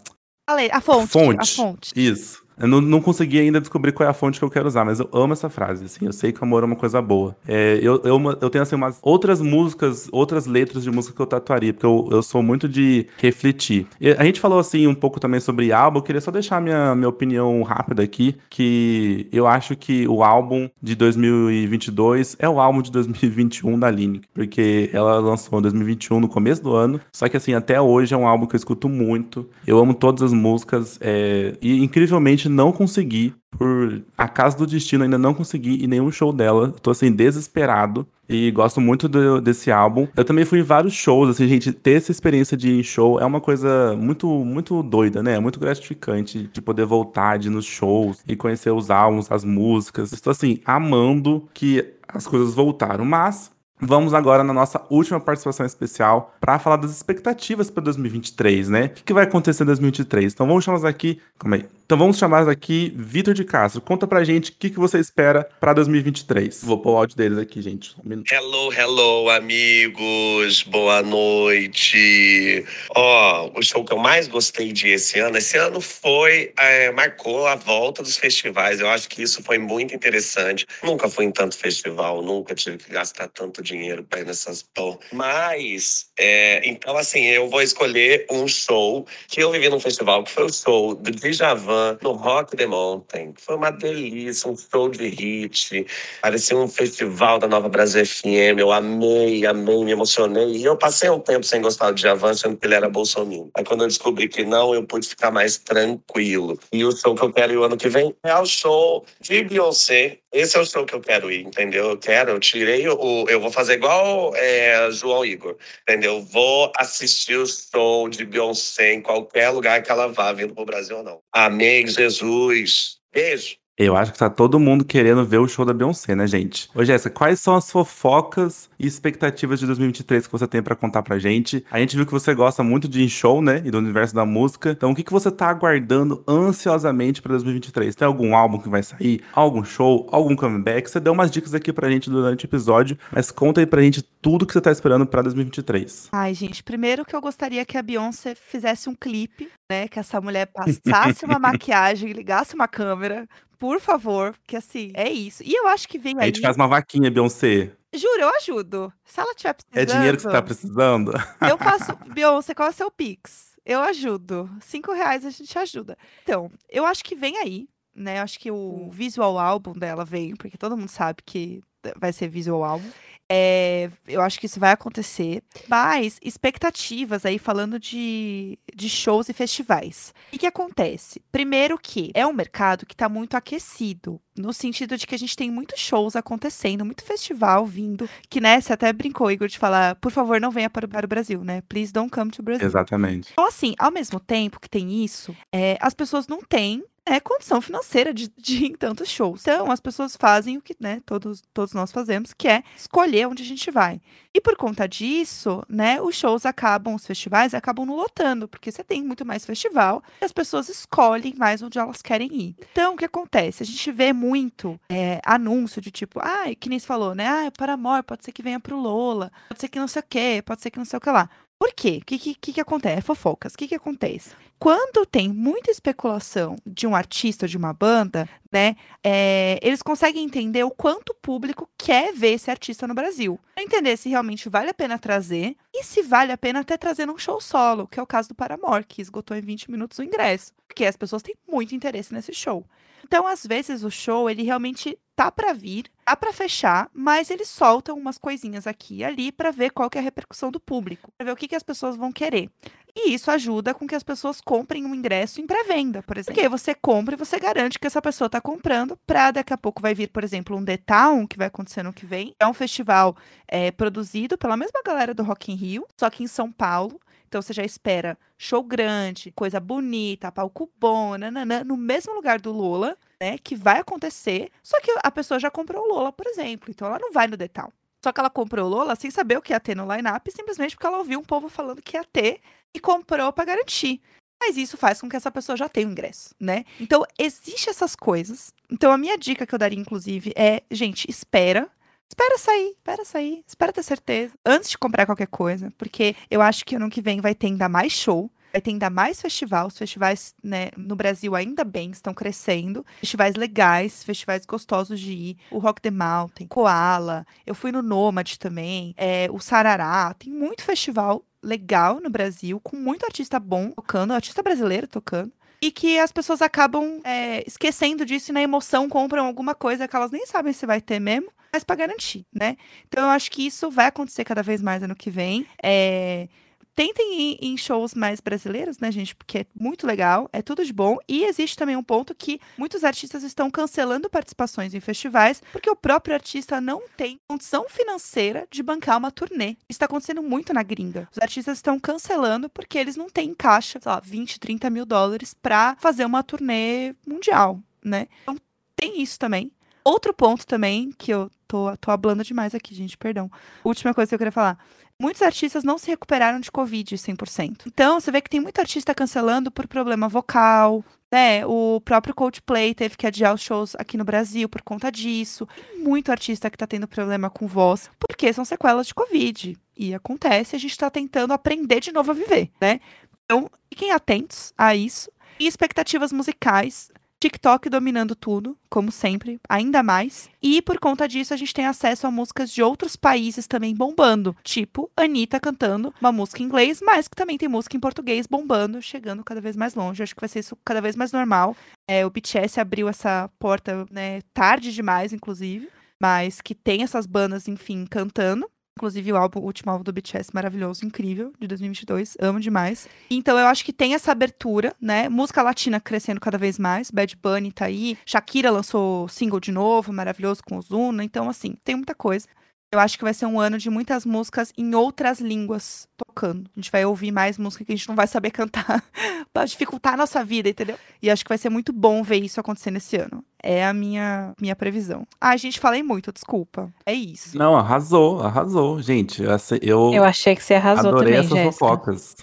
A, 0.50 0.56
le- 0.56 0.72
a 0.72 0.82
fonte, 0.82 1.12
fonte. 1.12 1.40
a 1.40 1.64
fonte. 1.64 1.92
Isso. 1.96 2.43
Eu 2.58 2.68
não, 2.68 2.82
não 2.82 3.02
consegui 3.02 3.40
ainda 3.40 3.60
descobrir 3.60 3.92
qual 3.92 4.08
é 4.08 4.10
a 4.10 4.14
fonte 4.14 4.40
que 4.40 4.46
eu 4.46 4.50
quero 4.50 4.68
usar, 4.68 4.86
mas 4.86 5.00
eu 5.00 5.10
amo 5.12 5.34
essa 5.34 5.50
frase, 5.50 5.86
assim. 5.86 6.06
Eu 6.06 6.14
sei 6.14 6.32
que 6.32 6.42
o 6.42 6.46
amor 6.46 6.64
é 6.64 6.66
uma 6.66 6.76
coisa 6.76 7.02
boa. 7.02 7.36
É, 7.48 7.80
eu, 7.82 8.02
eu, 8.04 8.38
eu 8.42 8.50
tenho, 8.50 8.62
assim, 8.62 8.76
umas 8.76 9.00
outras 9.02 9.42
músicas, 9.42 10.08
outras 10.12 10.46
letras 10.46 10.84
de 10.84 10.92
música 10.92 11.16
que 11.16 11.22
eu 11.22 11.26
tatuaria, 11.26 11.74
porque 11.74 11.86
eu, 11.86 12.08
eu 12.12 12.22
sou 12.24 12.42
muito 12.44 12.68
de 12.68 13.08
refletir. 13.18 13.88
E 14.00 14.10
a 14.12 14.24
gente 14.24 14.40
falou, 14.40 14.60
assim, 14.60 14.88
um 14.88 14.96
pouco 14.96 15.20
também 15.20 15.40
sobre 15.40 15.72
álbum. 15.72 16.00
Eu 16.00 16.04
queria 16.04 16.22
só 16.22 16.32
deixar 16.32 16.62
minha, 16.62 16.96
minha 16.96 17.10
opinião 17.10 17.62
rápida 17.64 18.04
aqui, 18.04 18.36
que 18.50 19.28
eu 19.32 19.48
acho 19.48 19.76
que 19.76 20.08
o 20.08 20.24
álbum 20.24 20.70
de 20.82 20.96
2022 20.96 22.36
é 22.40 22.48
o 22.48 22.60
álbum 22.60 22.82
de 22.82 22.92
2021 22.92 23.80
da 23.80 23.90
Lineker, 23.90 24.30
porque 24.34 24.90
ela 24.94 25.20
lançou 25.20 25.60
em 25.60 25.62
2021, 25.62 26.20
no 26.20 26.28
começo 26.28 26.64
do 26.64 26.74
ano. 26.74 27.00
Só 27.12 27.28
que, 27.28 27.38
assim, 27.38 27.54
até 27.54 27.80
hoje 27.80 28.14
é 28.14 28.18
um 28.18 28.28
álbum 28.28 28.46
que 28.46 28.56
eu 28.56 28.58
escuto 28.58 28.88
muito. 28.88 29.48
Eu 29.66 29.80
amo 29.80 29.94
todas 29.94 30.24
as 30.24 30.34
músicas. 30.34 30.98
é, 31.02 31.56
e, 31.62 31.84
incrivelmente, 31.84 32.43
não 32.50 32.72
consegui, 32.72 33.34
por 33.52 34.02
acaso 34.18 34.58
do 34.58 34.66
destino, 34.68 35.04
ainda 35.04 35.18
não 35.18 35.34
consegui 35.34 35.84
em 35.84 35.88
nenhum 35.88 36.12
show 36.12 36.32
dela. 36.34 36.74
Tô, 36.82 36.92
assim, 36.92 37.12
desesperado. 37.12 38.08
E 38.28 38.50
gosto 38.52 38.80
muito 38.80 39.08
do- 39.10 39.42
desse 39.42 39.70
álbum. 39.70 40.08
Eu 40.16 40.24
também 40.24 40.46
fui 40.46 40.60
em 40.60 40.64
vários 40.64 40.94
shows, 40.94 41.30
assim, 41.30 41.46
gente, 41.48 41.74
ter 41.74 41.92
essa 41.98 42.10
experiência 42.12 42.56
de 42.56 42.70
ir 42.72 42.80
em 42.80 42.84
show 42.84 43.20
é 43.20 43.26
uma 43.26 43.42
coisa 43.42 43.96
muito, 43.98 44.28
muito 44.28 44.82
doida, 44.82 45.22
né? 45.22 45.40
Muito 45.40 45.60
gratificante 45.60 46.50
de 46.52 46.62
poder 46.62 46.86
voltar, 46.86 47.38
de 47.38 47.50
ir 47.50 47.52
nos 47.52 47.66
shows 47.66 48.24
e 48.28 48.36
conhecer 48.36 48.72
os 48.72 48.90
álbuns, 48.90 49.30
as 49.30 49.44
músicas. 49.44 50.14
Estou, 50.14 50.32
assim, 50.32 50.60
amando 50.66 51.48
que 51.54 51.86
as 52.08 52.26
coisas 52.26 52.54
voltaram. 52.54 53.04
Mas 53.04 53.52
Vamos 53.86 54.14
agora 54.14 54.46
na 54.46 54.54
nossa 54.54 54.82
última 54.90 55.20
participação 55.20 55.66
especial 55.66 56.34
para 56.40 56.58
falar 56.58 56.78
das 56.78 56.92
expectativas 56.92 57.70
para 57.70 57.84
2023, 57.84 58.70
né? 58.70 58.86
O 58.86 58.90
que, 58.90 59.04
que 59.04 59.14
vai 59.14 59.26
acontecer 59.26 59.64
em 59.64 59.66
2023? 59.66 60.34
Então 60.34 60.48
vamos 60.48 60.64
chamar 60.64 60.88
aqui. 60.88 61.20
Calma 61.38 61.58
aí. 61.58 61.66
Então 61.86 61.98
vamos 61.98 62.18
chamar 62.18 62.48
aqui 62.48 62.94
Vitor 62.96 63.34
de 63.34 63.44
Castro. 63.44 63.82
Conta 63.82 64.08
pra 64.08 64.24
gente 64.24 64.52
o 64.52 64.56
que, 64.58 64.70
que 64.70 64.80
você 64.80 65.00
espera 65.00 65.48
para 65.60 65.74
2023. 65.74 66.64
Vou 66.64 66.80
pôr 66.80 66.94
o 66.94 66.98
áudio 66.98 67.18
deles 67.18 67.38
aqui, 67.38 67.62
gente. 67.62 67.94
Um 68.04 68.08
minuto. 68.08 68.32
Hello, 68.32 68.72
hello, 68.74 69.30
amigos. 69.30 70.64
Boa 70.64 71.04
noite. 71.04 72.66
Ó, 72.96 73.52
o 73.54 73.62
show 73.62 73.84
que 73.84 73.92
eu 73.92 73.98
mais 73.98 74.30
gostei 74.30 74.72
de 74.72 74.88
esse 74.90 75.20
ano, 75.20 75.38
esse 75.38 75.58
ano 75.58 75.82
foi, 75.82 76.54
é, 76.58 76.90
marcou 76.94 77.46
a 77.48 77.56
volta 77.56 78.02
dos 78.02 78.18
festivais. 78.18 78.80
Eu 78.80 78.90
acho 78.90 79.10
que 79.10 79.22
isso 79.22 79.44
foi 79.44 79.58
muito 79.58 79.94
interessante. 79.94 80.66
Nunca 80.82 81.10
fui 81.10 81.26
em 81.26 81.32
tanto 81.32 81.58
festival, 81.58 82.22
nunca 82.22 82.56
tive 82.56 82.78
que 82.78 82.90
gastar 82.90 83.28
tanto 83.28 83.62
dinheiro 83.62 83.73
para 84.10 84.22
ir 84.22 84.26
nessas 84.26 84.64
porra. 84.64 85.00
Mas, 85.12 86.08
é, 86.18 86.62
então 86.68 86.98
assim, 86.98 87.26
eu 87.26 87.50
vou 87.50 87.62
escolher 87.62 88.26
um 88.30 88.48
show 88.48 89.06
que 89.28 89.42
eu 89.42 89.52
vivi 89.52 89.70
num 89.70 89.80
festival, 89.80 90.24
que 90.24 90.32
foi 90.32 90.46
o 90.46 90.54
show 90.54 90.96
do 90.96 91.12
Djavan 91.12 91.98
no 92.02 92.14
Rock 92.14 92.56
the 92.56 92.66
Mountain. 92.66 93.34
Foi 93.38 93.56
uma 93.56 93.72
delícia, 93.72 94.50
um 94.50 94.58
show 94.58 94.90
de 94.90 95.08
hit. 95.08 95.86
Parecia 96.22 96.58
um 96.58 96.68
festival 96.68 97.40
da 97.40 97.48
Nova 97.48 97.70
Brasil 97.70 98.06
FM. 98.06 98.60
Eu 98.60 98.72
amei, 98.72 99.46
amei, 99.46 99.84
me 99.84 99.92
emocionei. 99.92 100.58
E 100.58 100.64
eu 100.64 100.78
passei 100.78 101.10
um 101.10 101.20
tempo 101.20 101.46
sem 101.46 101.62
gostar 101.62 101.92
do 101.92 101.96
Djavan, 101.96 102.34
sendo 102.34 102.58
que 102.58 102.66
ele 102.66 102.76
era 102.76 102.90
bolsominion. 102.90 103.50
Aí 103.56 103.64
quando 103.64 103.82
eu 103.82 103.88
descobri 103.88 104.28
que 104.28 104.44
não, 104.44 104.74
eu 104.74 104.84
pude 104.84 105.08
ficar 105.08 105.32
mais 105.32 105.58
tranquilo. 105.58 106.60
E 106.72 106.84
o 106.86 106.92
show 106.92 107.16
que 107.16 107.24
eu 107.24 107.32
quero 107.32 107.54
ir 107.54 107.58
o 107.58 107.64
ano 107.64 107.78
que 107.78 107.90
vem 107.90 108.16
é 108.24 108.36
o 108.36 108.46
show 108.46 109.06
de 109.20 109.44
Beyoncé. 109.44 110.20
Esse 110.34 110.58
é 110.58 110.60
o 110.60 110.66
show 110.66 110.84
que 110.84 110.96
eu 110.96 111.00
quero 111.00 111.32
ir, 111.32 111.46
entendeu? 111.46 111.92
Eu 111.92 111.98
quero, 111.98 112.32
eu 112.32 112.40
tirei 112.40 112.88
o. 112.88 113.26
Eu 113.30 113.40
vou 113.40 113.52
fazer 113.52 113.63
igual 113.70 114.36
é, 114.36 114.90
João 114.92 115.26
Igor, 115.26 115.58
entendeu? 115.82 116.22
Vou 116.22 116.72
assistir 116.78 117.38
o 117.38 117.46
show 117.46 118.10
de 118.10 118.26
Beyoncé 118.26 118.94
em 118.94 119.02
qualquer 119.02 119.50
lugar 119.50 119.82
que 119.82 119.92
ela 119.92 120.08
vá, 120.08 120.32
vindo 120.34 120.54
pro 120.54 120.66
Brasil 120.66 120.98
ou 120.98 121.04
não. 121.04 121.22
Amém, 121.32 121.88
Jesus. 121.88 122.98
Beijo. 123.14 123.63
Eu 123.76 123.98
acho 123.98 124.14
que 124.14 124.20
tá 124.20 124.30
todo 124.30 124.60
mundo 124.60 124.86
querendo 124.86 125.26
ver 125.26 125.40
o 125.40 125.48
show 125.48 125.66
da 125.66 125.74
Beyoncé, 125.74 126.14
né, 126.14 126.28
gente? 126.28 126.70
Ô, 126.76 126.86
Jéssica, 126.86 127.10
quais 127.10 127.40
são 127.40 127.56
as 127.56 127.72
fofocas 127.72 128.70
e 128.78 128.86
expectativas 128.86 129.60
de 129.60 129.66
2023 129.66 130.28
que 130.28 130.32
você 130.32 130.48
tem 130.48 130.62
pra 130.62 130.76
contar 130.76 131.02
pra 131.02 131.18
gente? 131.18 131.66
A 131.72 131.80
gente 131.80 131.96
viu 131.96 132.06
que 132.06 132.12
você 132.12 132.36
gosta 132.36 132.62
muito 132.62 132.88
de 132.88 133.10
show, 133.10 133.42
né, 133.42 133.64
e 133.66 133.72
do 133.72 133.80
universo 133.80 134.14
da 134.14 134.28
música. 134.28 134.70
Então, 134.70 134.92
o 134.92 134.96
que, 134.96 135.02
que 135.02 135.12
você 135.12 135.32
tá 135.32 135.48
aguardando 135.50 136.24
ansiosamente 136.28 137.20
pra 137.20 137.32
2023? 137.32 137.96
Tem 137.96 138.06
algum 138.06 138.36
álbum 138.36 138.60
que 138.60 138.70
vai 138.70 138.84
sair? 138.84 139.22
Algum 139.34 139.64
show? 139.64 140.08
Algum 140.12 140.36
comeback? 140.36 140.88
Você 140.88 141.00
deu 141.00 141.12
umas 141.12 141.32
dicas 141.32 141.56
aqui 141.56 141.74
pra 141.74 141.90
gente 141.90 142.12
durante 142.12 142.46
o 142.46 142.48
episódio, 142.48 142.96
mas 143.12 143.32
conta 143.32 143.60
aí 143.60 143.66
pra 143.66 143.82
gente 143.82 144.04
tudo 144.22 144.46
que 144.46 144.54
você 144.54 144.62
tá 144.62 144.72
esperando 144.72 145.08
pra 145.08 145.24
2023. 145.24 146.10
Ai, 146.12 146.36
gente, 146.36 146.64
primeiro 146.64 147.04
que 147.04 147.16
eu 147.16 147.22
gostaria 147.22 147.66
que 147.66 147.76
a 147.76 147.82
Beyoncé 147.82 148.36
fizesse 148.36 148.88
um 148.88 148.94
clipe, 148.94 149.50
né? 149.70 149.88
Que 149.88 149.98
essa 150.00 150.22
mulher 150.22 150.46
passasse 150.46 151.26
uma 151.26 151.40
maquiagem, 151.40 152.12
ligasse 152.12 152.54
uma 152.54 152.68
câmera, 152.68 153.28
por 153.64 153.80
favor, 153.80 154.34
porque 154.40 154.58
assim, 154.58 154.92
é 154.94 155.10
isso. 155.10 155.42
E 155.42 155.54
eu 155.54 155.70
acho 155.70 155.88
que 155.88 155.98
vem 155.98 156.18
A 156.18 156.24
aí. 156.24 156.26
gente 156.26 156.42
faz 156.42 156.58
uma 156.58 156.68
vaquinha, 156.68 157.10
Beyoncé. 157.10 157.72
Juro, 157.94 158.20
eu 158.20 158.36
ajudo. 158.36 158.92
Se 159.06 159.22
ela 159.22 159.34
tiver 159.34 159.54
precisando. 159.54 159.82
É 159.82 159.86
dinheiro 159.86 160.18
que 160.18 160.24
você 160.24 160.30
tá 160.30 160.42
precisando? 160.42 161.14
Eu 161.50 161.56
faço. 161.58 161.96
Beyoncé, 162.14 162.54
qual 162.54 162.68
é 162.68 162.72
o 162.72 162.74
seu 162.74 162.92
Pix? 162.92 163.58
Eu 163.66 163.80
ajudo. 163.80 164.50
Cinco 164.60 164.92
reais 164.92 165.26
a 165.26 165.30
gente 165.30 165.58
ajuda. 165.58 165.98
Então, 166.24 166.52
eu 166.70 166.86
acho 166.86 167.06
que 167.06 167.16
vem 167.16 167.38
aí, 167.38 167.70
né? 167.96 168.20
Eu 168.20 168.24
acho 168.24 168.38
que 168.38 168.52
o 168.52 168.90
visual 168.92 169.40
álbum 169.40 169.72
dela 169.72 170.04
vem, 170.04 170.36
porque 170.36 170.58
todo 170.58 170.76
mundo 170.76 170.90
sabe 170.90 171.20
que 171.26 171.62
vai 171.98 172.12
ser 172.12 172.28
visual 172.28 172.66
álbum. 172.66 172.90
É, 173.30 173.90
eu 174.08 174.22
acho 174.22 174.40
que 174.40 174.46
isso 174.46 174.60
vai 174.60 174.72
acontecer. 174.72 175.44
Mas 175.68 176.20
expectativas 176.22 177.26
aí, 177.26 177.40
falando 177.40 177.80
de, 177.80 178.58
de 178.76 178.90
shows 178.90 179.30
e 179.30 179.34
festivais. 179.34 180.14
O 180.28 180.32
que, 180.32 180.40
que 180.40 180.48
acontece? 180.48 181.22
Primeiro 181.32 181.78
que 181.78 182.12
é 182.14 182.26
um 182.26 182.34
mercado 182.34 182.86
que 182.86 182.94
está 182.94 183.08
muito 183.08 183.36
aquecido. 183.36 184.20
No 184.38 184.52
sentido 184.52 184.98
de 184.98 185.06
que 185.06 185.14
a 185.14 185.18
gente 185.18 185.36
tem 185.36 185.52
muitos 185.52 185.80
shows 185.80 186.16
acontecendo, 186.16 186.84
muito 186.84 187.04
festival 187.04 187.66
vindo. 187.66 188.10
Que, 188.30 188.42
né, 188.42 188.60
você 188.60 188.74
até 188.74 188.92
brincou, 188.92 189.32
Igor, 189.32 189.48
de 189.48 189.60
falar, 189.60 189.96
por 189.96 190.12
favor, 190.12 190.42
não 190.42 190.52
venha 190.52 190.70
para 190.70 190.86
o, 190.86 190.90
para 190.90 191.06
o 191.06 191.10
Brasil, 191.10 191.44
né? 191.44 191.62
Please 191.70 191.94
don't 191.94 192.10
come 192.10 192.32
to 192.32 192.42
Brazil. 192.42 192.66
Exatamente. 192.66 193.30
Então, 193.32 193.48
assim, 193.48 193.76
ao 193.78 193.92
mesmo 193.92 194.20
tempo 194.20 194.60
que 194.60 194.70
tem 194.70 195.04
isso, 195.04 195.36
é, 195.52 195.78
as 195.80 195.94
pessoas 195.94 196.28
não 196.28 196.42
têm 196.42 196.84
é, 197.06 197.20
condição 197.20 197.62
financeira 197.62 198.14
de, 198.14 198.30
de 198.38 198.66
ir 198.66 198.72
em 198.72 198.76
tantos 198.76 199.10
shows. 199.10 199.42
Então, 199.42 199.72
as 199.72 199.80
pessoas 199.80 200.16
fazem 200.16 200.58
o 200.58 200.62
que 200.62 200.76
né, 200.80 201.02
todos, 201.06 201.44
todos 201.54 201.74
nós 201.74 201.92
fazemos, 201.92 202.34
que 202.34 202.48
é 202.48 202.64
escolher 202.76 203.28
onde 203.28 203.44
a 203.44 203.46
gente 203.46 203.70
vai. 203.72 204.02
E 204.34 204.42
por 204.42 204.56
conta 204.56 204.88
disso, 204.88 205.64
né, 205.70 206.02
os 206.02 206.16
shows 206.16 206.46
acabam, 206.46 206.96
os 206.96 207.06
festivais 207.06 207.54
acabam 207.54 207.86
lotando, 207.86 208.48
porque 208.48 208.72
você 208.72 208.84
tem 208.84 209.04
muito 209.04 209.26
mais 209.26 209.46
festival 209.46 210.02
e 210.22 210.26
as 210.26 210.32
pessoas 210.32 210.70
escolhem 210.70 211.36
mais 211.38 211.62
onde 211.62 211.78
elas 211.78 212.02
querem 212.02 212.34
ir. 212.34 212.56
Então, 212.72 212.94
o 212.94 212.98
que 212.98 213.06
acontece? 213.06 213.62
A 213.62 213.66
gente 213.66 213.92
vê 213.92 214.12
muito 214.12 214.80
é, 214.90 215.22
anúncio 215.26 215.82
de 215.82 215.92
tipo, 215.92 216.20
ah, 216.20 216.46
que 216.60 216.70
nem 216.70 216.80
você 216.80 216.88
falou, 216.88 217.14
né? 217.14 217.28
Ah, 217.28 217.52
para 217.56 217.74
amor, 217.74 218.04
pode 218.04 218.26
ser 218.26 218.32
que 218.32 218.42
venha 218.42 218.60
pro 218.60 218.80
Lola, 218.80 219.32
pode 219.50 219.62
ser 219.62 219.68
que 219.68 219.80
não 219.80 219.88
sei 219.88 220.02
o 220.02 220.06
quê, 220.10 220.44
pode 220.44 220.62
ser 220.62 220.72
que 220.72 220.80
não 220.80 220.86
sei 220.86 220.98
o 220.98 221.02
que 221.02 221.12
lá. 221.12 221.30
Por 221.64 221.72
quê? 221.74 222.00
O 222.02 222.06
que, 222.06 222.36
que, 222.36 222.54
que 222.54 222.60
acontece? 222.60 222.98
É 222.98 223.02
fofocas. 223.02 223.54
O 223.54 223.58
que, 223.58 223.70
que 223.70 223.76
acontece? 223.76 224.36
Quando 224.60 225.06
tem 225.06 225.28
muita 225.28 225.70
especulação 225.70 226.56
de 226.66 226.88
um 226.88 226.96
artista 226.96 227.48
de 227.48 227.58
uma 227.58 227.74
banda, 227.74 228.30
né? 228.52 228.76
é, 229.04 229.60
eles 229.62 229.82
conseguem 229.82 230.24
entender 230.24 230.64
o 230.64 230.72
quanto 230.72 231.10
o 231.10 231.16
público 231.16 231.70
quer 231.78 232.14
ver 232.14 232.34
esse 232.34 232.50
artista 232.50 232.88
no 232.88 232.94
Brasil. 232.94 233.38
Entender 233.58 233.98
se 233.98 234.08
realmente 234.08 234.48
vale 234.48 234.70
a 234.70 234.74
pena 234.74 234.98
trazer 234.98 235.58
e 235.74 235.84
se 235.84 236.02
vale 236.02 236.32
a 236.32 236.38
pena 236.38 236.62
até 236.62 236.78
trazer 236.78 237.06
num 237.06 237.18
show 237.18 237.42
solo, 237.42 237.88
que 237.88 238.00
é 238.00 238.04
o 238.04 238.08
caso 238.08 238.30
do 238.30 238.36
Paramore, 238.36 238.86
que 238.86 239.02
esgotou 239.02 239.36
em 239.36 239.42
20 239.42 239.70
minutos 239.70 240.00
o 240.00 240.04
ingresso. 240.04 240.54
Porque 240.68 240.86
as 240.86 240.96
pessoas 240.96 241.22
têm 241.22 241.36
muito 241.48 241.76
interesse 241.76 242.14
nesse 242.14 242.34
show. 242.34 242.66
Então, 243.06 243.28
às 243.28 243.46
vezes, 243.46 243.84
o 243.84 243.92
show, 243.92 244.30
ele 244.30 244.44
realmente 244.44 244.98
tá 245.16 245.30
pra 245.30 245.54
vir, 245.54 245.86
tá 246.06 246.16
pra 246.16 246.34
fechar, 246.34 246.90
mas 246.94 247.30
eles 247.30 247.48
soltam 247.48 247.98
umas 247.98 248.18
coisinhas 248.18 248.66
aqui 248.66 248.98
e 248.98 249.04
ali 249.04 249.32
pra 249.32 249.52
ver 249.52 249.72
qual 249.72 249.90
que 249.90 249.98
é 249.98 250.02
a 250.02 250.04
repercussão 250.04 250.50
do 250.50 250.60
público, 250.60 251.12
pra 251.18 251.26
ver 251.26 251.32
o 251.32 251.36
que, 251.36 251.48
que 251.48 251.56
as 251.56 251.62
pessoas 251.62 251.96
vão 251.96 252.12
querer. 252.12 252.50
E 252.96 253.14
isso 253.14 253.32
ajuda 253.32 253.74
com 253.74 253.88
que 253.88 253.96
as 253.96 254.04
pessoas 254.04 254.40
comprem 254.40 254.86
um 254.86 254.94
ingresso 254.94 255.42
em 255.42 255.48
pré-venda, 255.48 256.04
por 256.04 256.18
exemplo. 256.18 256.36
Porque 256.36 256.48
você 256.48 256.76
compra 256.76 257.16
e 257.16 257.18
você 257.18 257.40
garante 257.40 257.80
que 257.80 257.88
essa 257.88 258.02
pessoa 258.02 258.30
tá 258.30 258.40
comprando 258.40 258.98
pra 259.08 259.32
daqui 259.32 259.52
a 259.52 259.58
pouco 259.58 259.82
vai 259.82 259.96
vir, 259.96 260.10
por 260.10 260.24
exemplo, 260.24 260.56
um 260.56 260.64
The 260.64 260.78
Town, 260.78 261.26
que 261.26 261.38
vai 261.38 261.48
acontecer 261.48 261.82
no 261.82 261.92
que 261.92 262.06
vem. 262.06 262.36
É 262.40 262.46
um 262.46 262.54
festival 262.54 263.18
é, 263.48 263.72
produzido 263.72 264.38
pela 264.38 264.56
mesma 264.56 264.82
galera 264.86 265.14
do 265.14 265.24
Rock 265.24 265.52
in 265.52 265.56
Rio, 265.56 265.88
só 265.98 266.10
que 266.10 266.24
em 266.24 266.28
São 266.28 266.52
Paulo. 266.52 267.00
Então 267.28 267.42
você 267.42 267.52
já 267.52 267.64
espera 267.64 268.16
show 268.38 268.62
grande, 268.62 269.32
coisa 269.32 269.60
bonita, 269.60 270.32
palco 270.32 270.70
bom, 270.80 271.18
nananã, 271.18 271.64
no 271.64 271.76
mesmo 271.76 272.14
lugar 272.14 272.40
do 272.40 272.52
Lola, 272.52 272.96
né? 273.20 273.40
Que 273.40 273.56
vai 273.56 273.80
acontecer. 273.80 274.52
Só 274.62 274.80
que 274.80 274.94
a 275.02 275.10
pessoa 275.10 275.40
já 275.40 275.50
comprou 275.50 275.84
o 275.84 275.96
Lola, 275.96 276.14
por 276.14 276.28
exemplo. 276.28 276.70
Então 276.70 276.88
ela 276.88 277.00
não 277.00 277.12
vai 277.12 277.26
no 277.26 277.36
Detal. 277.36 277.74
Só 278.04 278.12
que 278.12 278.20
ela 278.20 278.30
comprou 278.30 278.68
o 278.68 278.70
Lola 278.70 278.96
sem 278.96 279.10
saber 279.10 279.38
o 279.38 279.42
que 279.42 279.52
ia 279.52 279.60
ter 279.60 279.76
no 279.76 279.92
line-up, 279.92 280.30
simplesmente 280.30 280.76
porque 280.76 280.86
ela 280.86 281.00
ouviu 281.00 281.20
um 281.20 281.24
povo 281.24 281.50
falando 281.50 281.82
que 281.82 281.98
ia 281.98 282.04
ter 282.04 282.40
e 282.74 282.80
comprou 282.80 283.32
pra 283.32 283.46
garantir. 283.46 284.02
Mas 284.40 284.58
isso 284.58 284.76
faz 284.76 285.00
com 285.00 285.08
que 285.08 285.16
essa 285.16 285.32
pessoa 285.32 285.56
já 285.56 285.70
tenha 285.70 285.88
o 285.88 285.92
ingresso, 285.92 286.36
né? 286.38 286.66
Então, 286.78 287.04
existe 287.18 287.70
essas 287.70 287.96
coisas. 287.96 288.54
Então, 288.70 288.92
a 288.92 288.98
minha 288.98 289.18
dica 289.18 289.46
que 289.46 289.56
eu 289.56 289.60
daria, 289.60 289.80
inclusive, 289.80 290.34
é, 290.36 290.62
gente, 290.70 291.10
espera. 291.10 291.70
Espera 292.10 292.38
sair, 292.38 292.72
espera 292.72 293.06
sair, 293.06 293.44
espera 293.48 293.74
ter 293.74 293.84
certeza. 293.84 294.34
Antes 294.46 294.70
de 294.70 294.78
comprar 294.78 295.06
qualquer 295.06 295.28
coisa. 295.28 295.72
Porque 295.78 296.16
eu 296.30 296.42
acho 296.42 296.66
que 296.66 296.76
ano 296.76 296.90
que 296.90 297.02
vem 297.02 297.22
vai 297.22 297.34
ter 297.34 297.48
ainda 297.48 297.70
mais 297.70 297.94
show. 297.94 298.30
Vai 298.52 298.62
ter 298.62 298.70
ainda 298.70 298.90
mais 298.90 299.20
festival. 299.22 299.68
Os 299.68 299.78
festivais, 299.78 300.36
né, 300.44 300.70
no 300.78 300.96
Brasil, 300.96 301.34
ainda 301.34 301.64
bem, 301.64 301.90
estão 301.90 302.14
crescendo. 302.14 302.86
Festivais 303.00 303.36
legais, 303.36 304.04
festivais 304.04 304.46
gostosos 304.46 305.00
de 305.00 305.12
ir. 305.12 305.38
O 305.50 305.58
Rock 305.58 305.82
the 305.82 305.90
Mountain, 305.90 306.48
Koala. 306.48 307.26
Eu 307.48 307.56
fui 307.56 307.72
no 307.72 307.82
Nomad 307.82 308.36
também. 308.36 308.94
É, 308.96 309.28
o 309.32 309.40
Sarará. 309.40 310.14
Tem 310.14 310.32
muito 310.32 310.64
festival 310.64 311.26
legal 311.44 312.00
no 312.00 312.10
Brasil, 312.10 312.60
com 312.60 312.78
muito 312.78 313.06
artista 313.06 313.40
bom 313.40 313.72
tocando, 313.72 314.14
artista 314.14 314.42
brasileiro 314.42 314.88
tocando. 314.88 315.32
E 315.62 315.72
que 315.72 315.98
as 315.98 316.12
pessoas 316.12 316.42
acabam 316.42 317.00
é, 317.04 317.44
esquecendo 317.48 318.06
disso 318.06 318.32
e 318.32 318.34
na 318.34 318.42
emoção 318.42 318.90
compram 318.90 319.26
alguma 319.26 319.56
coisa 319.56 319.88
que 319.88 319.96
elas 319.96 320.12
nem 320.12 320.26
sabem 320.26 320.52
se 320.52 320.66
vai 320.66 320.82
ter 320.82 321.00
mesmo, 321.00 321.32
mas 321.54 321.64
para 321.64 321.76
garantir, 321.76 322.26
né? 322.34 322.58
Então 322.88 323.04
eu 323.04 323.10
acho 323.10 323.32
que 323.32 323.46
isso 323.46 323.70
vai 323.70 323.86
acontecer 323.86 324.24
cada 324.24 324.44
vez 324.44 324.62
mais 324.62 324.84
ano 324.84 324.96
que 324.96 325.10
vem. 325.10 325.46
É, 325.62 326.28
Tentem 326.76 327.22
ir 327.22 327.38
em 327.42 327.56
shows 327.56 327.94
mais 327.94 328.20
brasileiros, 328.20 328.80
né, 328.80 328.92
gente? 328.92 329.16
Porque 329.16 329.40
é 329.40 329.46
muito 329.54 329.86
legal, 329.86 330.28
é 330.34 330.42
tudo 330.42 330.66
de 330.66 330.74
bom. 330.74 330.98
E 331.08 331.24
existe 331.26 331.56
também 331.56 331.76
um 331.76 331.84
ponto 331.84 332.16
que 332.16 332.40
muitos 332.58 332.84
artistas 332.84 333.22
estão 333.24 333.52
cancelando 333.52 334.10
participações 334.10 334.74
em 334.74 334.80
festivais 334.80 335.42
porque 335.52 335.70
o 335.70 335.76
próprio 335.76 336.16
artista 336.16 336.60
não 336.60 336.82
tem 336.98 337.20
condição 337.28 337.70
financeira 337.70 338.48
de 338.50 338.64
bancar 338.64 338.98
uma 338.98 339.12
turnê. 339.12 339.50
Isso 339.70 339.78
está 339.78 339.86
acontecendo 339.86 340.24
muito 340.24 340.54
na 340.54 340.64
gringa. 340.64 341.08
Os 341.12 341.20
artistas 341.20 341.60
estão 341.60 341.80
cancelando 341.80 342.50
porque 342.50 342.78
eles 342.78 342.96
não 342.96 343.08
têm 343.08 343.34
caixa, 343.34 343.80
sei 343.82 343.92
lá, 343.92 344.00
20, 344.00 344.40
30 344.40 344.70
mil 344.70 344.86
dólares 344.86 345.34
para 345.34 345.76
fazer 345.80 346.06
uma 346.06 346.24
turnê 346.24 346.96
mundial, 347.06 347.60
né? 347.84 348.08
Então 348.24 348.38
tem 348.76 349.02
isso 349.02 349.20
também. 349.20 349.52
Outro 349.84 350.14
ponto 350.14 350.48
também, 350.48 350.92
que 350.98 351.12
eu 351.12 351.30
tô, 351.48 351.76
tô 351.78 351.92
hablando 351.92 352.24
demais 352.24 352.56
aqui, 352.56 352.74
gente, 352.74 352.98
perdão. 352.98 353.30
Última 353.64 353.94
coisa 353.94 354.10
que 354.10 354.16
eu 354.16 354.20
queria 354.20 354.32
falar. 354.32 354.58
Muitos 355.02 355.22
artistas 355.22 355.64
não 355.64 355.78
se 355.78 355.88
recuperaram 355.88 356.40
de 356.40 356.52
Covid 356.52 356.96
100%. 356.96 357.64
Então, 357.68 358.00
você 358.00 358.12
vê 358.12 358.22
que 358.22 358.30
tem 358.30 358.40
muito 358.40 358.60
artista 358.60 358.94
cancelando 358.94 359.52
por 359.52 359.68
problema 359.68 360.08
vocal, 360.08 360.84
né? 361.12 361.46
O 361.46 361.82
próprio 361.82 362.16
Coldplay 362.16 362.74
teve 362.74 362.96
que 362.96 363.06
adiar 363.06 363.34
os 363.34 363.42
shows 363.42 363.76
aqui 363.76 363.98
no 363.98 364.04
Brasil 364.04 364.48
por 364.48 364.62
conta 364.62 364.92
disso. 364.92 365.48
Muito 365.78 366.12
artista 366.12 366.50
que 366.50 366.58
tá 366.58 366.66
tendo 366.66 366.88
problema 366.88 367.30
com 367.30 367.48
voz, 367.48 367.90
porque 368.00 368.32
são 368.32 368.46
sequelas 368.46 368.88
de 368.88 368.94
Covid. 368.94 369.58
E 369.76 369.94
acontece, 369.94 370.56
a 370.56 370.60
gente 370.60 370.78
tá 370.78 370.90
tentando 370.90 371.34
aprender 371.34 371.80
de 371.80 371.92
novo 371.92 372.12
a 372.12 372.14
viver, 372.14 372.52
né? 372.62 372.80
Então, 373.26 373.50
fiquem 373.72 373.92
atentos 373.92 374.54
a 374.58 374.76
isso. 374.76 375.12
E 375.40 375.48
expectativas 375.48 376.12
musicais. 376.12 376.90
TikTok 377.24 377.70
dominando 377.70 378.18
tudo, 378.18 378.58
como 378.70 378.92
sempre, 378.92 379.40
ainda 379.48 379.82
mais. 379.82 380.30
E 380.42 380.62
por 380.62 380.78
conta 380.78 381.08
disso, 381.08 381.34
a 381.34 381.38
gente 381.38 381.54
tem 381.54 381.66
acesso 381.66 382.06
a 382.06 382.12
músicas 382.12 382.52
de 382.52 382.62
outros 382.62 382.98
países 382.98 383.48
também 383.48 383.74
bombando. 383.74 384.36
Tipo, 384.44 384.92
Anitta 384.98 385.40
cantando 385.40 385.94
uma 386.02 386.12
música 386.12 386.44
em 386.44 386.46
inglês, 386.46 386.82
mas 386.84 387.08
que 387.08 387.16
também 387.16 387.38
tem 387.38 387.48
música 387.48 387.78
em 387.78 387.80
português 387.80 388.28
bombando, 388.28 388.82
chegando 388.82 389.24
cada 389.24 389.40
vez 389.40 389.56
mais 389.56 389.74
longe. 389.74 390.04
Acho 390.04 390.14
que 390.14 390.20
vai 390.20 390.28
ser 390.28 390.40
isso 390.40 390.58
cada 390.66 390.82
vez 390.82 390.98
mais 390.98 391.14
normal. 391.14 391.56
É, 391.88 392.06
o 392.06 392.10
BTS 392.10 392.60
abriu 392.60 392.90
essa 392.90 393.30
porta, 393.40 393.86
né, 393.90 394.20
tarde 394.34 394.74
demais, 394.74 395.14
inclusive. 395.14 395.70
Mas 396.02 396.42
que 396.42 396.54
tem 396.54 396.84
essas 396.84 397.06
bandas, 397.06 397.48
enfim, 397.48 397.86
cantando. 397.90 398.52
Inclusive, 398.78 399.14
o, 399.14 399.18
álbum, 399.18 399.40
o 399.40 399.44
último 399.44 399.72
álbum 399.72 399.84
do 399.84 399.94
BTS 399.94 400.32
maravilhoso, 400.34 400.86
incrível, 400.86 401.32
de 401.40 401.48
2022. 401.48 402.18
Amo 402.20 402.40
demais. 402.40 402.88
Então, 403.10 403.38
eu 403.38 403.46
acho 403.46 403.64
que 403.64 403.72
tem 403.72 403.94
essa 403.94 404.12
abertura, 404.12 404.76
né? 404.82 405.08
Música 405.10 405.44
latina 405.44 405.80
crescendo 405.80 406.20
cada 406.20 406.38
vez 406.38 406.58
mais. 406.58 406.90
Bad 406.90 407.16
Bunny 407.16 407.52
tá 407.52 407.66
aí. 407.66 407.98
Shakira 408.06 408.50
lançou 408.50 409.08
single 409.08 409.40
de 409.40 409.52
novo, 409.52 409.94
maravilhoso 409.94 410.42
com 410.44 410.58
Ozuna. 410.58 411.04
Então, 411.04 411.30
assim, 411.30 411.56
tem 411.64 411.76
muita 411.76 411.94
coisa. 411.94 412.28
Eu 412.74 412.80
acho 412.80 412.98
que 412.98 413.04
vai 413.04 413.14
ser 413.14 413.28
um 413.28 413.40
ano 413.40 413.60
de 413.60 413.70
muitas 413.70 414.04
músicas 414.04 414.52
em 414.58 414.74
outras 414.74 415.20
línguas 415.20 415.88
tocando. 415.96 416.50
A 416.56 416.60
gente 416.60 416.72
vai 416.72 416.84
ouvir 416.84 417.12
mais 417.12 417.38
música 417.38 417.64
que 417.64 417.72
a 417.72 417.76
gente 417.76 417.88
não 417.88 417.96
vai 417.96 418.08
saber 418.08 418.32
cantar 418.32 418.84
pra 419.32 419.46
dificultar 419.46 419.94
a 419.94 419.98
nossa 419.98 420.26
vida, 420.26 420.50
entendeu? 420.50 420.80
E 421.00 421.12
acho 421.12 421.24
que 421.24 421.30
vai 421.30 421.38
ser 421.38 421.50
muito 421.50 421.72
bom 421.72 422.02
ver 422.02 422.18
isso 422.18 422.40
acontecer 422.40 422.72
nesse 422.72 422.98
ano. 422.98 423.24
É 423.46 423.66
a 423.66 423.74
minha, 423.74 424.34
minha 424.40 424.56
previsão. 424.56 425.06
Ah, 425.20 425.36
gente, 425.36 425.60
falei 425.60 425.84
muito, 425.84 426.14
desculpa. 426.14 426.74
É 426.86 426.94
isso. 426.94 427.38
Não, 427.38 427.58
arrasou, 427.58 428.22
arrasou. 428.22 428.82
Gente, 428.82 429.22
eu, 429.62 429.94
Eu 429.94 430.04
achei 430.06 430.34
que 430.34 430.42
você 430.42 430.54
arrasou 430.54 430.92
adorei 430.92 431.14
também, 431.16 431.20
essas 431.26 431.38
Jéssica. 431.38 431.52
fofocas. 431.66 432.16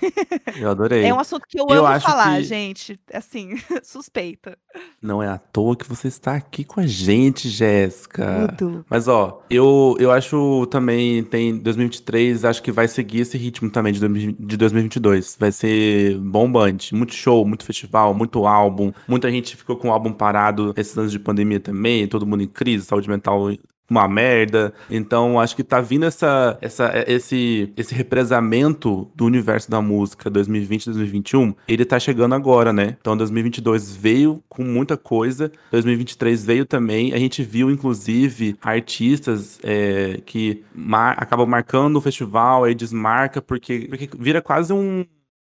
Eu 0.59 0.71
adorei. 0.71 1.05
É 1.11 1.12
um 1.14 1.18
assunto 1.21 1.45
que 1.47 1.61
eu, 1.61 1.66
Eu 1.68 1.87
amo 1.87 2.01
falar, 2.01 2.37
que- 2.39 2.45
gente. 2.45 2.99
Assim, 3.12 3.55
suspeita. 3.83 4.57
Não 5.03 5.23
é 5.23 5.29
à 5.29 5.37
toa 5.39 5.77
que 5.77 5.87
você 5.87 6.09
está 6.09 6.35
aqui 6.35 6.64
com 6.64 6.81
a 6.81 6.87
gente, 6.87 7.49
Jéssica. 7.49 8.55
Tudo. 8.57 8.85
Mas 8.89 9.07
ó, 9.09 9.43
eu, 9.51 9.97
eu 9.99 10.11
acho 10.12 10.66
também 10.71 11.23
tem 11.25 11.57
2023, 11.59 12.45
acho 12.45 12.62
que 12.62 12.71
vai 12.73 12.89
seguir 12.89 13.21
esse 13.21 13.37
ritmo 13.37 13.68
também 13.71 13.93
de, 13.93 14.01
2000 14.01 14.37
de 14.39 14.57
2022. 14.57 15.37
Vai 15.39 15.53
ser 15.53 16.16
bombante, 16.18 16.95
muito 16.95 17.12
show, 17.14 17.45
muito 17.47 17.64
festival, 17.64 18.14
muito 18.14 18.47
álbum. 18.47 18.93
Muita 19.09 19.31
gente 19.31 19.57
ficou 19.57 19.77
com 19.77 19.89
o 19.89 19.93
álbum 19.93 20.12
parado 20.12 20.73
esses 20.77 20.97
anos 20.97 21.10
de 21.11 21.19
pandemia 21.19 21.61
também, 21.61 22.07
todo 22.07 22.27
mundo 22.27 22.43
em 22.43 22.49
crise, 22.49 22.85
saúde 22.85 23.09
mental 23.09 23.51
uma 23.91 24.07
merda. 24.07 24.73
Então, 24.89 25.39
acho 25.41 25.57
que 25.57 25.65
tá 25.65 25.81
vindo 25.81 26.05
essa, 26.05 26.57
essa, 26.63 27.05
esse, 27.09 27.73
esse 27.77 27.93
represamento 27.93 29.11
do 29.17 29.27
universo 29.27 29.69
da 29.69 29.83
música 29.83 30.31
2020 30.31 30.87
2021. 30.87 31.55
Ele 31.67 31.85
tá 31.85 31.99
chegando 31.99 32.35
agora, 32.35 32.73
né? 32.73 32.97
Então, 33.01 33.17
2022 33.17 33.97
veio 33.97 34.43
com 34.49 34.63
muita 34.63 34.97
coisa. 34.97 35.51
2023 35.73 36.45
veio 36.45 36.65
também. 36.65 37.13
A 37.13 37.19
gente 37.19 37.43
viu, 37.43 37.69
inclusive, 37.69 38.57
artistas 38.63 39.59
é, 39.65 40.21
que 40.25 40.63
mar 40.73 41.17
acabam 41.19 41.47
marcando 41.47 41.97
o 41.97 42.01
festival, 42.01 42.65
aí 42.65 42.75
desmarca, 42.75 43.43
porque, 43.43 43.89
porque 43.89 44.09
vira 44.17 44.41
quase 44.41 44.73
um, 44.73 45.05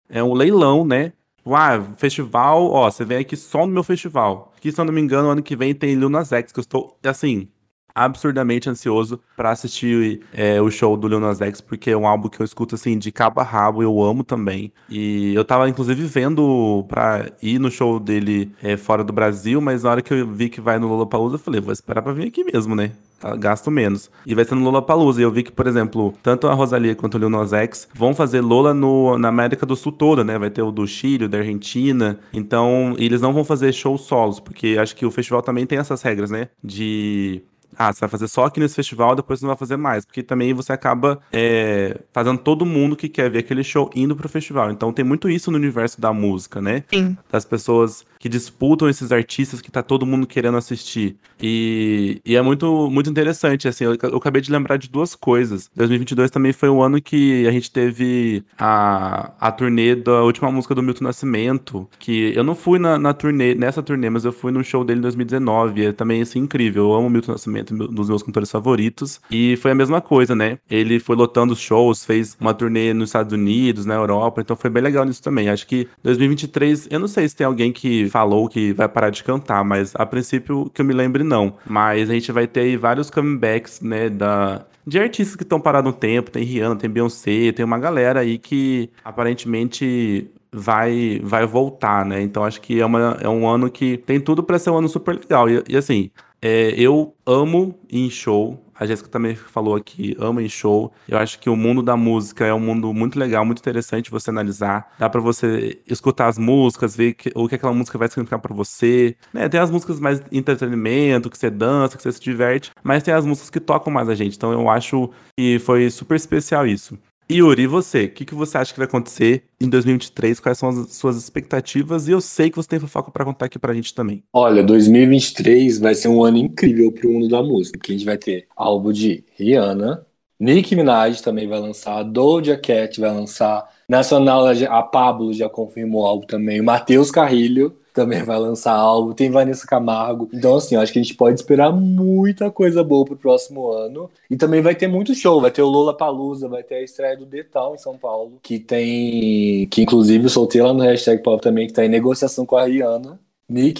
é 0.09 0.21
um 0.21 0.33
leilão, 0.33 0.85
né? 0.85 1.13
Ah, 1.47 1.79
festival, 1.97 2.71
ó, 2.71 2.89
você 2.89 3.05
vem 3.05 3.19
aqui 3.19 3.37
só 3.37 3.67
no 3.67 3.73
meu 3.73 3.83
festival. 3.83 4.51
Que, 4.59 4.71
se 4.71 4.81
eu 4.81 4.85
não 4.85 4.93
me 4.93 4.99
engano, 4.99 5.29
ano 5.29 5.43
que 5.43 5.55
vem 5.55 5.75
tem 5.75 5.93
Lil 5.93 6.09
Nas 6.09 6.31
X, 6.31 6.51
que 6.51 6.59
eu 6.59 6.63
estou, 6.63 6.97
assim, 7.03 7.47
absurdamente 7.95 8.69
ansioso 8.69 9.19
pra 9.37 9.51
assistir 9.51 10.21
é, 10.33 10.61
o 10.61 10.69
show 10.69 10.97
do 10.97 11.07
Lil 11.07 11.19
Nas 11.19 11.41
X, 11.41 11.61
porque 11.61 11.91
é 11.91 11.97
um 11.97 12.05
álbum 12.05 12.27
que 12.27 12.41
eu 12.41 12.45
escuto, 12.45 12.75
assim, 12.75 12.97
de 12.97 13.11
cabo 13.11 13.39
a 13.39 13.43
rabo, 13.43 13.81
eu 13.81 14.03
amo 14.03 14.23
também. 14.23 14.71
E 14.89 15.33
eu 15.33 15.45
tava, 15.45 15.69
inclusive, 15.69 16.05
vendo 16.05 16.85
pra 16.89 17.31
ir 17.41 17.57
no 17.57 17.71
show 17.71 17.99
dele 17.99 18.51
é, 18.61 18.75
fora 18.75 19.03
do 19.03 19.13
Brasil, 19.13 19.61
mas 19.61 19.83
na 19.83 19.91
hora 19.91 20.01
que 20.01 20.13
eu 20.13 20.27
vi 20.27 20.49
que 20.49 20.59
vai 20.59 20.77
no 20.77 20.87
Lollapalooza, 20.87 21.35
eu 21.35 21.39
falei, 21.39 21.61
vou 21.61 21.71
esperar 21.71 22.01
pra 22.01 22.11
vir 22.11 22.27
aqui 22.27 22.43
mesmo, 22.43 22.75
né? 22.75 22.91
Tá, 23.19 23.35
Gasto 23.35 23.71
menos. 23.71 24.11
E 24.25 24.35
vai 24.35 24.43
ser 24.43 24.55
no 24.55 24.63
Lollapalooza. 24.63 25.21
E 25.21 25.23
eu 25.23 25.31
vi 25.31 25.43
que, 25.43 25.51
por 25.51 25.67
exemplo, 25.67 26.13
tanto 26.21 26.47
a 26.47 26.53
Rosalia 26.53 26.95
quanto 26.95 27.15
o 27.15 27.17
Lil 27.17 27.29
Nas 27.29 27.53
X 27.53 27.87
vão 27.93 28.13
fazer 28.13 28.41
Lola 28.41 28.73
no, 28.73 29.17
na 29.17 29.29
América 29.29 29.65
do 29.65 29.75
Sul 29.75 29.91
toda, 29.91 30.23
né? 30.23 30.37
Vai 30.37 30.49
ter 30.49 30.61
o 30.61 30.71
do 30.71 30.85
Chile, 30.85 31.25
o 31.25 31.29
da 31.29 31.37
Argentina. 31.37 32.19
Então, 32.33 32.93
eles 32.97 33.21
não 33.21 33.33
vão 33.33 33.43
fazer 33.43 33.71
shows 33.73 34.01
solos, 34.01 34.39
porque 34.39 34.77
acho 34.79 34.95
que 34.95 35.05
o 35.05 35.11
festival 35.11 35.41
também 35.41 35.65
tem 35.65 35.77
essas 35.77 36.01
regras, 36.01 36.29
né? 36.29 36.49
De 36.63 37.41
ah, 37.77 37.91
você 37.91 38.01
vai 38.01 38.09
fazer 38.09 38.27
só 38.27 38.45
aqui 38.45 38.59
nesse 38.59 38.75
festival, 38.75 39.15
depois 39.15 39.39
você 39.39 39.45
não 39.45 39.49
vai 39.49 39.57
fazer 39.57 39.77
mais. 39.77 40.05
Porque 40.05 40.23
também 40.23 40.53
você 40.53 40.73
acaba 40.73 41.19
é, 41.31 41.99
fazendo 42.11 42.37
todo 42.37 42.65
mundo 42.65 42.95
que 42.95 43.09
quer 43.09 43.29
ver 43.29 43.39
aquele 43.39 43.63
show 43.63 43.89
indo 43.95 44.15
pro 44.15 44.29
festival. 44.29 44.71
Então 44.71 44.91
tem 44.91 45.03
muito 45.05 45.29
isso 45.29 45.51
no 45.51 45.57
universo 45.57 45.99
da 45.99 46.13
música, 46.13 46.61
né? 46.61 46.83
Sim. 46.89 47.17
Das 47.31 47.45
pessoas 47.45 48.05
que 48.25 48.29
disputam 48.29 48.89
esses 48.89 49.11
artistas 49.11 49.61
que 49.61 49.69
tá 49.69 49.83
todo 49.83 50.03
mundo 50.03 50.25
querendo 50.25 50.57
assistir. 50.57 51.15
E, 51.39 52.19
e 52.25 52.35
é 52.35 52.41
muito, 52.41 52.89
muito 52.89 53.07
interessante, 53.07 53.67
assim, 53.67 53.83
eu, 53.83 53.95
eu 54.01 54.17
acabei 54.17 54.41
de 54.41 54.51
lembrar 54.51 54.77
de 54.77 54.89
duas 54.89 55.13
coisas. 55.13 55.69
2022 55.75 56.31
também 56.31 56.51
foi 56.51 56.67
o 56.67 56.81
ano 56.81 56.99
que 56.99 57.45
a 57.45 57.51
gente 57.51 57.69
teve 57.69 58.43
a, 58.57 59.31
a 59.39 59.51
turnê 59.51 59.93
da 59.93 60.23
última 60.23 60.49
música 60.49 60.73
do 60.73 60.81
Milton 60.81 61.03
Nascimento, 61.03 61.87
que 61.99 62.33
eu 62.35 62.43
não 62.43 62.55
fui 62.55 62.79
na, 62.79 62.97
na 62.97 63.13
turnê, 63.13 63.53
nessa 63.53 63.83
turnê, 63.83 64.09
mas 64.09 64.25
eu 64.25 64.33
fui 64.33 64.51
no 64.51 64.63
show 64.63 64.83
dele 64.83 64.97
em 64.97 65.03
2019, 65.03 65.79
e 65.79 65.85
é 65.85 65.91
também, 65.91 66.23
assim, 66.23 66.39
incrível. 66.39 66.85
Eu 66.85 66.93
amo 66.95 67.11
Milton 67.11 67.33
Nascimento, 67.33 67.75
um 67.75 67.93
dos 67.93 68.09
meus 68.09 68.23
cantores 68.23 68.49
favoritos, 68.49 69.21
e 69.29 69.55
foi 69.57 69.69
a 69.69 69.75
mesma 69.75 70.01
coisa, 70.01 70.33
né? 70.33 70.57
Ele 70.67 70.99
foi 70.99 71.15
lotando 71.15 71.53
os 71.53 71.59
shows, 71.59 72.03
fez 72.03 72.35
uma 72.41 72.55
turnê 72.55 72.91
nos 72.91 73.09
Estados 73.09 73.33
Unidos, 73.33 73.85
na 73.85 73.93
Europa, 73.93 74.41
então 74.41 74.55
foi 74.55 74.71
bem 74.71 74.81
legal 74.81 75.05
nisso 75.05 75.21
também. 75.21 75.47
Acho 75.47 75.67
que 75.67 75.87
2023, 76.01 76.87
eu 76.89 76.99
não 76.99 77.07
sei 77.07 77.29
se 77.29 77.35
tem 77.35 77.45
alguém 77.45 77.71
que 77.71 78.14
falou 78.15 78.47
que 78.47 78.71
vai 78.71 78.87
parar 78.87 79.09
de 79.09 79.21
cantar, 79.21 79.61
mas 79.65 79.91
a 79.93 80.05
princípio 80.05 80.71
que 80.73 80.79
eu 80.79 80.85
me 80.85 80.93
lembre 80.93 81.21
não. 81.21 81.57
Mas 81.65 82.09
a 82.09 82.13
gente 82.13 82.31
vai 82.31 82.47
ter 82.47 82.61
aí 82.61 82.77
vários 82.77 83.09
comebacks, 83.09 83.81
né, 83.81 84.09
da 84.09 84.65
de 84.87 84.97
artistas 84.99 85.35
que 85.35 85.43
estão 85.43 85.59
parados 85.59 85.91
no 85.91 85.97
tempo, 85.97 86.31
tem 86.31 86.43
Rihanna, 86.43 86.77
tem 86.77 86.89
Beyoncé, 86.89 87.51
tem 87.51 87.65
uma 87.65 87.77
galera 87.77 88.21
aí 88.21 88.37
que 88.37 88.89
aparentemente 89.03 90.29
vai 90.49 91.19
vai 91.21 91.45
voltar, 91.45 92.05
né? 92.05 92.21
Então 92.21 92.45
acho 92.45 92.61
que 92.61 92.79
é, 92.79 92.85
uma, 92.85 93.17
é 93.19 93.27
um 93.27 93.45
ano 93.49 93.69
que 93.69 93.97
tem 93.97 94.19
tudo 94.21 94.41
para 94.41 94.57
ser 94.59 94.69
um 94.69 94.77
ano 94.77 94.87
super 94.87 95.15
legal. 95.15 95.49
E, 95.49 95.61
e 95.67 95.75
assim, 95.75 96.09
é, 96.41 96.73
eu 96.77 97.15
amo 97.25 97.75
em 97.91 98.09
show. 98.09 98.61
A 98.77 98.85
Jéssica 98.85 99.07
também 99.07 99.35
falou 99.35 99.73
aqui, 99.73 100.17
ama 100.19 100.43
em 100.43 100.49
show. 100.49 100.91
Eu 101.07 101.17
acho 101.17 101.39
que 101.39 101.49
o 101.49 101.55
mundo 101.55 101.81
da 101.81 101.95
música 101.95 102.45
é 102.45 102.53
um 102.53 102.59
mundo 102.59 102.93
muito 102.93 103.17
legal, 103.17 103.45
muito 103.45 103.59
interessante 103.59 104.11
você 104.11 104.29
analisar. 104.29 104.93
Dá 104.99 105.09
pra 105.09 105.21
você 105.21 105.79
escutar 105.87 106.27
as 106.27 106.37
músicas, 106.37 106.93
ver 106.93 107.13
que- 107.13 107.31
o 107.33 107.47
que 107.47 107.55
aquela 107.55 107.71
música 107.71 107.97
vai 107.97 108.09
significar 108.09 108.37
pra 108.39 108.53
você. 108.53 109.15
Né, 109.33 109.47
Tem 109.47 109.61
as 109.61 109.71
músicas 109.71 109.97
mais 109.97 110.21
entretenimento, 110.29 111.29
que 111.29 111.37
você 111.37 111.49
dança, 111.49 111.95
que 111.95 112.03
você 112.03 112.11
se 112.11 112.19
diverte, 112.19 112.71
mas 112.83 113.01
tem 113.01 113.13
as 113.13 113.25
músicas 113.25 113.49
que 113.49 113.61
tocam 113.61 113.91
mais 113.93 114.09
a 114.09 114.15
gente. 114.15 114.35
Então 114.35 114.51
eu 114.51 114.69
acho 114.69 115.09
que 115.37 115.57
foi 115.59 115.89
super 115.89 116.15
especial 116.15 116.67
isso. 116.67 116.97
Yuri, 117.31 117.65
você? 117.65 118.05
O 118.05 118.11
que, 118.11 118.23
que 118.23 118.35
você 118.35 118.57
acha 118.57 118.71
que 118.71 118.79
vai 118.79 118.87
acontecer 118.87 119.43
em 119.59 119.67
2023? 119.67 120.39
Quais 120.39 120.57
são 120.57 120.69
as 120.69 120.95
suas 120.95 121.17
expectativas? 121.17 122.07
E 122.07 122.11
eu 122.11 122.21
sei 122.21 122.49
que 122.51 122.55
você 122.55 122.69
tem 122.69 122.79
fofoca 122.79 123.09
pra 123.11 123.25
contar 123.25 123.45
aqui 123.47 123.57
pra 123.57 123.73
gente 123.73 123.95
também. 123.95 124.23
Olha, 124.31 124.63
2023 124.63 125.79
vai 125.79 125.95
ser 125.95 126.07
um 126.07 126.23
ano 126.23 126.37
incrível 126.37 126.91
pro 126.91 127.09
mundo 127.09 127.27
da 127.27 127.41
música, 127.41 127.77
porque 127.77 127.93
a 127.93 127.95
gente 127.95 128.05
vai 128.05 128.17
ter 128.17 128.47
álbum 128.55 128.91
de 128.91 129.23
Rihanna, 129.37 130.05
Nicki 130.39 130.75
Minaj 130.75 131.21
também 131.21 131.47
vai 131.47 131.59
lançar, 131.59 132.03
Doja 132.03 132.57
Cat 132.57 132.99
vai 132.99 133.11
lançar, 133.11 133.67
Nacional, 133.87 134.45
a 134.47 134.83
Pablo 134.83 135.33
já 135.33 135.49
confirmou 135.49 136.05
álbum 136.05 136.27
também, 136.27 136.59
o 136.59 136.63
Matheus 136.63 137.09
Carrilho 137.09 137.77
também 137.95 138.21
vai 138.23 138.37
lançar 138.37 138.73
álbum, 138.73 139.13
tem 139.13 139.31
Vanessa 139.31 139.65
Camargo. 139.65 140.29
Então, 140.33 140.57
assim, 140.57 140.75
eu 140.75 140.81
acho 140.81 140.91
que 140.91 140.99
a 140.99 141.01
gente 141.01 141.15
pode 141.15 141.39
esperar 141.39 141.71
muita 141.71 142.51
coisa 142.51 142.83
boa 142.83 143.05
pro 143.05 143.15
próximo 143.15 143.71
ano. 143.71 144.09
E 144.29 144.35
também 144.35 144.61
vai 144.61 144.75
ter 144.75 144.87
muito 144.87 145.15
show, 145.15 145.39
vai 145.39 145.49
ter 145.49 145.61
o 145.61 145.67
Lola 145.67 145.95
Palusa, 145.95 146.49
vai 146.49 146.61
ter 146.61 146.75
a 146.75 146.83
estreia 146.83 147.15
do 147.15 147.25
Detal 147.25 147.73
em 147.73 147.77
São 147.77 147.97
Paulo, 147.97 148.33
que 148.43 148.59
tem. 148.59 149.65
Que 149.67 149.81
inclusive 149.81 150.25
eu 150.25 150.29
soltei 150.29 150.61
lá 150.61 150.73
no 150.73 150.83
hashtag 150.83 151.23
Pop 151.23 151.41
também, 151.41 151.67
que 151.67 151.73
tá 151.73 151.85
em 151.85 151.89
negociação 151.89 152.45
com 152.45 152.57
a 152.57 152.65
Rihanna. 152.65 153.17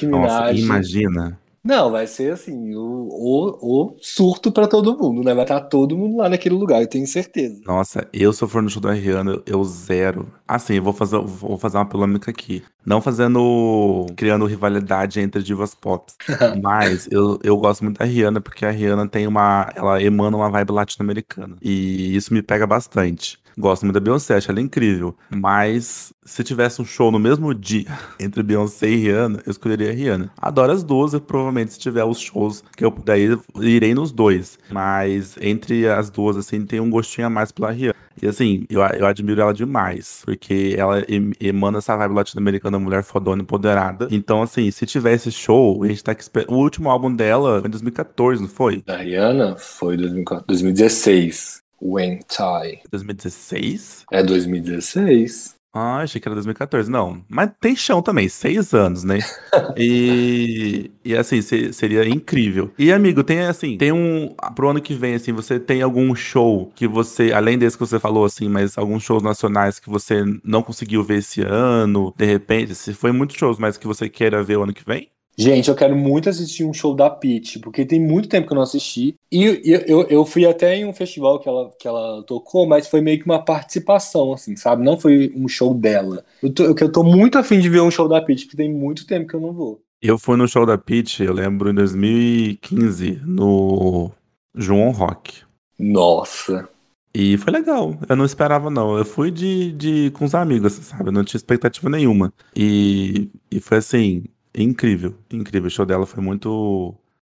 Nossa, 0.06 0.54
Minaj. 0.54 0.62
imagina. 0.62 1.45
Não, 1.66 1.90
vai 1.90 2.06
ser 2.06 2.32
assim, 2.34 2.76
o, 2.76 2.82
o, 3.10 3.94
o 3.96 3.98
surto 4.00 4.52
pra 4.52 4.68
todo 4.68 4.96
mundo, 4.96 5.24
né? 5.24 5.34
Vai 5.34 5.44
estar 5.46 5.62
todo 5.62 5.98
mundo 5.98 6.18
lá 6.18 6.30
naquele 6.30 6.54
lugar, 6.54 6.80
eu 6.82 6.88
tenho 6.88 7.08
certeza. 7.08 7.60
Nossa, 7.66 8.08
eu 8.14 8.32
se 8.32 8.44
eu 8.44 8.48
for 8.48 8.62
no 8.62 8.70
show 8.70 8.80
da 8.82 8.92
Rihanna, 8.94 9.32
eu- 9.32 9.44
eu 9.48 9.64
zero. 9.64 10.32
Assim, 10.48 10.76
eu 10.76 10.84
vou 10.84 10.94
fazer, 10.94 11.18
vou 11.20 11.58
fazer 11.58 11.78
uma 11.78 11.86
polêmica 11.90 12.30
aqui. 12.30 12.64
Não 12.86 13.02
fazendo. 13.02 14.06
criando 14.16 14.46
rivalidade 14.46 15.20
entre 15.20 15.42
divas 15.42 15.74
pop. 15.74 16.12
mas 16.62 17.08
eu, 17.12 17.40
eu 17.44 17.58
gosto 17.58 17.84
muito 17.84 17.98
da 17.98 18.06
Rihanna, 18.06 18.40
porque 18.40 18.64
a 18.66 18.70
Rihanna 18.72 19.08
tem 19.08 19.26
uma. 19.26 19.72
Ela 19.76 20.02
emana 20.04 20.38
uma 20.38 20.50
vibe 20.50 20.72
latino-americana. 20.72 21.56
E 21.62 22.16
isso 22.16 22.32
me 22.32 22.44
pega 22.44 22.68
bastante. 22.68 23.40
Gosto 23.58 23.84
muito 23.84 23.94
da 23.96 24.00
Beyoncé, 24.00 24.36
acho 24.36 24.52
ela 24.52 24.60
incrível. 24.62 25.16
Mas 25.30 26.14
se 26.26 26.44
tivesse 26.44 26.82
um 26.82 26.86
show 26.86 27.12
no 27.12 27.20
mesmo 27.20 27.54
dia 27.54 27.88
entre 28.20 28.44
Beyoncé 28.44 28.90
e 28.90 28.96
Rihanna, 28.98 29.42
eu 29.46 29.52
escolheria 29.52 29.90
a 29.92 29.94
Rihanna. 29.94 30.32
Adoro 30.38 30.72
as 30.72 30.84
duas, 30.84 31.18
provavelmente 31.20 31.74
se 31.74 31.80
tiver 31.80 32.04
os 32.04 32.20
shows 32.20 32.64
que 32.76 32.84
eu 32.84 32.92
puder 32.92 33.18
ir, 33.18 33.40
irei 33.62 33.94
nos 33.94 34.12
dois. 34.12 34.58
Mas 34.72 35.36
entre 35.40 35.88
as 35.88 36.10
duas, 36.10 36.36
assim, 36.38 36.66
tem 36.66 36.80
um 36.80 36.90
gostinho 36.90 37.28
a 37.28 37.30
mais 37.30 37.52
pela 37.52 37.72
Rihanna. 37.72 37.96
E 38.22 38.28
assim, 38.28 38.66
eu, 38.70 38.82
eu 38.82 39.06
admiro 39.06 39.42
ela 39.42 39.54
demais, 39.54 40.22
porque 40.26 40.74
ela 40.78 41.02
em- 41.08 41.34
emana 41.40 41.80
essa 41.80 41.96
vibe 41.98 42.14
latino-americana, 42.14 42.80
mulher 42.80 43.04
fodona, 43.04 43.42
empoderada. 43.42 44.08
Então, 44.10 44.42
assim, 44.42 44.72
se 44.72 44.86
tivesse 44.86 45.30
show, 45.32 45.84
a 45.84 45.88
gente 45.88 46.04
tá 46.04 46.14
aqui 46.14 46.22
esperando. 46.24 46.52
O 46.54 46.58
último 46.58 46.90
álbum 46.90 47.14
dela 47.14 47.60
foi 47.60 47.68
em 47.68 47.72
2014, 47.72 48.42
não 48.42 48.48
foi? 48.50 48.82
Da 48.86 48.98
Rihanna 48.98 49.56
foi 49.58 49.98
2004 49.98 50.46
2016. 50.48 51.65
When 51.94 52.20
Tie. 52.28 52.82
2016? 52.92 54.06
É 54.12 54.24
2016. 54.24 55.56
Ah, 55.78 55.98
achei 55.98 56.22
que 56.22 56.28
era 56.28 56.36
2014. 56.36 56.90
Não, 56.90 57.22
mas 57.28 57.52
tem 57.60 57.76
chão 57.76 58.02
também, 58.02 58.30
seis 58.30 58.74
anos, 58.74 59.04
né? 59.04 59.20
E, 59.78 60.90
e 61.04 61.16
assim, 61.18 61.42
se- 61.42 61.74
seria 61.74 62.08
incrível. 62.08 62.72
E, 62.80 62.94
amigo, 62.94 63.24
tem 63.24 63.42
assim, 63.42 63.78
tem 63.78 63.92
um. 63.92 64.34
Pro 64.56 64.70
ano 64.70 64.82
que 64.82 64.94
vem, 64.94 65.16
assim, 65.16 65.34
você 65.34 65.60
tem 65.60 65.82
algum 65.82 66.16
show 66.16 66.72
que 66.76 66.88
você, 66.88 67.34
além 67.34 67.58
desse 67.58 67.78
que 67.78 67.86
você 67.86 68.00
falou, 68.00 68.24
assim, 68.24 68.48
mas 68.48 68.78
alguns 68.78 69.04
shows 69.04 69.22
nacionais 69.22 69.78
que 69.80 69.90
você 69.90 70.24
não 70.46 70.64
conseguiu 70.64 71.04
ver 71.04 71.18
esse 71.18 71.42
ano, 71.42 72.14
de 72.18 72.26
repente, 72.26 72.74
se 72.74 72.94
foi 72.94 73.12
muitos 73.12 73.36
shows, 73.36 73.58
mas 73.60 73.78
que 73.78 73.88
você 73.88 74.08
queira 74.08 74.42
ver 74.44 74.58
o 74.58 74.64
ano 74.64 74.74
que 74.74 74.86
vem? 74.86 75.10
Gente, 75.38 75.70
eu 75.70 75.76
quero 75.76 75.96
muito 75.96 76.30
assistir 76.30 76.64
um 76.64 76.74
show 76.74 76.96
da 76.96 77.10
Pitty, 77.10 77.60
porque 77.60 77.86
tem 77.86 78.00
muito 78.00 78.30
tempo 78.30 78.48
que 78.48 78.54
eu 78.54 78.56
não 78.56 78.64
assisti. 78.64 79.16
E 79.30 79.44
eu, 79.88 80.08
eu, 80.08 80.26
fui 80.26 80.46
até 80.46 80.78
em 80.78 80.86
um 80.86 80.94
festival 80.94 81.40
que 81.40 81.50
ela, 81.50 81.70
que 81.78 81.88
ela 81.88 82.24
tocou, 82.24 82.66
mas 82.66 82.88
foi 82.88 83.02
meio 83.02 83.20
que 83.20 83.26
uma 83.26 83.44
participação, 83.44 84.32
assim, 84.32 84.56
sabe? 84.56 84.84
Não 84.84 84.98
foi 84.98 85.34
um 85.36 85.48
show 85.48 85.74
dela. 85.74 86.24
Eu 86.42 86.54
tô, 86.54 86.64
eu, 86.64 86.92
tô 86.92 87.04
muito 87.04 87.38
afim 87.38 87.60
de 87.60 87.70
ver 87.70 87.82
um 87.82 87.92
show 87.92 88.08
da 88.08 88.22
Pitty, 88.22 88.46
porque 88.46 88.58
tem 88.58 88.74
muito 88.74 89.06
tempo 89.06 89.28
que 89.28 89.36
eu 89.36 89.42
não 89.42 89.52
vou. 89.52 89.82
Eu 90.02 90.18
fui 90.18 90.38
no 90.38 90.48
show 90.48 90.66
da 90.66 90.78
Peach, 90.78 91.24
eu 91.24 91.34
lembro, 91.34 91.70
em 91.70 91.74
2015, 91.74 93.22
no 93.26 94.12
João 94.54 94.92
Rock. 94.92 95.42
Nossa. 95.80 96.70
E 97.14 97.38
foi 97.38 97.54
legal. 97.54 97.98
Eu 98.08 98.16
não 98.16 98.26
esperava, 98.26 98.70
não. 98.70 98.98
Eu 98.98 99.06
fui 99.06 99.32
de, 99.32 99.72
de 99.72 100.12
com 100.12 100.26
os 100.26 100.36
amigos, 100.36 100.74
assim, 100.74 100.84
sabe? 100.84 101.08
Eu 101.08 101.12
não 101.12 101.24
tinha 101.24 101.40
expectativa 101.40 101.90
nenhuma. 101.90 102.32
E, 102.56 103.30
e 103.50 103.60
foi 103.60 103.78
assim, 103.78 104.26
incrível. 104.64 105.16
Incrível. 105.32 105.68
O 105.68 105.72
show 105.72 105.86
dela 105.86 106.06
foi 106.06 106.24
muito. 106.24 106.96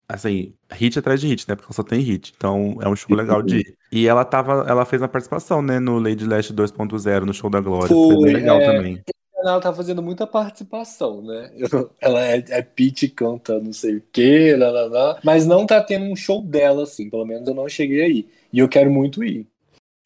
Assim, 0.08 0.54
hit 0.72 0.98
atrás 0.98 1.20
de 1.20 1.26
hit, 1.26 1.46
né? 1.46 1.54
Porque 1.54 1.66
ela 1.66 1.74
só 1.74 1.82
tem 1.82 2.00
hit. 2.00 2.32
Então 2.36 2.78
é 2.80 2.88
um 2.88 2.96
show 2.96 3.14
legal 3.14 3.42
de 3.42 3.58
ir. 3.58 3.76
E 3.92 4.06
ela 4.06 4.24
tava. 4.24 4.64
Ela 4.68 4.84
fez 4.84 5.02
uma 5.02 5.08
participação, 5.08 5.60
né, 5.60 5.78
no 5.78 5.98
Lady 5.98 6.24
Last 6.24 6.52
2.0, 6.52 7.24
no 7.24 7.34
show 7.34 7.50
da 7.50 7.60
Glória. 7.60 7.88
Foi, 7.88 8.14
Foi, 8.14 8.32
legal 8.32 8.58
é. 8.58 8.64
também. 8.64 9.02
Ela 9.40 9.60
tá 9.60 9.72
fazendo 9.72 10.02
muita 10.02 10.26
participação, 10.26 11.22
né? 11.22 11.50
Ela 12.00 12.26
é, 12.26 12.44
é 12.48 12.62
Pete 12.62 13.08
canta 13.08 13.58
não 13.60 13.72
sei 13.72 13.96
o 13.96 14.02
quê, 14.12 14.56
lá, 14.58 14.68
lá, 14.70 14.86
lá, 14.86 15.20
mas 15.22 15.46
não 15.46 15.64
tá 15.64 15.80
tendo 15.82 16.06
um 16.06 16.16
show 16.16 16.42
dela, 16.42 16.82
assim. 16.82 17.08
Pelo 17.08 17.24
menos 17.24 17.46
eu 17.46 17.54
não 17.54 17.68
cheguei 17.68 18.02
aí. 18.02 18.28
E 18.52 18.58
eu 18.58 18.68
quero 18.68 18.90
muito 18.90 19.22
ir. 19.22 19.46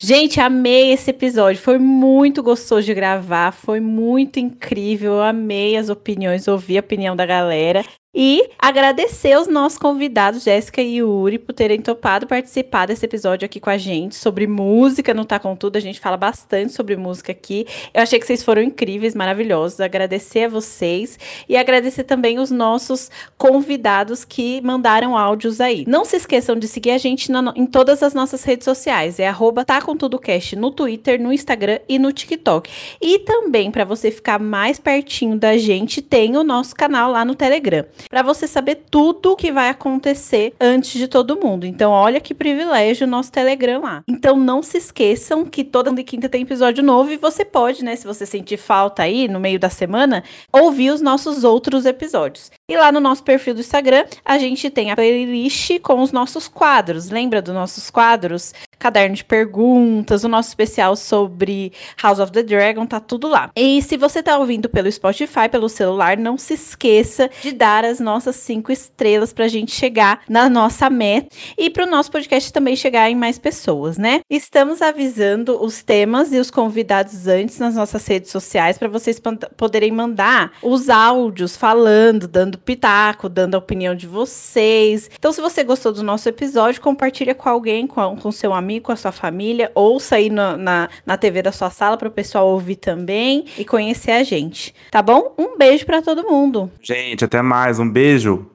Gente, 0.05 0.41
amei 0.41 0.91
esse 0.91 1.11
episódio. 1.11 1.63
Foi 1.63 1.79
muito 1.79 2.43
gostoso 2.43 2.85
de 2.85 2.93
gravar, 2.93 3.53
foi 3.53 3.79
muito 3.79 4.41
incrível. 4.41 5.13
Eu 5.13 5.23
amei 5.23 5.77
as 5.77 5.89
opiniões, 5.89 6.49
ouvi 6.49 6.77
a 6.77 6.81
opinião 6.81 7.15
da 7.15 7.25
galera. 7.25 7.85
E 8.15 8.51
agradecer 8.59 9.39
os 9.39 9.49
nossos 9.49 9.79
convidados, 9.79 10.43
Jéssica 10.43 10.83
e 10.83 10.97
Yuri, 10.99 11.39
por 11.39 11.55
terem 11.55 11.81
topado 11.81 12.27
participar 12.27 12.85
desse 12.85 13.07
episódio 13.07 13.47
aqui 13.47 13.59
com 13.59 13.71
a 13.71 13.79
gente 13.79 14.15
sobre 14.17 14.47
música. 14.47 15.15
Não 15.15 15.25
tá 15.25 15.39
com 15.39 15.57
tudo, 15.57 15.77
a 15.77 15.81
gente 15.81 15.99
fala 15.99 16.19
bastante 16.19 16.75
sobre 16.75 16.95
música 16.95 17.33
aqui. 17.33 17.67
Eu 17.95 18.03
achei 18.03 18.19
que 18.21 18.27
vocês 18.27 18.45
foram 18.45 18.61
incríveis, 18.61 19.15
maravilhosos. 19.15 19.81
Agradecer 19.81 20.45
a 20.45 20.49
vocês 20.51 21.19
e 21.49 21.57
agradecer 21.57 22.05
também 22.05 22.39
os 22.39 22.51
nossos 22.51 23.11
convidados 23.39 24.27
que 24.27 24.61
mandaram 24.61 25.17
áudios 25.17 25.59
aí. 25.59 25.87
Não 25.89 26.05
se 26.05 26.17
esqueçam 26.17 26.55
de 26.55 26.69
seguir 26.69 26.91
a 26.91 26.99
gente 26.99 27.33
na- 27.33 27.55
em 27.57 27.65
todas 27.65 28.03
as 28.03 28.13
nossas 28.13 28.45
redes 28.45 28.67
sociais. 28.67 29.19
É 29.19 29.27
arroba 29.27 29.65
tá 29.65 29.81
com 29.81 29.97
tudo 29.97 30.19
cast 30.19 30.55
no 30.55 30.71
Twitter, 30.71 31.19
no 31.19 31.33
Instagram 31.33 31.79
e 31.89 31.99
no 31.99 32.13
TikTok. 32.13 32.71
E 33.01 33.21
também, 33.21 33.71
para 33.71 33.87
você 33.87 34.11
ficar 34.11 34.39
mais 34.39 34.79
pertinho 34.79 35.39
da 35.39 35.57
gente, 35.57 36.03
tem 36.03 36.37
o 36.37 36.45
nosso 36.45 36.75
canal 36.75 37.11
lá 37.11 37.25
no 37.25 37.35
Telegram 37.35 37.87
para 38.09 38.23
você 38.23 38.47
saber 38.47 38.83
tudo 38.91 39.33
o 39.33 39.37
que 39.37 39.53
vai 39.53 39.69
acontecer 39.69 40.55
antes 40.61 40.93
de 40.93 41.09
todo 41.09 41.39
mundo. 41.39 41.67
Então, 41.67 41.91
olha 41.93 42.21
que 42.21 42.35
privilégio 42.35 43.07
o 43.07 43.11
nosso 43.11 43.33
Telegram 43.33 43.83
lá. 43.83 44.03
Então, 44.09 44.37
não 44.37 44.63
se 44.63 44.79
esqueçam 44.79 45.45
que 45.45 45.65
toda 45.65 45.93
de 45.93 46.03
quinta 46.03 46.29
tem 46.29 46.43
episódio 46.43 46.83
novo 46.83 47.11
e 47.11 47.17
você 47.17 47.45
pode, 47.45 47.85
né, 47.85 47.97
se 47.97 48.07
você 48.07 48.25
sentir 48.27 48.57
falta 48.57 49.03
aí 49.03 49.29
no 49.29 49.41
meio 49.41 49.59
da 49.59 49.69
semana, 49.69 50.23
ouvir 50.53 50.91
os 50.91 51.01
nossos 51.01 51.45
outros 51.45 51.87
episódios. 51.87 52.51
E 52.71 52.77
lá 52.77 52.93
no 52.93 53.01
nosso 53.01 53.25
perfil 53.25 53.55
do 53.55 53.61
Instagram, 53.61 54.05
a 54.25 54.39
gente 54.39 54.71
tem 54.71 54.93
a 54.93 54.95
playlist 54.95 55.81
com 55.81 56.01
os 56.01 56.13
nossos 56.13 56.47
quadros. 56.47 57.11
Lembra 57.11 57.43
dos 57.43 57.53
nossos 57.53 57.91
quadros? 57.91 58.55
Caderno 58.79 59.15
de 59.15 59.25
perguntas, 59.25 60.25
o 60.25 60.29
nosso 60.29 60.49
especial 60.49 60.97
sobre 60.97 61.73
House 62.01 62.19
of 62.21 62.33
the 62.33 62.43
Dragon, 62.43 62.87
tá 62.87 62.99
tudo 62.99 63.29
lá. 63.29 63.51
E 63.55 63.83
se 63.83 63.97
você 63.97 64.23
tá 64.23 64.39
ouvindo 64.39 64.69
pelo 64.69 64.91
Spotify, 64.91 65.49
pelo 65.51 65.69
celular, 65.69 66.17
não 66.17 66.39
se 66.39 66.55
esqueça 66.55 67.29
de 67.43 67.53
dar 67.53 67.85
as 67.85 68.01
nossas 68.01 68.37
cinco 68.37 68.73
estrelas 68.73 69.33
pra 69.33 69.49
gente 69.49 69.73
chegar 69.73 70.23
na 70.29 70.49
nossa 70.49 70.89
meta 70.89 71.29
e 71.59 71.69
pro 71.69 71.87
nosso 71.87 72.11
podcast 72.11 72.53
também 72.53 72.75
chegar 72.75 73.11
em 73.11 73.15
mais 73.15 73.39
pessoas, 73.39 73.99
né? 73.99 74.21
Estamos 74.31 74.81
avisando 74.83 75.63
os 75.63 75.83
temas 75.83 76.33
e 76.33 76.39
os 76.39 76.51
convidados 76.51 77.27
antes 77.27 77.59
nas 77.59 77.75
nossas 77.75 78.07
redes 78.07 78.31
sociais 78.31 78.79
para 78.79 78.89
vocês 78.89 79.21
poderem 79.57 79.93
mandar 79.93 80.53
os 80.63 80.89
áudios 80.89 81.57
falando, 81.57 82.27
dando 82.27 82.62
pitaco, 82.65 83.29
dando 83.29 83.55
a 83.55 83.59
opinião 83.59 83.95
de 83.95 84.07
vocês. 84.07 85.11
Então, 85.19 85.33
se 85.33 85.41
você 85.41 85.65
gostou 85.65 85.93
do 85.93 86.03
nosso 86.03 86.29
episódio, 86.29 86.81
compartilha 86.81 87.35
com 87.35 87.49
alguém, 87.49 87.87
com, 87.87 88.17
com 88.17 88.33
seu 88.33 88.53
amigo, 88.53 88.87
com 88.87 88.93
a 88.93 88.97
sua 88.97 89.13
família, 89.13 89.71
ouça 89.75 90.17
aí 90.17 90.31
na, 90.31 90.57
na, 90.57 90.89
na 91.05 91.17
TV 91.17 91.43
da 91.43 91.53
sua 91.53 91.71
sala 91.71 91.97
para 91.97 92.09
o 92.09 92.13
pessoal 92.13 92.49
ouvir 92.49 92.77
também 92.77 93.45
e 93.59 93.65
conhecer 93.65 94.13
a 94.13 94.23
gente. 94.23 94.75
Tá 94.91 95.03
bom? 95.03 95.35
Um 95.39 95.57
beijo 95.57 95.85
para 95.87 96.03
todo 96.03 96.29
mundo. 96.29 96.71
Gente, 96.81 97.25
até 97.25 97.43
mais. 97.43 97.79
Um 97.79 97.89
beijo. 97.89 98.52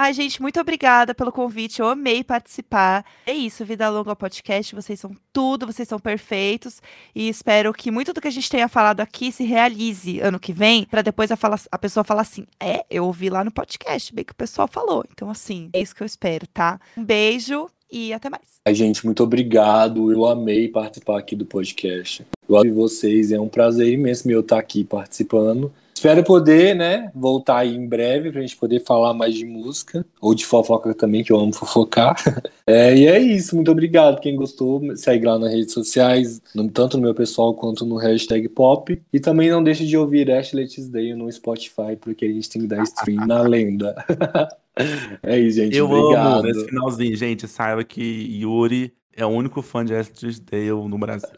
Ai, 0.00 0.12
gente, 0.14 0.40
muito 0.40 0.60
obrigada 0.60 1.12
pelo 1.12 1.32
convite. 1.32 1.80
Eu 1.80 1.88
amei 1.88 2.22
participar. 2.22 3.04
É 3.26 3.32
isso, 3.32 3.64
Vida 3.64 3.90
Longa 3.90 4.14
Podcast. 4.14 4.72
Vocês 4.72 5.00
são 5.00 5.10
tudo, 5.32 5.66
vocês 5.66 5.88
são 5.88 5.98
perfeitos. 5.98 6.80
E 7.12 7.28
espero 7.28 7.72
que 7.72 7.90
muito 7.90 8.12
do 8.12 8.20
que 8.20 8.28
a 8.28 8.30
gente 8.30 8.48
tenha 8.48 8.68
falado 8.68 9.00
aqui 9.00 9.32
se 9.32 9.42
realize 9.42 10.20
ano 10.20 10.38
que 10.38 10.52
vem, 10.52 10.84
para 10.84 11.02
depois 11.02 11.32
a, 11.32 11.36
fala- 11.36 11.58
a 11.72 11.76
pessoa 11.78 12.04
falar 12.04 12.20
assim: 12.22 12.46
é, 12.60 12.84
eu 12.88 13.06
ouvi 13.06 13.28
lá 13.28 13.42
no 13.42 13.50
podcast, 13.50 14.14
bem 14.14 14.24
que 14.24 14.30
o 14.30 14.36
pessoal 14.36 14.68
falou. 14.68 15.04
Então, 15.10 15.28
assim, 15.28 15.68
é 15.72 15.80
isso 15.80 15.96
que 15.96 16.02
eu 16.04 16.06
espero, 16.06 16.46
tá? 16.46 16.78
Um 16.96 17.02
beijo 17.04 17.68
e 17.90 18.12
até 18.12 18.30
mais. 18.30 18.60
Ai, 18.64 18.76
gente, 18.76 19.04
muito 19.04 19.20
obrigado. 19.24 20.12
Eu 20.12 20.24
amei 20.26 20.68
participar 20.68 21.18
aqui 21.18 21.34
do 21.34 21.44
podcast. 21.44 22.24
Eu 22.48 22.56
amo 22.56 22.72
vocês, 22.72 23.32
é 23.32 23.40
um 23.40 23.48
prazer 23.48 23.88
imenso 23.92 24.28
meu 24.28 24.40
estar 24.40 24.60
aqui 24.60 24.84
participando. 24.84 25.72
Espero 25.98 26.22
poder, 26.22 26.76
né, 26.76 27.10
voltar 27.12 27.58
aí 27.58 27.74
em 27.74 27.84
breve 27.88 28.30
pra 28.30 28.40
gente 28.40 28.56
poder 28.56 28.78
falar 28.84 29.12
mais 29.12 29.34
de 29.34 29.44
música, 29.44 30.06
ou 30.20 30.32
de 30.32 30.46
fofoca 30.46 30.94
também, 30.94 31.24
que 31.24 31.32
eu 31.32 31.38
amo 31.40 31.52
fofocar. 31.52 32.14
É, 32.70 32.94
e 32.94 33.06
é 33.06 33.18
isso, 33.18 33.56
muito 33.56 33.70
obrigado. 33.70 34.20
Quem 34.20 34.36
gostou, 34.36 34.94
segue 34.94 35.24
lá 35.24 35.38
nas 35.38 35.50
redes 35.50 35.72
sociais, 35.72 36.38
no- 36.54 36.68
tanto 36.70 36.98
no 36.98 37.02
meu 37.02 37.14
pessoal 37.14 37.54
quanto 37.54 37.86
no 37.86 37.96
hashtag 37.96 38.46
pop. 38.46 39.00
E 39.10 39.18
também 39.18 39.48
não 39.48 39.64
deixe 39.64 39.86
de 39.86 39.96
ouvir 39.96 40.30
Ashley 40.30 40.66
Tisdale 40.68 41.14
no 41.14 41.32
Spotify, 41.32 41.96
porque 41.98 42.26
a 42.26 42.28
gente 42.28 42.50
tem 42.50 42.60
que 42.60 42.68
dar 42.68 42.82
stream 42.82 43.26
na 43.26 43.40
lenda. 43.48 43.94
é 45.22 45.38
isso, 45.38 45.56
gente. 45.56 45.74
Eu 45.78 45.86
obrigado. 45.90 46.26
amo 46.40 46.42
nesse 46.42 46.66
finalzinho, 46.66 47.16
gente. 47.16 47.48
Saiba 47.48 47.82
que 47.82 48.02
Yuri 48.38 48.92
é 49.16 49.24
o 49.24 49.30
único 49.30 49.62
fã 49.62 49.82
de 49.82 49.94
Astrid 49.94 50.38
Dale 50.42 50.68
no 50.88 50.98
Brasil. 50.98 51.30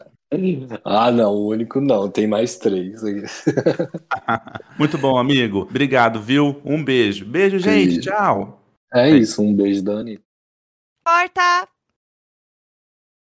Ah, 0.85 1.11
não, 1.11 1.33
o 1.33 1.47
único 1.49 1.81
não, 1.81 2.09
tem 2.09 2.25
mais 2.25 2.57
três. 2.57 3.01
Muito 4.79 4.97
bom, 4.97 5.17
amigo. 5.17 5.63
Obrigado, 5.69 6.21
viu? 6.21 6.61
Um 6.63 6.81
beijo. 6.81 7.25
Beijo, 7.25 7.59
gente. 7.59 7.95
Beijo. 7.95 8.01
Tchau. 8.01 8.63
É 8.93 9.09
isso, 9.09 9.41
um 9.41 9.53
beijo, 9.53 9.83
Dani. 9.83 10.19
Corta! 11.05 11.67